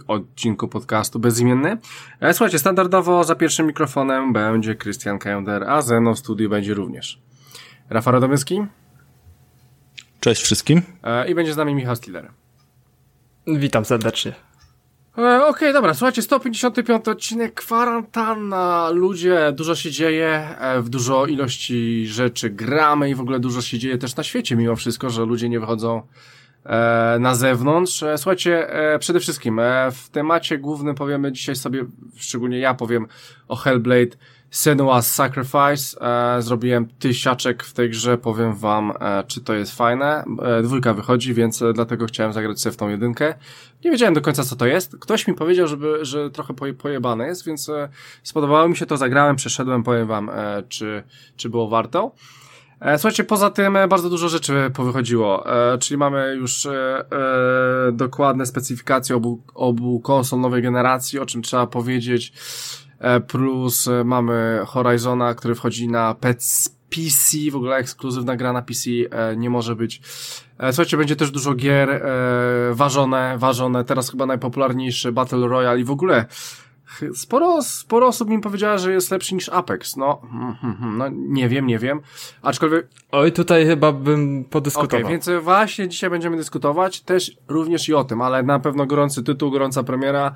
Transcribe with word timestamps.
odcinku 0.07 0.67
podcastu 0.67 1.19
Bezimienny. 1.19 1.77
E, 2.19 2.33
słuchajcie, 2.33 2.59
standardowo 2.59 3.23
za 3.23 3.35
pierwszym 3.35 3.67
mikrofonem 3.67 4.33
będzie 4.33 4.75
Krystian 4.75 5.19
Kajunder, 5.19 5.63
a 5.63 5.81
ze 5.81 6.01
mną 6.01 6.15
w 6.15 6.19
studiu 6.19 6.49
będzie 6.49 6.73
również 6.73 7.21
Rafał 7.89 8.13
Radomyski. 8.13 8.61
Cześć 10.19 10.41
wszystkim. 10.41 10.81
E, 11.03 11.29
I 11.29 11.35
będzie 11.35 11.53
z 11.53 11.57
nami 11.57 11.75
Michał 11.75 11.95
Stiller. 11.95 12.31
Witam 13.47 13.85
serdecznie. 13.85 14.33
E, 15.17 15.45
okej, 15.45 15.73
dobra, 15.73 15.93
słuchajcie, 15.93 16.21
155 16.21 17.07
odcinek, 17.07 17.53
kwarantanna, 17.53 18.89
ludzie, 18.93 19.51
dużo 19.51 19.75
się 19.75 19.91
dzieje, 19.91 20.55
e, 20.59 20.81
w 20.81 20.89
dużo 20.89 21.25
ilości 21.25 22.07
rzeczy 22.07 22.49
gramy 22.49 23.09
i 23.09 23.15
w 23.15 23.21
ogóle 23.21 23.39
dużo 23.39 23.61
się 23.61 23.79
dzieje 23.79 23.97
też 23.97 24.15
na 24.15 24.23
świecie, 24.23 24.55
mimo 24.55 24.75
wszystko, 24.75 25.09
że 25.09 25.25
ludzie 25.25 25.49
nie 25.49 25.59
wychodzą 25.59 26.01
e, 26.65 27.17
na 27.19 27.35
zewnątrz. 27.35 28.03
Słuchajcie, 28.17 28.67
przede 28.99 29.19
wszystkim 29.19 29.61
w 29.91 30.09
temacie 30.09 30.57
głównym 30.57 30.95
powiemy 30.95 31.31
dzisiaj 31.31 31.55
sobie, 31.55 31.85
szczególnie 32.15 32.59
ja 32.59 32.73
powiem 32.73 33.07
o 33.47 33.55
Hellblade 33.55 34.17
Senua's 34.51 35.01
Sacrifice. 35.01 35.97
Zrobiłem 36.39 36.87
tysiaczek 36.99 37.63
w 37.63 37.73
tej 37.73 37.89
grze, 37.89 38.17
powiem 38.17 38.55
wam, 38.55 38.93
czy 39.27 39.41
to 39.41 39.53
jest 39.53 39.75
fajne. 39.75 40.23
Dwójka 40.63 40.93
wychodzi, 40.93 41.33
więc 41.33 41.63
dlatego 41.73 42.05
chciałem 42.05 42.33
zagrać 42.33 42.61
sobie 42.61 42.73
w 42.73 42.77
tą 42.77 42.89
jedynkę. 42.89 43.33
Nie 43.85 43.91
wiedziałem 43.91 44.13
do 44.13 44.21
końca, 44.21 44.43
co 44.43 44.55
to 44.55 44.65
jest. 44.65 44.97
Ktoś 44.99 45.27
mi 45.27 45.33
powiedział, 45.33 45.67
żeby, 45.67 46.05
że 46.05 46.29
trochę 46.29 46.53
pojebane 46.77 47.27
jest, 47.27 47.45
więc 47.45 47.69
e, 47.69 47.89
spodobało 48.23 48.69
mi 48.69 48.77
się 48.77 48.85
to, 48.85 48.97
zagrałem, 48.97 49.35
przeszedłem, 49.35 49.83
powiem 49.83 50.07
wam, 50.07 50.29
e, 50.29 50.63
czy, 50.69 51.03
czy 51.35 51.49
było 51.49 51.67
warto. 51.69 52.11
E, 52.79 52.97
słuchajcie, 52.97 53.23
poza 53.23 53.49
tym 53.49 53.75
e, 53.75 53.87
bardzo 53.87 54.09
dużo 54.09 54.29
rzeczy 54.29 54.71
powychodziło, 54.73 55.55
e, 55.73 55.77
czyli 55.77 55.97
mamy 55.97 56.35
już 56.35 56.65
e, 56.65 56.71
e, 56.99 57.91
dokładne 57.91 58.45
specyfikacje 58.45 59.15
obu, 59.15 59.43
obu 59.53 59.99
konsol 59.99 60.39
nowej 60.39 60.61
generacji, 60.61 61.19
o 61.19 61.25
czym 61.25 61.41
trzeba 61.41 61.67
powiedzieć, 61.67 62.33
e, 62.33 62.86
plus 63.27 63.87
e, 63.87 64.03
mamy 64.03 64.61
Horizona, 64.65 65.33
który 65.33 65.55
wchodzi 65.55 65.87
na 65.87 66.15
PC, 66.89 67.37
w 67.51 67.55
ogóle 67.55 67.75
ekskluzywna 67.75 68.35
gra 68.35 68.53
na 68.53 68.61
PC 68.61 68.89
e, 69.11 69.35
nie 69.37 69.49
może 69.49 69.75
być. 69.75 70.01
E, 70.59 70.73
słuchajcie, 70.73 70.97
będzie 70.97 71.15
też 71.15 71.31
dużo 71.31 71.53
gier 71.53 71.89
e, 71.89 72.01
ważone, 72.73 73.35
ważone, 73.37 73.83
teraz 73.83 74.11
chyba 74.11 74.25
najpopularniejszy 74.25 75.11
Battle 75.11 75.47
Royale 75.47 75.79
i 75.79 75.83
w 75.83 75.91
ogóle 75.91 76.25
Sporo, 77.15 77.61
sporo 77.61 78.07
osób 78.07 78.29
mi 78.29 78.39
powiedziała, 78.39 78.77
że 78.77 78.93
jest 78.93 79.11
lepszy 79.11 79.35
niż 79.35 79.49
Apex. 79.49 79.97
No, 79.97 80.21
hmm, 80.31 80.55
hmm, 80.55 80.77
hmm, 80.77 80.97
no 80.97 81.05
nie 81.11 81.49
wiem, 81.49 81.67
nie 81.67 81.79
wiem. 81.79 82.01
Aczkolwiek. 82.41 82.87
Oj, 83.11 83.31
tutaj 83.31 83.65
chyba 83.65 83.91
bym 83.91 84.45
podyskutował. 84.45 84.99
Okay, 84.99 85.11
więc 85.11 85.29
właśnie 85.41 85.87
dzisiaj 85.87 86.09
będziemy 86.09 86.37
dyskutować 86.37 87.01
też 87.01 87.37
również 87.47 87.89
i 87.89 87.93
o 87.93 88.03
tym, 88.03 88.21
ale 88.21 88.43
na 88.43 88.59
pewno 88.59 88.85
gorący 88.85 89.23
tytuł, 89.23 89.51
gorąca 89.51 89.83
premiera. 89.83 90.35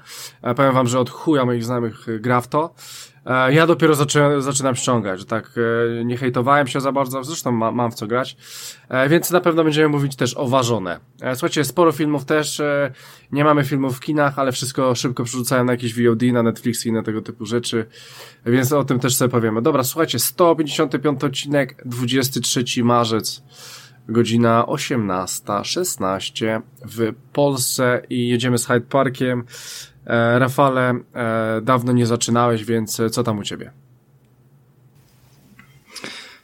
Powiem 0.56 0.74
wam, 0.74 0.88
że 0.88 1.00
od 1.00 1.10
chuja 1.10 1.46
moich 1.46 1.64
znajomych 1.64 2.06
gra 2.20 2.42
w 2.42 2.48
to. 2.48 2.74
E, 3.26 3.54
ja 3.54 3.68
dopiero 3.68 3.96
zaczynam, 3.96 4.42
zaczynam 4.42 4.76
ściągać, 4.76 5.20
że 5.20 5.26
tak 5.26 5.52
e, 5.58 6.06
nie 6.06 6.18
hejtowałem 6.18 6.68
się 6.68 6.82
za 6.82 6.92
bardzo, 6.92 7.24
zresztą 7.24 7.52
ma, 7.52 7.72
mam 7.72 7.92
w 7.92 7.96
co 7.96 8.08
grać, 8.08 8.38
e, 8.90 9.10
więc 9.10 9.32
na 9.32 9.42
pewno 9.42 9.64
będziemy 9.64 9.90
mówić 9.90 10.16
też 10.16 10.38
o 10.38 10.48
ważone. 10.48 11.00
Słuchajcie, 11.34 11.64
sporo 11.64 11.92
filmów 11.92 12.26
też, 12.26 12.62
nie 13.32 13.44
mamy 13.44 13.64
filmów 13.64 13.98
w 13.98 14.00
kinach, 14.00 14.40
ale 14.40 14.52
wszystko 14.52 14.96
szybko 14.96 15.24
przerzucają 15.24 15.64
na 15.64 15.72
jakieś 15.72 15.96
VOD, 15.96 16.22
na 16.34 16.44
Netflix 16.44 16.86
i 16.86 16.92
na 16.92 17.04
tego 17.04 17.22
typu 17.22 17.46
rzeczy, 17.46 17.86
więc 18.46 18.72
o 18.74 18.84
tym 18.84 19.00
też 19.00 19.16
sobie 19.16 19.32
powiemy. 19.32 19.62
Dobra, 19.62 19.84
słuchajcie, 19.84 20.20
155 20.20 21.24
odcinek, 21.24 21.84
23 21.86 22.84
marzec, 22.84 23.44
godzina 24.08 24.66
18.16 24.68 26.62
w 26.86 27.14
Polsce 27.34 28.02
i 28.10 28.28
jedziemy 28.28 28.58
z 28.58 28.66
Hyde 28.66 28.82
Parkiem. 28.82 29.44
E, 30.06 30.40
Rafale, 30.40 31.00
e, 31.16 31.62
dawno 31.64 31.92
nie 31.92 32.06
zaczynałeś, 32.06 32.66
więc 32.66 33.00
e, 33.00 33.10
co 33.10 33.24
tam 33.24 33.40
u 33.40 33.44
ciebie? 33.44 33.72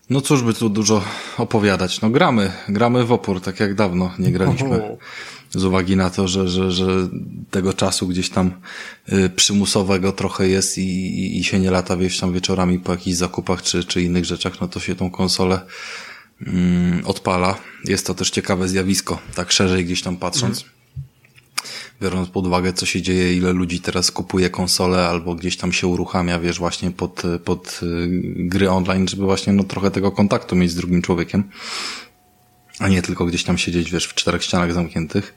No 0.09 0.21
cóż 0.21 0.43
by 0.43 0.53
tu 0.53 0.69
dużo 0.69 1.03
opowiadać. 1.37 2.01
No 2.01 2.09
gramy, 2.09 2.51
gramy 2.69 3.05
w 3.05 3.11
opór, 3.11 3.41
tak 3.41 3.59
jak 3.59 3.75
dawno 3.75 4.11
nie 4.19 4.31
graliśmy. 4.31 4.97
Z 5.49 5.63
uwagi 5.63 5.95
na 5.95 6.09
to, 6.09 6.27
że, 6.27 6.47
że, 6.47 6.71
że 6.71 6.87
tego 7.51 7.73
czasu 7.73 8.07
gdzieś 8.07 8.29
tam 8.29 8.51
y, 9.13 9.29
przymusowego 9.29 10.11
trochę 10.11 10.47
jest 10.47 10.77
i, 10.77 10.81
i, 10.81 11.39
i 11.39 11.43
się 11.43 11.59
nie 11.59 11.71
lata 11.71 11.97
wieś 11.97 12.19
tam 12.19 12.33
wieczorami 12.33 12.79
po 12.79 12.91
jakichś 12.91 13.17
zakupach 13.17 13.61
czy, 13.61 13.83
czy 13.83 14.01
innych 14.01 14.25
rzeczach, 14.25 14.61
no 14.61 14.67
to 14.67 14.79
się 14.79 14.95
tą 14.95 15.11
konsolę 15.11 15.61
mm, 16.47 17.05
odpala. 17.05 17.57
Jest 17.85 18.07
to 18.07 18.13
też 18.13 18.29
ciekawe 18.29 18.67
zjawisko, 18.67 19.19
tak 19.35 19.51
szerzej 19.51 19.85
gdzieś 19.85 20.01
tam 20.01 20.17
patrząc. 20.17 20.57
Mhm 20.57 20.76
biorąc 22.01 22.29
pod 22.29 22.47
uwagę, 22.47 22.73
co 22.73 22.85
się 22.85 23.01
dzieje, 23.01 23.33
ile 23.33 23.53
ludzi 23.53 23.79
teraz 23.79 24.11
kupuje 24.11 24.49
konsole 24.49 25.07
albo 25.07 25.35
gdzieś 25.35 25.57
tam 25.57 25.73
się 25.73 25.87
uruchamia, 25.87 26.39
wiesz, 26.39 26.59
właśnie 26.59 26.91
pod, 26.91 27.23
pod 27.45 27.79
y, 27.83 28.07
gry 28.35 28.69
online, 28.69 29.07
żeby 29.07 29.23
właśnie 29.23 29.53
no 29.53 29.63
trochę 29.63 29.91
tego 29.91 30.11
kontaktu 30.11 30.55
mieć 30.55 30.71
z 30.71 30.75
drugim 30.75 31.01
człowiekiem, 31.01 31.43
a 32.79 32.87
nie 32.87 33.01
tylko 33.01 33.25
gdzieś 33.25 33.43
tam 33.43 33.57
siedzieć, 33.57 33.91
wiesz, 33.91 34.05
w 34.05 34.13
czterech 34.13 34.43
ścianach 34.43 34.73
zamkniętych. 34.73 35.35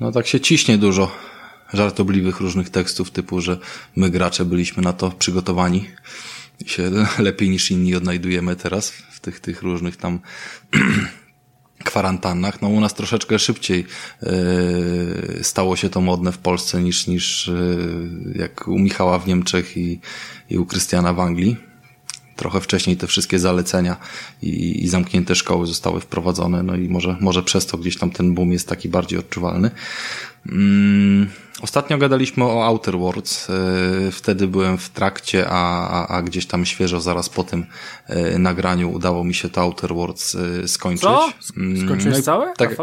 No 0.00 0.12
tak 0.12 0.26
się 0.26 0.40
ciśnie 0.40 0.78
dużo 0.78 1.12
żartobliwych 1.72 2.40
różnych 2.40 2.70
tekstów 2.70 3.10
typu, 3.10 3.40
że 3.40 3.58
my 3.96 4.10
gracze 4.10 4.44
byliśmy 4.44 4.82
na 4.82 4.92
to 4.92 5.10
przygotowani 5.10 5.88
i 6.60 6.68
się 6.68 6.90
lepiej 7.18 7.50
niż 7.50 7.70
inni 7.70 7.94
odnajdujemy 7.94 8.56
teraz 8.56 8.90
w 8.90 9.20
tych, 9.20 9.40
tych 9.40 9.62
różnych 9.62 9.96
tam 9.96 10.18
kwarantannach. 11.82 12.62
No 12.62 12.68
u 12.68 12.80
nas 12.80 12.94
troszeczkę 12.94 13.38
szybciej 13.38 13.86
yy, 14.22 14.30
stało 15.42 15.76
się 15.76 15.90
to 15.90 16.00
modne 16.00 16.32
w 16.32 16.38
Polsce 16.38 16.82
niż, 16.82 17.06
niż 17.06 17.46
yy, 17.46 18.38
jak 18.38 18.68
u 18.68 18.78
Michała 18.78 19.18
w 19.18 19.26
Niemczech 19.26 19.76
i, 19.76 20.00
i 20.50 20.58
u 20.58 20.66
Krystiana 20.66 21.12
w 21.12 21.20
Anglii. 21.20 21.56
Trochę 22.36 22.60
wcześniej 22.60 22.96
te 22.96 23.06
wszystkie 23.06 23.38
zalecenia 23.38 23.96
i, 24.42 24.84
i 24.84 24.88
zamknięte 24.88 25.34
szkoły 25.34 25.66
zostały 25.66 26.00
wprowadzone, 26.00 26.62
no 26.62 26.76
i 26.76 26.88
może, 26.88 27.16
może 27.20 27.42
przez 27.42 27.66
to 27.66 27.78
gdzieś 27.78 27.98
tam 27.98 28.10
ten 28.10 28.34
boom 28.34 28.52
jest 28.52 28.68
taki 28.68 28.88
bardziej 28.88 29.18
odczuwalny. 29.18 29.70
Mm, 30.48 31.30
ostatnio 31.60 31.98
gadaliśmy 31.98 32.44
o 32.44 32.66
Outer 32.66 32.98
Worlds. 32.98 33.50
E, 33.50 34.10
wtedy 34.10 34.46
byłem 34.46 34.78
w 34.78 34.88
trakcie, 34.88 35.46
a, 35.48 35.88
a, 35.88 36.08
a 36.08 36.22
gdzieś 36.22 36.46
tam 36.46 36.66
świeżo 36.66 37.00
zaraz 37.00 37.28
po 37.28 37.44
tym 37.44 37.66
e, 38.06 38.38
nagraniu 38.38 38.92
udało 38.92 39.24
mi 39.24 39.34
się 39.34 39.48
to 39.48 39.60
Outer 39.60 39.94
Worlds 39.94 40.34
e, 40.34 40.68
skończyć. 40.68 41.02
Co? 41.02 41.32
Mm, 41.56 41.86
Skończyłeś 41.86 42.16
no 42.16 42.22
całe? 42.22 42.52
Tak. 42.56 42.76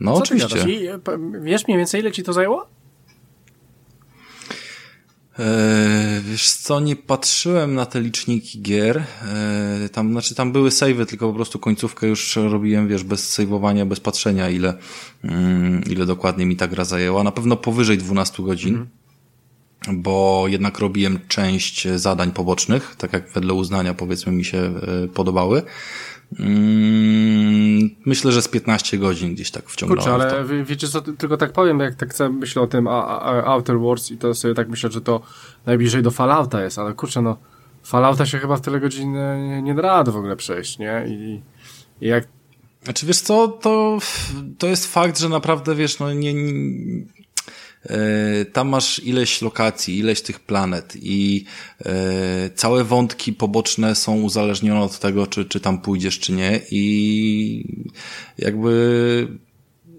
No 0.00 0.12
Co 0.12 0.18
oczywiście. 0.18 0.64
Wiesz 1.40 1.66
mniej 1.66 1.78
więcej 1.78 2.00
ile 2.00 2.12
ci 2.12 2.22
to 2.22 2.32
zajęło? 2.32 2.77
E, 5.38 6.20
wiesz 6.24 6.50
co, 6.50 6.80
nie 6.80 6.96
patrzyłem 6.96 7.74
na 7.74 7.86
te 7.86 8.00
liczniki 8.00 8.62
gier. 8.62 9.04
E, 9.22 9.88
tam, 9.92 10.12
znaczy 10.12 10.34
tam 10.34 10.52
były 10.52 10.70
savey, 10.70 11.06
tylko 11.06 11.28
po 11.28 11.34
prostu 11.34 11.58
końcówkę 11.58 12.06
już 12.06 12.36
robiłem, 12.36 12.88
wiesz, 12.88 13.04
bez 13.04 13.30
saveowania, 13.30 13.86
bez 13.86 14.00
patrzenia, 14.00 14.50
ile, 14.50 14.74
mm, 15.24 15.84
ile 15.84 16.06
dokładnie 16.06 16.46
mi 16.46 16.56
ta 16.56 16.68
gra 16.68 16.84
zajęła. 16.84 17.22
Na 17.22 17.32
pewno 17.32 17.56
powyżej 17.56 17.98
12 17.98 18.42
godzin. 18.42 18.74
Mm 18.74 18.86
bo 19.92 20.44
jednak 20.48 20.78
robiłem 20.78 21.18
część 21.28 21.88
zadań 21.88 22.32
pobocznych, 22.32 22.94
tak 22.98 23.12
jak 23.12 23.32
wedle 23.32 23.54
uznania 23.54 23.94
powiedzmy 23.94 24.32
mi 24.32 24.44
się 24.44 24.58
e, 24.58 25.08
podobały. 25.08 25.62
Mm, 26.40 27.90
myślę, 28.04 28.32
że 28.32 28.42
z 28.42 28.48
15 28.48 28.98
godzin 28.98 29.34
gdzieś 29.34 29.50
tak 29.50 29.68
wciągnąłem. 29.68 30.20
Kurczę, 30.20 30.36
ale 30.36 30.64
wiecie 30.64 30.88
co, 30.88 31.00
tylko 31.00 31.36
tak 31.36 31.52
powiem, 31.52 31.80
jak 31.80 31.94
tak 31.94 32.14
sobie 32.14 32.30
myślę 32.30 32.62
o 32.62 32.66
tym 32.66 32.86
a, 32.86 33.20
a, 33.20 33.44
Outer 33.44 33.78
Worlds 33.78 34.10
i 34.10 34.18
to 34.18 34.34
sobie 34.34 34.54
tak 34.54 34.68
myślę, 34.68 34.90
że 34.90 35.00
to 35.00 35.20
najbliżej 35.66 36.02
do 36.02 36.10
Fallouta 36.10 36.62
jest, 36.62 36.78
ale 36.78 36.94
kurczę, 36.94 37.22
no 37.22 37.36
Fallouta 37.82 38.26
się 38.26 38.38
chyba 38.38 38.56
w 38.56 38.60
tyle 38.60 38.80
godzin 38.80 39.12
nie, 39.12 39.62
nie 39.62 39.74
da 39.74 39.82
rady 39.82 40.12
w 40.12 40.16
ogóle 40.16 40.36
przejść, 40.36 40.78
nie? 40.78 41.04
I, 41.08 41.42
i 42.00 42.08
jak 42.08 42.28
znaczy 42.84 43.06
wiesz 43.06 43.20
co, 43.20 43.48
to, 43.48 43.98
to 44.58 44.66
jest 44.66 44.92
fakt, 44.92 45.18
że 45.18 45.28
naprawdę 45.28 45.74
wiesz, 45.74 45.98
no 45.98 46.12
nie, 46.12 46.34
E, 46.34 47.17
tam 48.52 48.68
masz 48.68 48.98
ileś 49.04 49.42
lokacji, 49.42 49.98
ileś 49.98 50.22
tych 50.22 50.40
planet 50.40 50.96
i 51.02 51.44
e, 51.86 52.50
całe 52.54 52.84
wątki 52.84 53.32
poboczne 53.32 53.94
są 53.94 54.20
uzależnione 54.20 54.80
od 54.80 54.98
tego, 54.98 55.26
czy, 55.26 55.44
czy 55.44 55.60
tam 55.60 55.78
pójdziesz, 55.78 56.18
czy 56.18 56.32
nie 56.32 56.60
i 56.70 57.64
jakby 58.38 59.28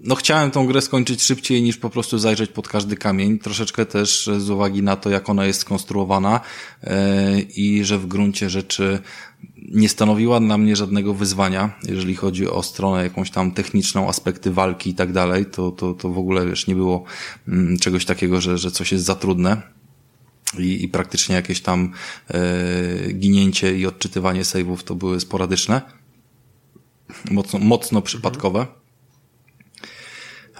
no 0.02 0.14
chciałem 0.14 0.50
tą 0.50 0.66
grę 0.66 0.82
skończyć 0.82 1.22
szybciej 1.22 1.62
niż 1.62 1.76
po 1.76 1.90
prostu 1.90 2.18
zajrzeć 2.18 2.50
pod 2.50 2.68
każdy 2.68 2.96
kamień. 2.96 3.38
Troszeczkę 3.38 3.86
też 3.86 4.30
z 4.38 4.50
uwagi 4.50 4.82
na 4.82 4.96
to, 4.96 5.10
jak 5.10 5.28
ona 5.28 5.46
jest 5.46 5.60
skonstruowana 5.60 6.40
e, 6.84 7.40
i 7.40 7.84
że 7.84 7.98
w 7.98 8.06
gruncie 8.06 8.50
rzeczy 8.50 8.98
nie 9.70 9.88
stanowiła 9.88 10.40
dla 10.40 10.58
mnie 10.58 10.76
żadnego 10.76 11.14
wyzwania, 11.14 11.78
jeżeli 11.88 12.14
chodzi 12.14 12.48
o 12.48 12.62
stronę 12.62 13.02
jakąś 13.02 13.30
tam 13.30 13.52
techniczną, 13.52 14.08
aspekty 14.08 14.50
walki 14.50 14.90
i 14.90 14.94
tak 14.94 15.12
dalej, 15.12 15.46
to, 15.46 15.70
to, 15.70 15.94
to 15.94 16.08
w 16.08 16.18
ogóle 16.18 16.46
wiesz, 16.46 16.66
nie 16.66 16.74
było 16.74 17.04
mm, 17.48 17.78
czegoś 17.78 18.04
takiego, 18.04 18.40
że, 18.40 18.58
że 18.58 18.70
coś 18.70 18.92
jest 18.92 19.04
za 19.04 19.14
trudne. 19.14 19.62
I, 20.58 20.84
i 20.84 20.88
praktycznie 20.88 21.34
jakieś 21.34 21.60
tam 21.60 21.92
e, 22.30 23.12
ginięcie 23.12 23.78
i 23.78 23.86
odczytywanie 23.86 24.44
saveów 24.44 24.84
to 24.84 24.94
były 24.94 25.20
sporadyczne. 25.20 25.82
mocno, 27.30 27.58
mocno 27.58 28.02
przypadkowe. 28.02 28.66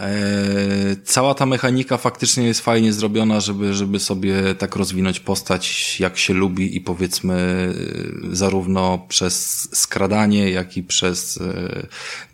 E, 0.00 0.96
cała 1.04 1.34
ta 1.34 1.46
mechanika 1.46 1.96
faktycznie 1.96 2.44
jest 2.44 2.60
fajnie 2.60 2.92
zrobiona, 2.92 3.40
żeby, 3.40 3.74
żeby 3.74 3.98
sobie 3.98 4.54
tak 4.54 4.76
rozwinąć 4.76 5.20
postać, 5.20 5.96
jak 6.00 6.18
się 6.18 6.34
lubi 6.34 6.76
i 6.76 6.80
powiedzmy 6.80 7.34
e, 7.34 8.36
zarówno 8.36 9.06
przez 9.08 9.68
skradanie, 9.78 10.50
jak 10.50 10.76
i 10.76 10.82
przez 10.82 11.40
e, 11.40 11.86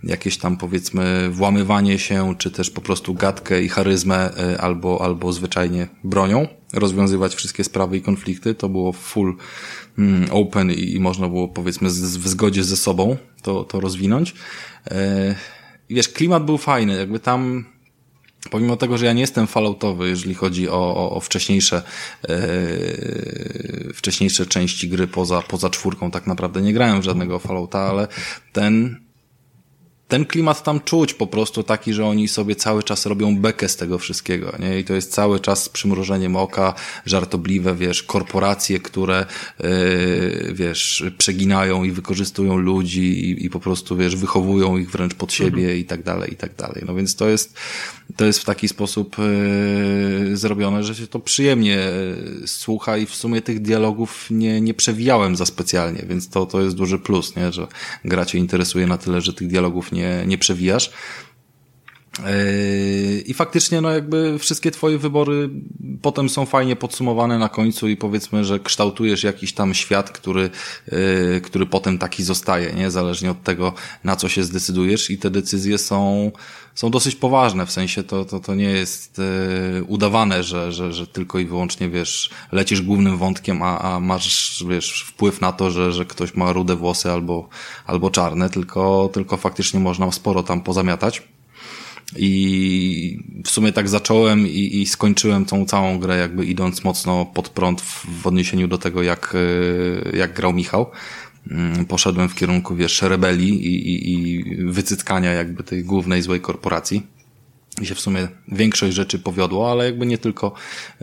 jakieś 0.04 0.38
tam 0.38 0.56
powiedzmy 0.56 1.30
włamywanie 1.30 1.98
się, 1.98 2.34
czy 2.38 2.50
też 2.50 2.70
po 2.70 2.80
prostu 2.80 3.14
gadkę 3.14 3.62
i 3.62 3.68
charyzmę, 3.68 4.30
albo, 4.58 5.00
albo 5.04 5.32
zwyczajnie 5.32 5.88
bronią 6.04 6.48
rozwiązywać 6.72 7.34
wszystkie 7.34 7.64
sprawy 7.64 7.96
i 7.96 8.02
konflikty. 8.02 8.54
To 8.54 8.68
było 8.68 8.92
full 8.92 9.36
mm, 9.98 10.26
open 10.30 10.70
i, 10.70 11.00
można 11.00 11.28
było 11.28 11.48
powiedzmy 11.48 11.88
w 11.88 12.28
zgodzie 12.28 12.64
ze 12.64 12.76
sobą 12.76 13.16
to, 13.42 13.64
to 13.64 13.80
rozwinąć 13.80 14.34
wiesz, 15.90 16.08
klimat 16.08 16.44
był 16.44 16.58
fajny, 16.58 16.96
jakby 16.96 17.20
tam 17.20 17.64
pomimo 18.50 18.76
tego, 18.76 18.98
że 18.98 19.06
ja 19.06 19.12
nie 19.12 19.20
jestem 19.20 19.46
falloutowy, 19.46 20.08
jeżeli 20.08 20.34
chodzi 20.34 20.68
o, 20.68 20.96
o, 20.96 21.10
o 21.16 21.20
wcześniejsze, 21.20 21.82
yy, 22.28 23.92
wcześniejsze 23.94 24.46
części 24.46 24.88
gry 24.88 25.06
poza, 25.06 25.42
poza 25.42 25.70
czwórką, 25.70 26.10
tak 26.10 26.26
naprawdę 26.26 26.62
nie 26.62 26.72
grałem 26.72 27.00
w 27.00 27.04
żadnego 27.04 27.38
fallouta, 27.38 27.78
ale 27.78 28.08
ten, 28.52 29.05
ten 30.08 30.24
klimat 30.24 30.62
tam 30.62 30.80
czuć 30.80 31.14
po 31.14 31.26
prostu 31.26 31.62
taki, 31.62 31.92
że 31.92 32.06
oni 32.06 32.28
sobie 32.28 32.56
cały 32.56 32.82
czas 32.82 33.06
robią 33.06 33.36
bekę 33.36 33.68
z 33.68 33.76
tego 33.76 33.98
wszystkiego, 33.98 34.52
nie? 34.58 34.78
I 34.78 34.84
to 34.84 34.94
jest 34.94 35.12
cały 35.12 35.40
czas 35.40 35.68
przymrużeniem 35.68 36.36
oka, 36.36 36.74
żartobliwe, 37.06 37.74
wiesz, 37.74 38.02
korporacje, 38.02 38.80
które, 38.80 39.26
yy, 39.60 40.52
wiesz, 40.52 41.04
przeginają 41.18 41.84
i 41.84 41.90
wykorzystują 41.90 42.56
ludzi 42.56 43.30
i, 43.30 43.46
i 43.46 43.50
po 43.50 43.60
prostu, 43.60 43.96
wiesz, 43.96 44.16
wychowują 44.16 44.76
ich 44.76 44.90
wręcz 44.90 45.14
pod 45.14 45.32
siebie 45.32 45.62
mhm. 45.62 45.78
i 45.78 45.84
tak 45.84 46.02
dalej, 46.02 46.32
i 46.32 46.36
tak 46.36 46.54
dalej. 46.54 46.82
No 46.86 46.94
więc 46.94 47.16
to 47.16 47.28
jest, 47.28 47.58
to 48.16 48.24
jest 48.24 48.38
w 48.38 48.44
taki 48.44 48.68
sposób 48.68 49.16
yy, 49.18 50.36
zrobione, 50.36 50.84
że 50.84 50.94
się 50.94 51.06
to 51.06 51.18
przyjemnie 51.18 51.78
yy, 52.40 52.48
słucha 52.48 52.96
i 52.96 53.06
w 53.06 53.14
sumie 53.14 53.42
tych 53.42 53.62
dialogów 53.62 54.26
nie, 54.30 54.60
nie 54.60 54.74
przewijałem 54.74 55.36
za 55.36 55.46
specjalnie, 55.46 56.02
więc 56.08 56.28
to, 56.28 56.46
to 56.46 56.60
jest 56.60 56.76
duży 56.76 56.98
plus, 56.98 57.36
nie? 57.36 57.52
Że 57.52 57.66
gra 58.04 58.24
cię 58.24 58.38
interesuje 58.38 58.86
na 58.86 58.98
tyle, 58.98 59.20
że 59.20 59.32
tych 59.32 59.48
dialogów 59.48 59.92
nie, 59.92 60.24
nie 60.26 60.38
przewijasz. 60.38 60.90
Yy, 62.18 63.20
I 63.20 63.34
faktycznie, 63.34 63.80
no 63.80 63.90
jakby 63.90 64.38
wszystkie 64.38 64.70
twoje 64.70 64.98
wybory 64.98 65.50
potem 66.02 66.28
są 66.28 66.46
fajnie 66.46 66.76
podsumowane 66.76 67.38
na 67.38 67.48
końcu 67.48 67.88
i 67.88 67.96
powiedzmy, 67.96 68.44
że 68.44 68.60
kształtujesz 68.60 69.24
jakiś 69.24 69.52
tam 69.52 69.74
świat, 69.74 70.10
który, 70.10 70.50
yy, 70.92 71.40
który 71.40 71.66
potem 71.66 71.98
taki 71.98 72.22
zostaje, 72.22 72.72
nie? 72.72 72.90
Zależnie 72.90 73.30
od 73.30 73.42
tego, 73.42 73.72
na 74.04 74.16
co 74.16 74.28
się 74.28 74.44
zdecydujesz 74.44 75.10
i 75.10 75.18
te 75.18 75.30
decyzje 75.30 75.78
są, 75.78 76.32
są 76.74 76.90
dosyć 76.90 77.14
poważne, 77.14 77.66
w 77.66 77.72
sensie 77.72 78.02
to, 78.02 78.24
to, 78.24 78.40
to 78.40 78.54
nie 78.54 78.70
jest 78.70 79.18
yy, 79.74 79.84
udawane, 79.84 80.42
że, 80.42 80.72
że, 80.72 80.92
że 80.92 81.06
tylko 81.06 81.38
i 81.38 81.44
wyłącznie, 81.44 81.88
wiesz, 81.88 82.30
lecisz 82.52 82.82
głównym 82.82 83.18
wątkiem, 83.18 83.62
a, 83.62 83.78
a 83.78 84.00
masz, 84.00 84.64
wiesz, 84.68 85.04
wpływ 85.08 85.40
na 85.40 85.52
to, 85.52 85.70
że, 85.70 85.92
że 85.92 86.04
ktoś 86.04 86.34
ma 86.34 86.52
rude 86.52 86.76
włosy 86.76 87.10
albo, 87.10 87.48
albo 87.86 88.10
czarne, 88.10 88.50
tylko, 88.50 89.10
tylko 89.12 89.36
faktycznie 89.36 89.80
można 89.80 90.12
sporo 90.12 90.42
tam 90.42 90.60
pozamiatać. 90.60 91.35
I 92.16 93.18
w 93.44 93.50
sumie 93.50 93.72
tak 93.72 93.88
zacząłem 93.88 94.46
i, 94.46 94.80
i 94.80 94.86
skończyłem 94.86 95.44
tą 95.44 95.66
całą 95.66 95.98
grę 95.98 96.16
jakby 96.18 96.46
idąc 96.46 96.84
mocno 96.84 97.26
pod 97.26 97.48
prąd 97.48 97.80
w, 97.80 98.06
w 98.22 98.26
odniesieniu 98.26 98.68
do 98.68 98.78
tego, 98.78 99.02
jak, 99.02 99.34
e, 100.12 100.16
jak 100.16 100.34
grał 100.34 100.52
Michał. 100.52 100.90
Mm, 101.50 101.86
poszedłem 101.86 102.28
w 102.28 102.34
kierunku, 102.34 102.76
wiesz, 102.76 103.02
rebelii 103.02 103.66
i, 103.66 103.90
i, 103.90 104.12
i 104.12 104.44
wycytkania 104.72 105.32
jakby 105.32 105.62
tej 105.62 105.84
głównej 105.84 106.22
złej 106.22 106.40
korporacji 106.40 107.15
i 107.82 107.86
się 107.86 107.94
w 107.94 108.00
sumie 108.00 108.28
większość 108.48 108.94
rzeczy 108.94 109.18
powiodło, 109.18 109.70
ale 109.70 109.84
jakby 109.84 110.06
nie 110.06 110.18
tylko 110.18 110.52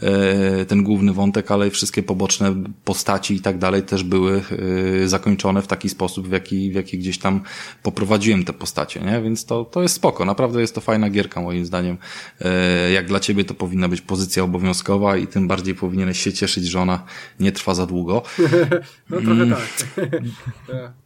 e, 0.01 0.65
ten 0.65 0.83
główny 0.83 1.13
wątek, 1.13 1.51
ale 1.51 1.67
i 1.67 1.71
wszystkie 1.71 2.03
poboczne 2.03 2.55
postaci 2.85 3.35
i 3.35 3.41
tak 3.41 3.57
dalej 3.57 3.83
też 3.83 4.03
były 4.03 4.43
e, 5.03 5.07
zakończone 5.07 5.61
w 5.61 5.67
taki 5.67 5.89
sposób, 5.89 6.27
w 6.27 6.31
jaki, 6.31 6.71
w 6.71 6.75
jaki 6.75 6.97
gdzieś 6.97 7.17
tam 7.17 7.41
poprowadziłem 7.83 8.45
te 8.45 8.53
postacie, 8.53 8.99
nie? 8.99 9.21
Więc 9.21 9.45
to, 9.45 9.65
to 9.65 9.81
jest 9.81 9.95
spoko. 9.95 10.25
Naprawdę 10.25 10.61
jest 10.61 10.75
to 10.75 10.81
fajna 10.81 11.09
gierka 11.09 11.41
moim 11.41 11.65
zdaniem. 11.65 11.97
E, 12.41 12.91
jak 12.91 13.07
dla 13.07 13.19
ciebie 13.19 13.45
to 13.45 13.53
powinna 13.53 13.87
być 13.87 14.01
pozycja 14.01 14.43
obowiązkowa 14.43 15.17
i 15.17 15.27
tym 15.27 15.47
bardziej 15.47 15.75
powinieneś 15.75 16.19
się 16.19 16.33
cieszyć, 16.33 16.65
że 16.65 16.81
ona 16.81 17.03
nie 17.39 17.51
trwa 17.51 17.73
za 17.73 17.85
długo. 17.85 18.21
no 19.09 19.21
trochę 19.21 19.49
tak. 19.49 19.89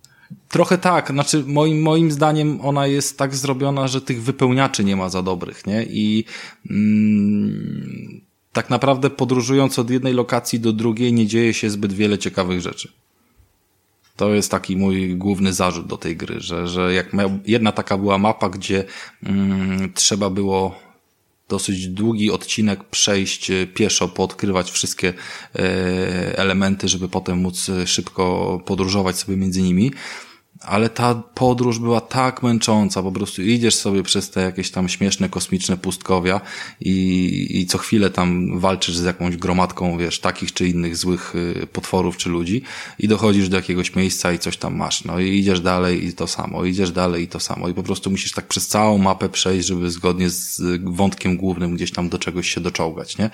Trochę 0.49 0.77
tak, 0.77 1.11
znaczy 1.11 1.43
moim, 1.47 1.81
moim 1.81 2.11
zdaniem 2.11 2.61
ona 2.61 2.87
jest 2.87 3.17
tak 3.17 3.35
zrobiona, 3.35 3.87
że 3.87 4.01
tych 4.01 4.23
wypełniaczy 4.23 4.83
nie 4.83 4.95
ma 4.95 5.09
za 5.09 5.21
dobrych, 5.21 5.67
nie? 5.67 5.83
I 5.83 6.25
mm, 6.69 8.21
tak 8.53 8.69
naprawdę 8.69 9.09
podróżując 9.09 9.79
od 9.79 9.89
jednej 9.89 10.13
lokacji 10.13 10.59
do 10.59 10.73
drugiej 10.73 11.13
nie 11.13 11.27
dzieje 11.27 11.53
się 11.53 11.69
zbyt 11.69 11.93
wiele 11.93 12.17
ciekawych 12.17 12.61
rzeczy. 12.61 12.91
To 14.15 14.33
jest 14.33 14.51
taki 14.51 14.77
mój 14.77 15.15
główny 15.15 15.53
zarzut 15.53 15.87
do 15.87 15.97
tej 15.97 16.17
gry, 16.17 16.39
że, 16.39 16.67
że 16.67 16.93
jak 16.93 17.11
jedna 17.45 17.71
taka 17.71 17.97
była 17.97 18.17
mapa, 18.17 18.49
gdzie 18.49 18.83
mm, 19.23 19.93
trzeba 19.93 20.29
było 20.29 20.86
dosyć 21.49 21.87
długi 21.87 22.31
odcinek 22.31 22.83
przejść 22.83 23.51
e, 23.51 23.67
pieszo, 23.67 24.07
poodkrywać 24.07 24.71
wszystkie 24.71 25.13
e, 25.55 26.37
elementy, 26.37 26.87
żeby 26.87 27.09
potem 27.09 27.37
móc 27.37 27.69
e, 27.69 27.87
szybko 27.87 28.59
podróżować 28.65 29.17
sobie 29.17 29.37
między 29.37 29.61
nimi 29.61 29.91
ale 30.61 30.89
ta 30.89 31.15
podróż 31.15 31.79
była 31.79 32.01
tak 32.01 32.43
męcząca, 32.43 33.03
po 33.03 33.11
prostu 33.11 33.41
idziesz 33.41 33.75
sobie 33.75 34.03
przez 34.03 34.29
te 34.29 34.41
jakieś 34.41 34.71
tam 34.71 34.89
śmieszne 34.89 35.29
kosmiczne 35.29 35.77
pustkowia 35.77 36.41
i, 36.81 37.47
i 37.49 37.65
co 37.65 37.77
chwilę 37.77 38.09
tam 38.09 38.59
walczysz 38.59 38.97
z 38.97 39.03
jakąś 39.03 39.37
gromadką, 39.37 39.97
wiesz, 39.97 40.19
takich 40.19 40.53
czy 40.53 40.67
innych 40.67 40.97
złych 40.97 41.35
y, 41.35 41.67
potworów 41.67 42.17
czy 42.17 42.29
ludzi 42.29 42.61
i 42.99 43.07
dochodzisz 43.07 43.49
do 43.49 43.57
jakiegoś 43.57 43.95
miejsca 43.95 44.33
i 44.33 44.39
coś 44.39 44.57
tam 44.57 44.75
masz, 44.75 45.03
no 45.03 45.19
i 45.19 45.37
idziesz 45.39 45.59
dalej 45.59 46.05
i 46.05 46.13
to 46.13 46.27
samo, 46.27 46.65
idziesz 46.65 46.91
dalej 46.91 47.23
i 47.23 47.27
to 47.27 47.39
samo 47.39 47.69
i 47.69 47.73
po 47.73 47.83
prostu 47.83 48.11
musisz 48.11 48.31
tak 48.31 48.47
przez 48.47 48.67
całą 48.67 48.97
mapę 48.97 49.29
przejść, 49.29 49.67
żeby 49.67 49.91
zgodnie 49.91 50.29
z 50.29 50.61
wątkiem 50.83 51.37
głównym 51.37 51.75
gdzieś 51.75 51.91
tam 51.91 52.09
do 52.09 52.19
czegoś 52.19 52.49
się 52.49 52.61
doczołgać, 52.61 53.17
nie? 53.17 53.29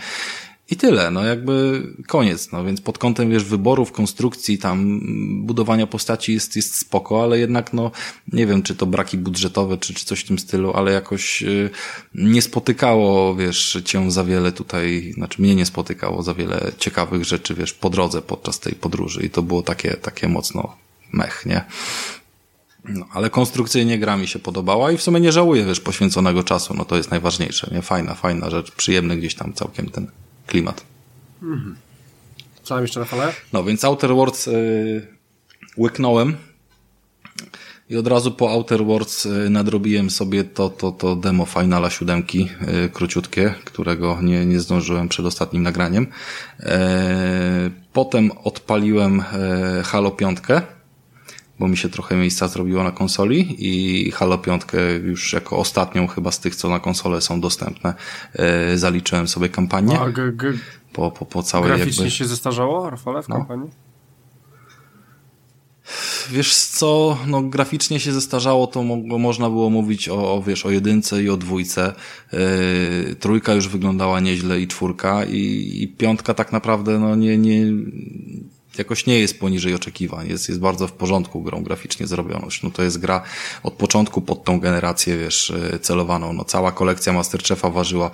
I 0.69 0.75
tyle, 0.75 1.11
no 1.11 1.23
jakby 1.23 1.83
koniec, 2.07 2.51
no 2.51 2.63
więc 2.63 2.81
pod 2.81 2.97
kątem, 2.97 3.29
wiesz, 3.29 3.43
wyborów, 3.43 3.91
konstrukcji, 3.91 4.57
tam 4.57 4.99
budowania 5.45 5.87
postaci 5.87 6.33
jest, 6.33 6.55
jest 6.55 6.75
spoko, 6.75 7.23
ale 7.23 7.39
jednak, 7.39 7.73
no, 7.73 7.91
nie 8.33 8.47
wiem, 8.47 8.63
czy 8.63 8.75
to 8.75 8.85
braki 8.85 9.17
budżetowe, 9.17 9.77
czy, 9.77 9.93
czy 9.93 10.05
coś 10.05 10.19
w 10.19 10.27
tym 10.27 10.39
stylu, 10.39 10.73
ale 10.73 10.91
jakoś 10.91 11.41
yy, 11.41 11.69
nie 12.15 12.41
spotykało, 12.41 13.35
wiesz, 13.35 13.81
cię 13.85 14.11
za 14.11 14.23
wiele 14.23 14.51
tutaj, 14.51 15.11
znaczy 15.13 15.41
mnie 15.41 15.55
nie 15.55 15.65
spotykało 15.65 16.23
za 16.23 16.33
wiele 16.33 16.71
ciekawych 16.77 17.25
rzeczy, 17.25 17.55
wiesz, 17.55 17.73
po 17.73 17.89
drodze 17.89 18.21
podczas 18.21 18.59
tej 18.59 18.73
podróży 18.73 19.25
i 19.25 19.29
to 19.29 19.41
było 19.41 19.61
takie, 19.61 19.93
takie 19.93 20.27
mocno 20.27 20.75
mech, 21.11 21.45
nie? 21.45 21.65
No, 22.85 23.05
ale 23.13 23.29
konstrukcyjnie 23.29 23.99
gra 23.99 24.17
mi 24.17 24.27
się 24.27 24.39
podobała 24.39 24.91
i 24.91 24.97
w 24.97 25.01
sumie 25.01 25.19
nie 25.19 25.31
żałuję, 25.31 25.65
wiesz, 25.65 25.79
poświęconego 25.79 26.43
czasu, 26.43 26.73
no 26.73 26.85
to 26.85 26.97
jest 26.97 27.11
najważniejsze, 27.11 27.71
nie? 27.71 27.81
Fajna, 27.81 28.13
fajna 28.13 28.49
rzecz, 28.49 28.71
przyjemny 28.71 29.17
gdzieś 29.17 29.35
tam 29.35 29.53
całkiem 29.53 29.89
ten 29.89 30.07
klimat. 30.47 30.85
Mhm. 31.41 31.75
Co 32.63 32.75
tam 32.75 32.83
jeszcze, 32.83 32.99
Rafale? 32.99 33.33
No, 33.53 33.63
więc 33.63 33.85
Outer 33.85 34.13
Worlds 34.13 34.45
yy, 34.45 35.07
łyknąłem 35.77 36.37
i 37.89 37.97
od 37.97 38.07
razu 38.07 38.31
po 38.31 38.51
Outer 38.51 38.85
Worlds 38.85 39.25
yy, 39.25 39.49
nadrobiłem 39.49 40.09
sobie 40.09 40.43
to, 40.43 40.69
to, 40.69 40.91
to 40.91 41.15
demo 41.15 41.45
Finala 41.45 41.89
siódemki, 41.89 42.49
yy, 42.67 42.89
króciutkie, 42.89 43.53
którego 43.65 44.21
nie, 44.21 44.45
nie 44.45 44.59
zdążyłem 44.59 45.09
przed 45.09 45.25
ostatnim 45.25 45.63
nagraniem. 45.63 46.07
Yy, 46.59 46.67
potem 47.93 48.31
odpaliłem 48.43 49.23
yy, 49.77 49.83
Halo 49.83 50.11
5 50.11 50.39
bo 51.63 51.67
mi 51.67 51.77
się 51.77 51.89
trochę 51.89 52.15
miejsca 52.15 52.47
zrobiło 52.47 52.83
na 52.83 52.91
konsoli 52.91 53.55
i 53.59 54.11
Halo 54.11 54.37
5 54.37 54.61
już 55.03 55.33
jako 55.33 55.57
ostatnią 55.57 56.07
chyba 56.07 56.31
z 56.31 56.39
tych, 56.39 56.55
co 56.55 56.69
na 56.69 56.79
konsole 56.79 57.21
są 57.21 57.41
dostępne, 57.41 57.93
e, 58.33 58.77
zaliczyłem 58.77 59.27
sobie 59.27 59.49
kampanię. 59.49 59.99
A, 59.99 60.09
g- 60.09 60.31
g- 60.31 60.53
po, 60.93 61.11
po, 61.11 61.25
po 61.25 61.43
całej 61.43 61.67
graficznie 61.67 62.03
jakby... 62.03 62.17
się 62.17 62.25
zestarzało, 62.25 62.89
Rafale, 62.89 63.23
w 63.23 63.29
no. 63.29 63.35
kampanii? 63.35 63.69
Wiesz 66.31 66.55
co, 66.55 67.17
no 67.27 67.41
graficznie 67.41 67.99
się 67.99 68.13
zestarzało, 68.13 68.67
to 68.67 68.83
mo 68.83 69.17
można 69.17 69.49
było 69.49 69.69
mówić 69.69 70.09
o, 70.09 70.35
o, 70.35 70.43
wiesz, 70.43 70.65
o 70.65 70.71
jedynce 70.71 71.23
i 71.23 71.29
o 71.29 71.37
dwójce. 71.37 71.93
Yy, 72.33 73.15
trójka 73.15 73.53
już 73.53 73.67
wyglądała 73.67 74.19
nieźle 74.19 74.61
i 74.61 74.67
czwórka 74.67 75.25
i, 75.25 75.71
i 75.81 75.87
piątka 75.87 76.33
tak 76.33 76.51
naprawdę 76.51 76.99
no 76.99 77.15
nie, 77.15 77.37
nie, 77.37 77.65
jakoś 78.77 79.05
nie 79.05 79.19
jest 79.19 79.39
poniżej 79.39 79.73
oczekiwań, 79.73 80.29
jest, 80.29 80.49
jest 80.49 80.61
bardzo 80.61 80.87
w 80.87 80.91
porządku 80.91 81.41
grą 81.41 81.63
graficznie 81.63 82.07
zrobioną. 82.07 82.47
No 82.63 82.71
to 82.71 82.83
jest 82.83 82.99
gra 82.99 83.23
od 83.63 83.73
początku 83.73 84.21
pod 84.21 84.43
tą 84.43 84.59
generację, 84.59 85.17
wiesz, 85.17 85.51
e, 85.51 85.79
celowaną. 85.79 86.33
No 86.33 86.45
cała 86.45 86.71
kolekcja 86.71 87.13
Masterchefa 87.13 87.69
ważyła 87.69 88.11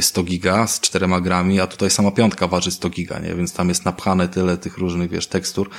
100 0.00 0.20
e, 0.20 0.24
giga 0.24 0.66
z 0.66 0.80
czterema 0.80 1.20
grami, 1.20 1.60
a 1.60 1.66
tutaj 1.66 1.90
sama 1.90 2.10
piątka 2.10 2.48
waży 2.48 2.70
100 2.70 2.90
giga, 2.90 3.18
nie? 3.18 3.34
Więc 3.34 3.52
tam 3.52 3.68
jest 3.68 3.84
napchane 3.84 4.28
tyle 4.28 4.56
tych 4.56 4.78
różnych, 4.78 5.10
wiesz, 5.10 5.26
tekstur 5.26 5.70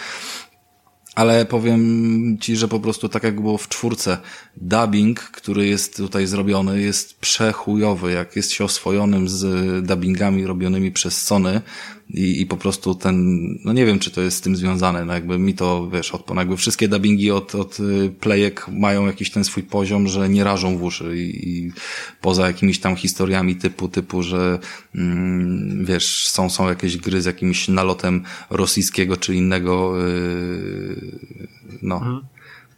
Ale 1.15 1.45
powiem 1.45 2.37
ci, 2.41 2.55
że 2.55 2.67
po 2.67 2.79
prostu 2.79 3.09
tak 3.09 3.23
jak 3.23 3.41
było 3.41 3.57
w 3.57 3.67
czwórce, 3.67 4.17
dubbing, 4.57 5.19
który 5.19 5.67
jest 5.67 5.97
tutaj 5.97 6.27
zrobiony, 6.27 6.81
jest 6.81 7.19
przechujowy. 7.19 8.11
Jak 8.11 8.35
jest 8.35 8.51
się 8.51 8.63
oswojonym 8.63 9.29
z 9.29 9.45
dubbingami 9.85 10.45
robionymi 10.45 10.91
przez 10.91 11.21
Sony, 11.21 11.61
i, 12.09 12.41
i 12.41 12.45
po 12.45 12.57
prostu 12.57 12.95
ten, 12.95 13.37
no 13.65 13.73
nie 13.73 13.85
wiem, 13.85 13.99
czy 13.99 14.11
to 14.11 14.21
jest 14.21 14.37
z 14.37 14.41
tym 14.41 14.55
związane, 14.55 15.05
no 15.05 15.13
jakby 15.13 15.39
mi 15.39 15.53
to, 15.53 15.89
wiesz, 15.89 16.11
od, 16.11 16.29
no 16.35 16.57
wszystkie 16.57 16.87
dubbingi 16.87 17.31
od, 17.31 17.55
od 17.55 17.79
y, 17.79 18.11
playek 18.19 18.65
mają 18.67 19.05
jakiś 19.05 19.31
ten 19.31 19.43
swój 19.43 19.63
poziom, 19.63 20.07
że 20.07 20.29
nie 20.29 20.43
rażą 20.43 20.77
w 20.77 20.83
uszy 20.83 21.17
i, 21.17 21.49
i 21.49 21.71
poza 22.21 22.47
jakimiś 22.47 22.79
tam 22.79 22.95
historiami 22.95 23.55
typu, 23.55 23.87
typu, 23.87 24.23
że 24.23 24.59
mm, 24.95 25.85
wiesz, 25.85 26.29
są, 26.29 26.49
są 26.49 26.69
jakieś 26.69 26.97
gry 26.97 27.21
z 27.21 27.25
jakimś 27.25 27.67
nalotem 27.67 28.23
rosyjskiego 28.49 29.17
czy 29.17 29.35
innego 29.35 29.97
yy, 29.97 31.19
no, 31.81 31.95
mhm. 31.95 32.21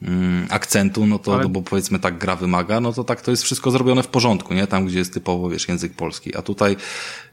Mm, 0.06 0.48
akcentu, 0.50 1.08
no 1.08 1.20
to, 1.20 1.34
Ale... 1.34 1.44
no 1.44 1.50
bo 1.50 1.62
powiedzmy 1.62 2.00
tak 2.00 2.18
gra 2.18 2.36
wymaga, 2.36 2.80
no 2.80 2.94
to 2.94 3.04
tak 3.04 3.22
to 3.22 3.32
jest 3.32 3.44
wszystko 3.44 3.72
zrobione 3.72 4.04
w 4.04 4.08
porządku, 4.08 4.54
nie? 4.54 4.68
Tam, 4.68 4.86
gdzie 4.86 5.00
jest 5.00 5.14
typowo, 5.14 5.50
wiesz, 5.50 5.68
język 5.68 5.94
polski. 5.94 6.38
A 6.38 6.42
tutaj 6.42 6.76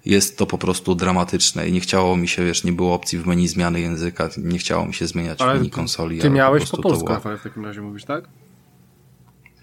jest 0.04 0.38
to 0.38 0.46
po 0.46 0.58
prostu 0.58 0.94
dramatyczne 0.94 1.68
i 1.68 1.72
nie 1.72 1.80
chciało 1.80 2.16
mi 2.16 2.28
się, 2.28 2.44
wiesz, 2.44 2.64
nie 2.64 2.72
było 2.72 2.94
opcji 2.94 3.18
w 3.18 3.26
menu 3.26 3.48
zmiany 3.48 3.80
języka, 3.80 4.28
nie 4.38 4.58
chciało 4.58 4.86
mi 4.86 4.94
się 4.94 5.06
zmieniać 5.06 5.40
ale 5.40 5.54
w 5.54 5.56
menu 5.56 5.70
konsoli. 5.70 6.18
Ty 6.18 6.30
miałeś 6.30 6.70
po, 6.70 6.76
po 6.76 6.82
polsku, 6.82 7.12
w 7.38 7.42
takim 7.42 7.64
razie 7.64 7.80
mówisz, 7.80 8.04
tak? 8.04 8.24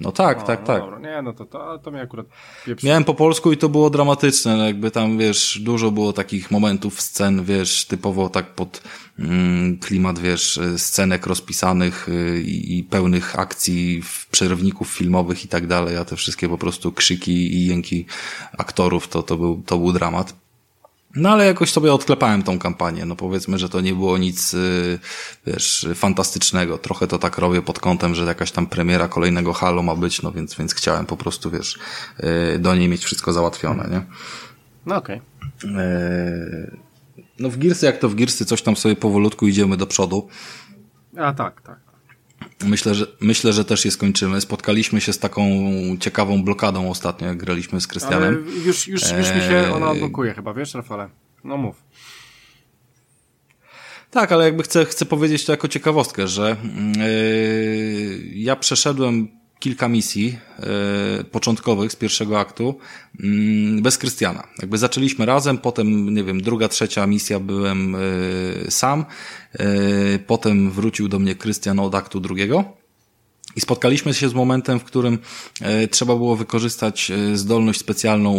No 0.02 0.12
tak, 0.12 0.44
tak, 0.44 0.60
no 0.60 0.66
tak. 0.66 0.82
Dobra. 0.82 1.00
Nie, 1.00 1.22
no 1.22 1.34
to, 1.34 1.46
to, 1.46 1.80
to 1.80 1.92
mnie 1.92 2.02
akurat 2.02 2.26
pieprzy. 2.66 2.88
Miałem 2.88 3.04
po 3.04 3.14
polsku 3.14 3.52
i 3.52 3.58
to 3.58 3.70
było 3.70 3.90
dramatyczne, 3.90 4.58
no 4.58 4.66
jakby 4.66 4.92
tam, 4.92 5.18
wiesz, 5.18 5.60
dużo 5.62 5.92
było 5.92 6.14
takich 6.14 6.52
momentów, 6.52 7.02
scen, 7.02 7.44
wiesz, 7.44 7.86
typowo 7.86 8.30
tak 8.30 8.56
pod 8.56 8.82
mm, 9.20 9.78
klimat, 9.78 10.20
wiesz, 10.20 10.60
scenek 10.78 11.28
rozpisanych 11.28 12.10
y, 12.10 12.42
i, 12.42 12.78
i 12.78 12.84
pełnych 12.84 13.40
akcji, 13.40 14.02
przerywników 14.32 14.90
filmowych 14.90 15.46
i 15.46 15.48
tak 15.48 15.68
dalej, 15.68 15.98
a 15.98 16.06
te 16.06 16.16
wszystkie 16.16 16.50
po 16.50 16.58
prostu 16.58 16.92
krzyki 16.92 17.56
i 17.56 17.66
jęki 17.66 18.06
aktorów, 18.58 19.08
to, 19.08 19.24
to, 19.24 19.38
był, 19.38 19.64
to 19.66 19.78
był 19.78 19.94
dramat. 19.94 20.49
No 21.16 21.30
ale 21.30 21.46
jakoś 21.46 21.72
sobie 21.72 21.94
odklepałem 21.94 22.44
tą 22.44 22.60
kampanię. 22.60 23.06
No 23.06 23.16
powiedzmy, 23.16 23.58
że 23.58 23.70
to 23.70 23.82
nie 23.82 23.94
było 23.94 24.18
nic, 24.18 24.54
y, 24.54 25.00
wiesz, 25.48 25.88
fantastycznego. 25.96 26.78
Trochę 26.78 27.08
to 27.08 27.20
tak 27.20 27.38
robię 27.38 27.62
pod 27.62 27.80
kątem, 27.80 28.16
że 28.16 28.26
jakaś 28.26 28.52
tam 28.52 28.68
premiera 28.68 29.08
kolejnego 29.08 29.54
Halo 29.54 29.84
ma 29.84 29.96
być, 29.96 30.22
no 30.22 30.32
więc, 30.32 30.56
więc 30.56 30.74
chciałem 30.74 31.06
po 31.06 31.18
prostu, 31.18 31.52
wiesz, 31.52 31.80
y, 32.56 32.60
do 32.60 32.76
niej 32.76 32.88
mieć 32.88 33.06
wszystko 33.06 33.34
załatwione, 33.34 33.90
nie? 33.92 34.02
No 34.86 34.96
okej. 34.96 35.22
Okay. 35.58 36.80
No 37.40 37.50
w 37.50 37.58
Girsy, 37.58 37.86
jak 37.86 37.98
to 37.98 38.10
w 38.10 38.16
Girsy, 38.16 38.46
coś 38.46 38.62
tam 38.62 38.76
sobie 38.76 38.96
powolutku 38.96 39.48
idziemy 39.48 39.78
do 39.78 39.88
przodu. 39.88 40.28
A 41.18 41.34
tak, 41.34 41.62
tak. 41.62 41.89
Myślę, 42.66 42.96
że, 42.96 43.08
myślę, 43.20 43.54
że 43.54 43.66
też 43.66 43.86
je 43.86 43.92
skończymy. 43.92 44.42
Spotkaliśmy 44.42 45.02
się 45.02 45.14
z 45.14 45.20
taką 45.20 45.50
ciekawą 46.00 46.44
blokadą 46.44 46.90
ostatnio, 46.90 47.28
jak 47.28 47.38
graliśmy 47.38 47.82
z 47.82 47.88
Krystianem. 47.88 48.44
Ale 48.48 48.66
już, 48.66 48.88
już, 48.88 49.02
już 49.02 49.36
mi 49.36 49.42
się 49.42 49.74
ona 49.74 49.90
odblokuje 49.90 50.34
chyba, 50.34 50.54
wiesz, 50.54 50.74
Rafale? 50.74 51.10
No 51.44 51.58
mów. 51.58 51.76
Tak, 54.12 54.32
ale 54.32 54.46
jakby 54.46 54.64
chcę, 54.64 54.86
chcę 54.86 55.06
powiedzieć 55.06 55.46
to 55.46 55.52
jako 55.52 55.68
ciekawostkę, 55.68 56.28
że 56.28 56.56
yy, 56.98 58.20
ja 58.34 58.56
przeszedłem 58.56 59.39
kilka 59.60 59.88
misji 59.88 60.38
e, 60.60 61.24
początkowych 61.24 61.92
z 61.92 61.96
pierwszego 61.96 62.40
aktu 62.40 62.78
mm, 63.20 63.82
bez 63.82 63.98
Krystiana. 63.98 64.48
Jakby 64.62 64.78
zaczęliśmy 64.78 65.26
razem, 65.26 65.58
potem, 65.58 66.14
nie 66.14 66.24
wiem, 66.24 66.42
druga, 66.42 66.68
trzecia 66.68 67.08
misja 67.08 67.40
byłem 67.40 67.96
e, 67.96 68.00
sam, 68.72 69.06
e, 69.54 69.66
potem 70.20 70.72
wrócił 70.72 71.08
do 71.08 71.20
mnie 71.20 71.36
Krystian 71.36 71.80
od 71.80 71.96
aktu 71.96 72.20
drugiego. 72.20 72.64
I 73.56 73.62
spotkaliśmy 73.62 74.14
się 74.14 74.30
z 74.30 74.34
momentem, 74.34 74.80
w 74.80 74.84
którym 74.84 75.18
trzeba 75.92 76.16
było 76.16 76.36
wykorzystać 76.36 77.12
zdolność 77.34 77.80
specjalną 77.80 78.34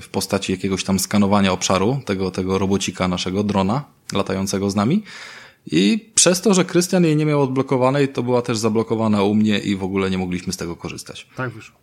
w 0.00 0.08
postaci 0.08 0.52
jakiegoś 0.52 0.84
tam 0.84 0.98
skanowania 0.98 1.52
obszaru 1.52 2.00
tego, 2.04 2.30
tego 2.30 2.58
robocika 2.58 3.08
naszego 3.08 3.44
drona 3.44 3.84
latającego 4.12 4.70
z 4.70 4.74
nami. 4.74 5.02
I 5.66 6.10
przez 6.14 6.40
to, 6.40 6.54
że 6.54 6.64
Krystian 6.64 7.04
jej 7.04 7.16
nie 7.16 7.26
miał 7.26 7.42
odblokowanej, 7.42 8.08
to 8.08 8.22
była 8.22 8.42
też 8.42 8.58
zablokowana 8.58 9.22
u 9.22 9.34
mnie 9.34 9.58
i 9.58 9.76
w 9.76 9.84
ogóle 9.84 10.10
nie 10.10 10.18
mogliśmy 10.18 10.52
z 10.52 10.56
tego 10.56 10.76
korzystać. 10.76 11.26
Tak 11.36 11.50
wyszło 11.50 11.81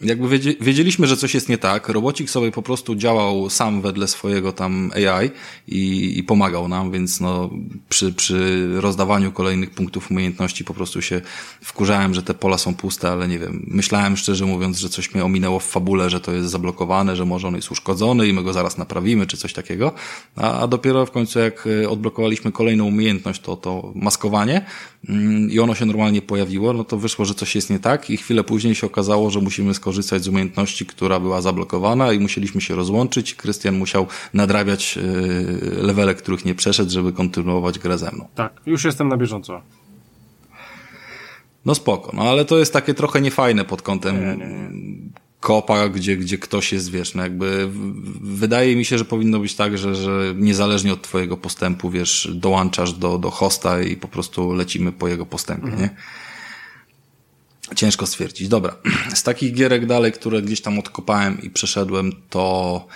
jakby 0.00 0.38
wiedzieliśmy, 0.60 1.06
że 1.06 1.16
coś 1.16 1.34
jest 1.34 1.48
nie 1.48 1.58
tak. 1.58 1.88
Robocik 1.88 2.30
sobie 2.30 2.52
po 2.52 2.62
prostu 2.62 2.94
działał 2.94 3.50
sam 3.50 3.82
wedle 3.82 4.08
swojego 4.08 4.52
tam 4.52 4.90
AI 4.94 5.30
i, 5.68 6.14
i 6.18 6.22
pomagał 6.22 6.68
nam, 6.68 6.90
więc 6.92 7.20
no 7.20 7.50
przy, 7.88 8.12
przy 8.12 8.68
rozdawaniu 8.80 9.32
kolejnych 9.32 9.70
punktów 9.70 10.10
umiejętności 10.10 10.64
po 10.64 10.74
prostu 10.74 11.02
się 11.02 11.20
wkurzałem, 11.60 12.14
że 12.14 12.22
te 12.22 12.34
pola 12.34 12.58
są 12.58 12.74
puste, 12.74 13.10
ale 13.10 13.28
nie 13.28 13.38
wiem. 13.38 13.66
Myślałem 13.68 14.16
szczerze 14.16 14.46
mówiąc, 14.46 14.78
że 14.78 14.88
coś 14.88 15.14
mnie 15.14 15.24
ominęło 15.24 15.58
w 15.58 15.66
fabule, 15.66 16.10
że 16.10 16.20
to 16.20 16.32
jest 16.32 16.50
zablokowane, 16.50 17.16
że 17.16 17.24
może 17.24 17.48
on 17.48 17.56
jest 17.56 17.70
uszkodzony 17.70 18.28
i 18.28 18.32
my 18.32 18.42
go 18.42 18.52
zaraz 18.52 18.78
naprawimy, 18.78 19.26
czy 19.26 19.36
coś 19.36 19.52
takiego. 19.52 19.92
A, 20.36 20.60
a 20.60 20.66
dopiero 20.66 21.06
w 21.06 21.10
końcu 21.10 21.38
jak 21.38 21.68
e, 21.82 21.88
odblokowaliśmy 21.88 22.52
kolejną 22.52 22.84
umiejętność, 22.84 23.40
to, 23.40 23.56
to 23.56 23.92
maskowanie 23.94 24.64
i 25.50 25.60
ono 25.60 25.74
się 25.74 25.86
normalnie 25.86 26.22
pojawiło, 26.22 26.72
no 26.72 26.84
to 26.84 26.96
wyszło, 26.96 27.24
że 27.24 27.34
coś 27.34 27.54
jest 27.54 27.70
nie 27.70 27.78
tak 27.78 28.10
i 28.10 28.16
chwilę 28.16 28.44
później 28.44 28.74
się 28.74 28.86
okazało, 28.86 29.30
że 29.30 29.40
musimy 29.40 29.74
skorzystać 29.74 30.24
z 30.24 30.28
umiejętności, 30.28 30.86
która 30.86 31.20
była 31.20 31.40
zablokowana 31.40 32.12
i 32.12 32.18
musieliśmy 32.18 32.60
się 32.60 32.74
rozłączyć. 32.74 33.34
Krystian 33.34 33.78
musiał 33.78 34.06
nadrabiać 34.34 34.98
e, 34.98 35.02
levele, 35.82 36.14
których 36.14 36.44
nie 36.44 36.54
przeszedł, 36.54 36.90
żeby 36.90 37.12
kontynuować 37.12 37.78
grę 37.78 37.98
ze 37.98 38.10
mną. 38.12 38.28
Tak, 38.34 38.60
już 38.66 38.84
jestem 38.84 39.08
na 39.08 39.16
bieżąco. 39.16 39.62
No 41.64 41.74
spoko, 41.74 42.12
no 42.14 42.22
ale 42.22 42.44
to 42.44 42.58
jest 42.58 42.72
takie 42.72 42.94
trochę 42.94 43.20
niefajne 43.20 43.64
pod 43.64 43.82
kątem 43.82 44.20
nie, 44.20 44.36
nie, 44.36 44.46
nie. 44.46 45.25
Kopa, 45.40 45.88
gdzie, 45.88 46.16
gdzie 46.16 46.38
ktoś 46.38 46.72
jest, 46.72 46.90
wiesz, 46.90 47.14
no 47.14 47.22
jakby 47.22 47.68
wydaje 48.20 48.76
mi 48.76 48.84
się, 48.84 48.98
że 48.98 49.04
powinno 49.04 49.38
być 49.38 49.54
tak, 49.54 49.78
że, 49.78 49.94
że 49.94 50.34
niezależnie 50.36 50.92
od 50.92 51.02
twojego 51.02 51.36
postępu, 51.36 51.90
wiesz, 51.90 52.28
dołączasz 52.34 52.92
do, 52.92 53.18
do 53.18 53.30
hosta 53.30 53.82
i 53.82 53.96
po 53.96 54.08
prostu 54.08 54.52
lecimy 54.52 54.92
po 54.92 55.08
jego 55.08 55.26
postępie, 55.26 55.66
mhm. 55.66 55.82
nie? 55.82 55.96
Ciężko 57.76 58.06
stwierdzić. 58.06 58.48
Dobra. 58.48 58.76
Z 59.14 59.22
takich 59.22 59.54
gierek 59.54 59.86
dalej, 59.86 60.12
które 60.12 60.42
gdzieś 60.42 60.60
tam 60.60 60.78
odkopałem 60.78 61.42
i 61.42 61.50
przeszedłem, 61.50 62.12
to 62.30 62.86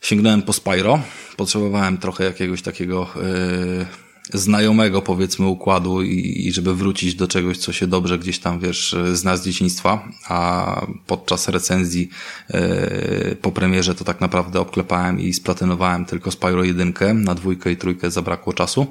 sięgnąłem 0.00 0.42
po 0.42 0.52
Spyro. 0.52 1.00
Potrzebowałem 1.36 1.98
trochę 1.98 2.24
jakiegoś 2.24 2.62
takiego 2.62 3.08
yy, 3.16 3.86
znajomego, 4.34 5.02
powiedzmy, 5.02 5.46
układu 5.46 6.02
i, 6.02 6.46
i 6.46 6.52
żeby 6.52 6.74
wrócić 6.74 7.14
do 7.14 7.28
czegoś, 7.28 7.58
co 7.58 7.72
się 7.72 7.86
dobrze 7.86 8.18
gdzieś 8.18 8.38
tam, 8.38 8.60
wiesz, 8.60 8.96
zna 9.12 9.36
z 9.36 9.44
dzieciństwa, 9.44 10.08
a 10.28 10.86
podczas 11.06 11.48
recenzji 11.48 12.08
yy, 12.50 13.36
po 13.42 13.52
premierze 13.52 13.94
to 13.94 14.04
tak 14.04 14.20
naprawdę 14.20 14.60
obklepałem 14.60 15.20
i 15.20 15.32
splatynowałem 15.32 16.04
tylko 16.04 16.30
Spyro 16.30 16.64
1, 16.64 16.94
na 17.24 17.34
dwójkę 17.34 17.72
i 17.72 17.76
trójkę 17.76 18.10
zabrakło 18.10 18.52
czasu. 18.52 18.86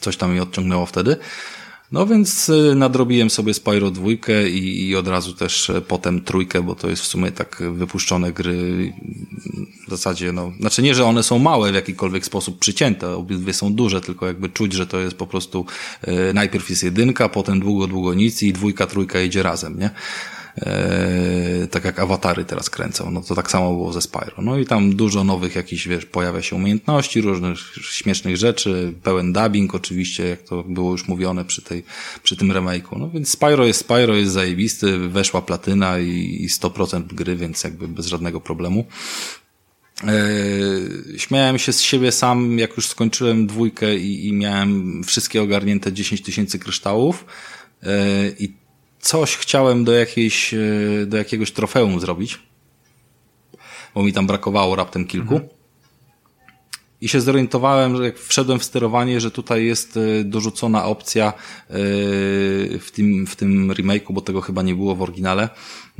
Coś 0.00 0.16
tam 0.16 0.32
mi 0.32 0.40
odciągnęło 0.40 0.86
wtedy. 0.86 1.16
No 1.92 2.06
więc 2.06 2.48
y, 2.48 2.74
nadrobiłem 2.74 3.30
sobie 3.30 3.54
Spyro 3.54 3.90
dwójkę 3.90 4.50
i, 4.50 4.88
i 4.88 4.96
od 4.96 5.08
razu 5.08 5.34
też 5.34 5.70
y, 5.70 5.80
potem 5.80 6.20
trójkę, 6.20 6.62
bo 6.62 6.74
to 6.74 6.90
jest 6.90 7.02
w 7.02 7.06
sumie 7.06 7.32
tak 7.32 7.62
wypuszczone 7.72 8.32
gry 8.32 8.92
w 9.86 9.90
zasadzie, 9.90 10.32
no, 10.32 10.52
znaczy 10.60 10.82
nie, 10.82 10.94
że 10.94 11.04
one 11.04 11.22
są 11.22 11.38
małe 11.38 11.72
w 11.72 11.74
jakikolwiek 11.74 12.24
sposób 12.24 12.58
przycięte, 12.58 13.16
obydwie 13.16 13.52
są 13.52 13.74
duże, 13.74 14.00
tylko 14.00 14.26
jakby 14.26 14.48
czuć, 14.48 14.72
że 14.72 14.86
to 14.86 15.00
jest 15.00 15.16
po 15.16 15.26
prostu 15.26 15.66
y, 16.08 16.34
najpierw 16.34 16.70
jest 16.70 16.82
jedynka, 16.82 17.28
potem 17.28 17.60
długo, 17.60 17.86
długo 17.86 18.14
nic 18.14 18.42
i 18.42 18.52
dwójka, 18.52 18.86
trójka 18.86 19.20
idzie 19.20 19.42
razem, 19.42 19.78
nie? 19.78 19.90
E, 20.56 21.66
tak 21.70 21.84
jak 21.84 21.98
awatary 21.98 22.44
teraz 22.44 22.70
kręcą, 22.70 23.10
no 23.10 23.20
to 23.20 23.34
tak 23.34 23.50
samo 23.50 23.70
było 23.70 23.92
ze 23.92 24.02
Spyro. 24.02 24.42
No 24.42 24.58
i 24.58 24.66
tam 24.66 24.96
dużo 24.96 25.24
nowych 25.24 25.54
jakichś, 25.54 25.88
wiesz, 25.88 26.06
pojawia 26.06 26.42
się 26.42 26.56
umiejętności, 26.56 27.20
różnych 27.20 27.58
śmiesznych 27.90 28.36
rzeczy, 28.36 28.94
pełen 29.02 29.32
dubbing 29.32 29.74
oczywiście, 29.74 30.28
jak 30.28 30.42
to 30.42 30.62
było 30.62 30.92
już 30.92 31.08
mówione 31.08 31.44
przy 31.44 31.62
tej, 31.62 31.84
przy 32.22 32.36
tym 32.36 32.48
remake'u. 32.48 32.98
No 32.98 33.10
więc 33.10 33.28
Spyro 33.28 33.66
jest 33.66 33.80
Spyro, 33.80 34.14
jest 34.14 34.32
zajebisty, 34.32 34.98
weszła 34.98 35.42
platyna 35.42 35.98
i, 35.98 36.38
i 36.40 36.48
100% 36.48 37.02
gry, 37.02 37.36
więc 37.36 37.64
jakby 37.64 37.88
bez 37.88 38.06
żadnego 38.06 38.40
problemu. 38.40 38.84
Yy, 40.04 41.18
śmiałem 41.18 41.58
się 41.58 41.72
z 41.72 41.80
siebie 41.80 42.12
sam, 42.12 42.58
jak 42.58 42.76
już 42.76 42.88
skończyłem 42.88 43.46
dwójkę 43.46 43.96
i, 43.96 44.28
i 44.28 44.32
miałem 44.32 45.02
wszystkie 45.04 45.42
ogarnięte 45.42 45.92
10 45.92 46.22
tysięcy 46.22 46.58
kryształów. 46.58 47.24
Yy, 47.82 47.88
I 48.38 48.59
coś 49.00 49.36
chciałem 49.36 49.84
do, 49.84 49.92
jakiejś, 49.92 50.54
e, 50.54 50.58
do 51.06 51.16
jakiegoś 51.16 51.52
trofeum 51.52 52.00
zrobić, 52.00 52.38
bo 53.94 54.02
mi 54.02 54.12
tam 54.12 54.26
brakowało 54.26 54.76
raptem 54.76 55.06
kilku. 55.06 55.34
Mhm. 55.34 55.60
i 57.00 57.08
się 57.08 57.20
zorientowałem, 57.20 57.96
że 57.96 58.04
jak 58.04 58.18
wszedłem 58.18 58.58
w 58.58 58.64
sterowanie, 58.64 59.20
że 59.20 59.30
tutaj 59.30 59.64
jest 59.64 59.96
y, 59.96 60.24
dorzucona 60.24 60.84
opcja 60.84 61.32
y, 61.32 61.32
w 62.78 62.90
tym, 62.92 63.26
w 63.26 63.36
tym 63.36 63.70
remake'u, 63.72 64.12
bo 64.12 64.20
tego 64.20 64.40
chyba 64.40 64.62
nie 64.62 64.74
było 64.74 64.94
w 64.96 65.02
oryginale, 65.02 65.48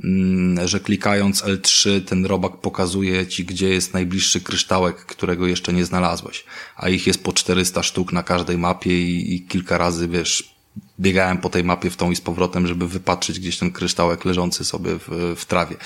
mm, 0.05 0.69
że 0.69 0.81
klikając 0.81 1.43
L3 1.43 2.05
ten 2.05 2.27
robak 2.27 2.57
pokazuje 2.57 3.27
ci, 3.27 3.45
gdzie 3.45 3.69
jest 3.69 3.95
najbliższy 3.95 4.41
kryształek, 4.41 4.97
którego 4.97 5.47
jeszcze 5.47 5.73
nie 5.73 5.85
znalazłeś. 5.85 6.45
A 6.77 6.89
ich 6.89 7.07
jest 7.07 7.23
po 7.23 7.33
400 7.33 7.83
sztuk 7.83 8.13
na 8.13 8.23
każdej 8.23 8.59
mapie 8.59 9.03
i, 9.03 9.35
i 9.35 9.47
kilka 9.47 9.79
razy, 9.79 10.09
wiesz, 10.09 10.55
biegałem 11.01 11.39
po 11.39 11.49
tej 11.51 11.65
mapie 11.65 11.91
w 11.91 11.97
tą 11.97 12.11
i 12.11 12.17
z 12.17 12.21
powrotem, 12.21 12.67
żeby 12.67 12.89
wypatrzyć 12.89 13.41
gdzieś 13.41 13.59
ten 13.59 13.73
kryształek 13.73 14.25
leżący 14.25 14.65
sobie 14.65 14.91
w, 14.99 15.35
w 15.37 15.45
trawie. 15.45 15.77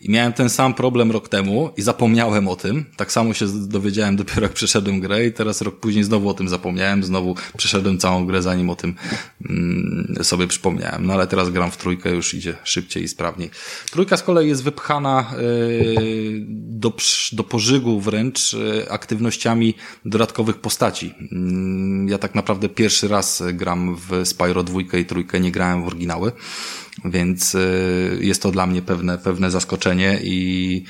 I 0.00 0.10
miałem 0.10 0.32
ten 0.32 0.50
sam 0.50 0.74
problem 0.74 1.12
rok 1.12 1.28
temu 1.28 1.70
i 1.76 1.82
zapomniałem 1.82 2.48
o 2.48 2.56
tym. 2.56 2.84
Tak 2.96 3.12
samo 3.12 3.34
się 3.34 3.46
dowiedziałem 3.68 4.16
dopiero 4.16 4.42
jak 4.42 4.52
przeszedłem 4.52 5.00
grę 5.00 5.26
i 5.26 5.32
teraz 5.32 5.62
rok 5.62 5.80
później 5.80 6.04
znowu 6.04 6.28
o 6.28 6.34
tym 6.34 6.48
zapomniałem, 6.48 7.04
znowu 7.04 7.34
przeszedłem 7.56 7.98
całą 7.98 8.26
grę 8.26 8.42
zanim 8.42 8.70
o 8.70 8.76
tym 8.76 8.94
mm, 9.50 10.18
sobie 10.22 10.46
przypomniałem. 10.46 11.06
No 11.06 11.12
ale 11.12 11.26
teraz 11.26 11.50
gram 11.50 11.70
w 11.70 11.76
trójkę, 11.76 12.10
już 12.10 12.34
idzie 12.34 12.56
szybciej 12.64 13.02
i 13.02 13.08
sprawniej. 13.08 13.50
Trójka 13.90 14.16
z 14.16 14.22
kolei 14.22 14.48
jest 14.48 14.62
wypchana 14.62 15.34
yy, 15.38 16.44
do, 16.48 16.92
do 17.32 17.44
pożygu 17.44 18.00
wręcz 18.00 18.52
yy, 18.52 18.90
aktywnościami 18.90 19.74
dodatkowych 20.04 20.56
postaci. 20.56 21.14
Yy, 21.20 22.10
ja 22.10 22.18
tak 22.18 22.34
naprawdę 22.34 22.68
pierwszy 22.68 23.08
raz 23.08 23.42
gram 23.52 23.96
w 23.96 24.26
Spyro 24.26 24.53
dwójkę 24.62 25.00
i 25.00 25.04
trójkę, 25.04 25.40
nie 25.40 25.50
grałem 25.50 25.84
w 25.84 25.86
oryginały, 25.86 26.32
więc 27.04 27.54
y, 27.54 28.18
jest 28.20 28.42
to 28.42 28.50
dla 28.50 28.66
mnie 28.66 28.82
pewne, 28.82 29.18
pewne 29.18 29.50
zaskoczenie 29.50 30.18
i 30.22 30.84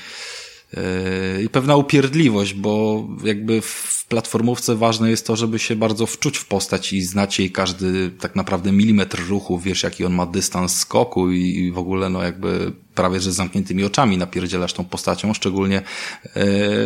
i 1.44 1.48
pewna 1.48 1.76
upierdliwość, 1.76 2.54
bo 2.54 3.04
jakby 3.24 3.60
w 3.60 4.04
platformówce 4.08 4.76
ważne 4.76 5.10
jest 5.10 5.26
to, 5.26 5.36
żeby 5.36 5.58
się 5.58 5.76
bardzo 5.76 6.06
wczuć 6.06 6.38
w 6.38 6.46
postać 6.46 6.92
i 6.92 7.02
znać 7.02 7.38
jej 7.38 7.50
każdy 7.50 8.10
tak 8.10 8.36
naprawdę 8.36 8.72
milimetr 8.72 9.28
ruchu, 9.28 9.58
wiesz 9.58 9.82
jaki 9.82 10.04
on 10.04 10.14
ma 10.14 10.26
dystans 10.26 10.78
skoku 10.78 11.30
i 11.30 11.72
w 11.72 11.78
ogóle 11.78 12.10
no 12.10 12.22
jakby 12.22 12.72
prawie 12.94 13.20
że 13.20 13.32
z 13.32 13.34
zamkniętymi 13.34 13.84
oczami 13.84 14.18
napierdzielasz 14.18 14.72
tą 14.72 14.84
postacią, 14.84 15.34
szczególnie 15.34 15.78
e, 15.78 15.82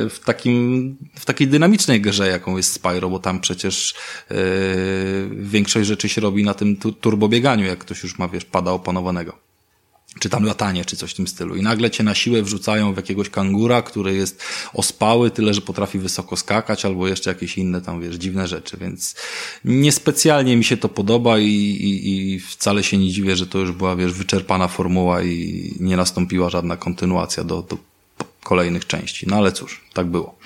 w 0.09 0.19
takim, 0.25 0.97
w 1.15 1.25
takiej 1.25 1.49
dynamicznej 1.49 2.01
grze, 2.01 2.29
jaką 2.29 2.57
jest 2.57 2.73
Spyro, 2.73 3.11
bo 3.11 3.19
tam 3.19 3.41
przecież 3.41 3.95
e, 4.31 4.35
większość 5.31 5.89
rzeczy 5.89 6.09
się 6.09 6.21
robi 6.21 6.45
na 6.45 6.55
tym 6.55 6.77
turbobieganiu, 6.77 7.67
jak 7.67 7.79
ktoś 7.79 8.03
już 8.03 8.19
ma, 8.19 8.29
wiesz, 8.29 8.45
pada 8.45 8.71
opanowanego 8.71 9.48
czy 10.19 10.29
tam 10.29 10.45
latanie, 10.45 10.85
czy 10.85 10.97
coś 10.97 11.11
w 11.11 11.15
tym 11.15 11.29
stylu. 11.29 11.57
I 11.57 11.63
nagle 11.63 11.91
cię 11.91 12.05
na 12.05 12.15
siłę 12.15 12.43
wrzucają 12.43 12.95
w 12.95 12.97
jakiegoś 12.97 13.31
kangura, 13.31 13.83
który 13.83 14.15
jest 14.15 14.43
ospały, 14.75 15.31
tyle, 15.31 15.55
że 15.55 15.61
potrafi 15.61 15.99
wysoko 15.99 16.37
skakać, 16.37 16.85
albo 16.85 17.09
jeszcze 17.09 17.31
jakieś 17.31 17.59
inne 17.59 17.81
tam, 17.81 18.01
wiesz, 18.01 18.17
dziwne 18.17 18.47
rzeczy, 18.47 18.77
więc 18.81 19.15
niespecjalnie 19.65 20.57
mi 20.57 20.65
się 20.65 20.77
to 20.77 20.89
podoba 20.89 21.39
i, 21.39 21.47
i, 21.47 22.35
i 22.35 22.41
wcale 22.41 22.83
się 22.83 22.97
nie 22.97 23.11
dziwię, 23.11 23.37
że 23.37 23.47
to 23.47 23.59
już 23.59 23.73
była, 23.73 23.97
wiesz, 23.97 24.13
wyczerpana 24.13 24.69
formuła 24.69 25.23
i 25.23 25.75
nie 25.81 25.97
nastąpiła 25.97 26.51
żadna 26.51 26.77
kontynuacja 26.77 27.45
do, 27.45 27.63
do 27.63 27.79
kolejnych 28.45 28.87
części. 28.87 29.27
No 29.29 29.37
ale 29.37 29.53
cóż, 29.53 29.85
tak 29.93 30.07
było. 30.07 30.39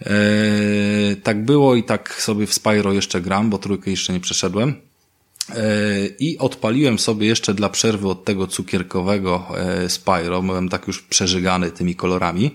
Eee, 0.00 1.16
tak 1.16 1.44
było 1.44 1.74
i 1.74 1.82
tak 1.84 2.22
sobie 2.22 2.46
w 2.46 2.54
Spyro 2.54 2.92
jeszcze 2.92 3.20
gram, 3.20 3.50
bo 3.50 3.58
trójkę 3.58 3.90
jeszcze 3.90 4.12
nie 4.12 4.20
przeszedłem. 4.20 4.87
E, 5.50 6.06
I 6.18 6.38
odpaliłem 6.38 6.98
sobie 6.98 7.26
jeszcze 7.26 7.54
dla 7.54 7.68
przerwy 7.68 8.08
od 8.08 8.24
tego 8.24 8.46
cukierkowego 8.46 9.46
e, 9.56 9.88
Spyro, 9.88 10.42
byłem 10.42 10.68
tak 10.68 10.86
już 10.86 11.02
przeżygany 11.02 11.70
tymi 11.70 11.94
kolorami, 11.94 12.54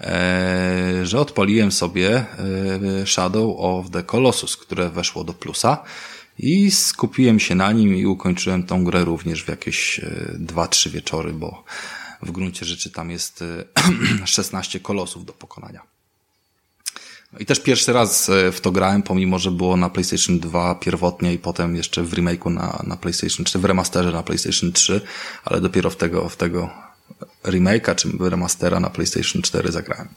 e, 0.00 1.00
że 1.02 1.20
odpaliłem 1.20 1.72
sobie 1.72 2.24
Shadow 3.06 3.54
of 3.58 3.90
the 3.90 4.02
Colossus, 4.02 4.56
które 4.56 4.90
weszło 4.90 5.24
do 5.24 5.32
plusa 5.32 5.82
i 6.38 6.70
skupiłem 6.70 7.40
się 7.40 7.54
na 7.54 7.72
nim 7.72 7.96
i 7.96 8.06
ukończyłem 8.06 8.62
tą 8.62 8.84
grę 8.84 9.04
również 9.04 9.44
w 9.44 9.48
jakieś 9.48 10.00
2-3 10.38 10.90
wieczory, 10.90 11.32
bo 11.32 11.64
w 12.22 12.30
gruncie 12.30 12.66
rzeczy 12.66 12.90
tam 12.90 13.10
jest 13.10 13.44
16 14.24 14.80
kolosów 14.80 15.24
do 15.24 15.32
pokonania. 15.32 15.95
I 17.38 17.46
też 17.46 17.60
pierwszy 17.60 17.92
raz 17.92 18.28
e, 18.28 18.52
w 18.52 18.60
to 18.60 18.72
grałem, 18.72 19.02
pomimo, 19.02 19.38
że 19.38 19.50
było 19.50 19.76
na 19.76 19.90
PlayStation 19.90 20.38
2 20.38 20.74
pierwotnie 20.74 21.34
i 21.34 21.38
potem 21.38 21.76
jeszcze 21.76 22.02
w 22.02 22.14
remake'u 22.14 22.50
na, 22.50 22.82
na 22.86 22.96
PlayStation 22.96 23.44
3, 23.44 23.58
w 23.58 23.64
remasterze 23.64 24.12
na 24.12 24.22
PlayStation 24.22 24.72
3, 24.72 25.00
ale 25.44 25.60
dopiero 25.60 25.90
w 25.90 25.96
tego, 25.96 26.28
w 26.28 26.36
tego 26.36 26.70
remake'a 27.44 27.94
czy 27.94 28.08
remastera 28.20 28.80
na 28.80 28.90
PlayStation 28.90 29.42
4 29.42 29.72
zagrałem. 29.72 30.08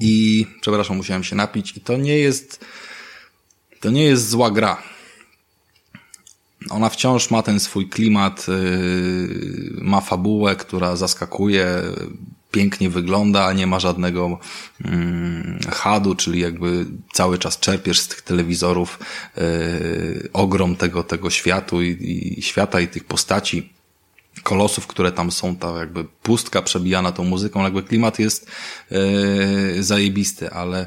I 0.00 0.46
przepraszam, 0.60 0.96
musiałem 0.96 1.24
się 1.24 1.36
napić 1.36 1.76
i 1.76 1.80
to 1.80 1.96
nie 1.96 2.18
jest 2.18 2.64
to 3.80 3.90
nie 3.90 4.04
jest 4.04 4.28
zła 4.28 4.50
gra. 4.50 4.82
Ona 6.70 6.88
wciąż 6.88 7.30
ma 7.30 7.42
ten 7.42 7.60
swój 7.60 7.88
klimat, 7.88 8.46
yy, 8.48 9.70
ma 9.80 10.00
fabułę, 10.00 10.56
która 10.56 10.96
zaskakuje, 10.96 11.82
pięknie 12.52 12.90
wygląda, 12.90 13.52
nie 13.52 13.66
ma 13.66 13.80
żadnego 13.80 14.38
mm, 14.84 15.58
hadu, 15.70 16.14
czyli 16.14 16.40
jakby 16.40 16.86
cały 17.12 17.38
czas 17.38 17.58
czerpiesz 17.58 18.00
z 18.00 18.08
tych 18.08 18.22
telewizorów 18.22 18.98
yy, 19.36 20.28
ogrom 20.32 20.76
tego, 20.76 21.02
tego 21.02 21.30
światu 21.30 21.82
i, 21.82 22.34
i 22.38 22.42
świata 22.42 22.80
i 22.80 22.88
tych 22.88 23.04
postaci 23.04 23.72
kolosów, 24.42 24.86
które 24.86 25.12
tam 25.12 25.30
są, 25.30 25.56
ta 25.56 25.78
jakby 25.78 26.04
pustka 26.04 26.62
przebijana 26.62 27.12
tą 27.12 27.24
muzyką, 27.24 27.62
jakby 27.62 27.82
klimat 27.82 28.18
jest 28.18 28.50
yy, 28.90 29.82
zajebisty, 29.82 30.50
ale 30.50 30.86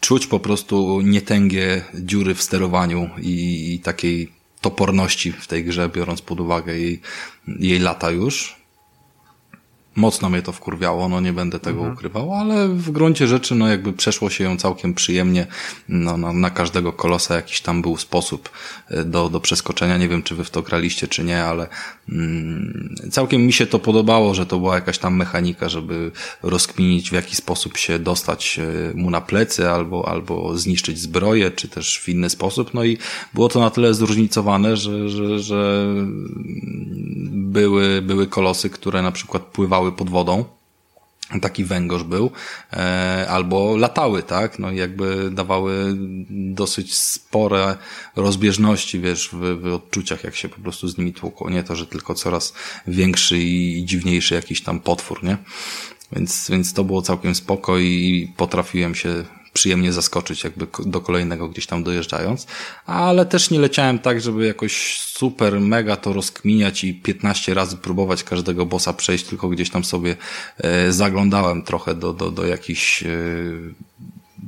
czuć 0.00 0.26
po 0.26 0.40
prostu 0.40 1.00
nietęgie 1.00 1.84
dziury 1.94 2.34
w 2.34 2.42
sterowaniu 2.42 3.10
i, 3.18 3.74
i 3.74 3.78
takiej 3.78 4.32
toporności 4.60 5.32
w 5.32 5.46
tej 5.46 5.64
grze, 5.64 5.88
biorąc 5.88 6.22
pod 6.22 6.40
uwagę 6.40 6.78
jej, 6.78 7.00
jej 7.58 7.78
lata 7.78 8.10
już. 8.10 8.63
Mocno 9.96 10.30
mnie 10.30 10.42
to 10.42 10.52
wkurwiało, 10.52 11.08
no 11.08 11.20
nie 11.20 11.32
będę 11.32 11.60
tego 11.60 11.78
mhm. 11.78 11.94
ukrywał, 11.94 12.34
ale 12.34 12.68
w 12.68 12.90
gruncie 12.90 13.26
rzeczy, 13.26 13.54
no 13.54 13.68
jakby 13.68 13.92
przeszło 13.92 14.30
się 14.30 14.44
ją 14.44 14.56
całkiem 14.56 14.94
przyjemnie. 14.94 15.46
No, 15.88 16.16
no, 16.16 16.32
na 16.32 16.50
każdego 16.50 16.92
kolosa 16.92 17.36
jakiś 17.36 17.60
tam 17.60 17.82
był 17.82 17.96
sposób 17.96 18.50
e, 18.88 19.04
do, 19.04 19.28
do 19.28 19.40
przeskoczenia. 19.40 19.98
Nie 19.98 20.08
wiem, 20.08 20.22
czy 20.22 20.34
wy 20.34 20.44
w 20.44 20.50
to 20.50 20.62
graliście, 20.62 21.08
czy 21.08 21.24
nie, 21.24 21.44
ale 21.44 21.68
mm, 22.08 22.94
całkiem 23.10 23.46
mi 23.46 23.52
się 23.52 23.66
to 23.66 23.78
podobało, 23.78 24.34
że 24.34 24.46
to 24.46 24.58
była 24.58 24.74
jakaś 24.74 24.98
tam 24.98 25.16
mechanika, 25.16 25.68
żeby 25.68 26.10
rozkminić, 26.42 27.10
w 27.10 27.12
jaki 27.12 27.36
sposób 27.36 27.76
się 27.76 27.98
dostać 27.98 28.58
e, 28.58 28.94
mu 28.94 29.10
na 29.10 29.20
plecy, 29.20 29.70
albo, 29.70 30.08
albo 30.08 30.58
zniszczyć 30.58 30.98
zbroję, 30.98 31.50
czy 31.50 31.68
też 31.68 32.00
w 32.00 32.08
inny 32.08 32.30
sposób. 32.30 32.74
No 32.74 32.84
i 32.84 32.98
było 33.34 33.48
to 33.48 33.60
na 33.60 33.70
tyle 33.70 33.94
zróżnicowane, 33.94 34.76
że, 34.76 35.08
że, 35.08 35.38
że 35.38 35.86
były, 37.54 38.02
były 38.02 38.26
kolosy, 38.26 38.70
które 38.70 39.02
na 39.02 39.12
przykład 39.12 39.42
pływały 39.42 39.92
pod 39.92 40.10
wodą, 40.10 40.44
taki 41.42 41.64
węgorz 41.64 42.02
był, 42.02 42.30
e, 42.72 43.26
albo 43.30 43.76
latały, 43.76 44.22
tak, 44.22 44.58
no 44.58 44.70
i 44.70 44.76
jakby 44.76 45.30
dawały 45.30 45.96
dosyć 46.30 46.94
spore 46.94 47.76
rozbieżności, 48.16 49.00
wiesz, 49.00 49.30
w, 49.32 49.60
w 49.60 49.74
odczuciach, 49.74 50.24
jak 50.24 50.36
się 50.36 50.48
po 50.48 50.60
prostu 50.60 50.88
z 50.88 50.98
nimi 50.98 51.12
tłukło, 51.12 51.50
nie 51.50 51.62
to, 51.62 51.76
że 51.76 51.86
tylko 51.86 52.14
coraz 52.14 52.54
większy 52.86 53.38
i 53.38 53.84
dziwniejszy 53.84 54.34
jakiś 54.34 54.62
tam 54.62 54.80
potwór, 54.80 55.24
nie, 55.24 55.36
więc, 56.12 56.50
więc 56.50 56.72
to 56.72 56.84
było 56.84 57.02
całkiem 57.02 57.34
spoko 57.34 57.78
i 57.78 58.32
potrafiłem 58.36 58.94
się 58.94 59.24
przyjemnie 59.54 59.92
zaskoczyć 59.92 60.44
jakby 60.44 60.66
do 60.86 61.00
kolejnego 61.00 61.48
gdzieś 61.48 61.66
tam 61.66 61.84
dojeżdżając, 61.84 62.46
ale 62.86 63.26
też 63.26 63.50
nie 63.50 63.58
leciałem 63.58 63.98
tak, 63.98 64.20
żeby 64.20 64.46
jakoś 64.46 64.98
super, 64.98 65.60
mega 65.60 65.96
to 65.96 66.12
rozkminiać 66.12 66.84
i 66.84 66.94
15 66.94 67.54
razy 67.54 67.76
próbować 67.76 68.24
każdego 68.24 68.66
bossa 68.66 68.92
przejść, 68.92 69.24
tylko 69.24 69.48
gdzieś 69.48 69.70
tam 69.70 69.84
sobie 69.84 70.16
e, 70.58 70.92
zaglądałem 70.92 71.62
trochę 71.62 71.94
do, 71.94 72.12
do, 72.12 72.30
do 72.30 72.46
jakichś 72.46 73.02
e, 73.02 73.08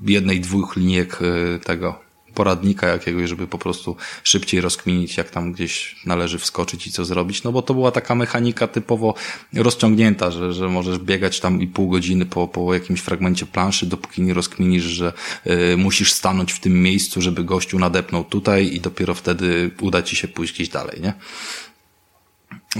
jednej, 0.06 0.40
dwóch 0.40 0.76
linijek 0.76 1.18
e, 1.22 1.58
tego 1.58 2.05
poradnika 2.36 2.86
jakiegoś, 2.86 3.28
żeby 3.28 3.46
po 3.46 3.58
prostu 3.58 3.96
szybciej 4.22 4.60
rozkminić, 4.60 5.16
jak 5.16 5.30
tam 5.30 5.52
gdzieś 5.52 5.96
należy 6.06 6.38
wskoczyć 6.38 6.86
i 6.86 6.92
co 6.92 7.04
zrobić, 7.04 7.42
no 7.42 7.52
bo 7.52 7.62
to 7.62 7.74
była 7.74 7.90
taka 7.90 8.14
mechanika 8.14 8.66
typowo 8.66 9.14
rozciągnięta, 9.54 10.30
że, 10.30 10.52
że 10.52 10.68
możesz 10.68 10.98
biegać 10.98 11.40
tam 11.40 11.62
i 11.62 11.66
pół 11.66 11.88
godziny 11.88 12.26
po, 12.26 12.48
po 12.48 12.74
jakimś 12.74 13.00
fragmencie 13.00 13.46
planszy, 13.46 13.86
dopóki 13.86 14.22
nie 14.22 14.34
rozkminisz, 14.34 14.84
że 14.84 15.12
y, 15.46 15.76
musisz 15.76 16.12
stanąć 16.12 16.52
w 16.52 16.60
tym 16.60 16.82
miejscu, 16.82 17.20
żeby 17.20 17.44
gościu 17.44 17.78
nadepnął 17.78 18.24
tutaj 18.24 18.74
i 18.74 18.80
dopiero 18.80 19.14
wtedy 19.14 19.70
uda 19.80 20.02
ci 20.02 20.16
się 20.16 20.28
pójść 20.28 20.54
gdzieś 20.54 20.68
dalej, 20.68 21.00
nie? 21.00 21.12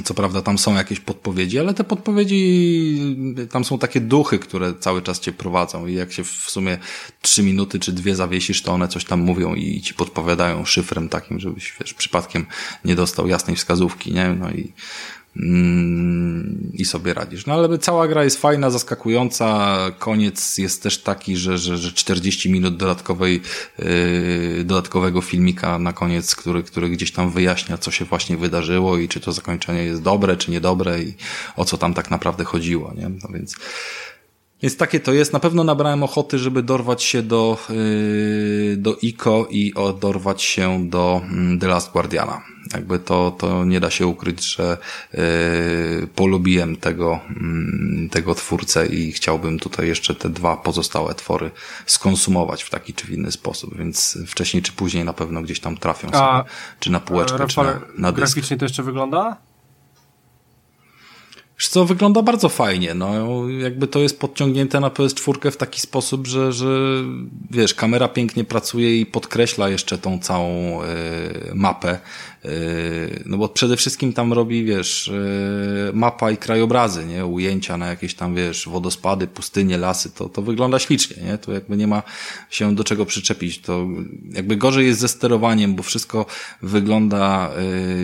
Co 0.05 0.15
prawda 0.15 0.43
tam 0.43 0.59
są 0.59 0.75
jakieś 0.75 1.01
podpowiedzi, 1.01 1.59
ale 1.59 1.75
te 1.75 1.85
podpowiedzi, 1.85 3.17
tam 3.51 3.65
są 3.65 3.79
takie 3.79 4.01
duchy, 4.01 4.39
które 4.39 4.75
cały 4.81 5.03
czas 5.03 5.21
cię 5.21 5.33
prowadzą 5.33 5.87
i 5.87 5.95
jak 5.95 6.13
się 6.13 6.25
w 6.25 6.31
sumie 6.31 6.79
trzy 7.23 7.43
minuty 7.43 7.79
czy 7.79 7.93
dwie 7.93 8.17
zawiesisz, 8.17 8.63
to 8.63 8.73
one 8.73 8.89
coś 8.89 9.05
tam 9.05 9.21
mówią 9.21 9.55
i 9.55 9.81
ci 9.81 9.95
podpowiadają 9.95 10.65
szyfrem 10.65 11.09
takim, 11.09 11.41
żebyś 11.41 11.75
wiesz, 11.81 11.95
przypadkiem 11.95 12.47
nie 12.85 12.95
dostał 12.95 13.29
jasnej 13.29 13.57
wskazówki, 13.57 14.13
nie? 14.13 14.29
No 14.29 14.51
i, 14.51 14.73
i 16.73 16.85
sobie 16.85 17.15
radzisz. 17.15 17.47
No 17.47 17.55
ale 17.55 17.79
cała 17.79 18.09
gra 18.09 18.25
jest 18.25 18.41
fajna, 18.41 18.71
zaskakująca, 18.71 19.77
koniec 19.99 20.59
jest 20.59 20.83
też 20.83 21.03
taki, 21.03 21.37
że, 21.37 21.59
że, 21.59 21.77
że 21.77 21.93
40 21.93 22.51
minut 22.51 22.77
dodatkowej, 22.77 23.41
yy, 23.79 24.65
dodatkowego 24.65 25.21
filmika 25.21 25.79
na 25.79 25.93
koniec, 25.93 26.37
który, 26.37 26.63
który 26.63 26.89
gdzieś 26.89 27.13
tam 27.13 27.31
wyjaśnia, 27.31 27.79
co 27.79 27.91
się 27.91 28.05
właśnie 28.05 28.37
wydarzyło 28.37 28.99
i 28.99 29.09
czy 29.09 29.21
to 29.21 29.33
zakończenie 29.33 29.85
jest 29.85 30.03
dobre, 30.03 30.37
czy 30.37 30.51
niedobre 30.51 31.03
i 31.03 31.15
o 31.57 31.65
co 31.65 31.79
tam 31.79 31.95
tak 31.95 32.11
naprawdę 32.11 32.45
chodziło, 32.45 32.93
nie? 32.97 33.09
No 33.09 33.29
więc, 33.35 33.57
więc 34.67 34.77
takie 34.77 35.01
to 35.01 35.13
jest. 35.13 35.33
Na 35.33 35.41
pewno 35.41 35.65
nabrałem 35.65 36.03
ochoty, 36.03 36.39
żeby 36.39 36.63
dorwać 36.63 37.03
się 37.03 37.23
do, 37.23 37.59
yy, 37.71 38.77
do 38.77 38.97
ICO 39.03 39.47
i 39.51 39.73
dorwać 40.01 40.43
się 40.43 40.89
do 40.89 41.21
yy, 41.51 41.59
The 41.59 41.69
Last 41.69 41.93
Guardiana. 41.93 42.43
Jakby 42.75 42.99
to, 42.99 43.31
to 43.39 43.65
nie 43.65 43.81
da 43.81 43.91
się 43.91 44.07
ukryć, 44.07 44.45
że 44.45 44.79
yy, 45.13 46.07
polubiłem 46.15 46.77
tego, 46.77 47.21
yy, 48.03 48.09
tego 48.09 48.35
twórcę 48.35 48.87
i 48.87 49.13
chciałbym 49.13 49.59
tutaj 49.59 49.89
jeszcze 49.89 50.15
te 50.15 50.29
dwa 50.29 50.57
pozostałe 50.57 51.15
twory 51.15 51.51
skonsumować 51.87 52.63
w 52.63 52.71
taki 52.71 52.95
czy 52.95 53.07
w 53.07 53.11
inny 53.11 53.33
sposób, 53.33 53.77
więc 53.79 54.19
wcześniej 54.27 54.63
czy 54.63 54.73
później 54.73 55.05
na 55.05 55.13
pewno 55.13 55.43
gdzieś 55.43 55.61
tam 55.61 55.77
trafią 55.77 56.09
sobie, 56.09 56.21
A, 56.21 56.45
czy 56.81 56.91
na 56.91 57.01
półeczkę, 57.01 57.39
Rafale, 57.39 57.73
czy 57.73 57.81
na, 57.81 58.09
na 58.09 58.13
dysk. 58.13 58.35
Graficznie 58.35 58.57
to 58.57 58.65
jeszcze 58.65 58.83
wygląda? 58.83 59.37
Wiesz 61.59 61.69
co, 61.69 61.85
wygląda 61.85 62.23
bardzo 62.23 62.49
fajnie, 62.49 62.95
no. 62.95 63.49
Jakby 63.49 63.87
to 63.87 63.99
jest 63.99 64.21
podciągnięte 64.21 64.81
na 64.81 64.89
PS4 64.89 65.51
w 65.51 65.57
taki 65.57 65.81
sposób, 65.81 66.27
że, 66.27 66.53
że 66.53 67.03
wiesz, 67.51 67.75
kamera 67.75 68.09
pięknie 68.09 68.45
pracuje 68.45 69.01
i 69.01 69.07
podkreśla 69.07 69.69
jeszcze 69.69 69.99
tą 69.99 70.19
całą 70.19 70.83
y, 70.83 70.87
mapę, 71.55 71.99
no 73.27 73.39
bo 73.39 73.49
przede 73.49 73.77
wszystkim 73.77 74.13
tam 74.13 74.33
robi, 74.33 74.65
wiesz, 74.65 75.09
y, 75.09 75.91
mapa 75.95 76.31
i 76.31 76.37
krajobrazy, 76.37 77.07
nie, 77.07 77.27
ujęcia 77.27 77.77
na 77.77 77.87
jakieś 77.87 78.15
tam, 78.15 78.35
wiesz, 78.35 78.69
wodospady, 78.69 79.27
pustynie, 79.27 79.79
lasy, 79.79 80.11
to, 80.11 80.29
to 80.29 80.43
wygląda 80.43 80.79
ślicznie, 80.79 81.23
nie, 81.23 81.39
to 81.39 81.53
jakby 81.53 81.77
nie 81.77 81.87
ma 81.87 82.03
się 82.51 82.75
do 82.75 82.85
czego 82.85 83.07
przyczepić, 83.07 83.59
to 83.59 83.87
jakby 84.33 84.57
gorzej 84.57 84.87
jest 84.87 85.01
ze 85.01 85.09
sterowaniem, 85.09 85.75
bo 85.75 85.83
wszystko 85.83 86.27
wygląda 86.63 87.51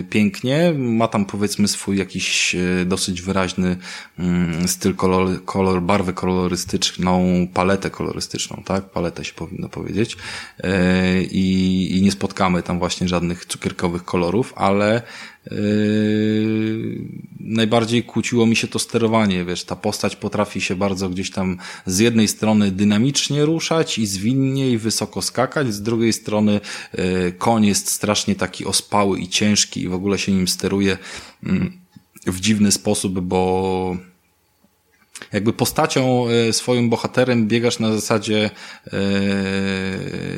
pięknie, 0.09 0.73
ma 0.77 1.07
tam 1.07 1.25
powiedzmy 1.25 1.67
swój 1.67 1.97
jakiś 1.97 2.55
dosyć 2.85 3.21
wyraźny 3.21 3.77
mm, 4.19 4.67
styl 4.67 4.95
kolor, 4.95 5.45
kolor, 5.45 5.81
barwę 5.81 6.13
kolorystyczną, 6.13 7.47
paletę 7.53 7.89
kolorystyczną, 7.89 8.63
tak? 8.65 8.89
Paletę 8.89 9.25
się 9.25 9.33
powinno 9.33 9.69
powiedzieć. 9.69 10.17
E, 10.63 11.21
I, 11.23 11.97
i 11.97 12.01
nie 12.01 12.11
spotkamy 12.11 12.63
tam 12.63 12.79
właśnie 12.79 13.07
żadnych 13.07 13.45
cukierkowych 13.45 14.05
kolorów, 14.05 14.22
ale 14.55 15.01
Yy, 15.51 17.01
najbardziej 17.39 18.03
kłóciło 18.03 18.45
mi 18.45 18.55
się 18.55 18.67
to 18.67 18.79
sterowanie, 18.79 19.45
wiesz, 19.45 19.63
ta 19.63 19.75
postać 19.75 20.15
potrafi 20.15 20.61
się 20.61 20.75
bardzo 20.75 21.09
gdzieś 21.09 21.31
tam 21.31 21.57
z 21.85 21.99
jednej 21.99 22.27
strony 22.27 22.71
dynamicznie 22.71 23.45
ruszać 23.45 23.97
i 23.97 24.07
zwinnie 24.07 24.71
i 24.71 24.77
wysoko 24.77 25.21
skakać, 25.21 25.73
z 25.73 25.81
drugiej 25.81 26.13
strony 26.13 26.59
yy, 26.93 27.33
koń 27.37 27.65
jest 27.65 27.89
strasznie 27.89 28.35
taki 28.35 28.65
ospały 28.65 29.19
i 29.19 29.27
ciężki 29.27 29.81
i 29.81 29.87
w 29.87 29.93
ogóle 29.93 30.17
się 30.17 30.31
nim 30.31 30.47
steruje 30.47 30.97
yy, 31.43 31.71
w 32.25 32.39
dziwny 32.39 32.71
sposób, 32.71 33.19
bo 33.19 33.97
jakby 35.33 35.53
postacią, 35.53 36.25
e, 36.27 36.53
swoim 36.53 36.89
bohaterem 36.89 37.47
biegasz 37.47 37.79
na 37.79 37.93
zasadzie 37.93 38.49
e, 38.87 38.99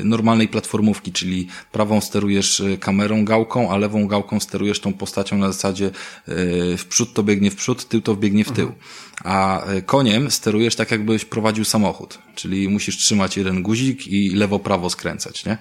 normalnej 0.04 0.48
platformówki, 0.48 1.12
czyli 1.12 1.48
prawą 1.72 2.02
sterujesz 2.02 2.60
e, 2.60 2.78
kamerą 2.78 3.26
gałką, 3.26 3.72
a 3.72 3.78
lewą 3.78 4.08
gałką 4.08 4.40
sterujesz 4.40 4.80
tą 4.80 4.94
postacią 4.94 5.38
na 5.38 5.52
zasadzie 5.52 5.92
w 6.78 6.86
przód 6.90 7.14
to 7.14 7.24
biegnie 7.24 7.52
w 7.52 7.56
przód, 7.56 7.88
tył 7.88 8.02
to 8.02 8.16
biegnie 8.16 8.46
w 8.46 8.52
tył. 8.52 8.72
A 9.24 9.64
koniem 9.86 10.32
sterujesz 10.32 10.76
tak 10.76 10.92
jakbyś 10.92 11.26
prowadził 11.26 11.66
samochód, 11.66 12.20
czyli 12.36 12.70
musisz 12.70 12.98
trzymać 12.98 13.38
jeden 13.38 13.64
guzik 13.64 14.08
i 14.08 14.36
lewo-prawo 14.36 14.90
skręcać, 14.90 15.46
nie? 15.46 15.58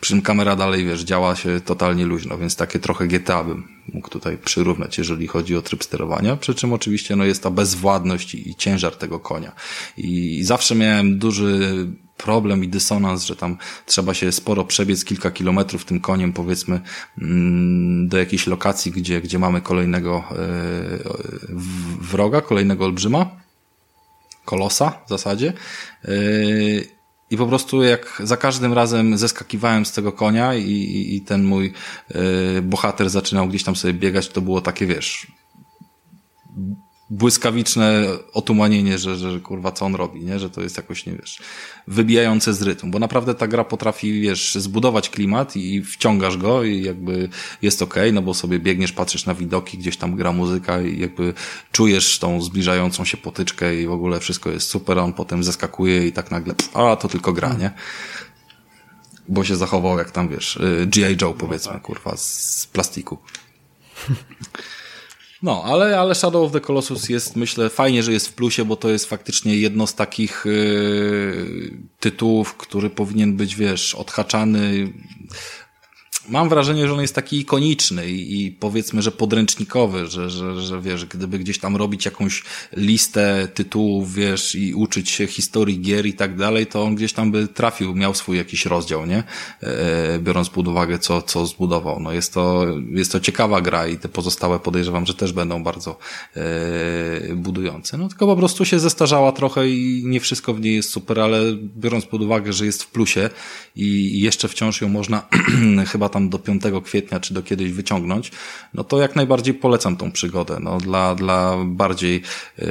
Przy 0.00 0.12
czym 0.12 0.22
kamera 0.22 0.56
dalej, 0.56 0.84
wiesz, 0.84 1.00
działa 1.00 1.36
się 1.36 1.60
totalnie 1.60 2.06
luźno, 2.06 2.38
więc 2.38 2.56
takie 2.56 2.78
trochę 2.78 3.06
GTA 3.06 3.44
bym 3.44 3.68
mógł 3.92 4.08
tutaj 4.08 4.38
przyrównać, 4.38 4.98
jeżeli 4.98 5.26
chodzi 5.26 5.56
o 5.56 5.62
tryb 5.62 5.84
sterowania. 5.84 6.36
Przy 6.36 6.54
czym 6.54 6.72
oczywiście 6.72 7.16
no, 7.16 7.24
jest 7.24 7.42
ta 7.42 7.50
bezwładność 7.50 8.34
i, 8.34 8.54
ciężar 8.54 8.96
tego 8.96 9.20
konia. 9.20 9.52
I, 9.96 10.40
zawsze 10.44 10.74
miałem 10.74 11.18
duży 11.18 11.86
problem 12.16 12.64
i 12.64 12.68
dysonans, 12.68 13.24
że 13.24 13.36
tam 13.36 13.56
trzeba 13.86 14.14
się 14.14 14.32
sporo 14.32 14.64
przebiec 14.64 15.04
kilka 15.04 15.30
kilometrów 15.30 15.84
tym 15.84 16.00
koniem, 16.00 16.32
powiedzmy, 16.32 16.80
mm, 17.22 18.08
do 18.08 18.18
jakiejś 18.18 18.46
lokacji, 18.46 18.92
gdzie, 18.92 19.20
gdzie 19.20 19.38
mamy 19.38 19.60
kolejnego 19.60 20.24
yy, 20.30 21.58
wroga, 22.00 22.40
kolejnego 22.40 22.84
olbrzyma, 22.84 23.30
kolosa 24.44 24.90
w 25.06 25.08
zasadzie. 25.08 25.52
Yy, 26.04 26.97
i 27.30 27.36
po 27.36 27.46
prostu 27.46 27.82
jak 27.82 28.22
za 28.24 28.36
każdym 28.36 28.72
razem 28.72 29.18
zeskakiwałem 29.18 29.86
z 29.86 29.92
tego 29.92 30.12
konia 30.12 30.54
i, 30.54 30.62
i, 30.62 31.16
i 31.16 31.20
ten 31.20 31.44
mój 31.44 31.72
y, 32.56 32.62
bohater 32.62 33.10
zaczynał 33.10 33.48
gdzieś 33.48 33.64
tam 33.64 33.76
sobie 33.76 33.94
biegać, 33.94 34.28
to 34.28 34.40
było 34.40 34.60
takie, 34.60 34.86
wiesz, 34.86 35.26
błyskawiczne 37.10 38.06
otumanienie, 38.32 38.98
że, 38.98 39.16
że 39.16 39.40
kurwa 39.40 39.72
co 39.72 39.86
on 39.86 39.94
robi, 39.94 40.20
nie? 40.20 40.38
Że 40.38 40.50
to 40.50 40.60
jest 40.60 40.76
jakoś, 40.76 41.06
nie 41.06 41.12
wiesz, 41.12 41.38
wybijające 41.86 42.54
z 42.54 42.62
rytmu, 42.62 42.90
bo 42.90 42.98
naprawdę 42.98 43.34
ta 43.34 43.46
gra 43.46 43.64
potrafi, 43.64 44.20
wiesz, 44.20 44.54
zbudować 44.54 45.10
klimat 45.10 45.56
i 45.56 45.82
wciągasz 45.82 46.36
go 46.36 46.64
i 46.64 46.82
jakby 46.82 47.28
jest 47.62 47.82
okej, 47.82 48.02
okay, 48.02 48.12
no 48.12 48.22
bo 48.22 48.34
sobie 48.34 48.58
biegniesz, 48.58 48.92
patrzysz 48.92 49.26
na 49.26 49.34
widoki, 49.34 49.78
gdzieś 49.78 49.96
tam 49.96 50.16
gra 50.16 50.32
muzyka 50.32 50.80
i 50.80 50.98
jakby 50.98 51.34
czujesz 51.72 52.18
tą 52.18 52.42
zbliżającą 52.42 53.04
się 53.04 53.16
potyczkę 53.16 53.76
i 53.76 53.86
w 53.86 53.92
ogóle 53.92 54.20
wszystko 54.20 54.50
jest 54.50 54.68
super, 54.68 54.98
a 54.98 55.02
on 55.02 55.12
potem 55.12 55.44
zeskakuje 55.44 56.06
i 56.06 56.12
tak 56.12 56.30
nagle, 56.30 56.54
a 56.74 56.96
to 56.96 57.08
tylko 57.08 57.32
gra, 57.32 57.54
nie? 57.54 57.70
Bo 59.28 59.44
się 59.44 59.56
zachował 59.56 59.98
jak 59.98 60.10
tam, 60.10 60.28
wiesz, 60.28 60.56
y, 60.56 60.86
G.I. 60.86 61.16
Joe 61.22 61.34
powiedzmy, 61.34 61.80
kurwa, 61.80 62.16
z 62.16 62.68
plastiku. 62.72 63.18
No, 65.42 65.64
ale, 65.64 65.98
ale 66.00 66.14
Shadow 66.14 66.46
of 66.46 66.52
the 66.52 66.60
Colossus 66.60 67.08
jest, 67.08 67.36
myślę, 67.36 67.70
fajnie, 67.70 68.02
że 68.02 68.12
jest 68.12 68.28
w 68.28 68.32
plusie, 68.32 68.64
bo 68.64 68.76
to 68.76 68.90
jest 68.90 69.06
faktycznie 69.06 69.56
jedno 69.56 69.86
z 69.86 69.94
takich 69.94 70.42
yy, 70.46 71.70
tytułów, 72.00 72.54
który 72.54 72.90
powinien 72.90 73.36
być, 73.36 73.56
wiesz, 73.56 73.94
odhaczany 73.94 74.92
mam 76.28 76.48
wrażenie, 76.48 76.86
że 76.86 76.94
on 76.94 77.00
jest 77.00 77.14
taki 77.14 77.38
ikoniczny 77.38 78.10
i, 78.10 78.46
i 78.46 78.52
powiedzmy, 78.52 79.02
że 79.02 79.12
podręcznikowy, 79.12 80.06
że, 80.06 80.30
że, 80.30 80.60
że 80.60 80.80
wiesz, 80.80 81.06
gdyby 81.06 81.38
gdzieś 81.38 81.58
tam 81.58 81.76
robić 81.76 82.04
jakąś 82.04 82.44
listę 82.76 83.48
tytułów, 83.54 84.14
wiesz, 84.14 84.54
i 84.54 84.74
uczyć 84.74 85.10
się 85.10 85.26
historii 85.26 85.80
gier 85.80 86.06
i 86.06 86.12
tak 86.12 86.36
dalej, 86.36 86.66
to 86.66 86.82
on 86.82 86.94
gdzieś 86.94 87.12
tam 87.12 87.30
by 87.30 87.48
trafił, 87.48 87.94
miał 87.94 88.14
swój 88.14 88.36
jakiś 88.36 88.66
rozdział, 88.66 89.06
nie? 89.06 89.22
E, 89.62 90.18
biorąc 90.18 90.48
pod 90.48 90.68
uwagę, 90.68 90.98
co, 90.98 91.22
co 91.22 91.46
zbudował. 91.46 92.00
No 92.00 92.12
jest 92.12 92.34
to, 92.34 92.66
jest 92.90 93.12
to 93.12 93.20
ciekawa 93.20 93.60
gra 93.60 93.86
i 93.86 93.96
te 93.96 94.08
pozostałe 94.08 94.58
podejrzewam, 94.58 95.06
że 95.06 95.14
też 95.14 95.32
będą 95.32 95.62
bardzo 95.62 95.98
e, 96.36 97.34
budujące. 97.34 97.98
No 97.98 98.08
tylko 98.08 98.26
po 98.26 98.36
prostu 98.36 98.64
się 98.64 98.78
zestarzała 98.78 99.32
trochę 99.32 99.68
i 99.68 100.02
nie 100.06 100.20
wszystko 100.20 100.54
w 100.54 100.60
niej 100.60 100.74
jest 100.74 100.90
super, 100.90 101.20
ale 101.20 101.40
biorąc 101.76 102.06
pod 102.06 102.22
uwagę, 102.22 102.52
że 102.52 102.66
jest 102.66 102.82
w 102.82 102.90
plusie 102.90 103.30
i 103.76 104.20
jeszcze 104.20 104.48
wciąż 104.48 104.80
ją 104.80 104.88
można 104.88 105.28
chyba 105.92 106.08
tam 106.08 106.17
tam 106.18 106.28
do 106.28 106.38
5 106.38 106.62
kwietnia, 106.84 107.20
czy 107.20 107.34
do 107.34 107.42
kiedyś 107.42 107.72
wyciągnąć, 107.72 108.32
no 108.74 108.84
to 108.84 109.00
jak 109.00 109.16
najbardziej 109.16 109.54
polecam 109.54 109.96
tą 109.96 110.12
przygodę. 110.12 110.58
No, 110.60 110.78
dla, 110.78 111.14
dla 111.14 111.56
bardziej 111.64 112.22
yy, 112.58 112.66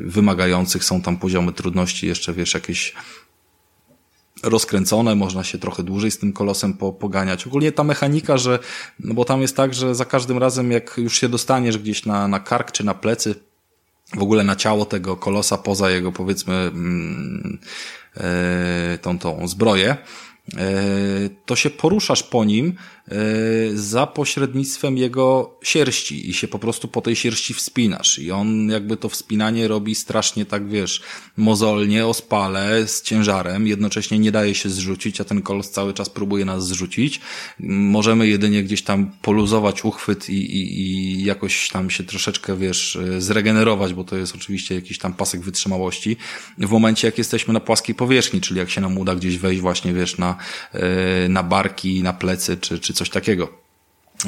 wymagających 0.00 0.84
są 0.84 1.02
tam 1.02 1.16
poziomy 1.16 1.52
trudności, 1.52 2.06
jeszcze 2.06 2.32
wiesz, 2.32 2.54
jakieś 2.54 2.94
rozkręcone, 4.42 5.14
można 5.14 5.44
się 5.44 5.58
trochę 5.58 5.82
dłużej 5.82 6.10
z 6.10 6.18
tym 6.18 6.32
kolosem 6.32 6.74
po, 6.74 6.92
poganiać. 6.92 7.46
Ogólnie 7.46 7.72
ta 7.72 7.84
mechanika, 7.84 8.36
że, 8.38 8.58
no 9.00 9.14
bo 9.14 9.24
tam 9.24 9.42
jest 9.42 9.56
tak, 9.56 9.74
że 9.74 9.94
za 9.94 10.04
każdym 10.04 10.38
razem 10.38 10.72
jak 10.72 10.94
już 10.96 11.20
się 11.20 11.28
dostaniesz 11.28 11.78
gdzieś 11.78 12.06
na, 12.06 12.28
na 12.28 12.40
kark 12.40 12.72
czy 12.72 12.84
na 12.84 12.94
plecy, 12.94 13.34
w 14.14 14.22
ogóle 14.22 14.44
na 14.44 14.56
ciało 14.56 14.84
tego 14.84 15.16
kolosa, 15.16 15.58
poza 15.58 15.90
jego 15.90 16.12
powiedzmy 16.12 16.54
mm, 16.54 17.58
yy, 18.16 18.98
tą, 18.98 19.18
tą 19.18 19.48
zbroję, 19.48 19.96
to 21.46 21.56
się 21.56 21.70
poruszasz 21.70 22.22
po 22.22 22.44
nim 22.44 22.74
E, 23.03 23.03
za 23.74 24.06
pośrednictwem 24.06 24.96
jego 24.96 25.58
sierści 25.62 26.30
i 26.30 26.34
się 26.34 26.48
po 26.48 26.58
prostu 26.58 26.88
po 26.88 27.00
tej 27.00 27.16
sierści 27.16 27.54
wspinasz. 27.54 28.18
I 28.18 28.30
on 28.30 28.68
jakby 28.68 28.96
to 28.96 29.08
wspinanie 29.08 29.68
robi 29.68 29.94
strasznie 29.94 30.46
tak, 30.46 30.68
wiesz, 30.68 31.02
mozolnie, 31.36 32.06
ospale, 32.06 32.88
z 32.88 33.02
ciężarem, 33.02 33.66
jednocześnie 33.66 34.18
nie 34.18 34.32
daje 34.32 34.54
się 34.54 34.68
zrzucić, 34.68 35.20
a 35.20 35.24
ten 35.24 35.42
kolos 35.42 35.70
cały 35.70 35.94
czas 35.94 36.10
próbuje 36.10 36.44
nas 36.44 36.66
zrzucić. 36.66 37.20
Możemy 37.60 38.28
jedynie 38.28 38.62
gdzieś 38.62 38.82
tam 38.82 39.10
poluzować 39.22 39.84
uchwyt 39.84 40.30
i, 40.30 40.32
i, 40.32 40.80
i 40.80 41.24
jakoś 41.24 41.68
tam 41.68 41.90
się 41.90 42.04
troszeczkę, 42.04 42.56
wiesz, 42.56 42.98
zregenerować, 43.18 43.94
bo 43.94 44.04
to 44.04 44.16
jest 44.16 44.34
oczywiście 44.34 44.74
jakiś 44.74 44.98
tam 44.98 45.12
pasek 45.12 45.40
wytrzymałości. 45.40 46.16
W 46.58 46.70
momencie, 46.70 47.08
jak 47.08 47.18
jesteśmy 47.18 47.54
na 47.54 47.60
płaskiej 47.60 47.94
powierzchni, 47.94 48.40
czyli 48.40 48.60
jak 48.60 48.70
się 48.70 48.80
nam 48.80 48.98
uda 48.98 49.14
gdzieś 49.14 49.38
wejść 49.38 49.60
właśnie, 49.60 49.92
wiesz, 49.92 50.18
na, 50.18 50.36
e, 50.72 51.28
na 51.28 51.42
barki, 51.42 52.02
na 52.02 52.12
plecy, 52.12 52.56
czy, 52.56 52.78
czy 52.78 52.93
coś 52.94 53.10
takiego. 53.10 53.64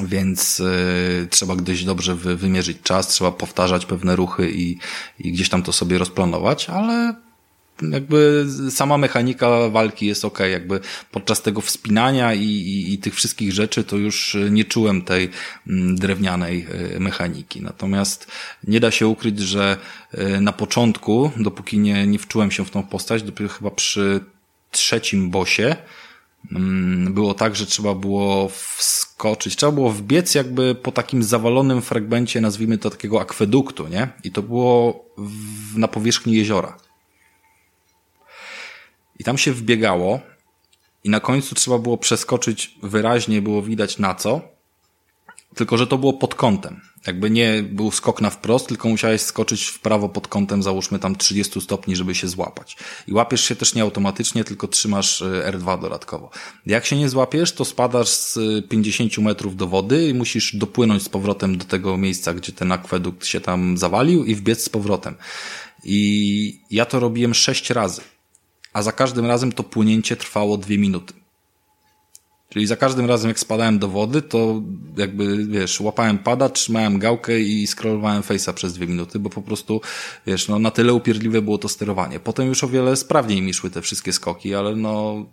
więc 0.05 0.61
y, 0.61 1.29
trzeba 1.31 1.57
gdzieś 1.57 1.85
dobrze 1.85 2.15
wy, 2.15 2.37
wymierzyć 2.37 2.79
czas, 2.83 3.09
trzeba 3.09 3.33
powtarzać 3.33 3.87
pewne 3.87 4.17
ruchy 4.17 4.51
i, 4.51 4.79
i 5.19 5.33
gdzieś 5.33 5.49
tam 5.49 5.63
to 5.63 5.73
sobie 5.73 5.99
rozplanować, 5.99 6.71
ale 6.71 7.15
jakby 7.83 8.47
sama 8.71 8.99
mechanika 8.99 9.69
walki 9.69 10.07
jest 10.07 10.25
ok, 10.25 10.39
jakby 10.51 10.81
podczas 11.11 11.43
tego 11.43 11.61
wspinania 11.61 12.35
i, 12.35 12.45
i, 12.45 12.93
i, 12.93 12.99
tych 12.99 13.15
wszystkich 13.15 13.53
rzeczy 13.53 13.85
to 13.85 13.97
już 13.97 14.37
nie 14.51 14.65
czułem 14.65 15.03
tej 15.03 15.31
mm, 15.67 15.97
drewnianej 15.97 16.67
y, 16.97 17.01
mechaniki. 17.01 17.63
Natomiast 17.63 18.27
nie 18.65 18.81
da 18.81 18.91
się 18.91 19.07
ukryć, 19.07 19.41
że 19.41 19.77
y, 20.15 20.41
na 20.41 20.53
początku, 20.53 21.31
dopóki 21.37 21.79
nie, 21.79 22.07
nie 22.07 22.19
wczułem 22.19 22.51
się 22.51 22.65
w 22.65 22.71
tą 22.71 22.83
postać, 22.83 23.23
dopiero 23.23 23.51
chyba 23.51 23.71
przy 23.71 24.21
trzecim 24.71 25.31
bosie, 25.31 25.77
było 27.11 27.35
tak, 27.35 27.57
że 27.57 27.67
trzeba 27.67 27.95
było 27.95 28.49
wskoczyć, 28.49 29.57
trzeba 29.57 29.73
było 29.73 29.91
wbiec 29.91 30.35
jakby 30.35 30.75
po 30.75 30.93
takim 30.93 31.23
zawalonym 31.23 31.83
fragmencie, 31.83 32.41
nazwijmy 32.41 32.79
to 32.79 32.91
takiego 32.91 33.21
akweduktu, 33.21 33.89
nie? 33.89 34.09
I 34.25 34.31
to 34.31 34.43
było 34.43 35.05
w, 35.19 35.79
na 35.79 35.89
powierzchni 35.89 36.35
jeziora. 36.35 36.77
I 39.19 39.25
tam 39.25 39.39
się 39.39 39.53
wbiegało 39.53 40.21
i 41.05 41.11
na 41.11 41.21
końcu 41.21 41.55
trzeba 41.55 41.79
było 41.79 41.99
przeskoczyć, 41.99 42.79
wyraźnie 42.83 43.43
było 43.43 43.63
widać 43.63 43.99
na 43.99 44.15
co, 44.15 44.41
tylko 45.55 45.77
że 45.77 45.87
to 45.87 45.99
było 45.99 46.13
pod 46.13 46.35
kątem. 46.35 46.81
Jakby 47.07 47.31
nie 47.31 47.63
był 47.63 47.91
skok 47.91 48.21
na 48.21 48.31
wprost, 48.31 48.67
tylko 48.67 48.89
musiałeś 48.89 49.21
skoczyć 49.21 49.65
w 49.65 49.81
prawo 49.81 50.09
pod 50.09 50.29
kątem, 50.29 50.63
załóżmy 50.63 50.99
tam 50.99 51.17
30 51.17 51.61
stopni, 51.61 51.97
żeby 51.97 52.15
się 52.15 52.29
złapać. 52.29 52.77
I 53.09 53.13
łapiesz 53.13 53.45
się 53.45 53.57
też 53.57 53.75
nie 53.75 53.83
automatycznie, 53.83 54.45
tylko 54.45 54.69
trzymasz 54.69 55.23
e, 55.23 55.53
R2 55.53 55.81
dodatkowo. 55.81 56.31
Jak 56.67 56.87
się 56.87 56.97
nie 56.97 57.09
złapiesz, 57.09 57.53
to 57.53 57.65
spadasz 57.65 58.09
z 58.09 58.39
50 58.69 59.19
metrów 59.19 59.57
do 59.57 59.67
wody 59.67 60.09
i 60.09 60.15
musisz 60.15 60.57
dopłynąć 60.57 61.03
z 61.03 61.09
powrotem 61.09 61.59
do 61.59 61.65
tego 61.65 61.97
miejsca, 61.97 62.35
gdzie 62.35 62.53
ten 62.53 62.73
akwedukt 62.73 63.27
się 63.27 63.41
tam 63.41 63.79
zawalił 63.79 64.25
i 64.25 64.35
wbiec 64.35 64.65
z 64.65 64.69
powrotem. 64.69 65.15
I 65.85 66.61
ja 66.71 66.85
to 66.85 67.01
robiłem 67.01 67.35
sześć 67.35 67.71
razy 67.71 68.03
a 68.77 68.83
za 68.83 68.93
każdym 68.93 69.27
razem 69.27 69.53
to 69.53 69.63
płynięcie 69.63 70.17
trwało 70.17 70.57
dwie 70.59 70.79
minuty. 70.79 71.15
Czyli 72.49 72.67
za 72.67 72.77
każdym 72.77 73.07
razem 73.07 73.29
jak 73.29 73.39
spadałem 73.39 73.79
do 73.79 73.89
wody, 73.89 74.23
to 74.23 74.63
jakby, 74.97 75.47
wiesz, 75.47 75.81
łapałem 75.81 76.19
pada, 76.19 76.49
trzymałem 76.49 76.99
gałkę 76.99 77.41
i 77.41 77.67
scrollowałem 77.67 78.23
face'a 78.23 78.53
przez 78.53 78.75
dwie 78.75 78.87
minuty, 78.87 79.19
bo 79.19 79.31
po 79.31 79.43
prostu, 79.43 79.81
wiesz, 80.27 80.49
no 80.49 80.59
na 80.59 80.71
tyle 80.71 80.95
upierdliwe 80.95 81.43
było 81.43 81.59
to 81.59 81.69
sterowanie. 81.69 82.21
Potem 82.21 82.47
już 82.47 82.65
o 82.65 82.69
wiele 82.69 82.97
sprawniej 82.97 83.43
mi 83.43 83.55
szły 83.55 83.71
te 83.71 83.83
wszystkie 83.83 84.13
skoki, 84.13 84.55
ale 84.55 84.77
no 84.77 85.27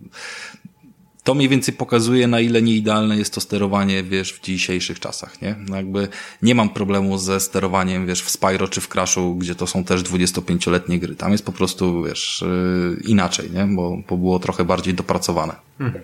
to 1.23 1.34
mniej 1.34 1.49
więcej 1.49 1.73
pokazuje, 1.73 2.28
na 2.28 2.39
ile 2.39 2.62
nieidealne 2.62 3.17
jest 3.17 3.34
to 3.34 3.41
sterowanie, 3.41 4.04
wiesz, 4.04 4.34
w 4.34 4.41
dzisiejszych 4.41 4.99
czasach, 4.99 5.41
nie? 5.41 5.56
No 5.69 5.76
jakby 5.76 6.08
nie 6.41 6.56
mam 6.56 6.69
problemu 6.69 7.17
ze 7.17 7.39
sterowaniem, 7.39 8.08
wiesz, 8.08 8.23
w 8.23 8.30
Spyro 8.30 8.67
czy 8.67 8.82
w 8.82 8.88
Crashu, 8.88 9.36
gdzie 9.36 9.56
to 9.56 9.67
są 9.67 9.84
też 9.84 10.04
25-letnie 10.04 10.99
gry. 10.99 11.15
Tam 11.15 11.32
jest 11.32 11.45
po 11.45 11.52
prostu, 11.52 12.04
wiesz, 12.04 12.43
yy, 12.47 13.02
inaczej, 13.08 13.52
nie? 13.52 13.67
Bo, 13.76 13.97
bo 14.10 14.17
było 14.17 14.39
trochę 14.39 14.65
bardziej 14.65 14.93
dopracowane. 14.93 15.56
Mhm. 15.80 16.04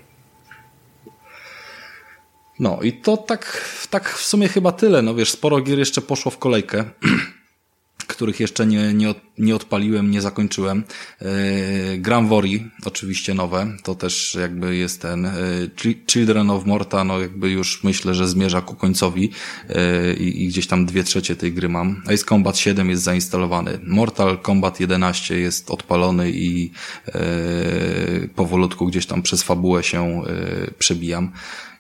No 2.59 2.79
i 2.81 2.93
to 2.93 3.17
tak, 3.17 3.65
tak 3.89 4.09
w 4.09 4.23
sumie 4.25 4.47
chyba 4.47 4.71
tyle. 4.71 5.01
No 5.01 5.15
wiesz, 5.15 5.31
sporo 5.31 5.61
gier 5.61 5.79
jeszcze 5.79 6.01
poszło 6.01 6.31
w 6.31 6.37
kolejkę. 6.37 6.85
których 8.09 8.39
jeszcze 8.39 8.65
nie, 8.65 8.93
nie, 8.93 9.15
nie 9.37 9.55
odpaliłem, 9.55 10.11
nie 10.11 10.21
zakończyłem. 10.21 10.83
E, 11.21 11.97
Gram 11.97 12.27
Wori, 12.27 12.69
oczywiście 12.85 13.33
nowe, 13.33 13.67
to 13.83 13.95
też 13.95 14.37
jakby 14.41 14.75
jest 14.75 15.01
ten 15.01 15.25
e, 15.25 15.33
Children 16.07 16.49
of 16.49 16.65
Morta, 16.65 17.03
no 17.03 17.19
jakby 17.19 17.49
już 17.49 17.83
myślę, 17.83 18.15
że 18.15 18.27
zmierza 18.27 18.61
ku 18.61 18.75
końcowi 18.75 19.31
e, 19.69 20.13
i, 20.13 20.43
i 20.43 20.47
gdzieś 20.47 20.67
tam 20.67 20.85
dwie 20.85 21.03
trzecie 21.03 21.35
tej 21.35 21.53
gry 21.53 21.69
mam. 21.69 22.01
Ace 22.05 22.25
Combat 22.25 22.57
7 22.57 22.89
jest 22.89 23.03
zainstalowany. 23.03 23.79
Mortal 23.83 24.37
Kombat 24.37 24.79
11 24.79 25.39
jest 25.39 25.71
odpalony 25.71 26.31
i 26.31 26.71
powolutku 28.35 28.87
gdzieś 28.87 29.05
tam 29.05 29.21
przez 29.21 29.43
fabułę 29.43 29.83
się 29.83 30.23
przebijam. 30.79 31.31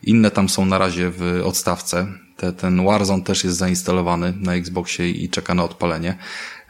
Inne 0.03 0.31
tam 0.31 0.49
są 0.49 0.65
na 0.65 0.77
razie 0.77 1.09
w 1.09 1.41
odstawce. 1.43 2.07
Te, 2.37 2.53
ten 2.53 2.85
Warzone 2.85 3.23
też 3.23 3.43
jest 3.43 3.57
zainstalowany 3.57 4.33
na 4.39 4.55
Xboxie 4.55 5.09
i 5.09 5.29
czeka 5.29 5.53
na 5.53 5.63
odpalenie. 5.63 6.17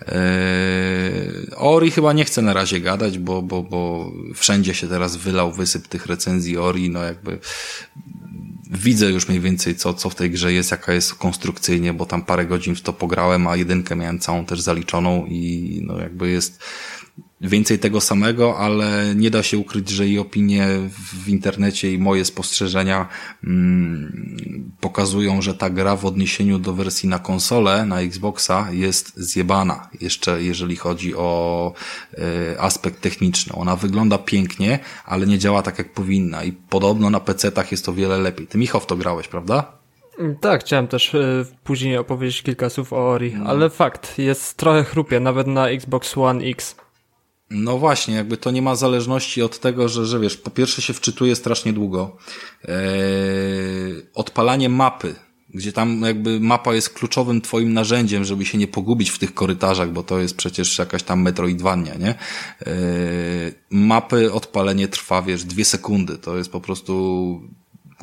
Eee, 0.07 1.55
Ori 1.55 1.91
chyba 1.91 2.13
nie 2.13 2.25
chcę 2.25 2.41
na 2.41 2.53
razie 2.53 2.81
gadać, 2.81 3.19
bo, 3.19 3.41
bo, 3.41 3.63
bo 3.63 4.11
wszędzie 4.35 4.73
się 4.73 4.87
teraz 4.87 5.15
wylał 5.15 5.51
wysyp 5.51 5.87
tych 5.87 6.05
recenzji 6.05 6.57
Ori, 6.57 6.89
no 6.89 7.03
jakby 7.03 7.39
widzę 8.71 9.11
już 9.11 9.27
mniej 9.27 9.41
więcej 9.41 9.75
co, 9.75 9.93
co 9.93 10.09
w 10.09 10.15
tej 10.15 10.31
grze 10.31 10.53
jest, 10.53 10.71
jaka 10.71 10.93
jest 10.93 11.15
konstrukcyjnie, 11.15 11.93
bo 11.93 12.05
tam 12.05 12.21
parę 12.21 12.45
godzin 12.45 12.75
w 12.75 12.81
to 12.81 12.93
pograłem, 12.93 13.47
a 13.47 13.55
jedynkę 13.55 13.95
miałem 13.95 14.19
całą 14.19 14.45
też 14.45 14.61
zaliczoną 14.61 15.25
i 15.25 15.81
no 15.85 15.99
jakby 15.99 16.29
jest 16.29 16.63
więcej 17.41 17.79
tego 17.79 18.01
samego, 18.01 18.57
ale 18.57 19.15
nie 19.15 19.29
da 19.29 19.43
się 19.43 19.57
ukryć, 19.57 19.89
że 19.89 20.07
i 20.07 20.19
opinie 20.19 20.67
w 21.23 21.29
internecie 21.29 21.93
i 21.93 21.97
moje 21.97 22.25
spostrzeżenia 22.25 23.07
mm, 23.43 24.71
pokazują, 24.79 25.41
że 25.41 25.53
ta 25.53 25.69
gra 25.69 25.95
w 25.95 26.05
odniesieniu 26.05 26.59
do 26.59 26.73
wersji 26.73 27.09
na 27.09 27.19
konsolę, 27.19 27.85
na 27.85 28.01
Xboxa 28.01 28.67
jest 28.71 29.17
zjebana, 29.17 29.89
jeszcze 30.01 30.43
jeżeli 30.43 30.75
chodzi 30.75 31.15
o 31.15 31.73
y, 32.13 32.59
aspekt 32.59 33.01
techniczny. 33.01 33.53
Ona 33.55 33.75
wygląda 33.75 34.17
pięknie, 34.17 34.79
ale 35.05 35.27
nie 35.27 35.39
działa 35.39 35.61
tak 35.61 35.77
jak 35.77 35.93
powinna 35.93 36.43
i 36.43 36.51
podobno 36.51 37.09
na 37.09 37.19
PC-tach 37.19 37.71
jest 37.71 37.85
to 37.85 37.93
wiele 37.93 38.17
lepiej. 38.17 38.47
Ty 38.47 38.57
Michał 38.57 38.81
w 38.81 38.85
to 38.85 38.95
grałeś, 38.95 39.27
prawda? 39.27 39.79
Tak, 40.41 40.61
chciałem 40.61 40.87
też 40.87 41.13
y, 41.13 41.45
później 41.63 41.97
opowiedzieć 41.97 42.41
kilka 42.41 42.69
słów 42.69 42.93
o 42.93 43.09
Ori, 43.09 43.35
ale 43.45 43.69
fakt, 43.69 44.17
jest 44.17 44.57
trochę 44.57 44.83
chrupie, 44.83 45.19
nawet 45.19 45.47
na 45.47 45.69
Xbox 45.69 46.17
One 46.17 46.45
X. 46.45 46.75
No 47.49 47.77
właśnie, 47.77 48.15
jakby 48.15 48.37
to 48.37 48.51
nie 48.51 48.61
ma 48.61 48.75
zależności 48.75 49.41
od 49.41 49.59
tego, 49.59 49.89
że, 49.89 50.05
że 50.05 50.19
wiesz, 50.19 50.37
po 50.37 50.51
pierwsze 50.51 50.81
się 50.81 50.93
wczytuje 50.93 51.35
strasznie 51.35 51.73
długo. 51.73 52.17
Eee, 52.63 52.75
odpalanie 54.13 54.69
mapy, 54.69 55.15
gdzie 55.53 55.73
tam 55.73 56.01
jakby 56.01 56.39
mapa 56.39 56.73
jest 56.73 56.89
kluczowym 56.89 57.41
twoim 57.41 57.73
narzędziem, 57.73 58.23
żeby 58.23 58.45
się 58.45 58.57
nie 58.57 58.67
pogubić 58.67 59.09
w 59.09 59.19
tych 59.19 59.33
korytarzach, 59.33 59.91
bo 59.91 60.03
to 60.03 60.19
jest 60.19 60.37
przecież 60.37 60.77
jakaś 60.79 61.03
tam 61.03 61.21
metroidwania, 61.21 61.95
nie? 61.95 62.09
Eee, 62.09 63.53
mapy 63.69 64.33
odpalenie 64.33 64.87
trwa, 64.87 65.21
wiesz, 65.21 65.43
dwie 65.43 65.65
sekundy. 65.65 66.17
To 66.17 66.37
jest 66.37 66.51
po 66.51 66.61
prostu 66.61 67.41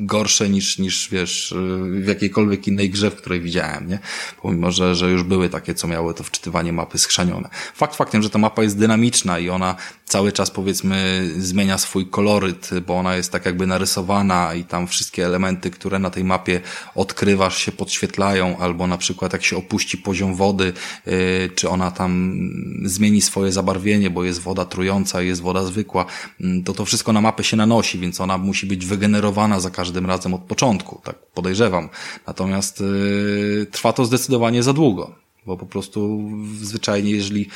gorsze 0.01 0.49
niż, 0.49 0.79
niż 0.79 1.09
wiesz, 1.11 1.55
w 2.03 2.07
jakiejkolwiek 2.09 2.69
innej 2.69 2.91
grze, 2.91 3.11
w 3.11 3.17
której 3.17 3.41
widziałem, 3.41 3.89
nie? 3.89 3.99
Pomimo, 4.43 4.71
że, 4.71 4.95
że 4.95 5.11
już 5.11 5.23
były 5.23 5.49
takie, 5.49 5.75
co 5.75 5.89
miały 5.89 6.15
to 6.15 6.25
wczytywanie 6.25 6.73
mapy 6.73 6.99
schrzanione. 6.99 7.49
Fakt 7.75 7.97
faktem, 7.97 8.23
że 8.23 8.31
ta 8.31 8.39
mapa 8.39 8.63
jest 8.63 8.79
dynamiczna 8.79 9.39
i 9.39 9.51
ona 9.51 9.77
cały 10.05 10.33
czas 10.33 10.51
powiedzmy 10.51 11.31
zmienia 11.39 11.79
swój 11.79 12.07
koloryt, 12.07 12.71
bo 12.87 12.99
ona 12.99 13.17
jest 13.17 13.33
tak 13.33 13.47
jakby 13.47 13.67
narysowana 13.67 14.55
i 14.55 14.65
tam 14.65 14.87
wszystkie 14.87 15.27
elementy, 15.27 15.71
które 15.71 15.99
na 15.99 16.11
tej 16.11 16.25
mapie 16.25 16.61
odkrywasz 16.95 17.59
się 17.59 17.73
podświetlają, 17.73 18.59
albo 18.59 18.87
na 18.87 18.99
przykład 18.99 19.33
jak 19.33 19.45
się 19.45 19.57
opuści 19.57 19.99
poziom 19.99 20.35
wody, 20.35 20.73
yy, 21.07 21.51
czy 21.55 21.69
ona 21.69 21.91
tam 21.91 22.39
zmieni 22.85 23.23
swoje 23.23 23.53
zabarwienie, 23.53 24.11
bo 24.11 24.25
jest 24.25 24.41
woda 24.41 24.65
trująca, 24.65 25.23
jest 25.23 25.43
woda 25.43 25.65
zwykła, 25.65 26.07
yy, 26.41 26.63
to 26.63 26.73
to 26.73 26.85
wszystko 26.85 27.13
na 27.13 27.21
mapę 27.21 27.45
się 27.45 27.57
nanosi, 27.57 27.99
więc 27.99 28.21
ona 28.21 28.39
musi 28.39 28.67
być 28.67 28.87
wygenerowana 28.87 29.61
za 29.61 29.71
każdym 29.71 29.86
razem 30.07 30.35
od 30.35 30.41
początku, 30.41 31.01
tak 31.05 31.17
podejrzewam. 31.35 31.89
Natomiast 32.27 32.81
yy, 32.81 33.67
trwa 33.71 33.93
to 33.93 34.05
zdecydowanie 34.05 34.63
za 34.63 34.73
długo 34.73 35.27
bo 35.47 35.57
po 35.57 35.67
prostu 35.67 36.31
zwyczajnie, 36.63 37.11
jeżeli 37.11 37.49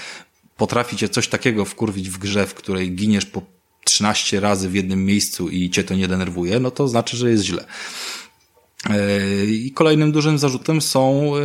potrafi 0.56 0.96
cię 0.96 1.08
coś 1.08 1.28
takiego 1.28 1.64
wkurwić 1.64 2.10
w 2.10 2.18
grze, 2.18 2.46
w 2.46 2.54
której 2.54 2.94
giniesz 2.94 3.26
po 3.26 3.42
13 3.84 4.40
razy 4.40 4.68
w 4.68 4.74
jednym 4.74 5.04
miejscu 5.04 5.48
i 5.48 5.70
cię 5.70 5.84
to 5.84 5.94
nie 5.94 6.08
denerwuje, 6.08 6.60
no 6.60 6.70
to 6.70 6.88
znaczy, 6.88 7.16
że 7.16 7.30
jest 7.30 7.44
źle. 7.44 7.64
E, 8.90 9.44
I 9.44 9.72
kolejnym 9.72 10.12
dużym 10.12 10.38
zarzutem 10.38 10.80
są 10.80 11.32
e, 11.36 11.40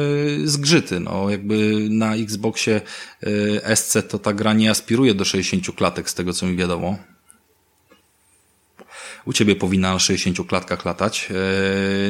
zgrzyty. 0.47 0.99
No, 0.99 1.29
jakby 1.29 1.87
na 1.89 2.15
Xboxie 2.15 2.81
e, 3.63 3.75
SC 3.75 3.97
to 4.09 4.19
ta 4.19 4.33
gra 4.33 4.53
nie 4.53 4.71
aspiruje 4.71 5.13
do 5.13 5.25
60 5.25 5.75
klatek, 5.75 6.09
z 6.09 6.13
tego 6.13 6.33
co 6.33 6.45
mi 6.45 6.55
wiadomo. 6.55 6.97
U 9.25 9.33
ciebie 9.33 9.55
powinna 9.55 9.93
na 9.93 9.99
60 9.99 10.47
klatkach 10.47 10.85
latać. 10.85 11.29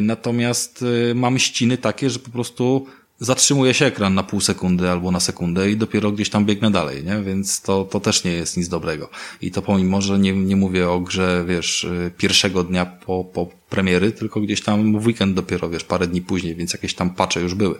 Natomiast 0.01 0.85
mam 1.15 1.39
ściny 1.39 1.77
takie, 1.77 2.09
że 2.09 2.19
po 2.19 2.29
prostu 2.29 2.87
zatrzymuje 3.19 3.73
się 3.73 3.85
ekran 3.85 4.13
na 4.13 4.23
pół 4.23 4.41
sekundy 4.41 4.89
albo 4.89 5.11
na 5.11 5.19
sekundę 5.19 5.71
i 5.71 5.77
dopiero 5.77 6.11
gdzieś 6.11 6.29
tam 6.29 6.45
biegnę 6.45 6.71
dalej, 6.71 7.03
nie? 7.03 7.21
Więc 7.21 7.61
to, 7.61 7.85
to 7.85 7.99
też 7.99 8.23
nie 8.23 8.31
jest 8.31 8.57
nic 8.57 8.67
dobrego. 8.67 9.09
I 9.41 9.51
to 9.51 9.61
pomimo, 9.61 10.01
że 10.01 10.19
nie, 10.19 10.33
nie 10.33 10.55
mówię 10.55 10.89
o 10.89 10.99
grze, 10.99 11.45
wiesz, 11.47 11.83
y, 11.83 12.11
pierwszego 12.17 12.63
dnia 12.63 12.85
po, 12.85 13.23
po 13.23 13.47
premiery, 13.69 14.11
tylko 14.11 14.41
gdzieś 14.41 14.61
tam 14.61 14.99
w 14.99 15.05
weekend 15.05 15.35
dopiero, 15.35 15.69
wiesz, 15.69 15.83
parę 15.83 16.07
dni 16.07 16.21
później, 16.21 16.55
więc 16.55 16.73
jakieś 16.73 16.93
tam 16.93 17.09
pacze 17.09 17.41
już 17.41 17.53
były. 17.55 17.79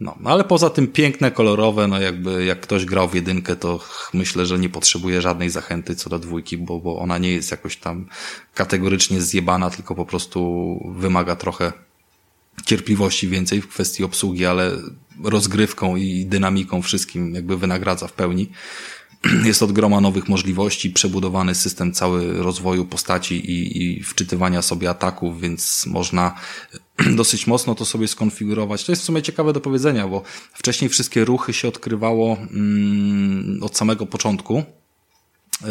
No, 0.00 0.16
ale 0.24 0.44
poza 0.44 0.70
tym 0.70 0.86
piękne, 0.86 1.30
kolorowe, 1.30 1.88
no 1.88 2.00
jakby 2.00 2.44
jak 2.44 2.60
ktoś 2.60 2.84
grał 2.84 3.08
w 3.08 3.14
jedynkę, 3.14 3.56
to 3.56 3.80
myślę, 4.14 4.46
że 4.46 4.58
nie 4.58 4.68
potrzebuje 4.68 5.22
żadnej 5.22 5.50
zachęty 5.50 5.96
co 5.96 6.10
do 6.10 6.18
dwójki, 6.18 6.58
bo, 6.58 6.80
bo 6.80 6.98
ona 6.98 7.18
nie 7.18 7.30
jest 7.30 7.50
jakoś 7.50 7.76
tam 7.76 8.06
kategorycznie 8.54 9.20
zjebana, 9.20 9.70
tylko 9.70 9.94
po 9.94 10.06
prostu 10.06 10.80
wymaga 10.96 11.36
trochę 11.36 11.72
cierpliwości 12.64 13.28
więcej 13.28 13.60
w 13.60 13.68
kwestii 13.68 14.04
obsługi, 14.04 14.46
ale 14.46 14.72
rozgrywką 15.24 15.96
i 15.96 16.26
dynamiką 16.26 16.82
wszystkim 16.82 17.34
jakby 17.34 17.56
wynagradza 17.56 18.08
w 18.08 18.12
pełni. 18.12 18.50
Jest 19.44 19.62
od 19.62 19.72
groma 19.72 20.00
nowych 20.00 20.28
możliwości, 20.28 20.90
przebudowany 20.90 21.54
system 21.54 21.92
cały 21.92 22.42
rozwoju 22.42 22.84
postaci 22.84 23.34
i, 23.34 23.82
i 23.82 24.02
wczytywania 24.02 24.62
sobie 24.62 24.90
ataków, 24.90 25.40
więc 25.40 25.86
można 25.86 26.34
dosyć 27.16 27.46
mocno 27.46 27.74
to 27.74 27.84
sobie 27.84 28.08
skonfigurować. 28.08 28.84
To 28.84 28.92
jest 28.92 29.02
w 29.02 29.04
sumie 29.04 29.22
ciekawe 29.22 29.52
do 29.52 29.60
powiedzenia, 29.60 30.08
bo 30.08 30.22
wcześniej 30.52 30.90
wszystkie 30.90 31.24
ruchy 31.24 31.52
się 31.52 31.68
odkrywało 31.68 32.36
mm, 32.36 33.62
od 33.62 33.76
samego 33.76 34.06
początku 34.06 34.62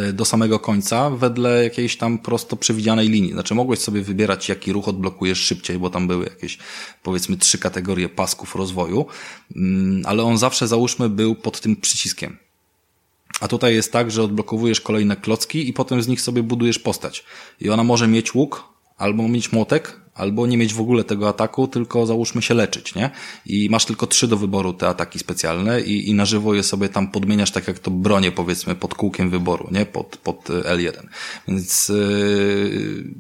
y, 0.10 0.14
do 0.14 0.26
samego 0.26 0.60
końca 0.60 1.10
wedle 1.10 1.64
jakiejś 1.64 1.98
tam 1.98 2.20
prosto 2.20 2.56
przewidzianej 2.56 3.10
linii. 3.10 3.34
Znaczy 3.34 3.56
mogłeś 3.56 3.80
sobie 3.80 4.02
wybierać, 4.02 4.50
jaki 4.50 4.74
ruch 4.74 4.88
odblokujesz 4.88 5.40
szybciej, 5.40 5.80
bo 5.80 5.90
tam 5.90 6.08
były 6.08 6.26
jakieś 6.26 6.58
powiedzmy 7.04 7.38
trzy 7.38 7.58
kategorie 7.58 8.10
pasków 8.10 8.56
rozwoju, 8.56 9.06
mm, 9.56 10.02
ale 10.06 10.24
on 10.24 10.38
zawsze 10.38 10.68
załóżmy 10.68 11.10
był 11.10 11.36
pod 11.36 11.62
tym 11.62 11.76
przyciskiem. 11.76 12.45
A 13.40 13.48
tutaj 13.48 13.74
jest 13.74 13.92
tak, 13.92 14.12
że 14.12 14.24
odblokowujesz 14.24 14.82
kolejne 14.82 15.16
klocki 15.16 15.70
i 15.70 15.74
potem 15.74 16.02
z 16.02 16.08
nich 16.08 16.22
sobie 16.22 16.44
budujesz 16.44 16.80
postać. 16.80 17.24
I 17.62 17.70
ona 17.70 17.84
może 17.84 18.08
mieć 18.08 18.36
łuk, 18.36 18.64
albo 18.98 19.28
mieć 19.28 19.52
młotek, 19.52 20.00
albo 20.16 20.48
nie 20.48 20.58
mieć 20.58 20.74
w 20.74 20.82
ogóle 20.82 21.04
tego 21.04 21.30
ataku, 21.30 21.68
tylko 21.68 22.06
załóżmy 22.06 22.42
się 22.42 22.54
leczyć, 22.54 22.96
nie? 22.96 23.10
I 23.46 23.70
masz 23.70 23.86
tylko 23.86 24.08
trzy 24.08 24.28
do 24.28 24.38
wyboru 24.38 24.74
te 24.74 24.88
ataki 24.88 25.20
specjalne 25.20 25.82
i, 25.82 26.10
i 26.10 26.14
na 26.14 26.26
żywo 26.26 26.54
je 26.54 26.64
sobie 26.64 26.90
tam 26.90 27.12
podmieniasz 27.12 27.52
tak 27.52 27.68
jak 27.68 27.80
to 27.80 27.92
bronie 27.92 28.32
powiedzmy 28.32 28.76
pod 28.76 28.96
kółkiem 28.96 29.30
wyboru, 29.30 29.68
nie? 29.72 29.86
Pod, 29.86 30.18
pod 30.18 30.46
L1. 30.50 31.08
Więc 31.48 31.90
yy, 31.90 33.14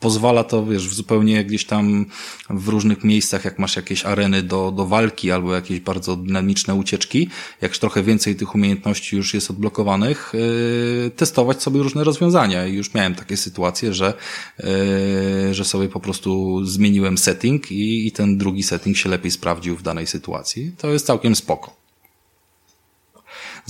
pozwala 0.00 0.44
to, 0.44 0.66
wiesz, 0.66 0.88
w 0.88 0.94
zupełnie 0.94 1.44
gdzieś 1.44 1.64
tam 1.64 2.06
w 2.50 2.68
różnych 2.68 3.04
miejscach, 3.04 3.44
jak 3.44 3.58
masz 3.58 3.76
jakieś 3.76 4.04
areny 4.04 4.42
do, 4.42 4.70
do 4.70 4.86
walki 4.86 5.30
albo 5.30 5.54
jakieś 5.54 5.80
bardzo 5.80 6.16
dynamiczne 6.16 6.74
ucieczki, 6.74 7.28
jak 7.60 7.78
trochę 7.78 8.02
więcej 8.02 8.36
tych 8.36 8.54
umiejętności 8.54 9.16
już 9.16 9.34
jest 9.34 9.50
odblokowanych, 9.50 10.32
yy, 10.34 11.10
testować 11.10 11.62
sobie 11.62 11.82
różne 11.82 12.04
rozwiązania. 12.04 12.66
I 12.66 12.74
już 12.74 12.94
miałem 12.94 13.14
takie 13.14 13.36
sytuacje, 13.36 13.94
że, 13.94 14.14
yy, 14.58 15.54
że 15.54 15.64
sobie 15.64 15.88
po 15.88 16.00
prostu 16.00 16.60
zmieniłem 16.64 17.18
setting 17.18 17.72
i, 17.72 18.06
i 18.06 18.12
ten 18.12 18.38
drugi 18.38 18.62
setting 18.62 18.96
się 18.96 19.08
lepiej 19.08 19.30
sprawdził 19.30 19.76
w 19.76 19.82
danej 19.82 20.06
sytuacji. 20.06 20.72
To 20.78 20.88
jest 20.88 21.06
całkiem 21.06 21.36
spoko 21.36 21.79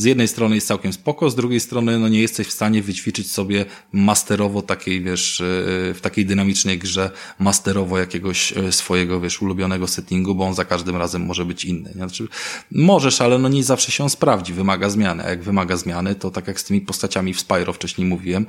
z 0.01 0.05
jednej 0.05 0.29
strony 0.29 0.55
jest 0.55 0.67
całkiem 0.67 0.93
spoko, 0.93 1.31
z 1.31 1.35
drugiej 1.35 1.61
strony 1.61 1.99
no 1.99 2.09
nie 2.09 2.21
jesteś 2.21 2.47
w 2.47 2.53
stanie 2.53 2.83
wyćwiczyć 2.83 3.33
sobie 3.33 3.65
masterowo 3.93 4.63
takiej, 4.63 5.03
wiesz, 5.03 5.41
e, 5.41 5.45
w 5.95 5.99
takiej 6.03 6.27
dynamicznej 6.27 6.79
grze 6.79 7.11
masterowo 7.39 7.99
jakiegoś 7.99 8.53
e, 8.53 8.73
swojego, 8.73 9.21
wiesz, 9.21 9.43
ulubionego 9.43 9.87
settingu, 9.87 10.35
bo 10.35 10.45
on 10.45 10.55
za 10.55 10.65
każdym 10.65 10.97
razem 10.97 11.23
może 11.23 11.45
być 11.45 11.65
inny. 11.65 11.93
Znaczy, 11.93 12.29
możesz, 12.71 13.21
ale 13.21 13.39
no 13.39 13.49
nie 13.49 13.65
zawsze 13.65 13.93
się 13.93 14.05
on 14.05 14.11
sprawdzi, 14.11 14.53
wymaga 14.53 14.91
zmiany. 14.91 15.25
A 15.25 15.31
jak 15.31 15.43
wymaga 15.43 15.77
zmiany, 15.77 16.15
to 16.15 16.31
tak 16.31 16.47
jak 16.47 16.61
z 16.61 16.65
tymi 16.65 16.81
postaciami 16.81 17.35
w 17.35 17.41
Spyro 17.41 17.73
wcześniej 17.73 18.07
mówiłem, 18.07 18.47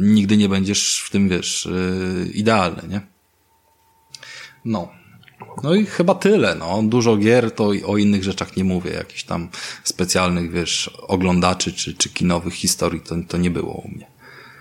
nigdy 0.00 0.36
nie 0.36 0.48
będziesz 0.48 1.02
w 1.06 1.10
tym, 1.10 1.28
wiesz, 1.28 1.66
e, 1.66 2.28
idealny, 2.28 2.82
nie? 2.88 3.00
No. 4.64 5.05
No 5.62 5.74
i 5.74 5.86
chyba 5.86 6.14
tyle, 6.14 6.54
no. 6.54 6.82
Dużo 6.82 7.16
gier, 7.16 7.50
to 7.50 7.70
o 7.86 7.96
innych 7.96 8.24
rzeczach 8.24 8.56
nie 8.56 8.64
mówię. 8.64 8.90
Jakichś 8.90 9.24
tam 9.24 9.48
specjalnych, 9.84 10.52
wiesz, 10.52 10.90
oglądaczy 11.08 11.72
czy, 11.72 11.94
czy 11.94 12.08
kinowych 12.08 12.54
historii 12.54 13.00
to, 13.00 13.14
to 13.28 13.36
nie 13.36 13.50
było 13.50 13.72
u 13.72 13.88
mnie. 13.88 14.06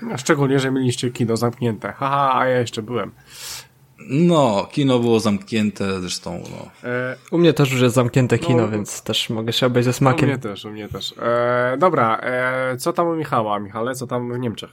No, 0.01 0.17
szczególnie, 0.17 0.59
że 0.59 0.71
mieliście 0.71 1.11
kino 1.11 1.37
zamknięte. 1.37 1.91
Haha, 1.91 2.39
a 2.39 2.45
ja 2.47 2.59
jeszcze 2.59 2.81
byłem. 2.81 3.11
No, 4.09 4.67
kino 4.71 4.99
było 4.99 5.19
zamknięte, 5.19 6.01
zresztą, 6.01 6.43
no. 6.51 6.89
E, 6.89 7.15
u 7.31 7.37
mnie 7.37 7.53
też 7.53 7.71
już 7.71 7.81
jest 7.81 7.95
zamknięte 7.95 8.39
kino, 8.39 8.61
no, 8.61 8.69
więc 8.69 9.01
też 9.01 9.29
mogę 9.29 9.53
się 9.53 9.65
obejść 9.65 9.85
ze 9.85 9.93
smakiem. 9.93 10.29
U 10.29 10.31
mnie 10.31 10.37
też, 10.41 10.65
u 10.65 10.71
mnie 10.71 10.89
też. 10.89 11.13
E, 11.21 11.77
dobra, 11.79 12.17
e, 12.17 12.77
co 12.77 12.93
tam 12.93 13.07
u 13.07 13.15
Michała? 13.15 13.59
Michale, 13.59 13.95
co 13.95 14.07
tam 14.07 14.33
w 14.33 14.39
Niemczech? 14.39 14.69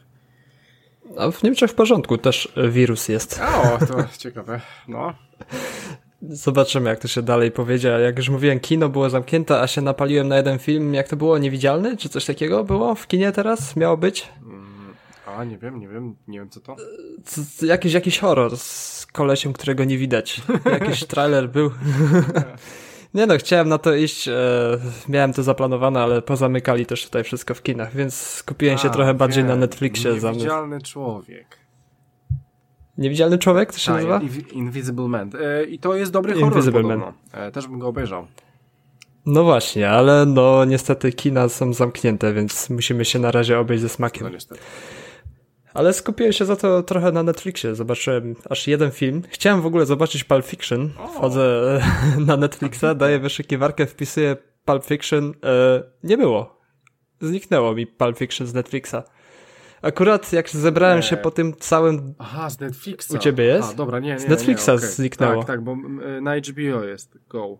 A 1.18 1.30
w 1.30 1.42
Niemczech 1.42 1.70
w 1.70 1.74
porządku, 1.74 2.18
też 2.18 2.52
wirus 2.70 3.08
jest. 3.08 3.40
O, 3.42 3.86
to 3.86 4.04
ciekawe, 4.18 4.60
no. 4.88 5.12
Zobaczymy, 6.28 6.90
jak 6.90 6.98
to 6.98 7.08
się 7.08 7.22
dalej 7.22 7.50
powiedzie. 7.50 7.88
Jak 7.88 8.18
już 8.18 8.28
mówiłem, 8.28 8.60
kino 8.60 8.88
było 8.88 9.10
zamknięte, 9.10 9.60
a 9.60 9.66
się 9.66 9.80
napaliłem 9.80 10.28
na 10.28 10.36
jeden 10.36 10.58
film. 10.58 10.94
Jak 10.94 11.08
to 11.08 11.16
było? 11.16 11.38
Niewidzialny? 11.38 11.96
Czy 11.96 12.08
coś 12.08 12.24
takiego 12.24 12.64
było 12.64 12.94
w 12.94 13.06
kinie 13.06 13.32
teraz? 13.32 13.76
Miało 13.76 13.96
być? 13.96 14.28
Mm, 14.42 14.94
a, 15.26 15.44
nie 15.44 15.58
wiem, 15.58 15.80
nie 15.80 15.88
wiem, 15.88 16.16
nie 16.28 16.38
wiem 16.38 16.50
co 16.50 16.60
to. 16.60 16.76
C 17.24 17.66
jakiś, 17.66 17.92
jakiś 17.92 18.18
horror 18.18 18.56
z 18.56 19.06
kolesiem, 19.12 19.52
którego 19.52 19.84
nie 19.84 19.98
widać. 19.98 20.40
Jakiś 20.64 21.04
trailer 21.12 21.48
był. 21.48 21.70
Nie 23.14 23.26
no, 23.26 23.36
chciałem 23.36 23.68
na 23.68 23.78
to 23.78 23.94
iść, 23.94 24.28
e, 24.28 24.32
miałem 25.08 25.32
to 25.32 25.42
zaplanowane, 25.42 26.00
ale 26.00 26.22
pozamykali 26.22 26.86
też 26.86 27.04
tutaj 27.04 27.24
wszystko 27.24 27.54
w 27.54 27.62
kinach, 27.62 27.94
więc 27.94 28.14
skupiłem 28.14 28.78
się 28.78 28.90
trochę 28.90 29.14
bardziej 29.14 29.44
na 29.44 29.56
Netflixie. 29.56 30.12
Niewidzialny 30.12 30.80
człowiek. 30.80 31.61
Niewidzialny 32.98 33.38
człowiek 33.38 33.72
to 33.72 33.78
się 33.78 33.92
A, 33.92 33.94
nazywa? 33.94 34.20
Invisible 34.52 35.08
Man. 35.08 35.30
E, 35.40 35.64
I 35.64 35.78
to 35.78 35.94
jest 35.94 36.12
dobry 36.12 36.32
horror 36.34 36.52
Invisible 36.52 36.82
Man. 36.82 37.12
E, 37.32 37.50
też 37.50 37.66
bym 37.66 37.78
go 37.78 37.88
obejrzał. 37.88 38.26
No 39.26 39.44
właśnie, 39.44 39.90
ale 39.90 40.26
no 40.26 40.64
niestety 40.64 41.12
kina 41.12 41.48
są 41.48 41.72
zamknięte, 41.72 42.34
więc 42.34 42.70
musimy 42.70 43.04
się 43.04 43.18
na 43.18 43.30
razie 43.30 43.58
obejść 43.58 43.82
ze 43.82 43.88
smakiem. 43.88 44.24
No 44.24 44.30
niestety. 44.30 44.60
Ale 45.74 45.92
skupiłem 45.92 46.32
się 46.32 46.44
za 46.44 46.56
to 46.56 46.82
trochę 46.82 47.12
na 47.12 47.22
Netflixie. 47.22 47.74
Zobaczyłem 47.74 48.34
aż 48.50 48.68
jeden 48.68 48.90
film. 48.90 49.22
Chciałem 49.28 49.60
w 49.62 49.66
ogóle 49.66 49.86
zobaczyć 49.86 50.24
Pulp 50.24 50.46
Fiction. 50.46 50.90
Wchodzę 51.14 51.80
na 52.26 52.36
Netflixa, 52.36 52.84
daję 52.96 53.18
wyszukiwarkę, 53.18 53.86
wpisuję 53.86 54.36
Pulp 54.64 54.84
Fiction. 54.84 55.34
E, 55.44 55.82
nie 56.04 56.16
było. 56.16 56.60
Zniknęło 57.20 57.74
mi 57.74 57.86
Pulp 57.86 58.18
Fiction 58.18 58.46
z 58.46 58.54
Netflixa. 58.54 58.96
Akurat 59.82 60.32
jak 60.32 60.50
zebrałem 60.50 60.96
nie. 60.96 61.02
się 61.02 61.16
po 61.16 61.30
tym 61.30 61.54
całym... 61.56 62.14
Aha, 62.18 62.50
z 62.50 62.60
Netflixa. 62.60 63.10
U 63.14 63.18
ciebie 63.18 63.44
jest? 63.44 63.64
Aha, 63.64 63.74
dobra, 63.76 63.98
nie, 63.98 64.12
nie 64.12 64.18
Z 64.18 64.28
Netflixa 64.28 64.68
nie, 64.68 64.74
okay. 64.74 64.88
zniknęło. 64.88 65.36
Tak, 65.36 65.46
tak, 65.46 65.64
bo 65.64 65.76
na 66.20 66.36
HBO 66.36 66.84
jest 66.84 67.18
Go. 67.28 67.58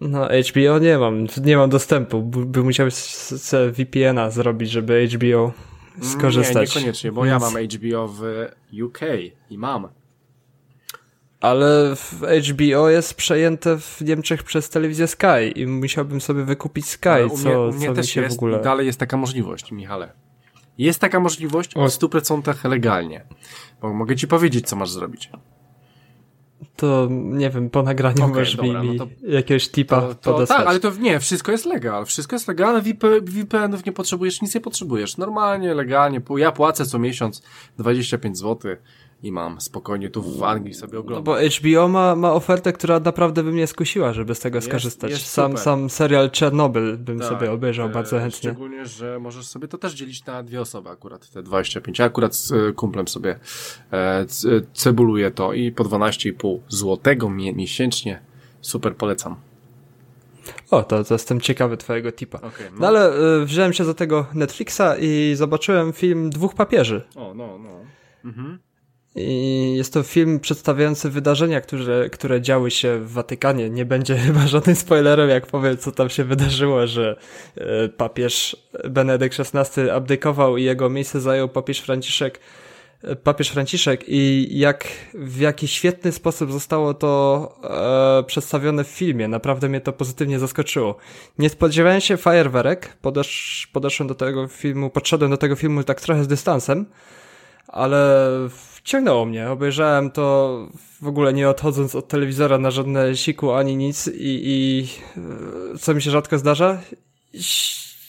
No, 0.00 0.28
HBO 0.50 0.78
nie 0.78 0.98
mam, 0.98 1.26
nie 1.44 1.56
mam 1.56 1.70
dostępu, 1.70 2.22
by 2.22 2.62
musiał 2.62 2.90
sobie 2.90 3.72
VPN-a 3.72 4.30
zrobić, 4.30 4.70
żeby 4.70 5.08
HBO 5.14 5.52
skorzystać. 6.02 6.74
Nie, 6.74 6.80
niekoniecznie, 6.80 7.12
bo 7.12 7.22
Więc... 7.22 7.42
ja 7.42 7.50
mam 7.50 7.64
HBO 7.64 8.08
w 8.08 8.22
UK 8.84 9.00
i 9.50 9.58
mam. 9.58 9.88
Ale 11.40 11.96
w 11.96 12.22
HBO 12.50 12.88
jest 12.88 13.14
przejęte 13.14 13.78
w 13.78 14.00
Niemczech 14.00 14.42
przez 14.42 14.70
telewizję 14.70 15.06
Sky 15.06 15.52
i 15.54 15.66
musiałbym 15.66 16.20
sobie 16.20 16.44
wykupić 16.44 16.86
Sky, 16.86 17.08
co, 17.28 17.34
u 17.34 17.38
mnie, 17.38 17.58
u 17.58 17.72
mnie 17.72 17.86
co 17.86 17.94
też 17.94 18.06
mi 18.06 18.12
się 18.12 18.20
jest, 18.20 18.36
w 18.36 18.38
ogóle... 18.38 18.60
dalej 18.60 18.86
jest 18.86 18.98
taka 18.98 19.16
możliwość, 19.16 19.72
Michale. 19.72 20.12
Jest 20.78 21.00
taka 21.00 21.20
możliwość 21.20 21.74
o 21.74 21.86
100% 21.86 22.68
legalnie. 22.68 23.24
Bo 23.80 23.92
mogę 23.92 24.16
ci 24.16 24.28
powiedzieć, 24.28 24.68
co 24.68 24.76
masz 24.76 24.90
zrobić. 24.90 25.30
To 26.76 27.08
nie 27.10 27.50
wiem, 27.50 27.70
po 27.70 27.82
nagraniu 27.82 28.16
okay, 28.16 28.28
możesz 28.28 28.56
dobra, 28.56 28.82
mi, 28.82 28.96
no 28.96 29.06
to, 29.06 29.12
jakiegoś 29.28 29.68
tipa 29.68 30.00
to, 30.00 30.14
to, 30.14 30.46
Tak, 30.46 30.66
ale 30.66 30.80
to 30.80 30.92
nie, 30.94 31.20
wszystko 31.20 31.52
jest 31.52 31.66
legal. 31.66 32.06
Wszystko 32.06 32.36
jest 32.36 32.48
legalne, 32.48 32.82
VPN-ów 33.22 33.86
nie 33.86 33.92
potrzebujesz, 33.92 34.42
nic 34.42 34.54
nie 34.54 34.60
potrzebujesz. 34.60 35.16
Normalnie, 35.16 35.74
legalnie. 35.74 36.20
Ja 36.36 36.52
płacę 36.52 36.86
co 36.86 36.98
miesiąc 36.98 37.42
25 37.78 38.38
zł 38.38 38.76
i 39.22 39.32
mam 39.32 39.60
spokojnie 39.60 40.10
tu 40.10 40.22
w 40.22 40.42
Anglii 40.42 40.74
sobie 40.74 40.98
oglądam. 40.98 41.24
No 41.36 41.40
bo 41.40 41.48
HBO 41.58 41.88
ma, 41.88 42.16
ma 42.16 42.32
ofertę, 42.32 42.72
która 42.72 43.00
naprawdę 43.00 43.42
by 43.42 43.52
mnie 43.52 43.66
skusiła, 43.66 44.12
żeby 44.12 44.34
z 44.34 44.40
tego 44.40 44.56
jest, 44.56 44.68
skorzystać. 44.68 45.10
Jest 45.10 45.26
sam, 45.26 45.58
sam 45.58 45.90
serial 45.90 46.30
Czernobyl 46.30 46.96
bym 46.98 47.18
tak, 47.18 47.28
sobie 47.28 47.52
obejrzał 47.52 47.86
e, 47.86 47.90
bardzo 47.90 48.18
chętnie. 48.18 48.50
Szczególnie, 48.50 48.86
że 48.86 49.18
możesz 49.18 49.46
sobie 49.46 49.68
to 49.68 49.78
też 49.78 49.94
dzielić 49.94 50.24
na 50.24 50.42
dwie 50.42 50.60
osoby 50.60 50.90
akurat, 50.90 51.30
te 51.30 51.42
25. 51.42 51.98
Ja 51.98 52.04
akurat 52.04 52.34
z 52.34 52.52
e, 52.52 52.72
kumplem 52.72 53.08
sobie 53.08 53.38
e, 53.92 54.26
cebuluję 54.72 55.30
to 55.30 55.52
i 55.52 55.72
po 55.72 55.84
12,5 55.84 56.58
złotego 56.68 57.30
miesięcznie. 57.30 58.20
Super 58.60 58.96
polecam. 58.96 59.36
O, 60.70 60.82
to, 60.82 61.04
to 61.04 61.14
jestem 61.14 61.40
ciekawy 61.40 61.76
twojego 61.76 62.12
tipa. 62.12 62.38
Okay, 62.38 62.70
no. 62.70 62.76
no. 62.80 62.86
ale 62.86 63.12
y, 63.42 63.44
wziąłem 63.44 63.72
się 63.72 63.84
do 63.84 63.94
tego 63.94 64.26
Netflixa 64.34 64.82
i 65.00 65.32
zobaczyłem 65.34 65.92
film 65.92 66.30
Dwóch 66.30 66.54
Papieży. 66.54 67.02
O, 67.16 67.34
no, 67.34 67.58
no. 67.58 67.80
Mhm. 68.24 68.58
I 69.16 69.74
jest 69.76 69.92
to 69.92 70.02
film 70.02 70.40
przedstawiający 70.40 71.10
wydarzenia, 71.10 71.60
które, 71.60 72.10
które 72.10 72.40
działy 72.40 72.70
się 72.70 72.98
w 72.98 73.12
Watykanie. 73.12 73.70
Nie 73.70 73.84
będzie 73.84 74.16
chyba 74.26 74.46
żadnym 74.46 74.76
spoilerem, 74.76 75.28
jak 75.28 75.46
powiem, 75.46 75.76
co 75.76 75.92
tam 75.92 76.10
się 76.10 76.24
wydarzyło, 76.24 76.86
że 76.86 77.16
e, 77.56 77.88
papież 77.88 78.56
Benedykt 78.88 79.40
XVI 79.40 79.90
abdykował 79.90 80.56
i 80.56 80.64
jego 80.64 80.90
miejsce 80.90 81.20
zajął 81.20 81.48
papież 81.48 81.80
Franciszek 81.80 82.40
papież 83.24 83.48
Franciszek 83.48 84.04
i 84.08 84.48
jak 84.58 84.88
w 85.14 85.40
jaki 85.40 85.68
świetny 85.68 86.12
sposób 86.12 86.52
zostało 86.52 86.94
to 86.94 87.52
e, 88.20 88.24
przedstawione 88.24 88.84
w 88.84 88.88
filmie. 88.88 89.28
Naprawdę 89.28 89.68
mnie 89.68 89.80
to 89.80 89.92
pozytywnie 89.92 90.38
zaskoczyło. 90.38 90.96
Nie 91.38 91.48
spodziewałem 91.48 92.00
się 92.00 92.16
fajerwerek, 92.16 92.96
podesz, 93.02 93.68
podeszłem 93.72 94.08
do 94.08 94.14
tego 94.14 94.48
filmu, 94.48 94.90
podszedłem 94.90 95.30
do 95.30 95.36
tego 95.36 95.56
filmu 95.56 95.84
tak 95.84 96.00
trochę 96.00 96.24
z 96.24 96.28
dystansem, 96.28 96.86
ale 97.68 98.28
wciągnęło 98.86 99.24
mnie. 99.24 99.50
Obejrzałem 99.50 100.10
to 100.10 100.68
w 101.02 101.06
ogóle 101.06 101.32
nie 101.32 101.48
odchodząc 101.48 101.94
od 101.94 102.08
telewizora 102.08 102.58
na 102.58 102.70
żadne 102.70 103.16
siku 103.16 103.52
ani 103.52 103.76
nic 103.76 104.06
i, 104.06 104.12
i 104.44 104.88
e, 105.74 105.78
co 105.78 105.94
mi 105.94 106.02
się 106.02 106.10
rzadko 106.10 106.38
zdarza. 106.38 106.80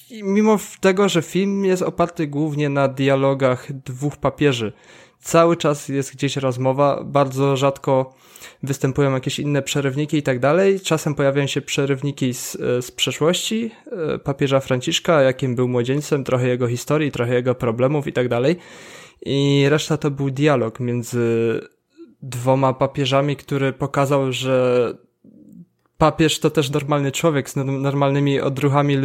I 0.10 0.24
mimo 0.24 0.60
tego, 0.80 1.10
że 1.10 1.22
film 1.22 1.66
jest 1.66 1.82
oparty 1.84 2.28
głównie 2.28 2.70
na 2.70 2.88
dialogach 2.88 3.74
dwóch 3.74 4.18
papieży, 4.18 4.74
cały 5.20 5.58
czas 5.58 5.90
jest 5.90 6.14
gdzieś 6.14 6.38
rozmowa, 6.38 7.04
bardzo 7.04 7.58
rzadko 7.58 8.14
występują 8.64 9.14
jakieś 9.14 9.40
inne 9.40 9.62
przerywniki 9.62 10.18
i 10.18 10.24
tak 10.24 10.40
dalej. 10.40 10.80
Czasem 10.80 11.16
pojawiają 11.16 11.48
się 11.48 11.62
przerywniki 11.62 12.34
z, 12.34 12.56
e, 12.56 12.82
z 12.82 12.92
przeszłości 12.92 13.72
e, 14.14 14.20
papieża 14.20 14.60
Franciszka, 14.60 15.22
jakim 15.22 15.56
był 15.56 15.68
młodzieńcem, 15.68 16.24
trochę 16.24 16.48
jego 16.48 16.68
historii, 16.68 17.12
trochę 17.12 17.34
jego 17.34 17.56
problemów 17.56 18.08
i 18.08 18.14
tak 18.14 18.30
dalej. 18.30 18.56
I 19.26 19.66
reszta 19.70 19.98
to 19.98 20.12
był 20.12 20.30
dialog 20.30 20.80
między 20.80 21.60
dwoma 22.22 22.74
papieżami, 22.74 23.36
który 23.36 23.74
pokazał, 23.74 24.32
że 24.32 24.94
papież 25.98 26.40
to 26.40 26.50
też 26.50 26.70
normalny 26.70 27.12
człowiek 27.12 27.50
z 27.50 27.56
normalnymi 27.56 28.42
odruchami 28.42 28.98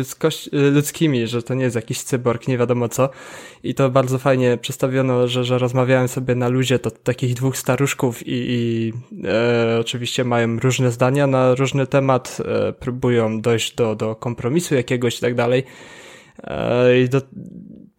ludzkimi, 0.52 1.26
że 1.26 1.42
to 1.42 1.54
nie 1.54 1.64
jest 1.64 1.76
jakiś 1.76 2.02
cyborg, 2.02 2.48
nie 2.48 2.58
wiadomo 2.58 2.88
co. 2.88 3.10
I 3.62 3.74
to 3.74 3.90
bardzo 3.90 4.18
fajnie 4.18 4.58
przedstawiono, 4.60 5.28
że, 5.28 5.44
że 5.44 5.58
rozmawiałem 5.58 6.08
sobie 6.08 6.34
na 6.34 6.48
luzie 6.48 6.78
to 6.78 6.90
takich 6.90 7.34
dwóch 7.34 7.56
staruszków 7.56 8.26
i, 8.26 8.32
i 8.32 8.92
e, 9.24 9.78
oczywiście 9.80 10.24
mają 10.24 10.58
różne 10.58 10.92
zdania 10.92 11.26
na 11.26 11.54
różny 11.54 11.86
temat, 11.86 12.38
e, 12.44 12.72
próbują 12.72 13.40
dojść 13.40 13.74
do, 13.74 13.94
do 13.94 14.14
kompromisu 14.16 14.74
jakiegoś 14.74 15.18
i 15.18 15.20
tak 15.20 15.34
dalej. 15.34 15.64
E, 16.44 17.00
I 17.00 17.08
do, 17.08 17.20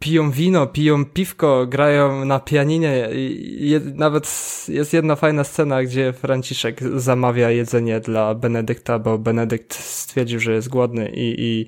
piją 0.04 0.32
wino, 0.32 0.68
piją 0.68 1.06
piwko, 1.06 1.68
grają 1.68 2.26
na 2.26 2.40
pianinie. 2.40 3.10
I 3.14 3.80
nawet 3.96 4.28
jest 4.68 4.94
jedna 4.94 5.16
fajna 5.16 5.44
scena, 5.44 5.84
gdzie 5.84 6.14
Franciszek 6.14 6.82
zamawia 6.96 7.50
jedzenie 7.50 8.00
dla 8.00 8.36
Benedykta, 8.36 9.00
bo 9.00 9.18
Benedykt 9.18 9.74
stwierdził, 9.74 10.40
że 10.40 10.54
jest 10.54 10.70
głodny 10.70 11.10
i, 11.16 11.36
i, 11.38 11.68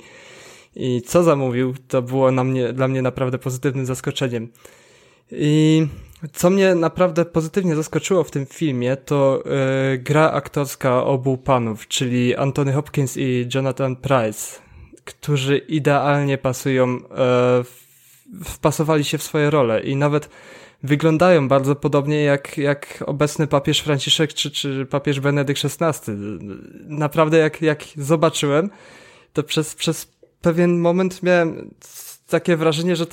i 0.76 1.02
co 1.02 1.24
zamówił, 1.24 1.74
to 1.88 2.02
było 2.02 2.32
na 2.32 2.44
mnie, 2.44 2.74
dla 2.74 2.88
mnie 2.88 3.02
naprawdę 3.02 3.38
pozytywnym 3.38 3.86
zaskoczeniem. 3.86 4.52
I 5.32 5.88
co 6.34 6.50
mnie 6.50 6.76
naprawdę 6.76 7.26
pozytywnie 7.26 7.76
zaskoczyło 7.76 8.24
w 8.24 8.32
tym 8.32 8.46
filmie, 8.46 8.98
to 8.98 9.44
yy, 9.92 9.98
gra 9.98 10.32
aktorska 10.32 11.04
obu 11.04 11.38
panów, 11.38 11.88
czyli 11.88 12.36
Anthony 12.36 12.74
Hopkins 12.74 13.18
i 13.18 13.48
Jonathan 13.56 13.96
Price, 13.96 14.60
którzy 15.06 15.58
idealnie 15.58 16.38
pasują 16.38 16.88
yy, 16.94 17.00
w 17.64 17.85
wpasowali 18.44 19.04
się 19.04 19.18
w 19.18 19.24
swoje 19.24 19.50
role 19.50 19.82
i 19.82 19.96
nawet 19.96 20.30
wyglądają 20.84 21.48
bardzo 21.48 21.76
podobnie 21.76 22.24
jak, 22.24 22.58
jak 22.58 23.04
obecny 23.06 23.48
papież 23.48 23.80
Franciszek 23.80 24.34
czy, 24.34 24.52
czy 24.52 24.86
papież 24.86 25.20
Benedykt 25.20 25.62
XVI. 25.66 26.12
Naprawdę 26.88 27.38
jak, 27.38 27.62
jak 27.62 27.84
zobaczyłem, 27.98 28.70
to 29.34 29.44
przez, 29.44 29.76
przez 29.76 30.08
pewien 30.42 30.80
moment 30.80 31.24
miałem 31.24 31.72
takie 32.30 32.58
wrażenie, 32.58 32.96
że 32.96 33.06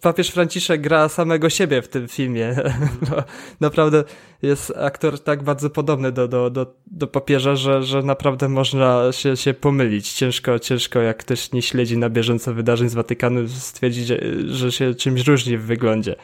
papież 0.00 0.30
Franciszek 0.30 0.80
gra 0.80 1.08
samego 1.08 1.50
siebie 1.50 1.82
w 1.82 1.88
tym 1.88 2.08
filmie. 2.08 2.56
No, 3.10 3.22
naprawdę 3.60 4.04
jest 4.42 4.72
aktor 4.76 5.20
tak 5.20 5.42
bardzo 5.42 5.70
podobny 5.70 6.12
do, 6.12 6.28
do, 6.28 6.50
do, 6.50 6.74
do 6.86 7.06
papieża, 7.06 7.56
że, 7.56 7.82
że 7.82 8.02
naprawdę 8.02 8.48
można 8.48 9.12
się, 9.12 9.36
się 9.36 9.54
pomylić. 9.54 10.12
Ciężko, 10.12 10.58
ciężko, 10.58 11.00
jak 11.00 11.16
ktoś 11.16 11.52
nie 11.52 11.62
śledzi 11.62 11.98
na 11.98 12.10
bieżąco 12.10 12.54
wydarzeń 12.54 12.88
z 12.88 12.94
Watykanu, 12.94 13.48
stwierdzić, 13.48 14.06
że 14.46 14.72
się 14.72 14.94
czymś 14.94 15.26
różni 15.26 15.58
w 15.58 15.62
wyglądzie. 15.62 16.16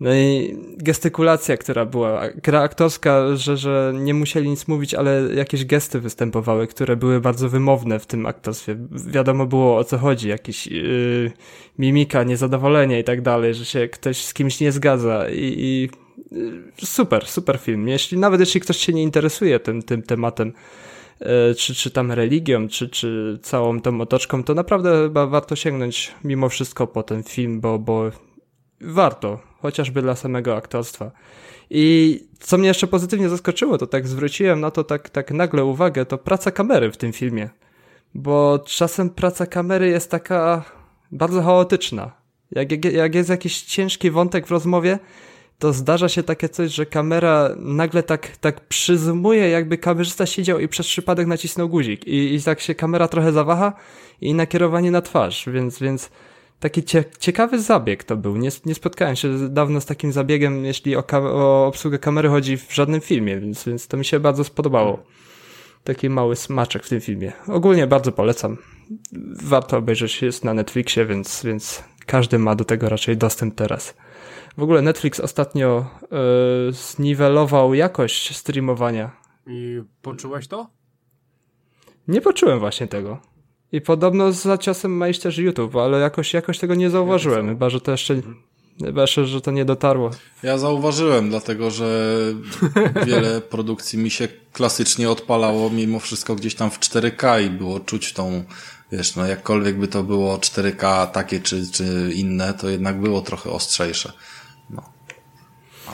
No 0.00 0.14
i 0.14 0.56
gestykulacja, 0.76 1.56
która 1.56 1.86
była, 1.86 2.22
gra 2.42 2.60
aktorska, 2.60 3.36
że, 3.36 3.56
że 3.56 3.92
nie 3.94 4.14
musieli 4.14 4.50
nic 4.50 4.68
mówić, 4.68 4.94
ale 4.94 5.28
jakieś 5.34 5.64
gesty 5.64 6.00
występowały, 6.00 6.66
które 6.66 6.96
były 6.96 7.20
bardzo 7.20 7.48
wymowne 7.48 7.98
w 7.98 8.06
tym 8.06 8.26
aktorstwie. 8.26 8.76
Wiadomo 8.90 9.46
było 9.46 9.76
o 9.76 9.84
co 9.84 9.98
chodzi, 9.98 10.28
jakieś 10.28 10.66
yy, 10.66 11.32
mimika, 11.78 12.24
niezadowolenie 12.24 13.00
i 13.00 13.04
tak 13.04 13.22
dalej, 13.22 13.54
że 13.54 13.64
się 13.64 13.88
ktoś 13.88 14.24
z 14.24 14.34
kimś 14.34 14.60
nie 14.60 14.72
zgadza 14.72 15.30
i, 15.30 15.54
i 15.58 15.90
yy, 16.32 16.62
super, 16.84 17.26
super 17.26 17.58
film. 17.58 17.88
Jeśli, 17.88 18.18
nawet 18.18 18.40
jeśli 18.40 18.60
ktoś 18.60 18.76
się 18.76 18.92
nie 18.92 19.02
interesuje 19.02 19.60
tym, 19.60 19.82
tym 19.82 20.02
tematem, 20.02 20.52
yy, 21.20 21.26
czy, 21.56 21.74
czy 21.74 21.90
tam 21.90 22.12
religią, 22.12 22.68
czy, 22.68 22.88
czy 22.88 23.38
całą 23.42 23.80
tą 23.80 24.00
otoczką, 24.00 24.44
to 24.44 24.54
naprawdę 24.54 25.02
chyba 25.02 25.26
warto 25.26 25.56
sięgnąć 25.56 26.14
mimo 26.24 26.48
wszystko 26.48 26.86
po 26.86 27.02
ten 27.02 27.22
film, 27.22 27.60
bo, 27.60 27.78
bo 27.78 28.10
warto, 28.80 29.47
chociażby 29.62 30.02
dla 30.02 30.16
samego 30.16 30.56
aktorstwa. 30.56 31.10
I 31.70 32.20
co 32.40 32.58
mnie 32.58 32.68
jeszcze 32.68 32.86
pozytywnie 32.86 33.28
zaskoczyło, 33.28 33.78
to 33.78 33.86
tak 33.86 34.08
zwróciłem 34.08 34.60
na 34.60 34.70
to 34.70 34.84
tak, 34.84 35.10
tak 35.10 35.30
nagle 35.30 35.64
uwagę, 35.64 36.06
to 36.06 36.18
praca 36.18 36.50
kamery 36.50 36.92
w 36.92 36.96
tym 36.96 37.12
filmie. 37.12 37.48
Bo 38.14 38.58
czasem 38.58 39.10
praca 39.10 39.46
kamery 39.46 39.88
jest 39.88 40.10
taka 40.10 40.64
bardzo 41.12 41.42
chaotyczna. 41.42 42.12
Jak, 42.50 42.84
jak, 42.84 43.14
jest 43.14 43.30
jakiś 43.30 43.62
ciężki 43.62 44.10
wątek 44.10 44.46
w 44.46 44.50
rozmowie, 44.50 44.98
to 45.58 45.72
zdarza 45.72 46.08
się 46.08 46.22
takie 46.22 46.48
coś, 46.48 46.74
że 46.74 46.86
kamera 46.86 47.50
nagle 47.56 48.02
tak, 48.02 48.36
tak 48.36 48.60
przyzumuje, 48.60 49.48
jakby 49.48 49.78
kamerzysta 49.78 50.26
siedział 50.26 50.58
i 50.58 50.68
przez 50.68 50.86
przypadek 50.86 51.26
nacisnął 51.26 51.68
guzik. 51.68 52.06
I, 52.06 52.34
i 52.34 52.42
tak 52.42 52.60
się 52.60 52.74
kamera 52.74 53.08
trochę 53.08 53.32
zawaha 53.32 53.72
i 54.20 54.34
nakierowanie 54.34 54.90
na 54.90 55.02
twarz, 55.02 55.48
więc, 55.52 55.78
więc 55.78 56.10
taki 56.60 56.84
cie, 56.84 57.04
ciekawy 57.18 57.60
zabieg 57.62 58.04
to 58.04 58.16
był. 58.16 58.36
Nie, 58.36 58.48
nie 58.66 58.74
spotkałem 58.74 59.16
się 59.16 59.48
dawno 59.48 59.80
z 59.80 59.86
takim 59.86 60.12
zabiegiem, 60.12 60.64
jeśli 60.64 60.96
o, 60.96 61.04
o 61.12 61.66
obsługę 61.66 61.98
kamery 61.98 62.28
chodzi 62.28 62.56
w 62.56 62.74
żadnym 62.74 63.00
filmie, 63.00 63.40
więc, 63.40 63.64
więc 63.64 63.88
to 63.88 63.96
mi 63.96 64.04
się 64.04 64.20
bardzo 64.20 64.44
spodobało. 64.44 65.02
Taki 65.84 66.10
mały 66.10 66.36
smaczek 66.36 66.84
w 66.84 66.88
tym 66.88 67.00
filmie. 67.00 67.32
Ogólnie 67.46 67.86
bardzo 67.86 68.12
polecam. 68.12 68.56
Warto 69.42 69.76
obejrzeć, 69.76 70.22
jest 70.22 70.44
na 70.44 70.54
Netflixie, 70.54 71.06
więc, 71.06 71.44
więc 71.44 71.84
każdy 72.06 72.38
ma 72.38 72.54
do 72.54 72.64
tego 72.64 72.88
raczej 72.88 73.16
dostęp 73.16 73.54
teraz. 73.54 73.94
W 74.56 74.62
ogóle 74.62 74.82
Netflix 74.82 75.20
ostatnio 75.20 75.90
yy, 76.02 76.72
zniwelował 76.72 77.74
jakość 77.74 78.36
streamowania. 78.36 79.10
I 79.46 79.82
poczułeś 80.02 80.48
to? 80.48 80.70
Nie 82.08 82.20
poczułem 82.20 82.58
właśnie 82.58 82.86
tego. 82.86 83.20
I 83.72 83.80
podobno 83.80 84.32
za 84.32 84.58
ciosem 84.58 84.96
ma 84.96 85.08
iść 85.08 85.20
też 85.20 85.38
YouTube, 85.38 85.76
ale 85.76 85.98
jakoś, 85.98 86.34
jakoś 86.34 86.58
tego 86.58 86.74
nie 86.74 86.90
zauważyłem, 86.90 87.48
chyba 87.48 87.70
że 87.70 87.80
to 87.80 87.90
jeszcze, 87.90 88.14
chyba 88.84 89.06
że 89.06 89.40
to 89.40 89.50
nie 89.50 89.64
dotarło. 89.64 90.10
Ja 90.42 90.58
zauważyłem, 90.58 91.30
dlatego 91.30 91.70
że 91.70 92.14
wiele 93.06 93.40
produkcji 93.54 93.98
mi 93.98 94.10
się 94.10 94.28
klasycznie 94.52 95.10
odpalało 95.10 95.70
mimo 95.70 95.98
wszystko 95.98 96.34
gdzieś 96.34 96.54
tam 96.54 96.70
w 96.70 96.80
4K 96.80 97.46
i 97.46 97.50
było 97.50 97.80
czuć 97.80 98.12
tą, 98.12 98.44
wiesz, 98.92 99.16
no 99.16 99.26
jakkolwiek 99.26 99.78
by 99.78 99.88
to 99.88 100.02
było 100.02 100.36
4K 100.36 101.06
takie 101.06 101.40
czy, 101.40 101.70
czy 101.72 102.10
inne, 102.14 102.54
to 102.54 102.68
jednak 102.68 103.00
było 103.00 103.22
trochę 103.22 103.50
ostrzejsze. 103.50 104.12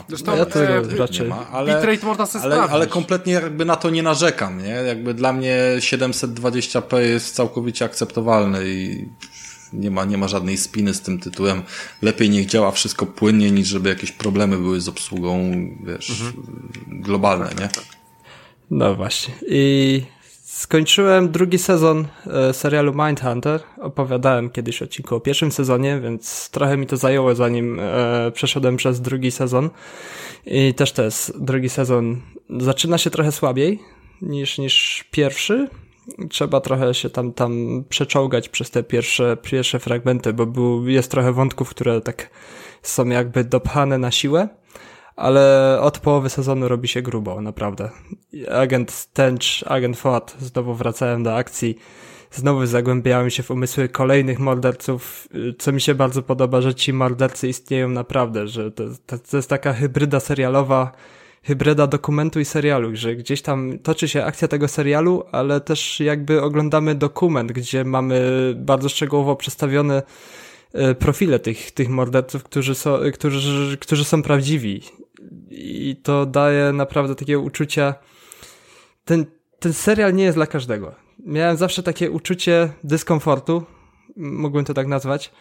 Zresztą 0.07 0.37
ja 0.37 0.45
to 0.45 0.63
e, 0.63 0.81
raczej. 0.97 1.27
Ma, 1.27 1.47
ale, 1.51 1.97
można 2.03 2.25
sobie 2.25 2.43
ale, 2.43 2.61
ale 2.61 2.87
kompletnie 2.87 3.33
jakby 3.33 3.65
na 3.65 3.75
to 3.75 3.89
nie 3.89 4.03
narzekam, 4.03 4.63
nie? 4.63 4.69
Jakby 4.69 5.13
dla 5.13 5.33
mnie 5.33 5.57
720p 5.79 6.97
jest 6.97 7.35
całkowicie 7.35 7.85
akceptowalny 7.85 8.59
i 8.65 9.05
nie 9.73 9.91
ma, 9.91 10.05
nie 10.05 10.17
ma 10.17 10.27
żadnej 10.27 10.57
spiny 10.57 10.93
z 10.93 11.01
tym 11.01 11.19
tytułem. 11.19 11.63
Lepiej 12.01 12.29
niech 12.29 12.45
działa 12.45 12.71
wszystko 12.71 13.05
płynnie, 13.05 13.51
niż 13.51 13.67
żeby 13.67 13.89
jakieś 13.89 14.11
problemy 14.11 14.57
były 14.57 14.81
z 14.81 14.87
obsługą, 14.87 15.51
wiesz, 15.85 16.09
mhm. 16.09 16.33
globalne, 16.87 17.49
nie? 17.59 17.69
No 18.71 18.95
właśnie. 18.95 19.33
I 19.47 20.03
Skończyłem 20.55 21.31
drugi 21.31 21.57
sezon 21.57 22.07
e, 22.27 22.53
serialu 22.53 22.93
Mindhunter. 22.93 23.61
Opowiadałem 23.81 24.49
kiedyś 24.49 24.81
odcinku 24.81 25.15
o 25.15 25.19
pierwszym 25.19 25.51
sezonie, 25.51 25.99
więc 25.99 26.49
trochę 26.49 26.77
mi 26.77 26.87
to 26.87 26.97
zajęło, 26.97 27.35
zanim 27.35 27.79
e, 27.79 28.31
przeszedłem 28.31 28.77
przez 28.77 29.01
drugi 29.01 29.31
sezon. 29.31 29.69
I 30.45 30.73
też 30.73 30.91
to 30.91 31.03
jest 31.03 31.43
drugi 31.43 31.69
sezon. 31.69 32.21
Zaczyna 32.59 32.97
się 32.97 33.09
trochę 33.09 33.31
słabiej 33.31 33.79
niż, 34.21 34.57
niż 34.57 35.05
pierwszy. 35.11 35.69
Trzeba 36.29 36.61
trochę 36.61 36.93
się 36.93 37.09
tam, 37.09 37.33
tam 37.33 37.83
przeczołgać 37.89 38.49
przez 38.49 38.71
te 38.71 38.83
pierwsze, 38.83 39.37
pierwsze 39.41 39.79
fragmenty, 39.79 40.33
bo 40.33 40.45
był, 40.45 40.87
jest 40.87 41.11
trochę 41.11 41.33
wątków, 41.33 41.69
które 41.69 42.01
tak 42.01 42.29
są 42.81 43.05
jakby 43.05 43.43
dopchane 43.43 43.97
na 43.97 44.11
siłę 44.11 44.49
ale 45.15 45.77
od 45.81 45.99
połowy 45.99 46.29
sezonu 46.29 46.67
robi 46.67 46.87
się 46.87 47.01
grubo, 47.01 47.41
naprawdę. 47.41 47.89
Agent 48.51 49.07
Tench, 49.13 49.63
agent 49.65 49.97
Ford 49.97 50.35
znowu 50.39 50.73
wracają 50.73 51.23
do 51.23 51.35
akcji, 51.35 51.77
znowu 52.31 52.65
zagłębiają 52.65 53.29
się 53.29 53.43
w 53.43 53.51
umysły 53.51 53.89
kolejnych 53.89 54.39
morderców, 54.39 55.27
co 55.59 55.71
mi 55.71 55.81
się 55.81 55.95
bardzo 55.95 56.21
podoba, 56.21 56.61
że 56.61 56.75
ci 56.75 56.93
mordercy 56.93 57.47
istnieją 57.47 57.89
naprawdę, 57.89 58.47
że 58.47 58.71
to, 58.71 58.83
to, 59.05 59.17
to 59.17 59.37
jest 59.37 59.49
taka 59.49 59.73
hybryda 59.73 60.19
serialowa, 60.19 60.91
hybryda 61.43 61.87
dokumentu 61.87 62.39
i 62.39 62.45
serialu, 62.45 62.95
że 62.95 63.15
gdzieś 63.15 63.41
tam 63.41 63.79
toczy 63.83 64.07
się 64.07 64.23
akcja 64.23 64.47
tego 64.47 64.67
serialu, 64.67 65.23
ale 65.31 65.61
też 65.61 65.99
jakby 65.99 66.41
oglądamy 66.41 66.95
dokument, 66.95 67.51
gdzie 67.51 67.83
mamy 67.83 68.21
bardzo 68.57 68.89
szczegółowo 68.89 69.35
przedstawione 69.35 70.03
e, 70.73 70.95
profile 70.95 71.39
tych, 71.39 71.71
tych 71.71 71.89
morderców, 71.89 72.43
którzy 72.43 72.75
są, 72.75 72.97
którzy, 73.13 73.77
którzy 73.77 74.05
są 74.05 74.23
prawdziwi. 74.23 74.81
I 75.49 75.95
to 76.03 76.25
daje 76.25 76.73
naprawdę 76.73 77.15
takie 77.15 77.39
uczucie. 77.39 77.93
Ten, 79.05 79.25
ten 79.59 79.73
serial 79.73 80.13
nie 80.13 80.23
jest 80.23 80.37
dla 80.37 80.47
każdego. 80.47 80.95
Miałem 81.19 81.57
zawsze 81.57 81.83
takie 81.83 82.11
uczucie 82.11 82.69
dyskomfortu, 82.83 83.63
mógłbym 84.15 84.65
to 84.65 84.73
tak 84.73 84.87
nazwać, 84.87 85.31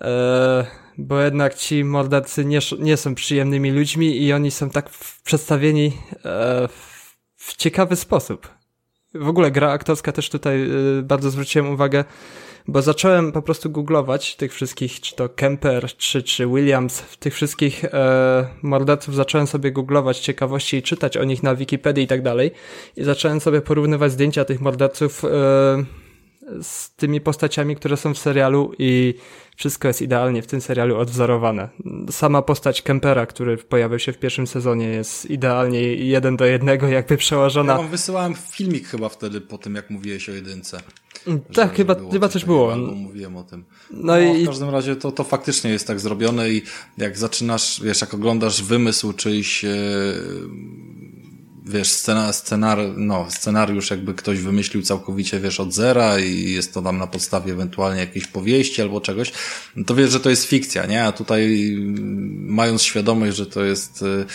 e, 0.00 0.66
bo 0.98 1.20
jednak 1.20 1.54
ci 1.54 1.84
mordercy 1.84 2.44
nie, 2.44 2.58
nie 2.78 2.96
są 2.96 3.14
przyjemnymi 3.14 3.70
ludźmi 3.70 4.22
i 4.22 4.32
oni 4.32 4.50
są 4.50 4.70
tak 4.70 4.90
przedstawieni 5.24 5.92
e, 6.24 6.68
w 7.36 7.56
ciekawy 7.56 7.96
sposób. 7.96 8.48
W 9.14 9.28
ogóle 9.28 9.50
gra 9.50 9.70
aktorska 9.70 10.12
też 10.12 10.30
tutaj 10.30 10.70
e, 10.70 11.02
bardzo 11.02 11.30
zwróciłem 11.30 11.70
uwagę, 11.70 12.04
bo 12.68 12.82
zacząłem 12.82 13.32
po 13.32 13.42
prostu 13.42 13.70
googlować 13.70 14.36
tych 14.36 14.54
wszystkich, 14.54 15.00
czy 15.00 15.16
to 15.16 15.28
Kemper, 15.28 15.86
czy, 15.96 16.22
czy 16.22 16.46
Williams, 16.46 17.02
tych 17.18 17.34
wszystkich 17.34 17.84
e, 17.84 18.46
zacząłem 19.08 19.46
sobie 19.46 19.72
googlować 19.72 20.20
ciekawości 20.20 20.76
i 20.76 20.82
czytać 20.82 21.16
o 21.16 21.24
nich 21.24 21.42
na 21.42 21.54
Wikipedii 21.54 22.04
i 22.04 22.06
tak 22.06 22.22
dalej 22.22 22.50
i 22.96 23.04
zacząłem 23.04 23.40
sobie 23.40 23.60
porównywać 23.60 24.12
zdjęcia 24.12 24.44
tych 24.44 24.60
morderców 24.60 25.24
e, 25.24 25.28
z 26.62 26.90
tymi 26.90 27.20
postaciami, 27.20 27.76
które 27.76 27.96
są 27.96 28.14
w 28.14 28.18
serialu 28.18 28.72
i 28.78 29.14
wszystko 29.56 29.88
jest 29.88 30.02
idealnie 30.02 30.42
w 30.42 30.46
tym 30.46 30.60
serialu 30.60 30.96
odwzorowane. 30.96 31.68
Sama 32.10 32.42
postać 32.42 32.82
Kempera, 32.82 33.26
który 33.26 33.56
pojawił 33.56 33.98
się 33.98 34.12
w 34.12 34.18
pierwszym 34.18 34.46
sezonie 34.46 34.88
jest 34.88 35.30
idealnie 35.30 35.94
jeden 35.94 36.36
do 36.36 36.44
jednego 36.44 36.88
jakby 36.88 37.16
przełożona. 37.16 37.72
Ja 37.72 37.78
wam 37.78 37.88
wysyłałem 37.88 38.34
filmik 38.34 38.88
chyba 38.88 39.08
wtedy 39.08 39.40
po 39.40 39.58
tym, 39.58 39.74
jak 39.74 39.90
mówiłeś 39.90 40.28
o 40.28 40.32
jedynce. 40.32 40.80
Mm, 41.26 41.40
tak, 41.40 41.74
chyba, 41.74 41.96
chyba 42.12 42.28
coś 42.28 42.44
było. 42.44 42.72
Albo 42.72 42.92
mówiłem 42.92 43.36
o 43.36 43.44
tym. 43.44 43.64
No, 43.90 43.98
no 44.02 44.18
i... 44.18 44.44
w 44.44 44.46
każdym 44.46 44.70
razie 44.70 44.96
to, 44.96 45.12
to 45.12 45.24
faktycznie 45.24 45.70
jest 45.70 45.86
tak 45.86 46.00
zrobione 46.00 46.50
i 46.50 46.62
jak 46.98 47.18
zaczynasz, 47.18 47.80
wiesz, 47.84 48.00
jak 48.00 48.14
oglądasz 48.14 48.62
wymysł 48.62 49.12
czyjś 49.12 49.64
e, 49.64 49.68
wiesz, 51.66 51.88
scena, 51.88 52.32
scenar, 52.32 52.78
no, 52.96 53.26
scenariusz 53.28 53.90
jakby 53.90 54.14
ktoś 54.14 54.40
wymyślił 54.40 54.82
całkowicie, 54.82 55.40
wiesz, 55.40 55.60
od 55.60 55.72
zera 55.72 56.18
i 56.18 56.50
jest 56.50 56.74
to 56.74 56.82
tam 56.82 56.98
na 56.98 57.06
podstawie 57.06 57.52
ewentualnie 57.52 58.00
jakiejś 58.00 58.26
powieści 58.26 58.82
albo 58.82 59.00
czegoś, 59.00 59.32
no 59.76 59.84
to 59.84 59.94
wiesz, 59.94 60.10
że 60.10 60.20
to 60.20 60.30
jest 60.30 60.44
fikcja, 60.44 60.86
nie? 60.86 61.04
A 61.04 61.12
tutaj 61.12 61.76
mając 62.36 62.82
świadomość, 62.82 63.36
że 63.36 63.46
to 63.46 63.64
jest 63.64 64.02
y, 64.02 64.26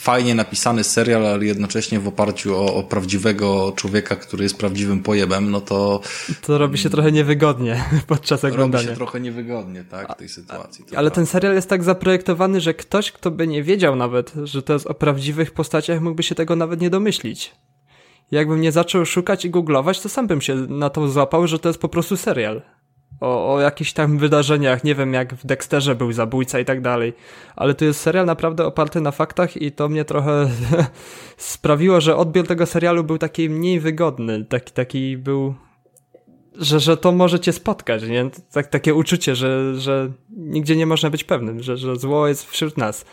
fajnie 0.00 0.34
napisany 0.34 0.84
serial, 0.84 1.26
ale 1.26 1.44
jednocześnie 1.44 2.00
w 2.00 2.08
oparciu 2.08 2.56
o, 2.56 2.74
o, 2.74 2.82
prawdziwego 2.82 3.72
człowieka, 3.76 4.16
który 4.16 4.42
jest 4.42 4.58
prawdziwym 4.58 5.02
pojebem, 5.02 5.50
no 5.50 5.60
to... 5.60 6.00
To 6.42 6.58
robi 6.58 6.78
się 6.78 6.90
trochę 6.90 7.12
niewygodnie 7.12 7.84
podczas 8.06 8.44
oglądania. 8.44 8.82
Robi 8.82 8.94
się 8.94 8.96
trochę 8.96 9.20
niewygodnie, 9.20 9.84
tak, 9.90 10.12
w 10.12 10.18
tej 10.18 10.28
sytuacji. 10.28 10.84
Ale 10.96 11.10
ten 11.10 11.26
serial 11.26 11.54
jest 11.54 11.68
tak 11.68 11.84
zaprojektowany, 11.84 12.60
że 12.60 12.74
ktoś, 12.74 13.12
kto 13.12 13.30
by 13.30 13.46
nie 13.46 13.62
wiedział 13.62 13.96
nawet, 13.96 14.32
że 14.44 14.62
to 14.62 14.72
jest 14.72 14.86
o 14.86 14.94
prawdziwych 14.94 15.50
postaciach, 15.50 16.00
mógłby 16.00 16.22
się 16.22 16.34
tego 16.34 16.56
nawet 16.56 16.79
nie 16.80 16.90
domyślić. 16.90 17.54
Jakbym 18.30 18.60
nie 18.60 18.72
zaczął 18.72 19.06
szukać 19.06 19.44
i 19.44 19.50
googlować, 19.50 20.00
to 20.00 20.08
sam 20.08 20.26
bym 20.26 20.40
się 20.40 20.54
na 20.54 20.90
to 20.90 21.08
złapał, 21.08 21.46
że 21.46 21.58
to 21.58 21.68
jest 21.68 21.80
po 21.80 21.88
prostu 21.88 22.16
serial 22.16 22.62
o, 23.20 23.54
o 23.54 23.60
jakichś 23.60 23.92
tam 23.92 24.18
wydarzeniach, 24.18 24.84
nie 24.84 24.94
wiem, 24.94 25.14
jak 25.14 25.34
w 25.34 25.46
Dexterze 25.46 25.94
był 25.94 26.12
zabójca 26.12 26.60
i 26.60 26.64
tak 26.64 26.80
dalej. 26.80 27.12
Ale 27.56 27.74
tu 27.74 27.84
jest 27.84 28.00
serial 28.00 28.26
naprawdę 28.26 28.66
oparty 28.66 29.00
na 29.00 29.10
faktach 29.10 29.56
i 29.56 29.72
to 29.72 29.88
mnie 29.88 30.04
trochę 30.04 30.50
sprawiło, 31.36 32.00
że 32.00 32.16
odbiór 32.16 32.46
tego 32.46 32.66
serialu 32.66 33.04
był 33.04 33.18
taki 33.18 33.50
mniej 33.50 33.80
wygodny. 33.80 34.44
Taki, 34.44 34.72
taki 34.72 35.16
był, 35.16 35.54
że, 36.56 36.80
że 36.80 36.96
to 36.96 37.12
może 37.12 37.40
cię 37.40 37.52
spotkać, 37.52 38.02
nie? 38.02 38.30
Tak, 38.52 38.66
takie 38.66 38.94
uczucie, 38.94 39.34
że, 39.34 39.74
że 39.76 40.10
nigdzie 40.36 40.76
nie 40.76 40.86
można 40.86 41.10
być 41.10 41.24
pewnym, 41.24 41.62
że, 41.62 41.76
że 41.76 41.96
zło 41.96 42.28
jest 42.28 42.50
wśród 42.50 42.76
nas. 42.76 43.04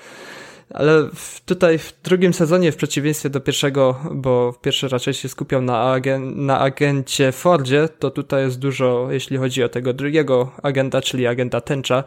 Ale 0.73 1.09
w, 1.15 1.41
tutaj 1.45 1.77
w 1.77 1.93
drugim 2.03 2.33
sezonie, 2.33 2.71
w 2.71 2.75
przeciwieństwie 2.75 3.29
do 3.29 3.39
pierwszego, 3.39 3.99
bo 4.11 4.51
w 4.51 4.61
pierwszy 4.61 4.87
raczej 4.87 5.13
się 5.13 5.29
skupiał 5.29 5.61
na, 5.61 5.91
agen, 5.91 6.45
na 6.45 6.59
agencie 6.59 7.31
Fordzie, 7.31 7.89
to 7.99 8.11
tutaj 8.11 8.43
jest 8.43 8.59
dużo, 8.59 9.07
jeśli 9.11 9.37
chodzi 9.37 9.63
o 9.63 9.69
tego 9.69 9.93
drugiego 9.93 10.51
agenta, 10.63 11.01
czyli 11.01 11.27
agenta 11.27 11.61
Tęcza, 11.61 12.03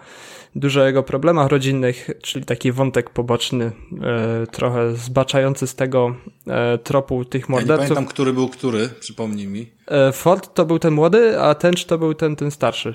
dużo 0.55 0.81
o 0.81 0.85
jego 0.85 1.03
problemach 1.03 1.49
rodzinnych, 1.49 2.11
czyli 2.23 2.45
taki 2.45 2.73
wątek 2.73 3.11
poboczny, 3.11 3.73
e, 4.03 4.47
trochę 4.47 4.97
zbaczający 4.97 5.67
z 5.67 5.75
tego 5.75 6.15
e, 6.47 6.79
tropu 6.79 7.25
tych 7.25 7.49
morderców. 7.49 7.79
Ja 7.79 7.85
nie 7.85 7.89
pamiętam, 7.89 8.15
który 8.15 8.33
był 8.33 8.49
który, 8.49 8.89
przypomnij 9.01 9.47
mi. 9.47 9.71
E, 9.87 10.13
Ford 10.13 10.55
to 10.55 10.65
był 10.65 10.79
ten 10.79 10.95
młody, 10.95 11.41
a 11.41 11.55
Tęcz 11.55 11.85
to 11.85 11.99
był 11.99 12.15
ten, 12.15 12.37
ten 12.37 12.51
starszy. 12.51 12.95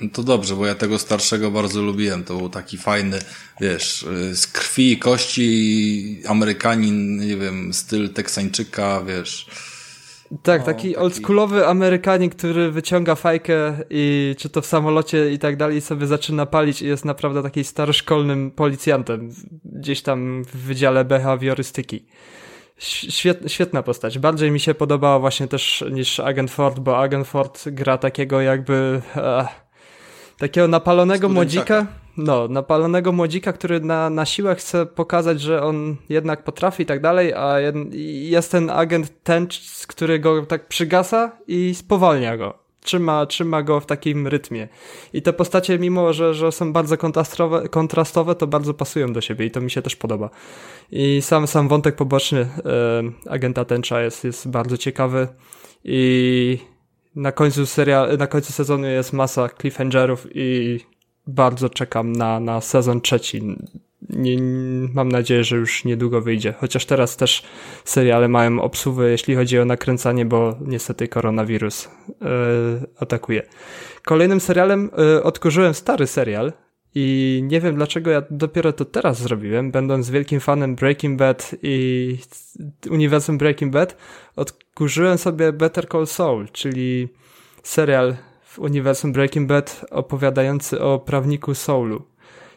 No 0.00 0.08
to 0.12 0.22
dobrze, 0.22 0.56
bo 0.56 0.66
ja 0.66 0.74
tego 0.74 0.98
starszego 0.98 1.50
bardzo 1.50 1.82
lubiłem. 1.82 2.24
To 2.24 2.36
był 2.36 2.48
taki 2.48 2.78
fajny, 2.78 3.18
wiesz, 3.60 4.02
y, 4.02 4.36
z 4.36 4.46
krwi 4.46 4.92
i 4.92 4.98
kości 4.98 6.22
Amerykanin, 6.28 7.16
nie 7.16 7.36
wiem, 7.36 7.74
styl 7.74 8.10
Teksańczyka, 8.10 9.02
wiesz. 9.06 9.46
Tak, 10.42 10.62
o, 10.62 10.64
taki, 10.64 10.82
taki 10.82 10.96
oldschoolowy 10.96 11.66
Amerykanin, 11.66 12.30
który 12.30 12.70
wyciąga 12.70 13.14
fajkę 13.14 13.76
i 13.90 14.34
czy 14.38 14.48
to 14.48 14.62
w 14.62 14.66
samolocie 14.66 15.32
i 15.32 15.38
tak 15.38 15.56
dalej 15.56 15.80
sobie 15.80 16.06
zaczyna 16.06 16.46
palić 16.46 16.82
i 16.82 16.86
jest 16.86 17.04
naprawdę 17.04 17.42
takim 17.42 17.64
staroszkolnym 17.64 18.50
policjantem 18.50 19.30
gdzieś 19.64 20.02
tam 20.02 20.44
w 20.44 20.56
Wydziale 20.56 21.04
Behawiorystyki. 21.04 22.06
Świet, 22.78 23.40
świetna 23.46 23.82
postać. 23.82 24.18
Bardziej 24.18 24.50
mi 24.50 24.60
się 24.60 24.74
podobała 24.74 25.18
właśnie 25.18 25.48
też 25.48 25.84
niż 25.92 26.20
Agent 26.20 26.50
Ford, 26.50 26.78
bo 26.78 26.98
Agent 26.98 27.26
Ford 27.26 27.64
gra 27.66 27.98
takiego 27.98 28.40
jakby... 28.40 29.02
Uh, 29.16 29.63
takiego 30.38 30.68
napalonego 30.68 31.28
młodzika, 31.28 31.86
no, 32.16 32.48
napalonego 32.48 33.12
młodzika, 33.12 33.52
który 33.52 33.80
na, 33.80 34.10
na 34.10 34.26
siłę 34.26 34.54
chce 34.54 34.86
pokazać, 34.86 35.40
że 35.40 35.62
on 35.62 35.96
jednak 36.08 36.44
potrafi 36.44 36.82
i 36.82 36.86
tak 36.86 37.00
dalej, 37.00 37.32
a 37.34 37.56
jest 38.22 38.52
ten 38.52 38.70
agent 38.70 39.22
ten, 39.22 39.46
który 39.88 40.18
go 40.18 40.46
tak 40.46 40.68
przygasa 40.68 41.32
i 41.46 41.74
spowalnia 41.74 42.36
go. 42.36 42.64
Trzyma, 42.80 43.26
trzyma 43.26 43.62
go 43.62 43.80
w 43.80 43.86
takim 43.86 44.26
rytmie. 44.26 44.68
I 45.12 45.22
te 45.22 45.32
postacie, 45.32 45.78
mimo 45.78 46.12
że, 46.12 46.34
że 46.34 46.52
są 46.52 46.72
bardzo 46.72 46.96
kontrastowe, 46.96 47.68
kontrastowe, 47.68 48.34
to 48.34 48.46
bardzo 48.46 48.74
pasują 48.74 49.12
do 49.12 49.20
siebie 49.20 49.46
i 49.46 49.50
to 49.50 49.60
mi 49.60 49.70
się 49.70 49.82
też 49.82 49.96
podoba. 49.96 50.30
I 50.90 51.22
sam, 51.22 51.46
sam 51.46 51.68
wątek 51.68 51.96
poboczny 51.96 52.40
e, 52.40 52.48
agenta 53.30 53.64
Tęcza 53.64 54.00
jest, 54.00 54.24
jest 54.24 54.48
bardzo 54.48 54.78
ciekawy 54.78 55.28
i 55.84 56.58
na 57.16 57.32
końcu 57.32 57.66
serial, 57.66 58.18
na 58.18 58.26
końcu 58.26 58.52
sezonu 58.52 58.86
jest 58.86 59.12
masa 59.12 59.48
cliffhangerów 59.48 60.26
i 60.34 60.80
bardzo 61.26 61.68
czekam 61.70 62.12
na, 62.12 62.40
na 62.40 62.60
sezon 62.60 63.00
trzeci. 63.00 63.56
Nie, 64.10 64.38
mam 64.94 65.12
nadzieję, 65.12 65.44
że 65.44 65.56
już 65.56 65.84
niedługo 65.84 66.20
wyjdzie. 66.20 66.54
Chociaż 66.60 66.86
teraz 66.86 67.16
też 67.16 67.42
seriale 67.84 68.28
mają 68.28 68.62
obsuwę, 68.62 69.10
jeśli 69.10 69.34
chodzi 69.34 69.58
o 69.58 69.64
nakręcanie, 69.64 70.26
bo 70.26 70.56
niestety 70.60 71.08
koronawirus 71.08 71.88
yy, 72.08 72.28
atakuje. 72.98 73.42
Kolejnym 74.04 74.40
serialem 74.40 74.90
yy, 74.96 75.22
odkurzyłem 75.22 75.74
stary 75.74 76.06
serial, 76.06 76.52
i 76.94 77.40
nie 77.44 77.60
wiem 77.60 77.74
dlaczego 77.74 78.10
ja 78.10 78.22
dopiero 78.30 78.72
to 78.72 78.84
teraz 78.84 79.18
zrobiłem, 79.18 79.70
będąc 79.70 80.10
wielkim 80.10 80.40
fanem 80.40 80.74
Breaking 80.74 81.18
Bad 81.18 81.54
i 81.62 82.18
uniwersum 82.90 83.38
Breaking 83.38 83.72
Bad, 83.72 83.96
odkurzyłem 84.36 85.18
sobie 85.18 85.52
Better 85.52 85.88
Call 85.88 86.06
Saul, 86.06 86.48
czyli 86.52 87.08
serial 87.62 88.16
w 88.44 88.58
uniwersum 88.58 89.12
Breaking 89.12 89.48
Bad 89.48 89.84
opowiadający 89.90 90.80
o 90.80 90.98
prawniku 90.98 91.54
Saulu. 91.54 92.02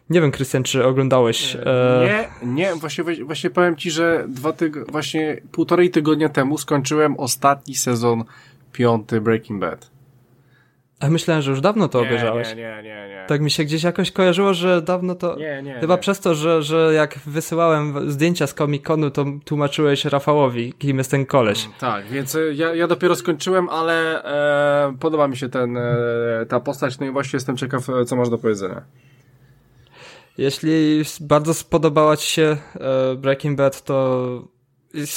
Nie 0.09 0.21
wiem, 0.21 0.31
Krystian, 0.31 0.63
czy 0.63 0.85
oglądałeś. 0.85 1.55
Nie, 1.55 1.61
e... 1.61 2.29
nie, 2.43 2.53
nie, 2.53 2.75
właśnie, 2.75 3.03
właśnie 3.03 3.49
powiem 3.49 3.75
ci, 3.75 3.91
że 3.91 4.25
dwa 4.27 4.53
tyg 4.53 4.91
właśnie 4.91 5.41
półtorej 5.51 5.91
tygodnia 5.91 6.29
temu 6.29 6.57
skończyłem 6.57 7.19
ostatni 7.19 7.75
sezon 7.75 8.23
piąty 8.71 9.21
Breaking 9.21 9.61
Bad. 9.61 9.96
A 10.99 11.09
myślałem, 11.09 11.41
że 11.41 11.51
już 11.51 11.61
dawno 11.61 11.87
to 11.87 12.01
nie, 12.01 12.07
obejrzałeś. 12.07 12.47
Nie, 12.49 12.55
nie, 12.55 12.83
nie, 12.83 13.07
nie. 13.09 13.25
Tak 13.27 13.41
mi 13.41 13.51
się 13.51 13.63
gdzieś 13.63 13.83
jakoś 13.83 14.11
kojarzyło, 14.11 14.53
że 14.53 14.81
dawno 14.81 15.15
to. 15.15 15.35
Nie, 15.35 15.61
nie. 15.63 15.79
Chyba 15.79 15.93
nie. 15.93 15.99
przez 15.99 16.19
to, 16.19 16.35
że, 16.35 16.63
że 16.63 16.93
jak 16.93 17.19
wysyłałem 17.25 18.11
zdjęcia 18.11 18.47
z 18.47 18.55
Comic-Conu, 18.55 19.11
to 19.11 19.25
tłumaczyłeś 19.45 20.05
Rafałowi, 20.05 20.73
kim 20.73 20.97
jest 20.97 21.11
ten 21.11 21.25
koleś. 21.25 21.65
Mm, 21.65 21.77
tak, 21.79 22.05
więc 22.05 22.35
e, 22.35 22.53
ja, 22.53 22.75
ja 22.75 22.87
dopiero 22.87 23.15
skończyłem, 23.15 23.69
ale 23.69 24.23
e, 24.87 24.97
podoba 24.99 25.27
mi 25.27 25.37
się 25.37 25.49
ten, 25.49 25.77
e, 25.77 26.45
ta 26.49 26.59
postać, 26.59 26.99
no 26.99 27.05
i 27.05 27.11
właśnie 27.11 27.37
jestem 27.37 27.57
ciekaw, 27.57 27.89
e, 27.89 28.05
co 28.05 28.15
masz 28.15 28.29
do 28.29 28.37
powiedzenia. 28.37 28.81
Jeśli 30.37 31.01
bardzo 31.21 31.53
spodobała 31.53 32.17
Ci 32.17 32.31
się 32.31 32.57
e, 32.75 33.15
Breaking 33.15 33.57
Bad, 33.57 33.83
to 33.83 34.56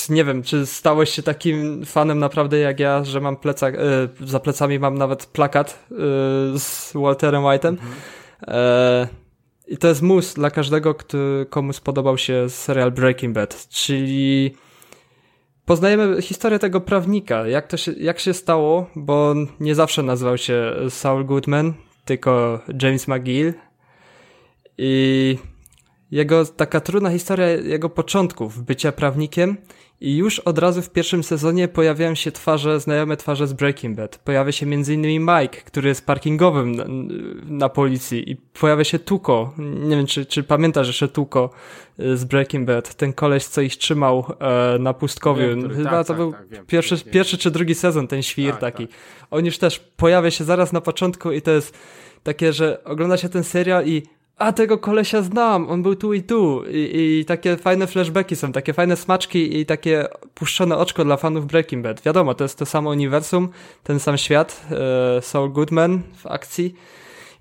nie 0.09 0.25
wiem, 0.25 0.43
czy 0.43 0.67
stałeś 0.67 1.11
się 1.11 1.23
takim 1.23 1.85
fanem 1.85 2.19
naprawdę 2.19 2.59
jak 2.59 2.81
ja, 2.81 3.05
że 3.05 3.21
mam 3.21 3.37
plecak, 3.37 3.75
e, 3.75 3.79
za 4.21 4.41
plecami 4.41 4.79
mam 4.79 4.99
nawet 4.99 5.27
plakat 5.27 5.87
e, 5.91 5.95
z 6.59 6.93
Walterem 6.95 7.43
White'em. 7.43 7.69
Mhm. 7.69 7.93
E, 8.43 9.09
I 9.67 9.77
to 9.77 9.89
jest 9.89 10.03
mus 10.03 10.35
dla 10.35 10.51
każdego, 10.51 10.95
kto, 10.95 11.19
komu 11.51 11.73
spodobał 11.73 12.19
się 12.19 12.49
serial 12.49 12.93
Breaking 12.93 13.35
Bad, 13.35 13.69
czyli 13.69 14.55
poznajemy 15.65 16.23
historię 16.23 16.59
tego 16.59 16.81
prawnika, 16.81 17.47
jak 17.47 17.67
to 17.67 17.77
się, 17.77 17.93
jak 17.93 18.21
się 18.21 18.35
stało, 18.35 18.91
bo 18.97 19.31
on 19.31 19.47
nie 19.61 19.75
zawsze 19.75 20.03
nazywał 20.03 20.39
się 20.39 20.75
Saul 20.89 21.25
Goodman, 21.25 21.75
tylko 22.05 22.61
James 22.83 23.09
McGill 23.09 23.55
i 24.79 25.39
jego 26.11 26.45
taka 26.45 26.81
trudna 26.81 27.11
historia 27.11 27.47
jego 27.49 27.91
początków 27.91 28.65
bycia 28.65 28.93
prawnikiem 28.93 29.57
i 30.01 30.17
już 30.17 30.39
od 30.39 30.59
razu 30.59 30.83
w 30.83 30.91
pierwszym 30.91 31.25
sezonie 31.25 31.69
pojawiają 31.69 32.15
się 32.15 32.33
twarze, 32.33 32.81
znajome 32.81 33.17
twarze 33.17 33.47
z 33.47 33.53
Breaking 33.53 33.97
Bad. 33.97 34.19
Pojawia 34.19 34.53
się 34.53 34.67
m.in. 34.67 35.21
Mike, 35.21 35.61
który 35.65 35.89
jest 35.89 36.07
parkingowym 36.07 36.73
na, 36.73 36.85
na, 37.45 37.69
policji 37.69 38.31
i 38.31 38.37
pojawia 38.37 38.85
się 38.85 38.99
Tuko. 38.99 39.55
Nie 39.59 39.97
wiem, 39.97 40.07
czy, 40.07 40.27
czy 40.27 40.43
pamiętasz 40.43 40.87
jeszcze 40.87 41.09
Tuko 41.09 41.51
y, 42.01 42.17
z 42.17 42.25
Breaking 42.25 42.67
Bad. 42.67 42.95
Ten 42.95 43.13
koleś, 43.13 43.45
co 43.45 43.61
ich 43.61 43.77
trzymał 43.77 44.25
e, 44.41 44.79
na 44.79 44.95
pustkowiu. 44.95 45.49
Wiem, 45.49 45.59
który, 45.59 45.75
Chyba 45.75 45.91
tak, 45.91 46.07
to 46.07 46.13
tak, 46.13 46.17
był 46.17 46.33
tak, 46.33 46.49
wiem, 46.49 46.67
pierwszy, 46.67 46.97
wiem, 46.97 47.13
pierwszy 47.13 47.39
czy 47.39 47.51
drugi 47.51 47.75
sezon, 47.75 48.09
ten 48.09 48.23
świr 48.23 48.51
tak, 48.51 48.61
taki. 48.61 48.89
Tak. 48.89 48.97
On 49.31 49.45
już 49.45 49.59
też 49.59 49.79
pojawia 49.79 50.31
się 50.31 50.45
zaraz 50.45 50.73
na 50.73 50.81
początku 50.81 51.33
i 51.33 51.43
to 51.43 51.51
jest 51.51 51.79
takie, 52.23 52.53
że 52.53 52.85
ogląda 52.85 53.17
się 53.17 53.29
ten 53.29 53.45
serial 53.45 53.87
i 53.87 54.03
a 54.41 54.53
tego 54.53 54.79
kolesia 54.79 55.23
znam, 55.23 55.69
on 55.69 55.83
był 55.83 55.97
tu 55.97 56.15
i 56.15 56.23
tu 56.23 56.65
I, 56.71 57.19
i 57.21 57.25
takie 57.25 57.57
fajne 57.57 57.87
flashbacki 57.87 58.37
są, 58.37 58.53
takie 58.53 58.73
fajne 58.73 58.97
smaczki 58.97 59.59
i 59.61 59.67
takie 59.67 60.07
puszczone 60.35 60.77
oczko 60.77 61.05
dla 61.05 61.17
fanów 61.17 61.47
Breaking 61.47 61.85
Bad. 61.85 62.03
Wiadomo, 62.03 62.35
to 62.35 62.45
jest 62.45 62.59
to 62.59 62.67
samo 62.67 62.91
uniwersum, 62.91 63.49
ten 63.85 64.01
sam 64.01 64.19
świat, 64.19 64.67
e, 65.19 65.23
Saul 65.23 65.53
Goodman 65.53 66.03
w 66.17 66.27
akcji. 66.27 66.75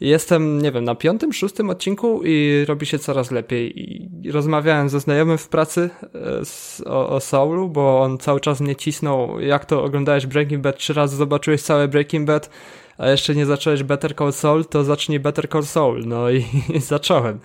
Jestem, 0.02 0.62
nie 0.62 0.72
wiem, 0.72 0.84
na 0.84 0.96
piątym, 0.96 1.34
szóstym 1.34 1.70
odcinku 1.70 2.22
i 2.24 2.66
robi 2.68 2.86
się 2.86 3.00
coraz 3.00 3.32
lepiej. 3.32 3.80
I 3.82 4.32
rozmawiałem 4.32 4.90
ze 4.90 5.00
znajomym 5.00 5.38
w 5.38 5.50
pracy 5.50 5.90
e, 6.04 6.46
z, 6.46 6.82
o, 6.86 7.10
o 7.10 7.20
Saulu, 7.20 7.70
bo 7.70 8.02
on 8.02 8.18
cały 8.18 8.40
czas 8.40 8.62
mnie 8.62 8.76
cisnął, 8.76 9.40
jak 9.40 9.66
to 9.66 9.84
oglądałeś 9.84 10.26
Breaking 10.26 10.62
Bad, 10.62 10.78
trzy 10.78 10.94
razy 10.94 11.16
zobaczyłeś 11.16 11.62
całe 11.62 11.88
Breaking 11.88 12.28
Bad, 12.28 12.50
a 12.98 13.10
jeszcze 13.10 13.36
nie 13.36 13.46
zacząłeś 13.46 13.84
Better 13.84 14.16
Call 14.16 14.34
Saul, 14.34 14.66
to 14.66 14.84
zacznij 14.84 15.20
Better 15.20 15.50
Call 15.50 15.64
Saul. 15.64 16.04
No 16.06 16.30
i, 16.30 16.46
i 16.74 16.80
zacząłem. 16.96 17.40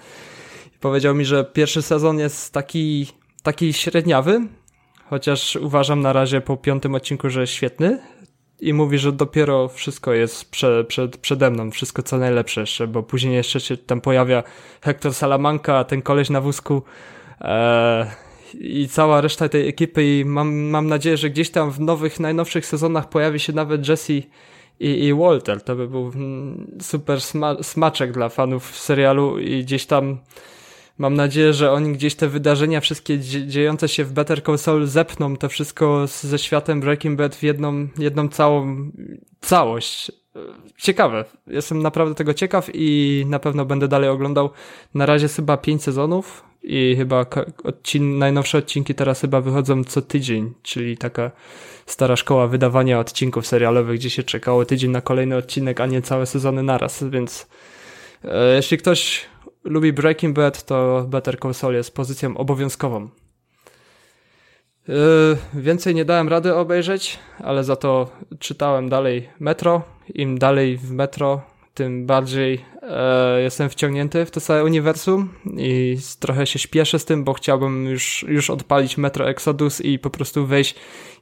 I 0.76 0.78
powiedział 0.78 1.14
mi, 1.14 1.24
że 1.24 1.44
pierwszy 1.44 1.82
sezon 1.82 2.18
jest 2.18 2.52
taki, 2.52 3.06
taki 3.42 3.72
średniawy, 3.72 4.40
chociaż 5.10 5.56
uważam 5.56 6.00
na 6.00 6.12
razie 6.12 6.40
po 6.40 6.56
piątym 6.56 6.94
odcinku, 6.94 7.30
że 7.30 7.40
jest 7.40 7.52
świetny. 7.52 8.13
I 8.64 8.72
mówi, 8.72 8.98
że 8.98 9.12
dopiero 9.12 9.68
wszystko 9.68 10.12
jest 10.12 10.50
prze, 10.50 10.84
przed, 10.84 11.16
przede 11.16 11.50
mną, 11.50 11.70
wszystko 11.70 12.02
co 12.02 12.18
najlepsze 12.18 12.60
jeszcze, 12.60 12.86
bo 12.86 13.02
później 13.02 13.34
jeszcze 13.34 13.60
się 13.60 13.76
tam 13.76 14.00
pojawia 14.00 14.42
Hector 14.82 15.14
Salamanca, 15.14 15.84
ten 15.84 16.02
koleś 16.02 16.30
na 16.30 16.40
wózku 16.40 16.82
e, 17.40 18.10
i 18.60 18.88
cała 18.88 19.20
reszta 19.20 19.48
tej 19.48 19.68
ekipy 19.68 20.04
i 20.04 20.24
mam, 20.24 20.54
mam 20.54 20.86
nadzieję, 20.86 21.16
że 21.16 21.30
gdzieś 21.30 21.50
tam 21.50 21.70
w 21.70 21.80
nowych, 21.80 22.20
najnowszych 22.20 22.66
sezonach 22.66 23.08
pojawi 23.08 23.40
się 23.40 23.52
nawet 23.52 23.88
Jesse 23.88 24.12
i, 24.80 25.04
i 25.04 25.14
Walter. 25.14 25.62
To 25.62 25.76
by 25.76 25.88
był 25.88 26.12
mm, 26.14 26.66
super 26.80 27.20
sma 27.20 27.62
smaczek 27.62 28.12
dla 28.12 28.28
fanów 28.28 28.76
serialu 28.76 29.38
i 29.38 29.62
gdzieś 29.64 29.86
tam 29.86 30.18
mam 30.98 31.14
nadzieję, 31.14 31.52
że 31.52 31.72
oni 31.72 31.92
gdzieś 31.92 32.14
te 32.14 32.28
wydarzenia 32.28 32.80
wszystkie 32.80 33.18
dziejące 33.46 33.88
się 33.88 34.04
w 34.04 34.12
Better 34.12 34.42
Call 34.42 34.58
Saul 34.58 34.86
zepną 34.86 35.36
to 35.36 35.48
wszystko 35.48 36.06
ze 36.06 36.38
światem 36.38 36.80
Breaking 36.80 37.18
Bad 37.18 37.34
w 37.34 37.42
jedną, 37.42 37.88
jedną 37.98 38.28
całą 38.28 38.90
całość. 39.40 40.12
Ciekawe. 40.78 41.24
Jestem 41.46 41.82
naprawdę 41.82 42.14
tego 42.14 42.34
ciekaw 42.34 42.70
i 42.74 43.24
na 43.28 43.38
pewno 43.38 43.64
będę 43.64 43.88
dalej 43.88 44.08
oglądał. 44.08 44.50
Na 44.94 45.06
razie 45.06 45.28
chyba 45.28 45.56
pięć 45.56 45.82
sezonów 45.82 46.44
i 46.62 46.94
chyba 46.96 47.26
odcin 47.64 48.18
najnowsze 48.18 48.58
odcinki 48.58 48.94
teraz 48.94 49.20
chyba 49.20 49.40
wychodzą 49.40 49.84
co 49.84 50.02
tydzień, 50.02 50.52
czyli 50.62 50.96
taka 50.96 51.30
stara 51.86 52.16
szkoła 52.16 52.46
wydawania 52.48 52.98
odcinków 52.98 53.46
serialowych, 53.46 53.98
gdzie 53.98 54.10
się 54.10 54.22
czekało 54.22 54.64
tydzień 54.64 54.90
na 54.90 55.00
kolejny 55.00 55.36
odcinek, 55.36 55.80
a 55.80 55.86
nie 55.86 56.02
całe 56.02 56.26
sezony 56.26 56.62
naraz, 56.62 57.04
więc 57.04 57.46
e, 58.24 58.56
jeśli 58.56 58.78
ktoś 58.78 59.26
lubi 59.64 59.92
Breaking 59.92 60.36
Bad, 60.36 60.64
to 60.64 61.04
Better 61.08 61.38
Call 61.40 61.54
Saul 61.54 61.74
jest 61.74 61.94
pozycją 61.94 62.36
obowiązkową. 62.36 63.08
E, 64.88 64.92
więcej 65.54 65.94
nie 65.94 66.04
dałem 66.04 66.28
rady 66.28 66.54
obejrzeć, 66.54 67.18
ale 67.38 67.64
za 67.64 67.76
to 67.76 68.10
czytałem 68.38 68.88
dalej 68.88 69.28
Metro. 69.40 69.82
Im 70.14 70.38
dalej 70.38 70.76
w 70.76 70.90
Metro, 70.90 71.42
tym 71.74 72.06
bardziej 72.06 72.64
e, 72.82 73.40
jestem 73.40 73.70
wciągnięty 73.70 74.24
w 74.24 74.30
to 74.30 74.40
całe 74.40 74.64
uniwersum 74.64 75.28
i 75.56 75.96
trochę 76.20 76.46
się 76.46 76.58
śpieszę 76.58 76.98
z 76.98 77.04
tym, 77.04 77.24
bo 77.24 77.32
chciałbym 77.32 77.86
już, 77.86 78.24
już 78.28 78.50
odpalić 78.50 78.96
Metro 78.96 79.28
Exodus 79.28 79.80
i 79.80 79.98
po 79.98 80.10
prostu 80.10 80.46
wejść 80.46 80.74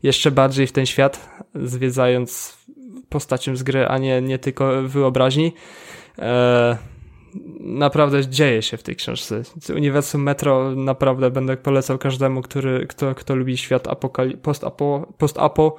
jeszcze 0.02 0.30
bardziej 0.30 0.66
w 0.66 0.72
ten 0.72 0.86
świat, 0.86 1.28
zwiedzając 1.54 2.58
postacią 3.08 3.56
z 3.56 3.62
gry, 3.62 3.86
a 3.86 3.98
nie, 3.98 4.22
nie 4.22 4.38
tylko 4.38 4.82
wyobraźni. 4.82 5.52
E, 6.18 6.91
naprawdę 7.60 8.28
dzieje 8.28 8.62
się 8.62 8.76
w 8.76 8.82
tej 8.82 8.96
książce. 8.96 9.42
Uniwersum 9.76 10.22
Metro 10.22 10.74
naprawdę 10.74 11.30
będę 11.30 11.56
polecał 11.56 11.98
każdemu, 11.98 12.42
który, 12.42 12.86
kto, 12.86 13.14
kto 13.14 13.34
lubi 13.34 13.56
świat 13.56 13.86
apokali- 13.86 14.36
post-apo, 14.36 15.12
post-apo 15.18 15.76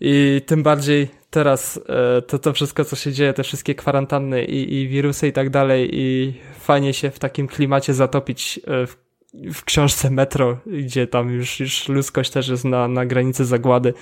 i 0.00 0.42
tym 0.46 0.62
bardziej 0.62 1.08
teraz 1.30 1.80
e, 1.88 2.22
to, 2.22 2.38
to 2.38 2.52
wszystko, 2.52 2.84
co 2.84 2.96
się 2.96 3.12
dzieje, 3.12 3.32
te 3.32 3.42
wszystkie 3.42 3.74
kwarantanny 3.74 4.44
i, 4.44 4.74
i 4.74 4.88
wirusy 4.88 5.28
i 5.28 5.32
tak 5.32 5.50
dalej 5.50 5.90
i 5.92 6.34
fajnie 6.58 6.94
się 6.94 7.10
w 7.10 7.18
takim 7.18 7.48
klimacie 7.48 7.94
zatopić 7.94 8.60
e, 8.66 8.86
w, 8.86 9.07
w 9.34 9.64
książce 9.64 10.10
Metro, 10.10 10.58
gdzie 10.66 11.06
tam 11.06 11.30
już, 11.30 11.60
już 11.60 11.88
ludzkość 11.88 12.30
też 12.30 12.48
jest 12.48 12.64
na, 12.64 12.88
na 12.88 13.06
granicy 13.06 13.44
zagłady 13.44 13.94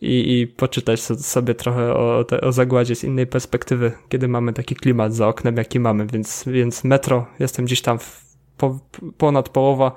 i, 0.00 0.40
i 0.40 0.46
poczytać 0.46 1.00
sobie 1.00 1.54
trochę 1.54 1.94
o, 1.94 2.24
te, 2.24 2.40
o 2.40 2.52
zagładzie 2.52 2.94
z 2.94 3.04
innej 3.04 3.26
perspektywy, 3.26 3.92
kiedy 4.08 4.28
mamy 4.28 4.52
taki 4.52 4.76
klimat 4.76 5.14
za 5.14 5.28
oknem, 5.28 5.56
jaki 5.56 5.80
mamy, 5.80 6.06
więc, 6.06 6.44
więc 6.46 6.84
Metro, 6.84 7.26
jestem 7.38 7.64
gdzieś 7.64 7.82
tam 7.82 7.98
po, 8.56 8.78
ponad 9.18 9.48
połowa 9.48 9.96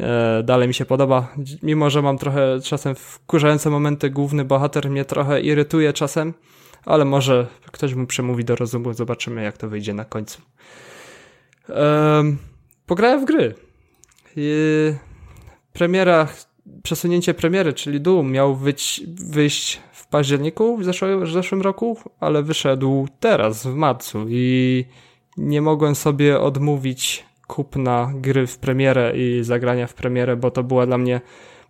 E, 0.00 0.42
dalej 0.42 0.68
mi 0.68 0.74
się 0.74 0.84
podoba, 0.84 1.34
mimo 1.62 1.90
że 1.90 2.02
mam 2.02 2.18
trochę 2.18 2.60
czasem 2.60 2.94
wkurzające 2.94 3.70
momenty, 3.70 4.10
główny 4.10 4.44
bohater 4.44 4.90
mnie 4.90 5.04
trochę 5.04 5.40
irytuje 5.40 5.92
czasem, 5.92 6.34
ale 6.84 7.04
może 7.04 7.46
ktoś 7.72 7.94
mu 7.94 8.06
przemówi 8.06 8.44
do 8.44 8.56
rozumu, 8.56 8.92
zobaczymy 8.92 9.42
jak 9.42 9.58
to 9.58 9.68
wyjdzie 9.68 9.94
na 9.94 10.04
końcu. 10.04 10.42
Ehm, 11.68 12.36
pograłem 12.86 13.20
w 13.20 13.24
gry. 13.24 13.54
Premiera, 15.72 16.28
przesunięcie 16.82 17.34
premiery, 17.34 17.72
czyli 17.72 18.00
Doom 18.00 18.32
miał 18.32 18.56
wyjść, 18.56 19.06
wyjść 19.06 19.80
w 19.92 20.06
październiku 20.06 20.76
w 20.76 20.84
zeszłym, 20.84 21.24
w 21.24 21.30
zeszłym 21.30 21.62
roku, 21.62 21.98
ale 22.20 22.42
wyszedł 22.42 23.08
teraz, 23.20 23.66
w 23.66 23.74
marcu 23.74 24.26
i 24.28 24.84
nie 25.36 25.62
mogłem 25.62 25.94
sobie 25.94 26.40
odmówić 26.40 27.24
kupna 27.46 28.12
gry 28.14 28.46
w 28.46 28.58
premierę 28.58 29.12
i 29.16 29.44
zagrania 29.44 29.86
w 29.86 29.94
premierę, 29.94 30.36
bo 30.36 30.50
to 30.50 30.62
była 30.62 30.86
dla 30.86 30.98
mnie 30.98 31.20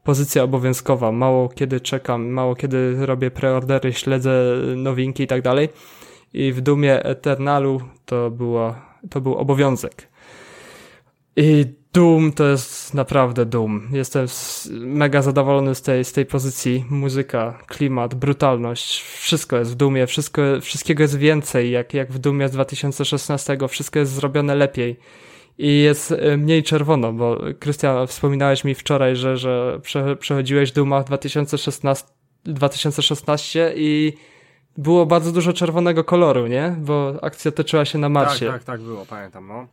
pozycja 0.05 0.43
obowiązkowa. 0.43 1.13
Mało 1.13 1.49
kiedy 1.49 1.81
czekam, 1.81 2.29
mało 2.29 2.55
kiedy 2.55 3.07
robię 3.07 3.31
preordery, 3.31 3.93
śledzę 3.93 4.43
nowinki 4.77 5.23
i 5.23 5.27
tak 5.27 5.43
dalej. 5.43 5.69
I 6.33 6.53
w 6.53 6.61
Dumie 6.61 7.05
Eternalu 7.05 7.81
to, 8.05 8.31
była, 8.31 8.97
to 9.11 9.21
był 9.21 9.35
obowiązek. 9.35 10.09
I 11.37 11.67
Doom 11.97 12.33
to 12.33 12.45
jest 12.45 12.95
naprawdę 12.95 13.47
Doom. 13.47 13.89
Jestem 13.93 14.27
mega 14.71 15.23
zadowolony 15.23 15.75
z 15.75 15.83
tej, 15.83 16.05
z 16.05 16.13
tej 16.13 16.27
pozycji. 16.27 16.85
Muzyka, 16.91 17.59
klimat, 17.67 18.15
brutalność, 18.15 19.03
wszystko 19.03 19.57
jest 19.57 19.73
w 19.73 19.75
Doomie, 19.75 20.07
wszystko, 20.07 20.43
wszystkiego 20.61 21.03
jest 21.03 21.17
więcej, 21.17 21.71
jak, 21.71 21.95
jak 21.95 22.13
w 22.13 22.19
Doomie 22.19 22.49
z 22.49 22.53
2016, 22.53 23.59
wszystko 23.69 23.99
jest 23.99 24.13
zrobione 24.13 24.55
lepiej 24.55 24.97
i 25.59 25.81
jest 25.81 26.13
e, 26.13 26.37
mniej 26.37 26.63
czerwono, 26.63 27.13
bo 27.13 27.39
Krystian, 27.59 28.07
wspominałeś 28.07 28.65
mi 28.65 28.75
wczoraj, 28.75 29.17
że, 29.17 29.37
że 29.37 29.81
przechodziłeś 30.21 30.73
Duma 30.73 31.03
w 31.03 31.05
2016, 31.05 32.07
2016 32.45 33.73
i 33.77 34.13
było 34.79 35.07
bardzo 35.07 35.33
dużo 35.33 35.53
czerwonego 35.53 36.05
koloru, 36.05 36.47
nie? 36.47 36.77
Bo 36.79 37.15
akcja 37.23 37.53
toczyła 37.53 37.85
się 37.85 37.99
na 37.99 38.09
Marsie. 38.09 38.47
Tak, 38.47 38.55
tak, 38.55 38.65
tak 38.65 38.81
było, 38.81 39.07
pamiętam, 39.07 39.47
no. 39.47 39.67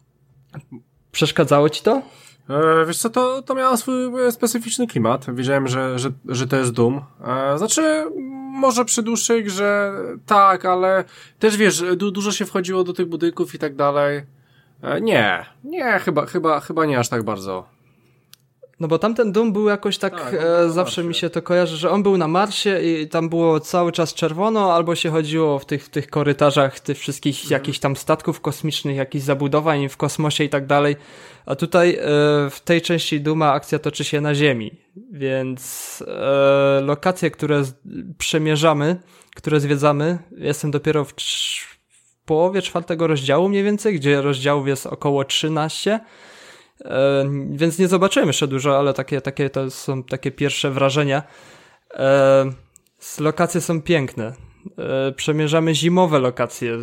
Przeszkadzało 1.14 1.70
ci 1.70 1.84
to? 1.84 2.02
E, 2.50 2.86
wiesz 2.88 2.98
co, 2.98 3.10
to, 3.10 3.42
to 3.42 3.56
miało 3.56 3.78
swój 3.78 4.26
e, 4.28 4.32
specyficzny 4.32 4.88
klimat. 4.88 5.26
Wiedziałem, 5.36 5.68
że, 5.68 6.00
że, 6.00 6.12
że 6.26 6.48
to 6.48 6.56
jest 6.56 6.72
Doom. 6.72 7.02
E, 7.28 7.58
znaczy, 7.58 8.06
może 8.54 8.86
przy 8.86 9.04
dłuższej 9.04 9.44
grze 9.44 9.94
tak, 10.26 10.66
ale 10.66 11.04
też 11.40 11.58
wiesz, 11.58 11.84
du 11.98 12.12
dużo 12.12 12.32
się 12.32 12.46
wchodziło 12.46 12.84
do 12.84 12.94
tych 12.94 13.06
budynków 13.06 13.56
i 13.56 13.60
tak 13.60 13.76
dalej. 13.76 14.22
E, 14.82 15.02
nie, 15.02 15.46
nie, 15.64 16.00
chyba, 16.00 16.26
chyba, 16.26 16.60
chyba 16.60 16.86
nie 16.86 17.00
aż 17.00 17.10
tak 17.10 17.24
bardzo. 17.24 17.73
No 18.80 18.88
bo 18.88 19.00
tamten 19.00 19.32
Doom 19.32 19.54
był 19.54 19.68
jakoś 19.70 19.98
tak, 19.98 20.14
Tak, 20.22 20.34
e, 20.34 20.70
zawsze 20.70 21.02
Marsie. 21.02 21.08
mi 21.08 21.16
się 21.16 21.30
to 21.30 21.42
kojarzy, 21.42 21.78
że 21.78 21.90
on 21.90 22.04
był 22.04 22.18
na 22.18 22.28
Marsie 22.28 22.80
i 22.82 23.08
tam 23.08 23.30
było 23.30 23.60
cały 23.60 23.92
czas 23.92 24.14
czerwono, 24.14 24.74
albo 24.74 24.96
się 24.96 25.10
chodziło 25.10 25.60
w 25.60 25.66
tych, 25.66 25.86
w 25.86 25.90
tych 25.90 26.10
korytarzach 26.10 26.80
tych 26.80 26.98
wszystkich 26.98 27.36
Mhm. 27.36 27.52
jakichś 27.52 27.80
tam 27.80 27.96
statków 27.96 28.42
kosmicznych, 28.42 28.96
jakichś 28.96 29.26
zabudowań 29.26 29.90
w 29.90 29.98
kosmosie 29.98 30.44
i 30.44 30.50
tak 30.50 30.66
dalej. 30.66 30.96
A 31.46 31.56
tutaj 31.56 31.96
e, 31.96 32.00
w 32.50 32.60
tej 32.66 32.82
części 32.82 33.22
Duma 33.22 33.52
akcja 33.52 33.80
toczy 33.80 34.04
się 34.04 34.22
na 34.22 34.36
Ziemi, 34.36 34.72
więc 35.12 36.04
e, 36.08 36.82
lokacje, 36.82 37.32
które 37.32 37.64
przemierzamy, 38.18 38.96
które 39.36 39.60
zwiedzamy, 39.60 40.18
jestem 40.38 40.72
dopiero 40.72 41.06
w, 41.06 41.14
w 41.14 42.26
połowie 42.26 42.62
czwartego 42.62 43.08
rozdziału 43.08 43.50
mniej 43.50 43.64
więcej, 43.64 43.96
gdzie 43.96 44.22
rozdziałów 44.22 44.68
jest 44.68 44.86
około 44.88 45.24
13. 45.24 46.00
E, 46.82 47.26
więc 47.52 47.80
nie 47.80 47.88
zobaczyłem 47.88 48.30
jeszcze 48.30 48.48
dużo, 48.48 48.80
ale 48.80 48.94
takie, 48.94 49.22
takie 49.22 49.50
to 49.50 49.72
są 49.72 50.04
takie 50.04 50.32
pierwsze 50.32 50.72
wrażenia. 50.72 51.24
E, 51.94 52.46
lokacje 53.20 53.62
są 53.62 53.82
piękne. 53.82 54.34
E, 54.78 55.12
przemierzamy 55.12 55.76
zimowe 55.76 56.20
lokacje. 56.20 56.78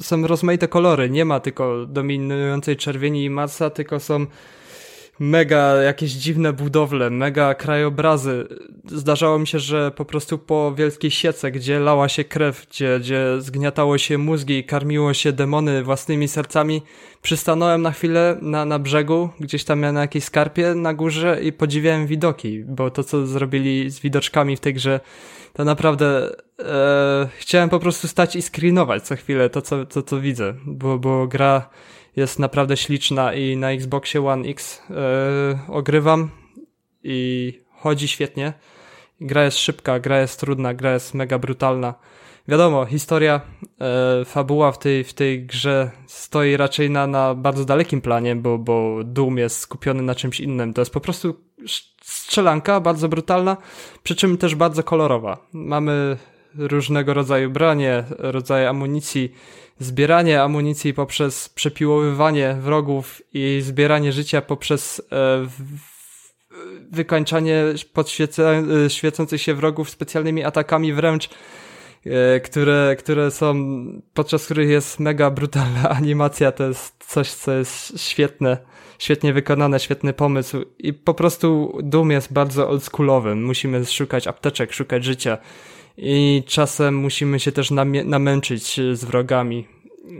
Są 0.00 0.26
rozmaite 0.26 0.68
kolory. 0.68 1.10
Nie 1.10 1.24
ma 1.24 1.40
tylko 1.40 1.86
dominującej 1.86 2.76
czerwieni 2.76 3.24
i 3.24 3.30
Marsa, 3.30 3.70
tylko 3.70 4.00
są 4.00 4.26
mega 5.18 5.82
jakieś 5.82 6.12
dziwne 6.12 6.52
budowle, 6.52 7.10
mega 7.10 7.54
krajobrazy. 7.54 8.48
Zdarzało 8.86 9.38
mi 9.38 9.46
się, 9.46 9.58
że 9.58 9.90
po 9.90 10.04
prostu 10.04 10.38
po 10.38 10.74
wielkiej 10.74 11.10
siece, 11.10 11.50
gdzie 11.50 11.78
lała 11.78 12.08
się 12.08 12.24
krew, 12.24 12.66
gdzie, 12.70 12.98
gdzie 13.00 13.26
zgniatało 13.38 13.98
się 13.98 14.18
mózgi 14.18 14.58
i 14.58 14.64
karmiło 14.64 15.14
się 15.14 15.32
demony 15.32 15.82
własnymi 15.82 16.28
sercami, 16.28 16.82
przystanąłem 17.22 17.82
na 17.82 17.90
chwilę 17.90 18.38
na, 18.42 18.64
na 18.64 18.78
brzegu, 18.78 19.28
gdzieś 19.40 19.64
tam 19.64 19.80
na 19.80 20.00
jakiejś 20.00 20.24
skarpie 20.24 20.74
na 20.74 20.94
górze 20.94 21.38
i 21.42 21.52
podziwiałem 21.52 22.06
widoki, 22.06 22.64
bo 22.64 22.90
to, 22.90 23.04
co 23.04 23.26
zrobili 23.26 23.90
z 23.90 24.00
widoczkami 24.00 24.56
w 24.56 24.60
tej 24.60 24.74
grze, 24.74 25.00
to 25.52 25.64
naprawdę 25.64 26.30
e, 26.58 27.28
chciałem 27.38 27.68
po 27.68 27.78
prostu 27.78 28.08
stać 28.08 28.36
i 28.36 28.42
screenować 28.42 29.02
co 29.02 29.16
chwilę 29.16 29.50
to, 29.50 29.62
co, 29.62 29.86
to, 29.86 30.02
co 30.02 30.20
widzę, 30.20 30.54
bo, 30.66 30.98
bo 30.98 31.26
gra 31.26 31.68
jest 32.16 32.38
naprawdę 32.38 32.76
śliczna 32.76 33.34
i 33.34 33.56
na 33.56 33.70
Xboxie 33.72 34.26
One 34.26 34.48
X 34.48 34.82
e, 34.90 35.58
ogrywam 35.68 36.30
i 37.02 37.52
chodzi 37.72 38.08
świetnie. 38.08 38.52
Gra 39.20 39.44
jest 39.44 39.58
szybka, 39.58 40.00
gra 40.00 40.20
jest 40.20 40.40
trudna, 40.40 40.74
gra 40.74 40.92
jest 40.92 41.14
mega 41.14 41.38
brutalna. 41.38 41.94
Wiadomo, 42.48 42.86
historia, 42.86 43.40
e, 43.80 44.24
fabuła 44.24 44.72
w 44.72 44.78
tej, 44.78 45.04
w 45.04 45.14
tej 45.14 45.46
grze 45.46 45.90
stoi 46.06 46.56
raczej 46.56 46.90
na, 46.90 47.06
na 47.06 47.34
bardzo 47.34 47.64
dalekim 47.64 48.00
planie, 48.00 48.36
bo, 48.36 48.58
bo 48.58 49.04
Doom 49.04 49.38
jest 49.38 49.58
skupiony 49.58 50.02
na 50.02 50.14
czymś 50.14 50.40
innym. 50.40 50.74
To 50.74 50.80
jest 50.80 50.92
po 50.92 51.00
prostu 51.00 51.40
strzelanka, 52.02 52.80
bardzo 52.80 53.08
brutalna, 53.08 53.56
przy 54.02 54.16
czym 54.16 54.38
też 54.38 54.54
bardzo 54.54 54.82
kolorowa. 54.82 55.46
Mamy 55.52 56.16
różnego 56.58 57.14
rodzaju 57.14 57.50
branie, 57.50 58.04
rodzaje 58.18 58.68
amunicji, 58.68 59.32
zbieranie 59.78 60.42
amunicji 60.42 60.94
poprzez 60.94 61.48
przepiłowywanie 61.48 62.56
wrogów 62.60 63.22
i 63.32 63.60
zbieranie 63.62 64.12
życia 64.12 64.42
poprzez 64.42 65.02
e, 65.12 65.46
wykańczanie 66.90 67.64
podświece- 67.94 69.34
e, 69.34 69.38
się 69.38 69.54
wrogów 69.54 69.90
specjalnymi 69.90 70.44
atakami 70.44 70.92
wręcz, 70.92 71.30
e, 72.06 72.40
które, 72.40 72.96
które 72.98 73.30
są, 73.30 73.54
podczas 74.14 74.44
których 74.44 74.68
jest 74.68 75.00
mega 75.00 75.30
brutalna 75.30 75.88
animacja, 75.98 76.52
to 76.52 76.68
jest 76.68 77.04
coś, 77.08 77.30
co 77.30 77.52
jest 77.52 78.00
świetne, 78.00 78.58
świetnie 78.98 79.32
wykonane, 79.32 79.80
świetny 79.80 80.12
pomysł 80.12 80.64
i 80.78 80.92
po 80.92 81.14
prostu 81.14 81.78
Doom 81.82 82.10
jest 82.10 82.32
bardzo 82.32 82.68
oldschoolowy. 82.68 83.34
Musimy 83.34 83.84
szukać 83.84 84.26
apteczek, 84.26 84.72
szukać 84.72 85.04
życia 85.04 85.38
i 85.98 86.42
czasem 86.46 86.96
musimy 86.96 87.40
się 87.40 87.52
też 87.52 87.70
namęczyć 88.04 88.80
z 88.92 89.04
wrogami, 89.04 89.66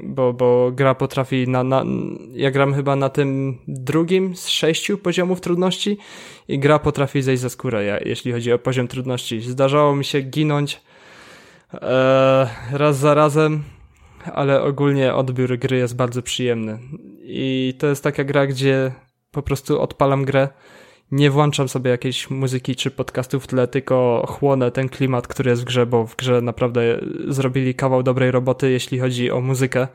bo, 0.05 0.33
bo 0.33 0.73
gra 0.73 0.95
potrafi 0.95 1.49
na, 1.49 1.65
na, 1.65 1.85
ja 2.33 2.51
gram 2.51 2.75
chyba 2.75 2.97
na 2.97 3.09
tym 3.09 3.59
drugim 3.69 4.37
z 4.37 4.49
sześciu 4.49 4.99
poziomów 4.99 5.41
trudności 5.41 5.99
i 6.49 6.59
gra 6.59 6.79
potrafi 6.79 7.23
zejść 7.23 7.43
za 7.43 7.49
skórę, 7.49 8.01
jeśli 8.05 8.33
chodzi 8.33 8.53
o 8.53 8.59
poziom 8.59 8.89
trudności. 8.89 9.41
Zdarzało 9.41 9.97
mi 9.97 10.05
się 10.05 10.21
ginąć 10.21 10.81
e, 11.75 12.49
raz 12.73 12.99
za 12.99 13.15
razem, 13.15 13.63
ale 14.35 14.63
ogólnie 14.63 15.15
odbiór 15.15 15.59
gry 15.59 15.77
jest 15.77 15.97
bardzo 15.97 16.23
przyjemny. 16.23 16.79
I 17.23 17.75
to 17.79 17.87
jest 17.87 18.05
taka 18.05 18.25
gra, 18.25 18.47
gdzie 18.47 18.93
po 19.31 19.43
prostu 19.43 19.81
odpalam 19.81 20.25
grę, 20.25 20.49
nie 21.13 21.31
włączam 21.31 21.69
sobie 21.69 21.91
jakiejś 21.91 22.31
muzyki 22.31 22.77
czy 22.77 22.91
podcastów 22.91 23.45
w 23.45 23.47
tle, 23.47 23.69
tylko 23.69 24.25
chłonę 24.29 24.71
ten 24.71 24.89
klimat, 24.89 25.27
który 25.27 25.51
jest 25.51 25.63
w 25.63 25.65
grze, 25.65 25.87
bo 25.87 26.07
w 26.07 26.17
grze 26.17 26.41
naprawdę 26.41 27.01
zrobili 27.29 27.75
kawał 27.75 28.03
dobrej 28.03 28.31
roboty, 28.31 28.71
jeśli 28.71 28.99
chodzi 28.99 29.31
o 29.31 29.41
muzykę, 29.41 29.89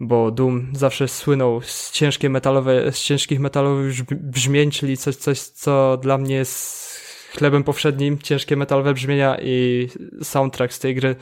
bo 0.00 0.30
Doom 0.30 0.66
zawsze 0.72 1.08
słynął 1.08 1.60
z, 1.60 1.92
ciężkie 1.92 2.30
metalowe, 2.30 2.92
z 2.92 3.02
ciężkich 3.02 3.40
metalowych 3.40 3.92
brzmi- 3.92 4.16
brzmień, 4.16 4.70
czyli 4.70 4.96
coś, 4.96 5.16
coś, 5.16 5.40
co 5.40 5.96
dla 6.02 6.18
mnie 6.18 6.34
jest 6.34 6.97
chlebem 7.36 7.64
powszednim, 7.64 8.18
ciężkie 8.18 8.56
metalowe 8.56 8.94
brzmienia 8.94 9.36
i 9.42 9.88
soundtrack 10.22 10.72
z 10.72 10.78
tej 10.78 10.94
gry. 10.94 11.16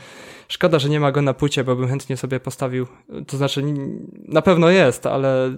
Szkoda, 0.49 0.79
że 0.79 0.89
nie 0.89 1.01
ma 1.01 1.13
go 1.13 1.23
na 1.23 1.35
płycie, 1.35 1.65
bo 1.65 1.77
bym 1.77 1.89
chętnie 1.89 2.17
sobie 2.17 2.41
postawił. 2.41 2.87
To 3.27 3.37
znaczy, 3.37 3.63
na 4.29 4.43
pewno 4.43 4.71
jest, 4.71 5.07
ale 5.07 5.55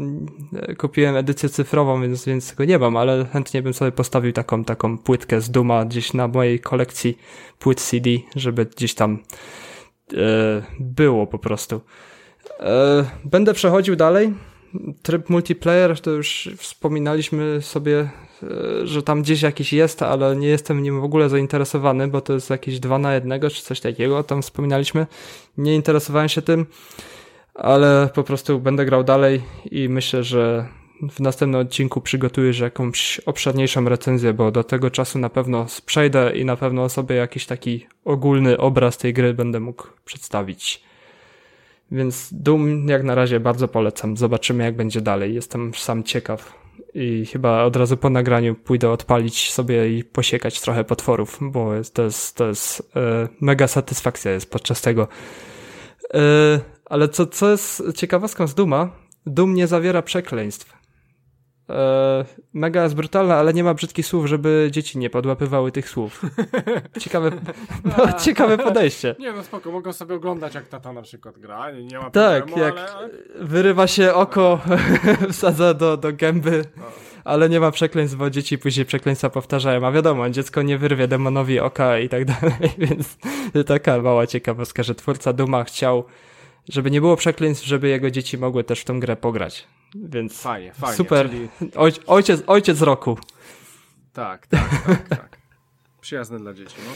kupiłem 0.78 1.16
edycję 1.16 1.48
cyfrową, 1.48 2.02
więc, 2.02 2.24
więc 2.24 2.54
go 2.54 2.64
nie 2.64 2.78
mam, 2.78 2.96
ale 2.96 3.26
chętnie 3.32 3.62
bym 3.62 3.74
sobie 3.74 3.92
postawił 3.92 4.32
taką, 4.32 4.64
taką 4.64 4.98
płytkę 4.98 5.40
z 5.40 5.50
Duma 5.50 5.84
gdzieś 5.84 6.12
na 6.12 6.28
mojej 6.28 6.60
kolekcji 6.60 7.18
płyt 7.58 7.80
CD, 7.80 8.10
żeby 8.36 8.66
gdzieś 8.66 8.94
tam 8.94 9.18
e, 10.12 10.16
było 10.80 11.26
po 11.26 11.38
prostu. 11.38 11.80
E, 12.60 13.04
będę 13.24 13.54
przechodził 13.54 13.96
dalej. 13.96 14.34
Tryb 15.02 15.30
multiplayer 15.30 16.00
to 16.00 16.10
już 16.10 16.50
wspominaliśmy 16.56 17.62
sobie, 17.62 18.10
że 18.84 19.02
tam 19.02 19.22
gdzieś 19.22 19.42
jakiś 19.42 19.72
jest, 19.72 20.02
ale 20.02 20.36
nie 20.36 20.48
jestem 20.48 20.82
nim 20.82 21.00
w 21.00 21.04
ogóle 21.04 21.28
zainteresowany, 21.28 22.08
bo 22.08 22.20
to 22.20 22.32
jest 22.32 22.50
jakieś 22.50 22.80
dwa 22.80 22.98
na 22.98 23.14
jednego 23.14 23.50
czy 23.50 23.62
coś 23.62 23.80
takiego, 23.80 24.22
tam 24.22 24.42
wspominaliśmy. 24.42 25.06
Nie 25.58 25.74
interesowałem 25.74 26.28
się 26.28 26.42
tym, 26.42 26.66
ale 27.54 28.08
po 28.14 28.22
prostu 28.22 28.60
będę 28.60 28.84
grał 28.84 29.04
dalej 29.04 29.42
i 29.70 29.88
myślę, 29.88 30.24
że 30.24 30.68
w 31.10 31.20
następnym 31.20 31.60
odcinku 31.60 32.00
przygotuję 32.00 32.52
że 32.52 32.64
jakąś 32.64 33.20
obszerniejszą 33.26 33.88
recenzję, 33.88 34.32
bo 34.32 34.50
do 34.50 34.64
tego 34.64 34.90
czasu 34.90 35.18
na 35.18 35.28
pewno 35.28 35.66
przejdę 35.86 36.36
i 36.36 36.44
na 36.44 36.56
pewno 36.56 36.88
sobie 36.88 37.16
jakiś 37.16 37.46
taki 37.46 37.86
ogólny 38.04 38.58
obraz 38.58 38.98
tej 38.98 39.12
gry 39.12 39.34
będę 39.34 39.60
mógł 39.60 39.86
przedstawić. 40.04 40.82
Więc 41.90 42.28
Doom 42.32 42.88
jak 42.88 43.02
na 43.02 43.14
razie 43.14 43.40
bardzo 43.40 43.68
polecam. 43.68 44.16
Zobaczymy 44.16 44.64
jak 44.64 44.76
będzie 44.76 45.00
dalej. 45.00 45.34
Jestem 45.34 45.74
sam 45.74 46.02
ciekaw. 46.04 46.67
I 46.94 47.26
chyba 47.26 47.64
od 47.64 47.76
razu 47.76 47.96
po 47.96 48.10
nagraniu 48.10 48.54
pójdę 48.54 48.90
odpalić 48.90 49.52
sobie 49.52 49.98
i 49.98 50.04
posiekać 50.04 50.60
trochę 50.60 50.84
potworów, 50.84 51.38
bo 51.40 51.70
to 51.92 52.02
jest, 52.02 52.36
to 52.36 52.48
jest 52.48 52.92
e, 52.96 53.28
mega 53.40 53.68
satysfakcja 53.68 54.30
jest 54.32 54.50
podczas 54.50 54.80
tego. 54.80 55.08
E, 56.14 56.20
ale 56.84 57.08
co, 57.08 57.26
co 57.26 57.50
jest 57.50 57.82
ciekawostką 57.94 58.46
z 58.46 58.54
Duma, 58.54 58.90
Doom 59.26 59.54
nie 59.54 59.66
zawiera 59.66 60.02
przekleństw. 60.02 60.77
E, 61.70 62.24
mega 62.52 62.82
jest 62.82 62.94
brutalna, 62.94 63.36
ale 63.36 63.54
nie 63.54 63.64
ma 63.64 63.74
brzydkich 63.74 64.06
słów, 64.06 64.26
żeby 64.26 64.68
dzieci 64.70 64.98
nie 64.98 65.10
podłapywały 65.10 65.72
tych 65.72 65.88
słów. 65.88 66.22
Ciekawe, 67.00 67.30
no, 67.84 68.12
ciekawe 68.12 68.58
podejście. 68.58 69.14
Nie 69.18 69.32
no 69.32 69.42
spoko, 69.42 69.72
mogą 69.72 69.92
sobie 69.92 70.14
oglądać 70.14 70.54
jak 70.54 70.68
tata 70.68 70.92
na 70.92 71.02
przykład 71.02 71.38
gra, 71.38 71.70
nie, 71.70 71.84
nie 71.84 71.98
ma 71.98 72.10
Tak, 72.10 72.46
problemu, 72.46 72.64
jak 72.64 72.90
ale, 72.90 73.08
wyrywa 73.40 73.86
się 73.86 74.14
oko, 74.14 74.60
wsadza 75.32 75.74
do, 75.74 75.96
do 75.96 76.12
gęby, 76.12 76.64
ale 77.24 77.48
nie 77.48 77.60
ma 77.60 77.70
przekleństw, 77.70 78.16
bo 78.16 78.30
dzieci 78.30 78.58
później 78.58 78.86
przekleństwa 78.86 79.30
powtarzają. 79.30 79.86
A 79.86 79.92
wiadomo, 79.92 80.30
dziecko 80.30 80.62
nie 80.62 80.78
wyrwie 80.78 81.08
demonowi 81.08 81.60
oka 81.60 81.98
i 81.98 82.08
tak 82.08 82.24
dalej, 82.24 82.70
więc 82.78 83.18
taka 83.66 84.02
mała 84.02 84.26
ciekawostka, 84.26 84.82
że 84.82 84.94
twórca 84.94 85.32
Duma 85.32 85.64
chciał, 85.64 86.04
żeby 86.68 86.90
nie 86.90 87.00
było 87.00 87.16
przekleństw, 87.16 87.66
żeby 87.66 87.88
jego 87.88 88.10
dzieci 88.10 88.38
mogły 88.38 88.64
też 88.64 88.80
w 88.80 88.84
tą 88.84 89.00
grę 89.00 89.16
pograć. 89.16 89.66
Więc 89.94 90.40
Fajnie, 90.40 90.72
fajnie. 90.72 90.96
super. 90.96 91.30
Czyli... 91.30 91.48
Oj, 91.76 91.92
ojciec, 92.06 92.42
ojciec 92.46 92.80
roku. 92.82 93.18
Tak, 94.12 94.46
tak, 94.46 94.82
tak, 94.86 95.08
tak. 95.08 95.38
Przyjazne 96.00 96.38
dla 96.38 96.54
dzieci, 96.54 96.74
no. 96.86 96.92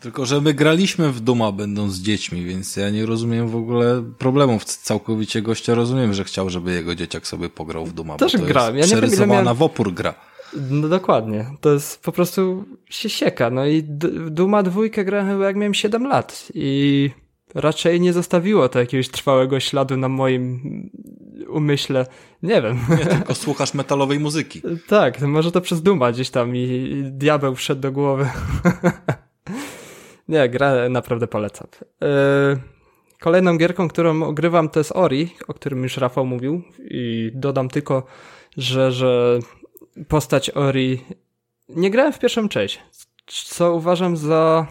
Tylko, 0.00 0.26
że 0.26 0.40
my 0.40 0.54
graliśmy 0.54 1.12
w 1.12 1.20
Duma 1.20 1.52
będąc 1.52 1.96
dziećmi, 1.96 2.44
więc 2.44 2.76
ja 2.76 2.90
nie 2.90 3.06
rozumiem 3.06 3.48
w 3.48 3.56
ogóle 3.56 4.02
problemów. 4.18 4.64
Całkowicie 4.64 5.42
gościa 5.42 5.74
rozumiem, 5.74 6.14
że 6.14 6.24
chciał, 6.24 6.50
żeby 6.50 6.72
jego 6.74 6.94
dzieciak 6.94 7.26
sobie 7.26 7.48
pograł 7.48 7.86
w 7.86 7.92
Duma. 7.92 8.16
Też 8.16 8.32
bo 8.32 8.38
to 8.38 8.44
grałem. 8.44 8.74
Ja 8.74 8.80
Jest 8.80 8.94
nie 8.94 9.00
wiem, 9.00 9.28
miałem- 9.28 9.56
w 9.56 9.62
opór 9.62 9.92
gra. 9.94 10.14
No 10.70 10.88
dokładnie. 10.88 11.46
To 11.60 11.72
jest 11.72 12.02
po 12.02 12.12
prostu 12.12 12.64
się 12.90 13.08
sieka. 13.08 13.50
No 13.50 13.66
i 13.66 13.82
Duma 14.30 14.62
dwójkę 14.62 15.04
grałem 15.04 15.28
chyba 15.28 15.46
jak 15.46 15.56
miałem 15.56 15.74
7 15.74 16.06
lat 16.06 16.48
i 16.54 17.10
raczej 17.54 18.00
nie 18.00 18.12
zostawiło 18.12 18.68
to 18.68 18.78
jakiegoś 18.78 19.08
trwałego 19.08 19.60
śladu 19.60 19.96
na 19.96 20.08
moim 20.08 20.60
umyślę. 21.48 22.06
Nie 22.42 22.62
wiem. 22.62 22.78
Nie, 22.90 23.06
tylko 23.06 23.34
słuchasz 23.34 23.74
metalowej 23.74 24.20
muzyki. 24.20 24.62
tak, 24.88 25.20
może 25.20 25.52
to 25.52 25.60
przez 25.60 25.82
Duma 25.82 26.12
gdzieś 26.12 26.30
tam 26.30 26.56
i 26.56 27.02
diabeł 27.04 27.54
wszedł 27.54 27.80
do 27.80 27.92
głowy. 27.92 28.30
nie, 30.28 30.48
gra 30.48 30.88
naprawdę 30.88 31.26
polecam. 31.26 31.66
Yy, 32.00 32.08
kolejną 33.20 33.58
gierką, 33.58 33.88
którą 33.88 34.22
ogrywam 34.22 34.68
to 34.68 34.80
jest 34.80 34.92
Ori, 34.92 35.34
o 35.48 35.54
którym 35.54 35.82
już 35.82 35.96
Rafał 35.96 36.26
mówił 36.26 36.62
i 36.78 37.30
dodam 37.34 37.68
tylko, 37.68 38.06
że, 38.56 38.92
że 38.92 39.38
postać 40.08 40.50
Ori 40.50 41.04
nie 41.68 41.90
grałem 41.90 42.12
w 42.12 42.18
pierwszą 42.18 42.48
część, 42.48 42.80
co 43.26 43.74
uważam 43.74 44.16
za 44.16 44.66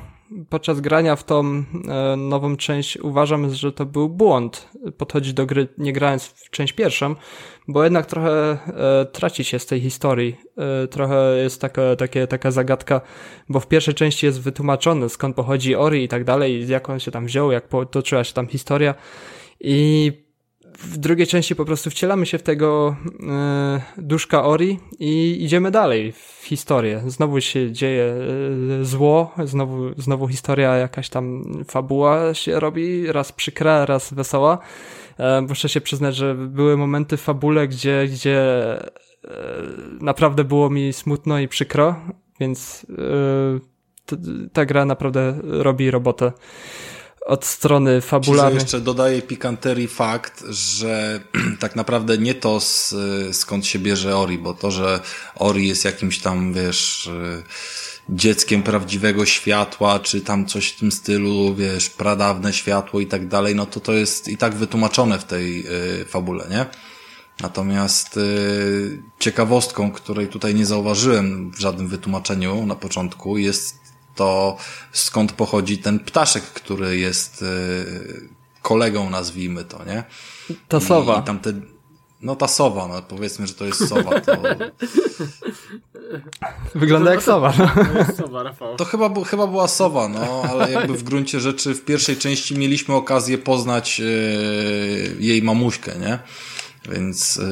podczas 0.50 0.82
grania 0.82 1.16
w 1.16 1.24
tą 1.24 1.44
e, 1.44 2.16
nową 2.18 2.58
część 2.58 2.98
uważam, 2.98 3.54
że 3.54 3.72
to 3.72 3.86
był 3.86 4.10
błąd 4.10 4.70
podchodzić 4.98 5.34
do 5.34 5.46
gry 5.46 5.68
nie 5.78 5.94
grając 5.94 6.26
w 6.26 6.50
część 6.50 6.74
pierwszą, 6.74 7.16
bo 7.68 7.84
jednak 7.84 8.06
trochę 8.06 8.32
e, 8.32 9.06
traci 9.06 9.44
się 9.44 9.60
z 9.60 9.66
tej 9.66 9.82
historii. 9.82 10.36
E, 10.84 10.88
trochę 10.88 11.38
jest 11.38 11.62
taka, 11.62 11.96
takie, 11.96 12.28
taka 12.28 12.52
zagadka, 12.52 13.02
bo 13.50 13.60
w 13.60 13.68
pierwszej 13.68 13.94
części 13.94 14.26
jest 14.26 14.42
wytłumaczone 14.42 15.10
skąd 15.10 15.36
pochodzi 15.36 15.76
Ori 15.76 16.04
i 16.04 16.08
tak 16.08 16.24
dalej, 16.24 16.68
jak 16.68 16.90
on 16.90 17.00
się 17.00 17.12
tam 17.12 17.26
wziął, 17.26 17.52
jak 17.52 17.68
potoczyła 17.68 18.24
się 18.24 18.34
tam 18.34 18.48
historia 18.48 18.96
i 19.60 20.12
w 20.78 20.98
drugiej 20.98 21.28
części 21.28 21.56
po 21.56 21.66
prostu 21.66 21.90
wcielamy 21.90 22.26
się 22.26 22.38
w 22.38 22.44
tego 22.44 22.96
e, 23.30 23.82
duszka 23.98 24.46
Ori 24.46 24.80
i 25.00 25.44
idziemy 25.44 25.72
dalej 25.72 26.12
w 26.12 26.42
historię. 26.44 27.04
Znowu 27.08 27.42
się 27.42 27.72
dzieje 27.72 28.04
e, 28.82 28.86
zło, 28.86 29.32
znowu, 29.44 29.90
znowu 29.98 30.28
historia, 30.28 30.76
jakaś 30.76 31.10
tam 31.10 31.44
fabuła 31.68 32.34
się 32.34 32.60
robi, 32.60 33.12
raz 33.12 33.32
przykra, 33.32 33.86
raz 33.86 34.14
wesoła. 34.14 34.60
E, 35.18 35.42
muszę 35.42 35.70
się 35.70 35.82
przyznać, 35.82 36.16
że 36.16 36.36
były 36.36 36.78
momenty 36.78 37.18
w 37.18 37.22
fabule, 37.22 37.68
gdzie, 37.68 38.08
gdzie 38.08 38.40
e, 38.44 38.80
naprawdę 40.02 40.44
było 40.44 40.70
mi 40.70 40.94
smutno 40.94 41.40
i 41.40 41.48
przykro, 41.48 41.96
więc 42.40 42.86
e, 42.90 43.78
ta 44.54 44.66
gra 44.66 44.86
naprawdę 44.86 45.40
robi 45.44 45.92
robotę 45.92 46.32
od 47.28 47.46
strony 47.46 48.02
fabularnej. 48.02 48.60
jeszcze 48.60 48.82
dodaję 48.82 49.22
pikanterii 49.22 49.88
fakt, 49.88 50.44
że 50.50 51.22
tak 51.60 51.76
naprawdę 51.76 52.18
nie 52.18 52.36
to 52.36 52.60
z, 52.60 52.96
skąd 53.32 53.66
się 53.66 53.80
bierze 53.80 54.18
Ori, 54.18 54.38
bo 54.38 54.54
to, 54.54 54.72
że 54.72 55.00
Ori 55.36 55.68
jest 55.68 55.86
jakimś 55.86 56.20
tam, 56.20 56.54
wiesz, 56.54 57.10
dzieckiem 58.10 58.64
prawdziwego 58.64 59.26
światła, 59.26 60.00
czy 60.00 60.22
tam 60.22 60.46
coś 60.46 60.70
w 60.70 60.80
tym 60.80 60.92
stylu, 60.92 61.56
wiesz, 61.56 61.90
pradawne 61.90 62.54
światło 62.54 63.00
i 63.00 63.08
tak 63.08 63.28
dalej, 63.28 63.56
no 63.56 63.66
to 63.66 63.80
to 63.80 63.94
jest 63.94 64.28
i 64.28 64.38
tak 64.38 64.56
wytłumaczone 64.56 65.20
w 65.20 65.24
tej 65.24 65.66
y, 66.02 66.06
fabule, 66.06 66.48
nie? 66.50 66.66
Natomiast 67.42 68.18
y, 68.18 69.04
ciekawostką, 69.20 69.92
której 69.92 70.28
tutaj 70.28 70.56
nie 70.56 70.66
zauważyłem 70.66 71.52
w 71.52 71.60
żadnym 71.60 71.88
wytłumaczeniu 71.88 72.66
na 72.66 72.76
początku, 72.76 73.38
jest 73.38 73.87
to 74.18 74.58
skąd 74.92 75.32
pochodzi 75.32 75.78
ten 75.78 76.00
ptaszek, 76.00 76.44
który 76.44 76.98
jest 76.98 77.42
y, 77.42 78.30
kolegą, 78.62 79.10
nazwijmy 79.10 79.66
to, 79.66 79.86
nie? 79.86 80.04
Ta 80.68 80.80
sowa. 80.80 81.18
I, 81.18 81.20
i 81.20 81.24
tamte, 81.24 81.54
no 82.22 82.36
ta 82.36 82.48
sowa, 82.48 82.88
no 82.88 83.02
powiedzmy, 83.02 83.48
że 83.48 83.54
to 83.54 83.66
jest 83.66 83.90
sowa. 83.90 84.22
To... 84.22 84.32
Wygląda 86.76 87.12
jak 87.12 87.24
sowa. 87.24 87.54
No. 87.58 88.76
To 88.78 88.86
chyba, 88.86 89.24
chyba 89.26 89.48
była 89.48 89.68
sowa, 89.68 90.10
no, 90.10 90.44
ale 90.50 90.72
jakby 90.72 90.94
w 90.94 91.04
gruncie 91.04 91.40
rzeczy 91.40 91.74
w 91.74 91.86
pierwszej 91.86 92.18
części 92.18 92.58
mieliśmy 92.58 92.96
okazję 92.96 93.38
poznać 93.38 94.00
yy, 94.00 94.06
jej 95.20 95.42
mamuśkę, 95.44 95.92
nie? 96.00 96.20
Więc 96.92 97.36
yy, 97.36 97.44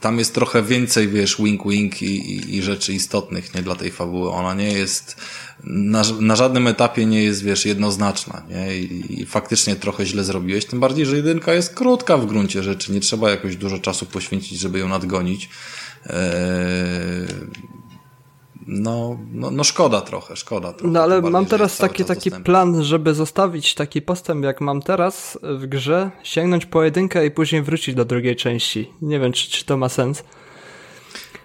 tam 0.00 0.18
jest 0.18 0.34
trochę 0.34 0.62
więcej, 0.62 1.08
wiesz, 1.08 1.38
wink-wink 1.38 2.02
i, 2.02 2.06
i, 2.06 2.56
i, 2.56 2.62
rzeczy 2.62 2.92
istotnych, 2.92 3.54
nie, 3.54 3.62
dla 3.62 3.74
tej 3.74 3.90
fabuły. 3.90 4.30
Ona 4.30 4.54
nie 4.54 4.72
jest, 4.72 5.16
na, 5.64 6.02
na 6.20 6.36
żadnym 6.36 6.66
etapie 6.66 7.06
nie 7.06 7.22
jest, 7.22 7.42
wiesz, 7.42 7.66
jednoznaczna, 7.66 8.42
nie? 8.48 8.78
I, 8.78 9.22
I, 9.22 9.26
faktycznie 9.26 9.76
trochę 9.76 10.06
źle 10.06 10.24
zrobiłeś, 10.24 10.66
tym 10.66 10.80
bardziej, 10.80 11.06
że 11.06 11.16
jedynka 11.16 11.54
jest 11.54 11.74
krótka 11.74 12.16
w 12.16 12.26
gruncie 12.26 12.62
rzeczy. 12.62 12.92
Nie 12.92 13.00
trzeba 13.00 13.30
jakoś 13.30 13.56
dużo 13.56 13.78
czasu 13.78 14.06
poświęcić, 14.06 14.58
żeby 14.58 14.78
ją 14.78 14.88
nadgonić. 14.88 15.48
Yy, 16.06 16.12
no, 18.66 19.18
no, 19.32 19.50
no 19.50 19.64
szkoda 19.64 20.00
trochę, 20.00 20.36
szkoda 20.36 20.72
trochę. 20.72 20.92
No 20.92 21.02
ale 21.02 21.22
mam 21.22 21.46
teraz 21.46 21.76
taki, 21.76 22.04
taki 22.04 22.30
plan, 22.30 22.84
żeby 22.84 23.14
zostawić 23.14 23.74
taki 23.74 24.02
postęp 24.02 24.44
jak 24.44 24.60
mam 24.60 24.82
teraz 24.82 25.38
w 25.42 25.66
grze, 25.66 26.10
sięgnąć 26.22 26.66
po 26.66 26.84
jedynkę 26.84 27.26
i 27.26 27.30
później 27.30 27.62
wrócić 27.62 27.94
do 27.94 28.04
drugiej 28.04 28.36
części. 28.36 28.90
Nie 29.02 29.20
wiem, 29.20 29.32
czy, 29.32 29.50
czy 29.50 29.64
to 29.64 29.76
ma 29.76 29.88
sens. 29.88 30.24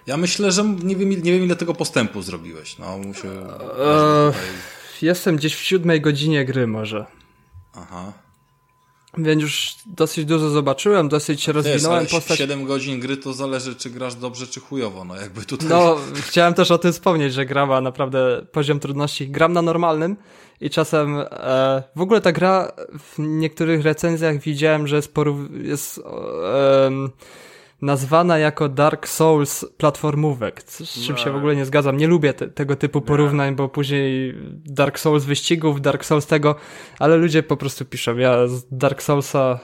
Ja 0.06 0.16
myślę, 0.16 0.52
że 0.52 0.64
nie 0.64 0.96
wiem, 0.96 1.10
nie 1.10 1.32
wiem 1.32 1.44
ile 1.44 1.56
tego 1.56 1.74
postępu 1.74 2.22
zrobiłeś. 2.22 2.78
No, 2.78 2.98
muszę, 2.98 3.28
eee, 3.28 4.32
tutaj... 4.32 4.48
Jestem 5.02 5.36
gdzieś 5.36 5.54
w 5.54 5.62
siódmej 5.62 6.00
godzinie 6.00 6.44
gry 6.44 6.66
może. 6.66 7.06
Aha. 7.74 8.12
Więc 9.18 9.42
już 9.42 9.74
dosyć 9.86 10.24
dużo 10.24 10.50
zobaczyłem, 10.50 11.08
dosyć 11.08 11.48
rozwinąłem 11.48 12.02
Wiesz, 12.02 12.10
postać. 12.12 12.38
7 12.38 12.64
godzin 12.64 13.00
gry 13.00 13.16
to 13.16 13.32
zależy, 13.32 13.74
czy 13.74 13.90
grasz 13.90 14.14
dobrze, 14.14 14.46
czy 14.46 14.60
chujowo. 14.60 15.04
No 15.04 15.16
jakby 15.16 15.44
tutaj. 15.44 15.68
No, 15.68 15.96
chciałem 16.14 16.54
też 16.54 16.70
o 16.70 16.78
tym 16.78 16.92
wspomnieć, 16.92 17.34
że 17.34 17.46
gra 17.46 17.66
ma 17.66 17.80
naprawdę 17.80 18.46
poziom 18.52 18.80
trudności. 18.80 19.28
Gram 19.28 19.52
na 19.52 19.62
normalnym 19.62 20.16
i 20.60 20.70
czasem 20.70 21.18
e, 21.30 21.82
w 21.96 22.00
ogóle 22.00 22.20
ta 22.20 22.32
gra 22.32 22.72
w 22.98 23.18
niektórych 23.18 23.82
recenzjach 23.84 24.40
widziałem, 24.40 24.86
że 24.86 24.96
jest, 24.96 25.14
porów- 25.14 25.64
jest 25.64 25.98
e, 25.98 26.90
nazwana 27.82 28.38
jako 28.38 28.68
Dark 28.68 29.08
Souls 29.08 29.66
platformówek, 29.76 30.62
z 30.62 31.06
czym 31.06 31.16
się 31.16 31.30
w 31.30 31.36
ogóle 31.36 31.56
nie 31.56 31.64
zgadzam. 31.64 31.96
Nie 31.96 32.06
lubię 32.06 32.34
te, 32.34 32.48
tego 32.48 32.76
typu 32.76 33.00
porównań, 33.00 33.56
bo 33.56 33.68
później 33.68 34.34
Dark 34.64 34.98
Souls 34.98 35.24
wyścigów, 35.24 35.80
Dark 35.80 36.04
Souls 36.04 36.26
tego, 36.26 36.54
ale 36.98 37.16
ludzie 37.16 37.42
po 37.42 37.56
prostu 37.56 37.84
piszą. 37.84 38.16
Ja 38.16 38.46
z 38.46 38.66
Dark 38.70 39.02
Soulsa 39.02 39.58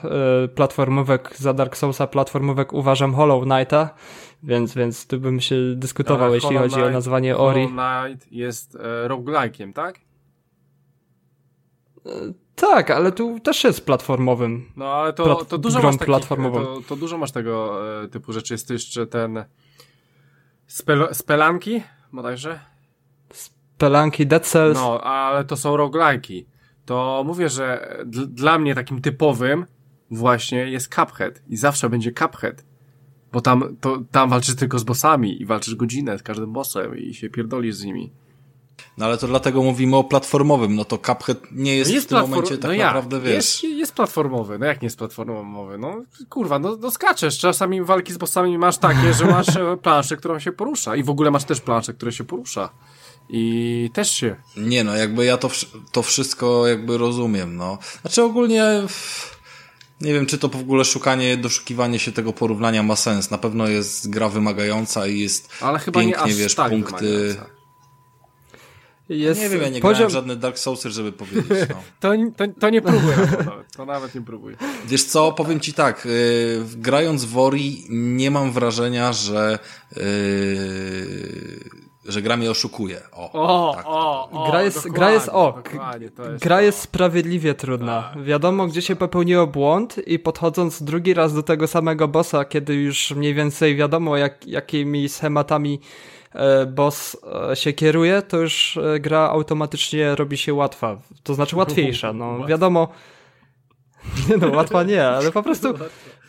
y, 0.45 0.49
platformówek, 0.49 1.37
za 1.37 1.55
Dark 1.55 1.77
Soulsa 1.77 2.07
platformówek 2.07 2.73
uważam 2.73 3.15
Hollow 3.15 3.45
Knighta, 3.45 3.95
więc, 4.43 4.75
więc 4.75 5.07
tu 5.07 5.21
bym 5.21 5.41
się 5.41 5.57
dyskutował, 5.77 6.27
ale 6.27 6.35
jeśli 6.35 6.57
chodzi 6.57 6.83
o 6.83 6.91
nazwanie 6.91 7.37
Ori. 7.37 7.69
Hollow 7.69 8.05
Knight 8.07 8.33
jest 8.33 8.77
e, 8.77 9.09
roguelike'iem, 9.09 9.73
tak? 9.73 10.01
E, 12.57 12.61
tak, 12.61 12.91
ale 12.91 13.13
tu 13.13 13.41
też 13.41 13.65
jest 13.65 13.87
platformowym. 13.87 14.73
No 14.77 14.93
ale 14.93 15.13
to, 15.13 15.45
to 15.45 15.59
dużo 15.59 15.83
masz 15.83 15.97
takich, 15.97 16.29
to, 16.29 16.81
to, 16.89 16.97
dużo 16.97 17.19
masz 17.19 17.33
tego 17.33 17.81
e, 18.03 18.09
typu 18.09 18.33
rzeczy. 18.33 18.55
Jest 18.55 18.71
jeszcze 18.71 19.07
ten 19.07 19.45
spel, 20.67 21.09
spelanki 21.13 21.83
bodajże? 22.13 22.61
Spelanki, 23.31 24.27
Dead 24.27 24.47
Cells. 24.47 24.79
No, 24.79 25.01
ale 25.01 25.45
to 25.45 25.57
są 25.57 25.77
roguelike'i. 25.77 26.45
To 26.85 27.23
mówię, 27.27 27.49
że 27.49 27.97
dla 28.29 28.59
mnie 28.59 28.75
takim 28.75 29.01
typowym 29.01 29.67
właśnie 30.11 30.59
jest 30.59 30.95
Cuphead 30.95 31.43
i 31.49 31.57
zawsze 31.57 31.91
będzie 31.91 32.13
Cuphead. 32.13 32.65
Bo 33.33 33.41
tam, 33.41 33.77
to, 33.81 33.99
tam 34.11 34.31
walczysz 34.31 34.57
tylko 34.57 34.79
z 34.79 34.85
bossami 34.85 35.43
i 35.43 35.47
walczysz 35.47 35.75
godzinę 35.75 36.19
z 36.19 36.23
każdym 36.23 36.53
bossem 36.53 36.99
i 36.99 37.15
się 37.15 37.31
pierdolisz 37.31 37.75
z 37.75 37.85
nimi. 37.85 38.13
No 38.99 39.07
ale 39.07 39.19
to 39.19 39.27
dlatego 39.27 39.63
mówimy 39.63 39.97
o 39.97 40.05
platformowym, 40.05 40.75
no 40.75 40.85
to 40.85 40.99
Cuphead 40.99 41.39
nie 41.53 41.77
jest, 41.77 41.91
jest 41.91 42.07
w 42.07 42.09
tym 42.09 42.19
momencie 42.19 42.59
tak 42.59 42.71
no 42.71 42.77
naprawdę, 42.77 43.21
wiesz... 43.21 43.63
Jest, 43.63 43.65
jest 43.65 43.93
platformowy, 43.93 44.59
no 44.59 44.67
jak 44.67 44.83
nie 44.83 44.87
jest 44.87 44.99
platformowy? 44.99 45.79
No 45.79 46.03
kurwa, 46.29 46.59
no, 46.59 46.77
no 46.81 46.91
skaczesz, 46.91 47.39
czasami 47.39 47.83
walki 47.83 48.13
z 48.13 48.19
bossami 48.19 48.59
masz 48.59 48.79
takie, 48.79 49.15
że 49.15 49.25
masz 49.25 49.57
e, 49.57 49.77
planszę, 49.83 50.17
którą 50.17 50.39
się 50.39 50.53
porusza 50.53 50.97
i 50.97 51.03
w 51.03 51.11
ogóle 51.11 51.31
masz 51.31 51.45
też 51.45 51.61
planszę, 51.61 51.95
która 51.95 52.13
się 52.13 52.25
porusza. 52.25 52.71
I 53.29 53.91
też 53.95 54.11
się... 54.15 54.37
Nie 54.57 54.85
no, 54.85 54.97
jakby 54.97 55.25
ja 55.25 55.37
to, 55.37 55.51
to 55.93 56.03
wszystko 56.03 56.67
jakby 56.67 56.99
rozumiem, 56.99 57.57
no. 57.57 57.79
Znaczy 58.01 58.23
ogólnie... 58.23 58.65
Nie 60.01 60.15
wiem, 60.15 60.27
czy 60.27 60.39
to 60.39 60.49
w 60.49 60.57
ogóle 60.57 60.85
szukanie, 60.85 61.37
doszukiwanie 61.37 61.99
się 61.99 62.13
tego 62.13 62.33
porównania 62.33 62.83
ma 62.83 62.97
sens. 62.97 63.31
Na 63.31 63.39
pewno 63.39 63.69
jest 63.69 64.11
gra 64.11 64.29
wymagająca 64.29 65.07
i 65.07 65.21
jest 65.21 65.49
Ale 65.61 65.79
chyba 65.79 66.01
pięknie, 66.01 66.25
nie 66.25 66.33
aż 66.33 66.35
wiesz, 66.35 66.55
tak 66.55 66.71
punkty... 66.71 67.07
Wymagająca. 67.07 67.54
Jest 69.09 69.41
nie 69.41 69.49
wiem, 69.49 69.63
ja 69.63 69.69
nie 69.69 69.81
poziom... 69.81 69.95
grałem 69.95 70.11
żadne 70.11 70.37
Dark 70.37 70.59
Soulsy, 70.59 70.91
żeby 70.91 71.13
powiedzieć. 71.13 71.69
No. 71.69 71.83
to, 72.01 72.13
to, 72.37 72.45
to 72.61 72.71
nie 72.71 72.83
próbuję 72.83 73.17
nawet, 73.47 73.73
to 73.77 73.87
nawet 73.87 74.15
nie 74.15 74.23
próbuję. 74.23 74.57
Wiesz 74.87 75.05
co, 75.05 75.33
powiem 75.33 75.61
ci 75.61 75.73
tak, 75.73 76.05
yy, 76.05 76.65
grając 76.77 77.25
w 77.25 77.39
Ori 77.39 77.85
nie 77.91 78.31
mam 78.31 78.53
wrażenia, 78.53 79.13
że 79.13 79.59
yy, 79.97 80.03
że 82.05 82.23
gra 82.23 82.37
mnie 82.37 82.51
oszukuje. 82.51 83.01
O, 83.13 83.33
o, 83.33 83.75
tak, 83.77 83.85
o, 83.89 84.31
o 84.31 84.51
gra 84.51 84.63
jest, 84.63 84.89
gra 84.89 85.13
jest 85.13 85.29
o, 85.29 85.63
jest 86.01 86.43
gra 86.45 86.63
jest 86.63 86.79
sprawiedliwie 86.79 87.55
trudna. 87.55 88.11
Tak. 88.15 88.25
Wiadomo, 88.25 88.67
gdzie 88.67 88.83
się 88.83 88.97
popełniło 88.97 89.47
błąd 89.47 89.97
i 90.07 90.19
podchodząc 90.19 90.83
drugi 90.83 91.15
raz 91.15 91.35
do 91.35 91.43
tego 91.43 91.67
samego 91.67 92.09
bossa, 92.09 92.45
kiedy 92.45 92.75
już 92.75 93.11
mniej 93.11 93.35
więcej 93.35 93.77
wiadomo, 93.77 94.17
jak, 94.17 94.47
jakimi 94.47 95.09
schematami 95.09 95.81
boss 96.67 97.17
e, 97.53 97.57
się 97.57 97.73
kieruje, 97.73 98.23
to 98.23 98.37
już 98.37 98.77
e, 98.77 99.01
gra 99.01 99.19
automatycznie 99.21 100.15
robi 100.15 100.37
się 100.37 100.55
łatwa. 100.55 100.99
To 101.23 101.35
znaczy 101.35 101.57
łatwiejsza. 101.57 102.13
No 102.13 102.39
wiadomo. 102.49 102.89
Nie 104.31 104.37
no, 104.37 104.49
łatwa 104.49 104.83
nie, 104.83 105.07
ale 105.09 105.33
po 105.33 105.43
prostu 105.43 105.75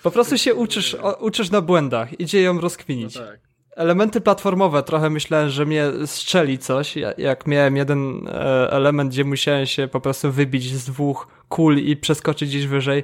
Po 0.03 0.11
prostu 0.11 0.37
się 0.37 0.55
uczysz, 0.55 0.97
uczysz 1.19 1.51
na 1.51 1.61
błędach, 1.61 2.19
idzie 2.19 2.41
ją 2.41 2.61
rozkminić. 2.61 3.15
No 3.15 3.21
tak. 3.21 3.39
Elementy 3.75 4.21
platformowe, 4.21 4.83
trochę 4.83 5.09
myślałem, 5.09 5.49
że 5.49 5.65
mnie 5.65 5.85
strzeli 6.05 6.57
coś, 6.59 6.95
ja- 6.95 7.13
jak 7.17 7.47
miałem 7.47 7.77
jeden 7.77 8.27
e, 8.27 8.71
element, 8.71 9.11
gdzie 9.11 9.23
musiałem 9.23 9.65
się 9.65 9.87
po 9.87 10.01
prostu 10.01 10.31
wybić 10.31 10.73
z 10.73 10.85
dwóch 10.85 11.27
kul 11.49 11.77
i 11.79 11.97
przeskoczyć 11.97 12.49
gdzieś 12.49 12.67
wyżej, 12.67 13.03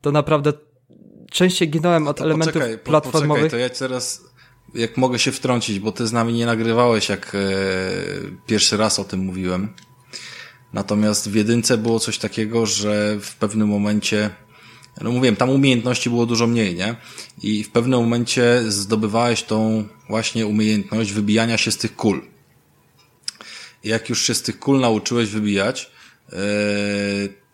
to 0.00 0.12
naprawdę 0.12 0.52
częściej 1.30 1.68
ginąłem 1.70 2.08
od 2.08 2.16
To 2.16 2.24
elementów 2.24 2.52
poczekaj, 2.54 2.78
po- 2.78 2.84
platformowych. 2.90 3.44
Poczekaj, 3.44 3.68
to 3.70 3.74
ja 3.74 3.78
teraz, 3.88 4.31
jak 4.74 4.96
mogę 4.96 5.18
się 5.18 5.32
wtrącić, 5.32 5.78
bo 5.78 5.92
ty 5.92 6.06
z 6.06 6.12
nami 6.12 6.32
nie 6.32 6.46
nagrywałeś, 6.46 7.08
jak 7.08 7.34
e, 7.34 7.38
pierwszy 8.46 8.76
raz 8.76 8.98
o 8.98 9.04
tym 9.04 9.20
mówiłem. 9.20 9.68
Natomiast 10.72 11.30
w 11.30 11.34
jedynce 11.34 11.78
było 11.78 12.00
coś 12.00 12.18
takiego, 12.18 12.66
że 12.66 13.18
w 13.20 13.34
pewnym 13.34 13.68
momencie, 13.68 14.30
no 15.00 15.12
mówiłem, 15.12 15.36
tam 15.36 15.50
umiejętności 15.50 16.10
było 16.10 16.26
dużo 16.26 16.46
mniej, 16.46 16.74
nie? 16.74 16.96
I 17.42 17.64
w 17.64 17.70
pewnym 17.70 18.00
momencie 18.00 18.62
zdobywałeś 18.68 19.42
tą 19.42 19.88
właśnie 20.08 20.46
umiejętność 20.46 21.12
wybijania 21.12 21.58
się 21.58 21.70
z 21.70 21.78
tych 21.78 21.96
kul. 21.96 22.22
I 23.84 23.88
jak 23.88 24.08
już 24.08 24.22
się 24.26 24.34
z 24.34 24.42
tych 24.42 24.58
kul 24.58 24.80
nauczyłeś 24.80 25.30
wybijać, 25.30 25.90
e, 26.32 26.36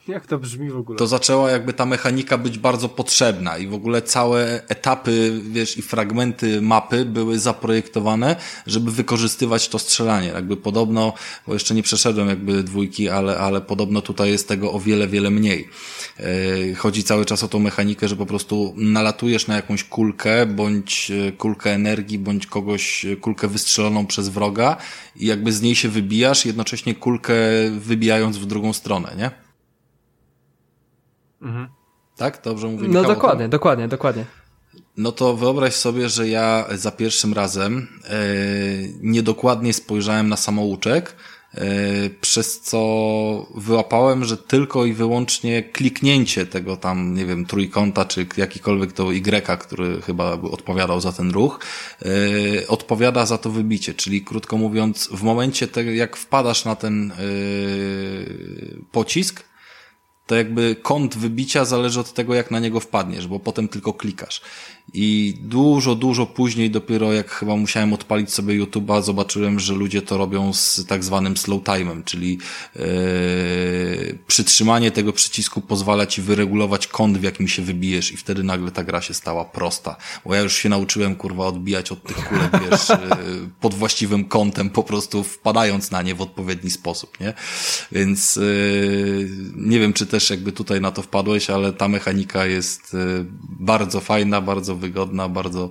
Jak 0.09 0.27
to 0.27 0.39
brzmi 0.39 0.71
w 0.71 0.77
ogóle? 0.77 0.99
to 0.99 1.07
zaczęła 1.07 1.51
jakby 1.51 1.73
ta 1.73 1.87
mechanika 1.87 2.39
być 2.39 2.59
bardzo 2.59 2.89
potrzebna 2.89 3.59
i 3.59 3.67
w 3.67 3.75
ogóle 3.75 4.03
całe 4.03 4.69
etapy, 4.69 5.41
wiesz, 5.51 5.77
i 5.77 5.83
fragmenty 5.83 6.63
mapy 6.63 7.05
były 7.05 7.39
zaprojektowane, 7.39 8.37
żeby 8.67 8.91
wykorzystywać 8.91 9.69
to 9.69 9.79
strzelanie. 9.79 10.29
Jakby 10.29 10.57
podobno, 10.57 11.13
bo 11.47 11.55
jeszcze 11.55 11.75
nie 11.75 11.83
przeszedłem 11.83 12.29
jakby 12.29 12.63
dwójki, 12.63 13.09
ale, 13.09 13.39
ale 13.39 13.61
podobno 13.61 14.03
tutaj 14.03 14.31
jest 14.31 14.49
tego 14.49 14.73
o 14.73 14.81
wiele, 14.81 15.09
wiele 15.09 15.31
mniej. 15.31 15.69
Yy, 16.19 16.75
Chodzi 16.75 17.05
cały 17.05 17.25
czas 17.25 17.45
o 17.45 17.49
tą 17.49 17.59
mechanikę, 17.59 18.09
że 18.09 18.17
po 18.17 18.27
prostu 18.27 18.75
nalatujesz 18.77 19.47
na 19.47 19.57
jakąś 19.57 19.85
kulkę, 19.85 20.47
bądź 20.47 21.11
e, 21.11 21.33
kulkę 21.33 21.75
energii, 21.75 22.19
bądź 22.19 22.47
kogoś, 22.47 23.05
e, 23.05 23.17
kulkę 23.17 23.49
wystrzeloną 23.49 24.07
przez 24.07 24.29
wroga 24.29 24.77
i 25.17 25.27
jakby 25.27 25.53
z 25.53 25.63
niej 25.63 25.75
się 25.75 25.89
wybijasz, 25.89 26.47
jednocześnie 26.47 26.95
kulkę 26.95 27.35
wybijając 27.79 28.39
w 28.39 28.47
drugą 28.47 28.73
stronę, 28.73 29.15
nie? 29.19 29.48
Tak? 32.17 32.41
Dobrze 32.45 32.69
mówię? 32.69 32.89
No 32.89 33.03
dokładnie, 33.03 33.49
dokładnie, 33.49 33.89
dokładnie. 33.89 34.25
No 34.97 35.13
to 35.13 35.37
wyobraź 35.37 35.75
sobie, 35.75 36.09
że 36.09 36.29
ja 36.29 36.67
za 36.75 36.91
pierwszym 36.91 37.33
razem 37.33 37.89
e, 38.05 38.19
niedokładnie 39.01 39.73
spojrzałem 39.73 40.29
na 40.29 40.37
samouczek, 40.37 41.17
e, 41.55 41.65
przez 42.21 42.61
co 42.61 42.81
wyłapałem, 43.55 44.25
że 44.25 44.37
tylko 44.37 44.85
i 44.85 44.93
wyłącznie 44.93 45.63
kliknięcie 45.63 46.47
tego 46.47 46.77
tam, 46.77 47.15
nie 47.15 47.27
wiem, 47.27 47.47
trójkąta, 47.47 48.05
czy 48.05 48.27
jakikolwiek 48.37 48.93
to 48.93 49.13
Y, 49.13 49.59
który 49.59 50.03
chyba 50.03 50.33
odpowiadał 50.33 51.01
za 51.01 51.13
ten 51.13 51.31
ruch, 51.31 51.61
e, 52.03 52.69
odpowiada 52.69 53.27
za 53.27 53.39
to 53.39 53.51
wybicie. 53.51 53.95
Czyli 53.95 54.23
krótko 54.23 54.57
mówiąc, 54.57 55.09
w 55.13 55.23
momencie 55.23 55.69
tego, 55.69 55.91
jak 55.91 56.17
wpadasz 56.17 56.65
na 56.65 56.77
ten 56.77 57.13
pocisk, 58.93 59.49
to 60.29 60.35
jakby 60.35 60.77
kąt 60.83 61.17
wybicia 61.17 61.65
zależy 61.65 62.01
od 62.01 62.13
tego, 62.13 62.35
jak 62.35 62.51
na 62.51 62.59
niego 62.59 62.81
wpadniesz, 62.81 63.27
bo 63.27 63.41
potem 63.41 63.69
tylko 63.69 63.93
klikasz. 63.93 64.41
I 64.95 65.35
dużo, 65.41 65.95
dużo 65.95 66.27
później 66.27 66.71
dopiero 66.71 67.13
jak 67.13 67.31
chyba 67.31 67.57
musiałem 67.57 67.93
odpalić 67.93 68.33
sobie 68.33 68.65
YouTube'a, 68.65 69.03
zobaczyłem, 69.03 69.61
że 69.61 69.75
ludzie 69.75 70.03
to 70.03 70.19
robią 70.19 70.53
z 70.53 70.87
tak 70.87 71.05
zwanym 71.05 71.37
slow 71.37 71.63
time'em, 71.63 72.05
czyli 72.05 72.39
yy, 72.77 74.19
przytrzymanie 74.27 74.91
tego 74.91 75.13
przycisku 75.13 75.61
pozwala 75.61 76.07
ci 76.07 76.23
wyregulować 76.23 76.87
kąt, 76.87 77.19
w 77.19 77.23
jakim 77.23 77.49
się 77.49 77.63
wybijesz 77.63 78.13
i 78.13 78.17
wtedy 78.17 78.43
nagle 78.43 78.71
ta 78.71 78.85
gra 78.85 79.03
się 79.03 79.15
stała 79.15 79.45
prosta. 79.45 79.97
Bo 80.25 80.35
ja 80.35 80.41
już 80.41 80.57
się 80.57 80.69
nauczyłem, 80.69 81.17
kurwa, 81.17 81.47
odbijać 81.47 81.93
od 81.93 82.03
tych 82.03 82.29
kulek, 82.29 82.51
wiesz, 82.71 82.89
yy, 82.89 82.97
pod 83.61 83.75
właściwym 83.75 84.25
kątem, 84.25 84.71
po 84.71 84.83
prostu 84.83 85.25
wpadając 85.25 85.91
na 85.91 86.03
nie 86.03 86.15
w 86.15 86.23
odpowiedni 86.23 86.71
sposób, 86.71 87.21
nie? 87.21 87.35
Więc 87.93 88.37
yy, 88.37 89.29
nie 89.57 89.81
wiem, 89.81 89.93
czy 89.93 90.07
też 90.07 90.31
jakby 90.31 90.53
tutaj 90.53 90.81
na 90.81 90.91
to 90.91 91.03
wpadłeś, 91.03 91.51
ale 91.51 91.73
ta 91.73 91.89
mechanika 91.89 92.47
jest 92.47 92.93
yy, 92.93 93.25
bardzo 93.43 94.01
fajna, 94.01 94.41
bardzo 94.41 94.78
wygodna, 94.79 95.29
bardzo 95.29 95.71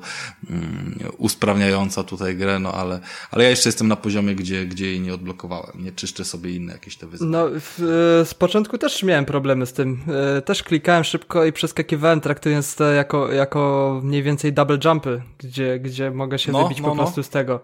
mm, 0.49 0.99
usprawniająca 1.17 2.03
tutaj 2.03 2.35
grę, 2.35 2.59
no 2.59 2.71
ale, 2.73 2.99
ale 3.31 3.43
ja 3.43 3.49
jeszcze 3.49 3.69
jestem 3.69 3.87
na 3.87 3.95
poziomie, 3.95 4.35
gdzie, 4.35 4.65
gdzie 4.65 4.85
jej 4.85 4.99
nie 4.99 5.13
odblokowałem. 5.13 5.83
Nie 5.83 5.91
czyszczę 5.91 6.25
sobie 6.25 6.55
inne 6.55 6.73
jakieś 6.73 6.97
te 6.97 7.07
wyzwania. 7.07 7.31
No, 7.31 7.47
w, 7.59 7.79
e, 8.21 8.25
z 8.25 8.33
początku 8.33 8.77
też 8.77 9.03
miałem 9.03 9.25
problemy 9.25 9.65
z 9.65 9.73
tym. 9.73 9.99
E, 10.37 10.41
Też 10.41 10.63
klikałem 10.63 11.03
szybko 11.03 11.45
i 11.45 11.51
przeskakiwałem, 11.53 12.21
traktując 12.21 12.75
to 12.75 12.83
jako, 12.91 13.31
jako 13.31 14.01
mniej 14.03 14.23
więcej 14.23 14.53
double 14.53 14.77
jumpy, 14.85 15.21
gdzie, 15.37 15.79
gdzie 15.79 16.11
mogę 16.11 16.39
się 16.39 16.51
No, 16.51 16.63
wybić 16.63 16.81
no, 16.81 16.89
po 16.89 16.95
no. 16.95 17.03
prostu 17.03 17.23
z 17.23 17.29
tego. 17.29 17.59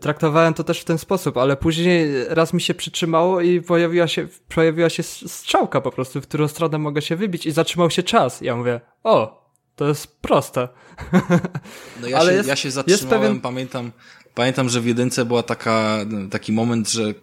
Traktowałem 0.00 0.54
to 0.54 0.64
też 0.64 0.80
w 0.80 0.84
ten 0.84 0.98
sposób, 0.98 1.36
ale 1.36 1.56
później 1.56 2.08
raz 2.28 2.52
mi 2.52 2.60
się 2.60 2.74
przytrzymało 2.74 3.40
i 3.40 3.60
pojawiła 3.60 4.08
się, 4.08 4.28
pojawiła 4.54 4.90
się 4.90 5.02
strzałka 5.02 5.80
po 5.80 5.90
prostu, 5.90 6.20
w 6.20 6.26
którą 6.28 6.48
stronę 6.48 6.78
mogę 6.78 7.02
się 7.02 7.16
wybić 7.16 7.46
i 7.46 7.50
zatrzymał 7.52 7.90
się 7.90 8.02
czas. 8.02 8.40
Ja 8.40 8.56
mówię, 8.56 8.80
o, 9.04 9.45
to 9.76 9.88
jest 9.88 10.06
proste. 10.20 10.68
No 12.02 12.08
ja, 12.08 12.18
Ale 12.18 12.30
się, 12.30 12.36
jest- 12.36 12.48
ja 12.48 12.56
się 12.56 12.70
zatrzymałem, 12.70 13.20
pewien- 13.22 13.40
pamiętam, 13.40 13.92
pamiętam, 14.34 14.68
że 14.68 14.80
w 14.80 14.86
jedynce 14.86 15.24
była 15.24 15.42
taka, 15.42 15.98
taki 16.30 16.52
moment, 16.52 16.90
że 16.90 17.14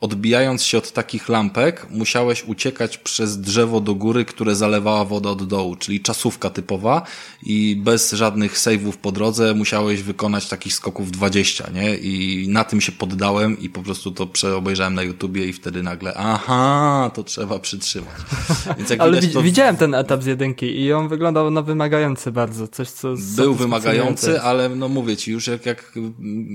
odbijając 0.00 0.62
się 0.62 0.78
od 0.78 0.92
takich 0.92 1.28
lampek, 1.28 1.86
musiałeś 1.90 2.44
uciekać 2.44 2.98
przez 2.98 3.40
drzewo 3.40 3.80
do 3.80 3.94
góry, 3.94 4.24
które 4.24 4.54
zalewała 4.54 5.04
woda 5.04 5.30
od 5.30 5.46
dołu, 5.46 5.76
czyli 5.76 6.00
czasówka 6.00 6.50
typowa 6.50 7.02
i 7.42 7.76
bez 7.84 8.12
żadnych 8.12 8.56
save'ów 8.56 8.92
po 8.92 9.12
drodze 9.12 9.54
musiałeś 9.54 10.02
wykonać 10.02 10.48
takich 10.48 10.74
skoków 10.74 11.10
20, 11.10 11.70
nie? 11.74 11.96
I 11.96 12.46
na 12.48 12.64
tym 12.64 12.80
się 12.80 12.92
poddałem 12.92 13.60
i 13.60 13.70
po 13.70 13.82
prostu 13.82 14.10
to 14.10 14.26
przeobejrzałem 14.26 14.94
na 14.94 15.02
YouTubie 15.02 15.46
i 15.46 15.52
wtedy 15.52 15.82
nagle, 15.82 16.14
aha, 16.14 17.10
to 17.14 17.24
trzeba 17.24 17.58
przytrzymać. 17.58 18.14
Ale 18.98 19.10
widać, 19.10 19.26
wi- 19.26 19.34
to 19.34 19.42
widziałem 19.42 19.76
ten 19.76 19.94
etap 19.94 20.22
z 20.22 20.26
jedynki 20.26 20.80
i 20.80 20.92
on 20.92 21.08
wyglądał 21.08 21.50
na 21.50 21.62
wymagający 21.62 22.32
bardzo, 22.32 22.68
coś 22.68 22.90
co... 22.90 23.14
był 23.36 23.54
wymagający, 23.54 24.40
ale 24.40 24.68
no 24.68 24.88
mówię 24.88 25.16
ci 25.16 25.32
już, 25.32 25.46
jak, 25.46 25.66
jak, 25.66 25.92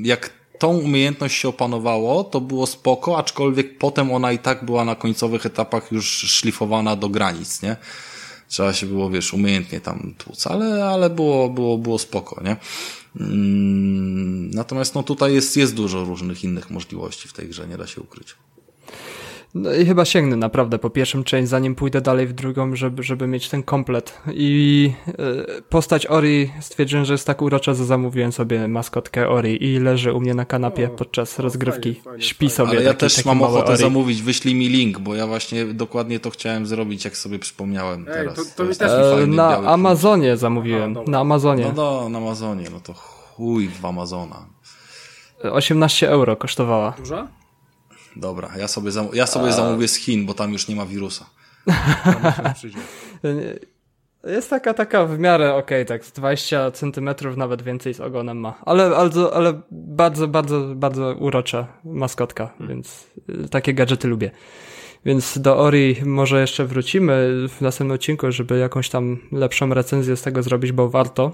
jak 0.03 0.39
tą 0.59 0.77
umiejętność 0.77 1.37
się 1.37 1.49
opanowało, 1.49 2.23
to 2.23 2.41
było 2.41 2.67
spoko, 2.67 3.17
aczkolwiek 3.17 3.77
potem 3.77 4.11
ona 4.11 4.31
i 4.31 4.39
tak 4.39 4.65
była 4.65 4.85
na 4.85 4.95
końcowych 4.95 5.45
etapach 5.45 5.91
już 5.91 6.05
szlifowana 6.09 6.95
do 6.95 7.09
granic, 7.09 7.61
nie? 7.61 7.75
Trzeba 8.47 8.73
się 8.73 8.85
było, 8.85 9.09
wiesz, 9.09 9.33
umiejętnie 9.33 9.81
tam 9.81 10.13
tłuc, 10.17 10.47
ale, 10.47 10.85
ale 10.85 11.09
było, 11.09 11.49
było, 11.49 11.77
było 11.77 11.99
spoko, 11.99 12.43
nie? 12.43 12.55
Mm, 13.19 14.51
Natomiast 14.51 14.95
no 14.95 15.03
tutaj 15.03 15.33
jest, 15.33 15.57
jest 15.57 15.75
dużo 15.75 16.05
różnych 16.05 16.43
innych 16.43 16.69
możliwości 16.69 17.27
w 17.27 17.33
tej 17.33 17.47
grze, 17.49 17.67
nie 17.67 17.77
da 17.77 17.87
się 17.87 18.01
ukryć. 18.01 18.35
No 19.55 19.73
i 19.73 19.85
chyba 19.85 20.05
sięgnę 20.05 20.35
naprawdę 20.35 20.79
po 20.79 20.89
pierwszym 20.89 21.23
część, 21.23 21.49
zanim 21.49 21.75
pójdę 21.75 22.01
dalej 22.01 22.27
w 22.27 22.33
drugą, 22.33 22.75
żeby, 22.75 23.03
żeby 23.03 23.27
mieć 23.27 23.49
ten 23.49 23.63
komplet. 23.63 24.17
I 24.33 24.91
e, 25.07 25.61
postać 25.61 26.07
Ori 26.07 26.51
stwierdziłem, 26.61 27.05
że 27.05 27.13
jest 27.13 27.27
tak 27.27 27.41
urocza, 27.41 27.73
że 27.73 27.85
zamówiłem 27.85 28.31
sobie 28.31 28.67
maskotkę 28.67 29.29
Ori 29.29 29.63
i 29.65 29.79
leży 29.79 30.13
u 30.13 30.19
mnie 30.21 30.33
na 30.33 30.45
kanapie 30.45 30.85
O, 30.87 30.89
podczas 30.89 31.39
o, 31.39 31.43
rozgrywki. 31.43 31.93
fajnie, 31.93 32.01
fajnie, 32.03 32.21
Śpi 32.23 32.49
sobie 32.49 32.69
Ale 32.69 32.81
ja 32.83 32.87
taki, 32.89 32.99
też 32.99 33.15
taki 33.15 33.27
mam 33.27 33.41
ochotę 33.41 33.71
Ori. 33.73 33.77
zamówić, 33.81 34.21
wyślij 34.21 34.55
mi 34.55 34.67
link, 34.69 34.99
bo 34.99 35.15
ja 35.15 35.27
właśnie 35.27 35.65
dokładnie 35.65 36.19
to 36.19 36.29
chciałem 36.29 36.65
zrobić, 36.67 37.05
jak 37.05 37.17
sobie 37.17 37.39
przypomniałem 37.39 38.05
Ej, 38.07 38.13
teraz. 38.13 38.35
to- 38.35 38.41
to 38.57 38.63
mi 38.63 38.69
jest 38.69 38.79
też- 38.79 38.91
E, 39.23 39.27
na 39.27 39.57
Amazonie 39.57 40.37
zamówiłem, 40.37 40.91
A, 40.91 40.93
dobra. 40.93 41.11
na 41.11 41.19
Amazonie. 41.19 41.63
No 41.63 41.71
do, 41.71 42.07
na 42.09 42.17
Amazonie, 42.17 42.65
no 42.71 42.79
to 42.79 42.93
chuj 42.93 43.67
w 43.81 43.85
Amazona. 43.85 44.45
18 45.43 46.09
euro 46.09 46.35
kosztowała. 46.35 46.91
Duża? 46.97 47.27
Dobra, 48.15 48.51
ja 48.57 48.67
sobie, 48.67 48.91
zam 48.91 49.07
ja 49.13 49.27
sobie 49.27 49.51
zamówię 49.51 49.87
z 49.87 49.95
Chin, 49.95 50.25
bo 50.25 50.33
tam 50.33 50.53
już 50.53 50.67
nie 50.67 50.75
ma 50.75 50.85
wirusa. 50.85 51.25
Jest 54.23 54.49
taka, 54.49 54.73
taka 54.73 55.05
w 55.05 55.19
miarę 55.19 55.55
okej, 55.55 55.85
tak 55.85 56.05
z 56.05 56.11
20 56.11 56.71
centymetrów 56.71 57.37
nawet 57.37 57.61
więcej 57.61 57.93
z 57.93 57.99
ogonem 57.99 58.37
ma. 58.37 58.61
Ale, 58.65 58.83
ale, 58.85 59.11
ale 59.33 59.61
bardzo, 59.71 60.27
bardzo, 60.27 60.75
bardzo 60.75 61.15
urocza 61.19 61.67
maskotka, 61.83 62.53
więc 62.59 63.07
y, 63.45 63.49
takie 63.49 63.73
gadżety 63.73 64.07
lubię. 64.07 64.31
Więc 65.05 65.37
do 65.37 65.57
Ori 65.57 65.95
może 66.05 66.41
jeszcze 66.41 66.65
wrócimy 66.65 67.47
w 67.49 67.61
następnym 67.61 67.95
odcinku, 67.95 68.31
żeby 68.31 68.59
jakąś 68.59 68.89
tam 68.89 69.17
lepszą 69.31 69.73
recenzję 69.73 70.15
z 70.15 70.21
tego 70.21 70.43
zrobić, 70.43 70.71
bo 70.71 70.89
warto. 70.89 71.31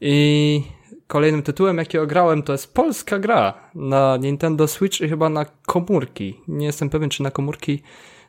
I 0.00 0.62
kolejnym 1.10 1.42
tytułem, 1.42 1.78
jaki 1.78 1.98
ograłem, 1.98 2.42
to 2.42 2.52
jest 2.52 2.74
polska 2.74 3.18
gra 3.18 3.54
na 3.74 4.16
Nintendo 4.16 4.68
Switch 4.68 5.00
i 5.00 5.08
chyba 5.08 5.28
na 5.28 5.46
komórki. 5.66 6.40
Nie 6.48 6.66
jestem 6.66 6.90
pewien, 6.90 7.10
czy 7.10 7.22
na 7.22 7.30
komórki 7.30 7.82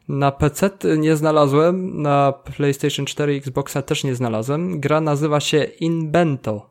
na 0.07 0.31
PC 0.31 0.69
nie 0.97 1.15
znalazłem, 1.15 2.01
na 2.01 2.31
PlayStation 2.31 3.05
4 3.05 3.35
i 3.35 3.37
Xboxa 3.37 3.81
też 3.81 4.03
nie 4.03 4.15
znalazłem. 4.15 4.79
Gra 4.79 5.01
nazywa 5.01 5.39
się 5.39 5.63
Invento. 5.63 6.69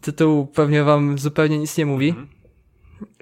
Tytuł 0.00 0.46
pewnie 0.46 0.82
wam 0.82 1.18
zupełnie 1.18 1.58
nic 1.58 1.78
nie 1.78 1.86
mówi. 1.86 2.14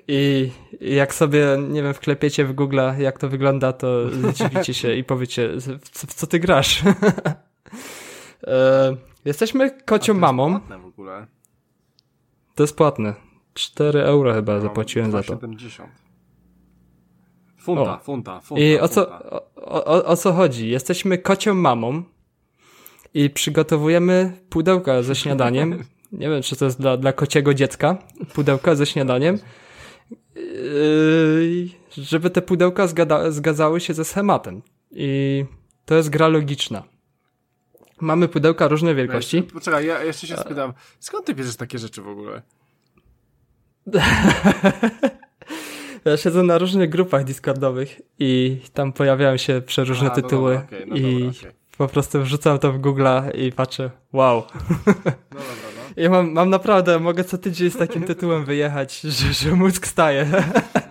I 0.08 0.50
jak 0.80 1.14
sobie, 1.14 1.46
nie 1.68 1.82
wiem, 1.82 1.94
wklepiecie 1.94 2.44
w 2.44 2.52
Google, 2.52 2.80
jak 2.98 3.18
to 3.18 3.28
wygląda, 3.28 3.72
to 3.72 4.10
zdziwicie 4.32 4.74
się 4.74 4.94
i 4.94 5.04
powiecie, 5.04 5.48
w 5.84 5.90
co, 5.90 6.06
w 6.06 6.14
co 6.14 6.26
ty 6.26 6.38
grasz? 6.38 6.82
Jesteśmy 9.24 9.70
kocią 9.70 10.14
mamą. 10.14 10.60
To 10.60 10.78
w 10.78 10.86
ogóle. 10.86 11.26
To 12.54 12.62
jest 12.62 12.76
płatne. 12.76 13.14
4 13.54 14.02
euro 14.02 14.34
chyba 14.34 14.60
zapłaciłem 14.60 15.10
za 15.10 15.22
to. 15.22 15.34
70. 15.34 15.90
Funta, 17.58 17.82
O. 17.94 17.98
funta, 17.98 18.40
funta. 18.40 18.62
I 18.64 18.78
o 18.78 18.88
co, 18.88 19.04
funta. 19.04 19.30
o, 19.56 19.84
o, 19.84 20.04
o 20.04 20.16
co 20.16 20.32
chodzi? 20.32 20.68
Jesteśmy 20.68 21.18
kocią 21.18 21.54
mamą 21.54 22.02
i 23.14 23.30
przygotowujemy 23.30 24.32
pudełka 24.50 25.02
ze 25.02 25.14
śniadaniem. 25.14 25.84
Nie 26.12 26.28
wiem, 26.28 26.42
czy 26.42 26.56
to 26.56 26.64
jest 26.64 26.80
dla, 26.80 26.96
dla 26.96 27.12
kociego 27.12 27.54
dziecka. 27.54 27.98
Pudełka 28.34 28.74
ze 28.74 28.86
śniadaniem. 28.86 29.38
Yy, 30.34 31.68
żeby 31.92 32.30
te 32.30 32.42
pudełka 32.42 32.86
zgada, 32.86 33.30
zgadzały 33.30 33.80
się 33.80 33.94
ze 33.94 34.04
schematem. 34.04 34.62
I 34.90 35.44
to 35.86 35.94
jest 35.94 36.10
gra 36.10 36.28
logiczna. 36.28 36.82
Mamy 38.02 38.28
pudełka 38.28 38.68
różnej 38.68 38.94
wielkości. 38.94 39.42
Poczekaj, 39.42 39.86
ja 39.86 40.04
jeszcze 40.04 40.26
się 40.26 40.36
spytam, 40.36 40.72
skąd 41.00 41.26
ty 41.26 41.34
bierzesz 41.34 41.56
takie 41.56 41.78
rzeczy 41.78 42.02
w 42.02 42.08
ogóle? 42.08 42.42
Ja 46.04 46.16
siedzę 46.16 46.42
na 46.42 46.58
różnych 46.58 46.90
grupach 46.90 47.24
Discordowych 47.24 48.00
i 48.18 48.60
tam 48.74 48.92
pojawiają 48.92 49.36
się 49.36 49.62
przeróżne 49.66 50.06
A, 50.06 50.16
no 50.16 50.22
tytuły 50.22 50.54
dobra, 50.54 50.66
okej, 50.66 50.86
no 50.86 50.96
i 50.96 51.24
dobra, 51.24 51.40
okej. 51.40 51.52
po 51.78 51.88
prostu 51.88 52.22
wrzucam 52.22 52.58
to 52.58 52.72
w 52.72 52.80
Google'a 52.80 53.36
i 53.36 53.52
patrzę, 53.52 53.90
wow. 54.12 54.42
No 54.86 54.92
dobra, 55.30 55.68
no. 55.76 55.82
Ja 55.96 56.10
mam, 56.10 56.32
mam 56.32 56.50
naprawdę, 56.50 56.98
mogę 56.98 57.24
co 57.24 57.38
tydzień 57.38 57.70
z 57.70 57.76
takim 57.76 58.02
tytułem 58.02 58.44
wyjechać, 58.44 59.00
że, 59.00 59.32
że 59.32 59.56
mózg 59.56 59.86
staje. 59.86 60.26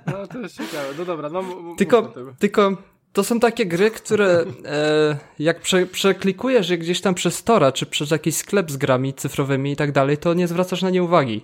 No 0.07 0.27
to 0.27 0.39
jest 0.39 0.57
ciekawe, 0.57 0.87
no 0.97 1.05
dobra, 1.05 1.29
no 1.29 1.43
Tylko, 1.77 2.13
tylko 2.39 2.77
to 3.13 3.23
są 3.23 3.39
takie 3.39 3.65
gry, 3.65 3.91
które 3.91 4.45
e, 4.65 5.17
jak 5.39 5.61
prze, 5.61 5.85
przeklikujesz 5.85 6.69
je 6.69 6.77
gdzieś 6.77 7.01
tam 7.01 7.13
przez 7.13 7.43
Tora, 7.43 7.71
czy 7.71 7.85
przez 7.85 8.11
jakiś 8.11 8.35
sklep 8.35 8.71
z 8.71 8.77
grami 8.77 9.13
cyfrowymi 9.13 9.71
i 9.71 9.75
tak 9.75 9.91
dalej, 9.91 10.17
to 10.17 10.33
nie 10.33 10.47
zwracasz 10.47 10.81
na 10.81 10.89
nie 10.89 11.03
uwagi. 11.03 11.41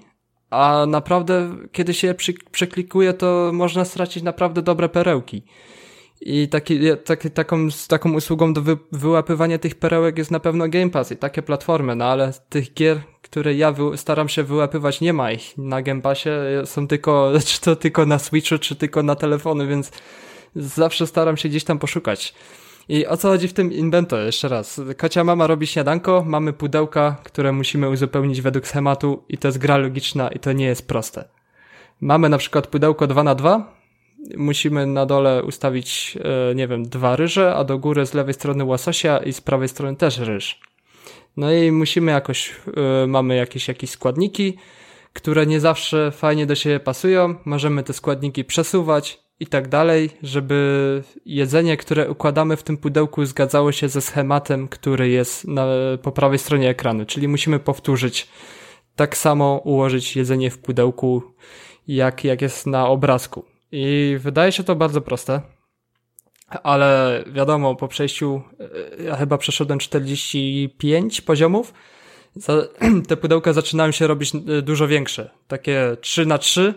A 0.49 0.85
naprawdę, 0.87 1.55
kiedy 1.71 1.93
się 1.93 2.07
je 2.07 2.13
przy, 2.13 2.33
przeklikuje, 2.51 3.13
to 3.13 3.51
można 3.53 3.85
stracić 3.85 4.23
naprawdę 4.23 4.61
dobre 4.61 4.89
perełki. 4.89 5.43
I 6.21 6.47
taki, 6.47 6.79
taki, 7.05 7.31
taką, 7.31 7.67
taką 7.87 8.13
usługą 8.13 8.53
do 8.53 8.61
wy, 8.61 8.77
wyłapywania 8.91 9.57
tych 9.57 9.75
perełek 9.75 10.17
jest 10.17 10.31
na 10.31 10.39
pewno 10.39 10.67
Game 10.67 10.89
Pass 10.89 11.11
i 11.11 11.17
takie 11.17 11.41
platformy, 11.41 11.95
no 11.95 12.05
ale 12.05 12.33
tych 12.49 12.73
gier, 12.73 13.01
które 13.21 13.53
ja 13.53 13.71
wy, 13.71 13.97
staram 13.97 14.29
się 14.29 14.43
wyłapywać, 14.43 15.01
nie 15.01 15.13
ma 15.13 15.31
ich 15.31 15.57
na 15.57 15.81
Game 15.81 16.01
Passie, 16.01 16.29
są 16.65 16.87
tylko, 16.87 17.31
czy 17.47 17.61
to 17.61 17.75
tylko 17.75 18.05
na 18.05 18.19
Switchu, 18.19 18.57
czy 18.57 18.75
tylko 18.75 19.03
na 19.03 19.15
telefony, 19.15 19.67
więc 19.67 19.91
zawsze 20.55 21.07
staram 21.07 21.37
się 21.37 21.49
gdzieś 21.49 21.63
tam 21.63 21.79
poszukać. 21.79 22.33
I 22.89 23.07
o 23.07 23.17
co 23.17 23.27
chodzi 23.27 23.47
w 23.47 23.53
tym 23.53 23.73
Invento? 23.73 24.17
Jeszcze 24.17 24.47
raz. 24.47 24.81
Kocia 24.97 25.23
mama 25.23 25.47
robi 25.47 25.67
śniadanko, 25.67 26.23
mamy 26.27 26.53
pudełka, 26.53 27.17
które 27.23 27.51
musimy 27.51 27.89
uzupełnić 27.89 28.41
według 28.41 28.67
schematu 28.67 29.23
i 29.29 29.37
to 29.37 29.47
jest 29.47 29.57
gra 29.57 29.77
logiczna 29.77 30.29
i 30.29 30.39
to 30.39 30.53
nie 30.53 30.65
jest 30.65 30.87
proste. 30.87 31.29
Mamy 32.01 32.29
na 32.29 32.37
przykład 32.37 32.67
pudełko 32.67 33.07
2 33.07 33.23
na 33.23 33.35
2 33.35 33.77
musimy 34.37 34.85
na 34.85 35.05
dole 35.05 35.43
ustawić, 35.43 36.17
e, 36.51 36.55
nie 36.55 36.67
wiem, 36.67 36.83
dwa 36.83 37.15
ryże, 37.15 37.55
a 37.55 37.63
do 37.63 37.77
góry 37.77 38.05
z 38.05 38.13
lewej 38.13 38.33
strony 38.33 38.65
łasosia 38.65 39.17
i 39.17 39.33
z 39.33 39.41
prawej 39.41 39.69
strony 39.69 39.97
też 39.97 40.17
ryż. 40.17 40.61
No 41.37 41.53
i 41.53 41.71
musimy 41.71 42.11
jakoś, 42.11 42.55
e, 43.03 43.07
mamy 43.07 43.35
jakieś, 43.35 43.67
jakieś 43.67 43.89
składniki, 43.89 44.57
które 45.13 45.45
nie 45.45 45.59
zawsze 45.59 46.11
fajnie 46.11 46.45
do 46.45 46.55
siebie 46.55 46.79
pasują. 46.79 47.35
Możemy 47.45 47.83
te 47.83 47.93
składniki 47.93 48.45
przesuwać 48.45 49.26
i 49.39 49.47
tak 49.47 49.67
dalej, 49.67 50.09
żeby 50.23 51.03
jedzenie, 51.25 51.77
które 51.77 52.09
układamy 52.09 52.57
w 52.57 52.63
tym 52.63 52.77
pudełku 52.77 53.25
zgadzało 53.25 53.71
się 53.71 53.89
ze 53.89 54.01
schematem, 54.01 54.67
który 54.67 55.09
jest 55.09 55.47
na, 55.47 55.65
po 56.01 56.11
prawej 56.11 56.39
stronie 56.39 56.69
ekranu. 56.69 57.05
Czyli 57.05 57.27
musimy 57.27 57.59
powtórzyć 57.59 58.27
tak 58.95 59.17
samo 59.17 59.61
ułożyć 59.63 60.15
jedzenie 60.15 60.51
w 60.51 60.57
pudełku, 60.57 61.21
jak, 61.87 62.23
jak 62.23 62.41
jest 62.41 62.67
na 62.67 62.87
obrazku. 62.87 63.45
I 63.71 64.17
wydaje 64.19 64.51
się 64.51 64.63
to 64.63 64.75
bardzo 64.75 65.01
proste, 65.01 65.41
ale 66.63 67.23
wiadomo, 67.27 67.75
po 67.75 67.87
przejściu, 67.87 68.41
e, 68.99 69.03
ja 69.03 69.15
chyba 69.15 69.37
przeszedłem 69.37 69.79
45 69.79 71.21
poziomów, 71.21 71.73
te 73.07 73.17
pudełka 73.17 73.53
zaczynają 73.53 73.91
się 73.91 74.07
robić 74.07 74.35
e, 74.35 74.61
dużo 74.61 74.87
większe, 74.87 75.29
takie 75.47 75.97
3 76.01 76.25
na 76.25 76.37
3 76.37 76.73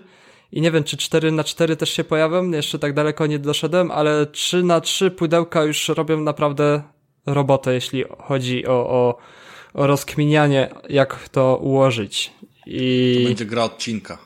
i 0.53 0.61
nie 0.61 0.71
wiem, 0.71 0.85
czy 0.85 0.97
4 0.97 1.33
na 1.33 1.45
4 1.45 1.77
też 1.77 1.91
się 1.91 2.05
pojawią, 2.05 2.51
jeszcze 2.51 2.79
tak 2.79 2.95
daleko 2.95 3.27
nie 3.27 3.39
doszedłem, 3.39 3.91
ale 3.91 4.27
3 4.27 4.63
na 4.63 4.81
3 4.81 5.11
pudełka 5.11 5.63
już 5.63 5.89
robią 5.89 6.21
naprawdę 6.21 6.83
robotę, 7.27 7.75
jeśli 7.75 8.05
chodzi 8.19 8.67
o, 8.67 8.73
o, 8.73 9.19
o 9.75 9.87
rozkminianie, 9.87 10.71
jak 10.89 11.29
to 11.29 11.57
ułożyć. 11.57 12.33
I... 12.67 13.21
To 13.23 13.29
będzie 13.29 13.45
gra 13.45 13.65
odcinka. 13.65 14.19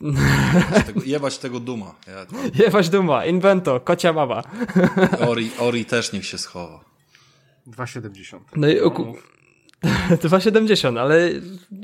Jebać 0.00 0.86
tego, 0.86 1.00
jebać 1.04 1.38
tego 1.38 1.60
duma. 1.60 1.94
Ja, 2.06 2.26
Jebać 2.64 2.88
duma, 2.88 3.26
invento, 3.26 3.80
kocia 3.80 4.12
mama. 4.12 4.42
Ori, 5.28 5.50
Ori 5.58 5.84
też 5.84 6.12
niech 6.12 6.26
się 6.26 6.38
schowa. 6.38 6.84
2,70. 7.66 8.38
No 8.56 8.68
i. 8.68 8.76
2,70, 10.10 10.98
ale 10.98 11.30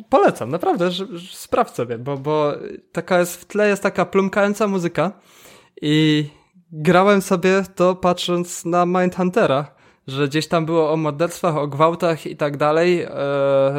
polecam, 0.09 0.51
naprawdę, 0.51 0.91
że, 0.91 1.07
że 1.19 1.37
sprawdź 1.37 1.75
sobie, 1.75 1.99
bo, 1.99 2.17
bo 2.17 2.53
taka 2.93 3.19
jest, 3.19 3.41
w 3.41 3.45
tle 3.45 3.69
jest 3.69 3.83
taka 3.83 4.07
plumkająca 4.07 4.67
muzyka 4.67 5.13
i 5.83 6.27
grałem 6.73 7.23
sobie 7.23 7.63
to 7.75 7.95
patrząc 7.95 8.65
na 8.65 8.87
Mindhuntera, 8.87 9.75
że 10.07 10.29
gdzieś 10.29 10.49
tam 10.49 10.67
było 10.67 10.93
o 10.93 10.97
morderstwach, 10.97 11.57
o 11.57 11.69
gwałtach 11.69 12.27
i 12.27 12.37
tak 12.37 12.57
dalej, 12.57 13.03
e, 13.03 13.11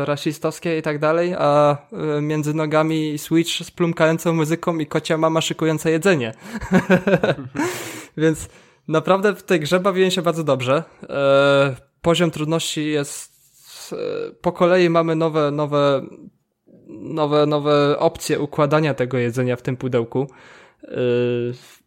rasistowskie 0.06 0.78
i 0.78 0.82
tak 0.82 1.00
dalej, 1.00 1.36
a 1.38 1.78
e, 2.18 2.22
między 2.22 2.54
nogami 2.54 3.18
Switch 3.18 3.64
z 3.64 3.72
plumkającą 3.72 4.34
muzyką 4.34 4.78
i 4.78 4.86
kocia 4.86 5.18
mama 5.18 5.42
szykująca 5.42 5.90
jedzenie. 5.90 6.34
Więc 8.18 8.50
naprawdę 8.88 9.36
w 9.36 9.44
tej 9.44 9.60
grze 9.60 9.80
bawiłem 9.80 10.12
się 10.12 10.22
bardzo 10.22 10.44
dobrze. 10.44 10.84
E, 11.10 11.76
poziom 12.02 12.32
trudności 12.32 12.88
jest 12.88 13.33
e, 13.94 14.32
po 14.42 14.52
kolei 14.52 14.90
mamy 14.90 15.16
nowe, 15.16 15.52
nowe, 15.52 16.02
nowe, 16.88 17.46
nowe 17.46 18.00
opcje 18.00 18.40
układania 18.40 18.94
tego 18.94 19.18
jedzenia 19.18 19.56
w 19.56 19.62
tym 19.62 19.78
pudełku. 19.78 20.28
E, 20.84 20.88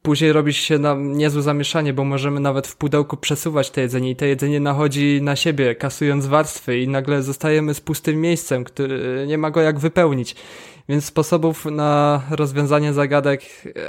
Później 0.06 0.32
robi 0.32 0.52
się 0.52 0.78
nam 0.78 1.12
niezłe 1.12 1.42
zamieszanie, 1.42 1.92
bo 1.92 2.04
możemy 2.04 2.40
nawet 2.40 2.66
w 2.66 2.76
pudełku 2.76 3.16
przesuwać 3.16 3.70
te 3.70 3.80
jedzenie 3.80 4.10
i 4.10 4.16
to 4.16 4.24
jedzenie 4.24 4.60
nachodzi 4.60 5.20
na 5.22 5.36
siebie, 5.36 5.74
kasując 5.74 6.26
warstwy 6.26 6.80
i 6.80 6.88
nagle 6.88 7.22
zostajemy 7.22 7.74
z 7.74 7.80
pustym 7.80 8.20
miejscem, 8.20 8.64
który 8.64 9.24
nie 9.28 9.38
ma 9.38 9.50
go 9.50 9.60
jak 9.60 9.78
wypełnić. 9.78 10.36
Więc 10.88 11.04
sposobów 11.04 11.64
na 11.64 12.22
rozwiązanie 12.30 12.92
zagadek 12.92 13.42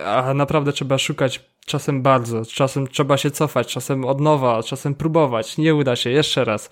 a 0.06 0.34
naprawdę 0.34 0.74
trzeba 0.74 0.98
szukać 0.98 1.50
czasem 1.66 2.02
bardzo, 2.02 2.46
czasem 2.46 2.88
trzeba 2.88 3.18
się 3.18 3.32
cofać, 3.32 3.74
czasem 3.74 4.06
od 4.06 4.22
nowa, 4.22 4.64
czasem 4.64 4.96
próbować, 4.96 5.58
nie 5.58 5.76
uda 5.76 5.96
się, 5.96 6.10
jeszcze 6.10 6.46
raz. 6.46 6.70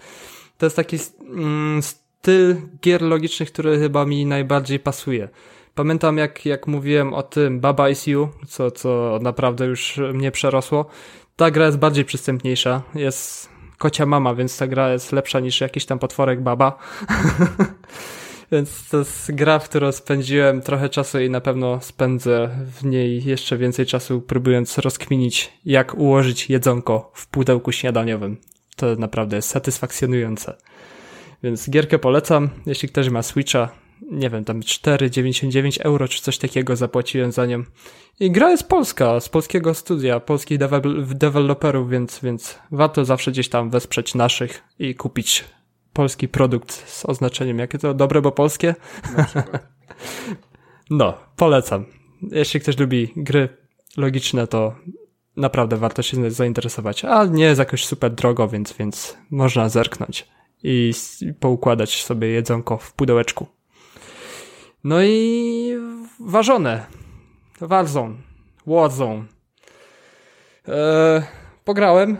To 0.58 0.66
jest 0.66 0.76
taki 0.76 0.98
mm, 1.22 1.82
styl 1.84 2.56
gier 2.82 3.02
logicznych, 3.02 3.52
który 3.52 3.80
chyba 3.80 4.06
mi 4.06 4.26
najbardziej 4.26 4.80
pasuje. 4.80 5.30
Pamiętam 5.76 6.18
jak, 6.18 6.46
jak 6.46 6.68
mówiłem 6.68 7.14
o 7.14 7.24
tym 7.24 7.60
Baba 7.60 7.90
Is 7.90 8.08
You, 8.08 8.30
co, 8.48 8.72
co 8.72 9.20
naprawdę 9.22 9.66
już 9.66 9.98
mnie 10.14 10.32
przerosło. 10.32 10.86
Ta 11.36 11.52
gra 11.52 11.66
jest 11.66 11.78
bardziej 11.78 12.06
przystępniejsza, 12.06 12.82
jest 12.96 13.50
kocia 13.78 14.06
mama, 14.06 14.36
więc 14.36 14.58
ta 14.58 14.68
gra 14.68 14.92
jest 14.92 15.12
lepsza 15.12 15.40
niż 15.40 15.62
jakiś 15.62 15.86
tam 15.86 16.00
potworek 16.00 16.42
baba. 16.42 16.78
więc 18.52 18.90
to 18.90 18.98
jest 18.98 19.32
gra, 19.36 19.60
w 19.60 19.70
którą 19.70 19.92
spędziłem 19.92 20.62
trochę 20.62 20.90
czasu 20.90 21.20
i 21.20 21.30
na 21.30 21.42
pewno 21.42 21.82
spędzę 21.82 22.50
w 22.80 22.86
niej 22.86 23.24
jeszcze 23.24 23.58
więcej 23.58 23.86
czasu, 23.86 24.22
próbując 24.22 24.78
rozkminić, 24.78 25.54
jak 25.66 25.96
ułożyć 25.98 26.50
jedzonko 26.50 27.12
w 27.14 27.28
pudełku 27.28 27.72
śniadaniowym. 27.72 28.38
To 28.76 28.96
naprawdę 28.96 29.36
jest 29.36 29.50
satysfakcjonujące. 29.50 30.56
Więc 31.44 31.70
gierkę 31.70 32.00
polecam, 32.00 32.50
jeśli 32.66 32.90
ktoś 32.90 33.10
ma 33.10 33.24
Switcha, 33.24 33.70
nie 34.12 34.30
wiem, 34.30 34.46
tam 34.46 34.60
4,99 34.60 35.82
euro 35.82 36.08
czy 36.08 36.22
coś 36.22 36.38
takiego 36.38 36.76
zapłaciłem 36.76 37.32
za 37.32 37.46
nią. 37.46 37.64
I 38.20 38.32
gra 38.32 38.52
jest 38.52 38.68
polska, 38.68 39.20
z 39.20 39.30
polskiego 39.30 39.74
studia, 39.74 40.20
polskich 40.20 40.58
deweloperów, 41.16 41.90
więc, 41.90 42.20
więc 42.24 42.60
warto 42.72 43.06
zawsze 43.06 43.32
gdzieś 43.32 43.50
tam 43.50 43.70
wesprzeć 43.70 44.16
naszych 44.16 44.64
i 44.80 44.96
kupić 44.96 45.46
polski 45.94 46.28
produkt 46.28 46.72
z 46.72 47.06
oznaczeniem, 47.06 47.60
jakie 47.60 47.78
to 47.78 47.94
dobre, 47.94 48.22
bo 48.22 48.32
polskie. 48.32 48.76
no, 50.90 51.18
polecam. 51.36 51.86
Jeśli 52.32 52.60
ktoś 52.60 52.78
lubi 52.78 53.14
gry 53.16 53.50
logiczne, 53.98 54.48
to 54.48 54.76
naprawdę 55.38 55.78
warto 55.78 56.02
się 56.02 56.32
zainteresować. 56.32 57.06
A 57.06 57.26
nie 57.26 57.44
jest 57.44 57.60
jakoś 57.60 57.86
super 57.86 58.12
drogo, 58.12 58.48
więc, 58.48 58.74
więc 58.74 59.18
można 59.32 59.70
zerknąć 59.70 60.28
i 60.64 60.94
poukładać 61.40 62.04
sobie 62.04 62.28
jedzonko 62.28 62.78
w 62.78 62.94
pudełeczku. 62.94 63.48
No 64.84 65.04
i 65.04 65.76
ważone. 66.20 66.86
Warzone. 67.62 68.16
Warzone. 68.68 69.26
Eee, 70.68 71.22
pograłem. 71.64 72.18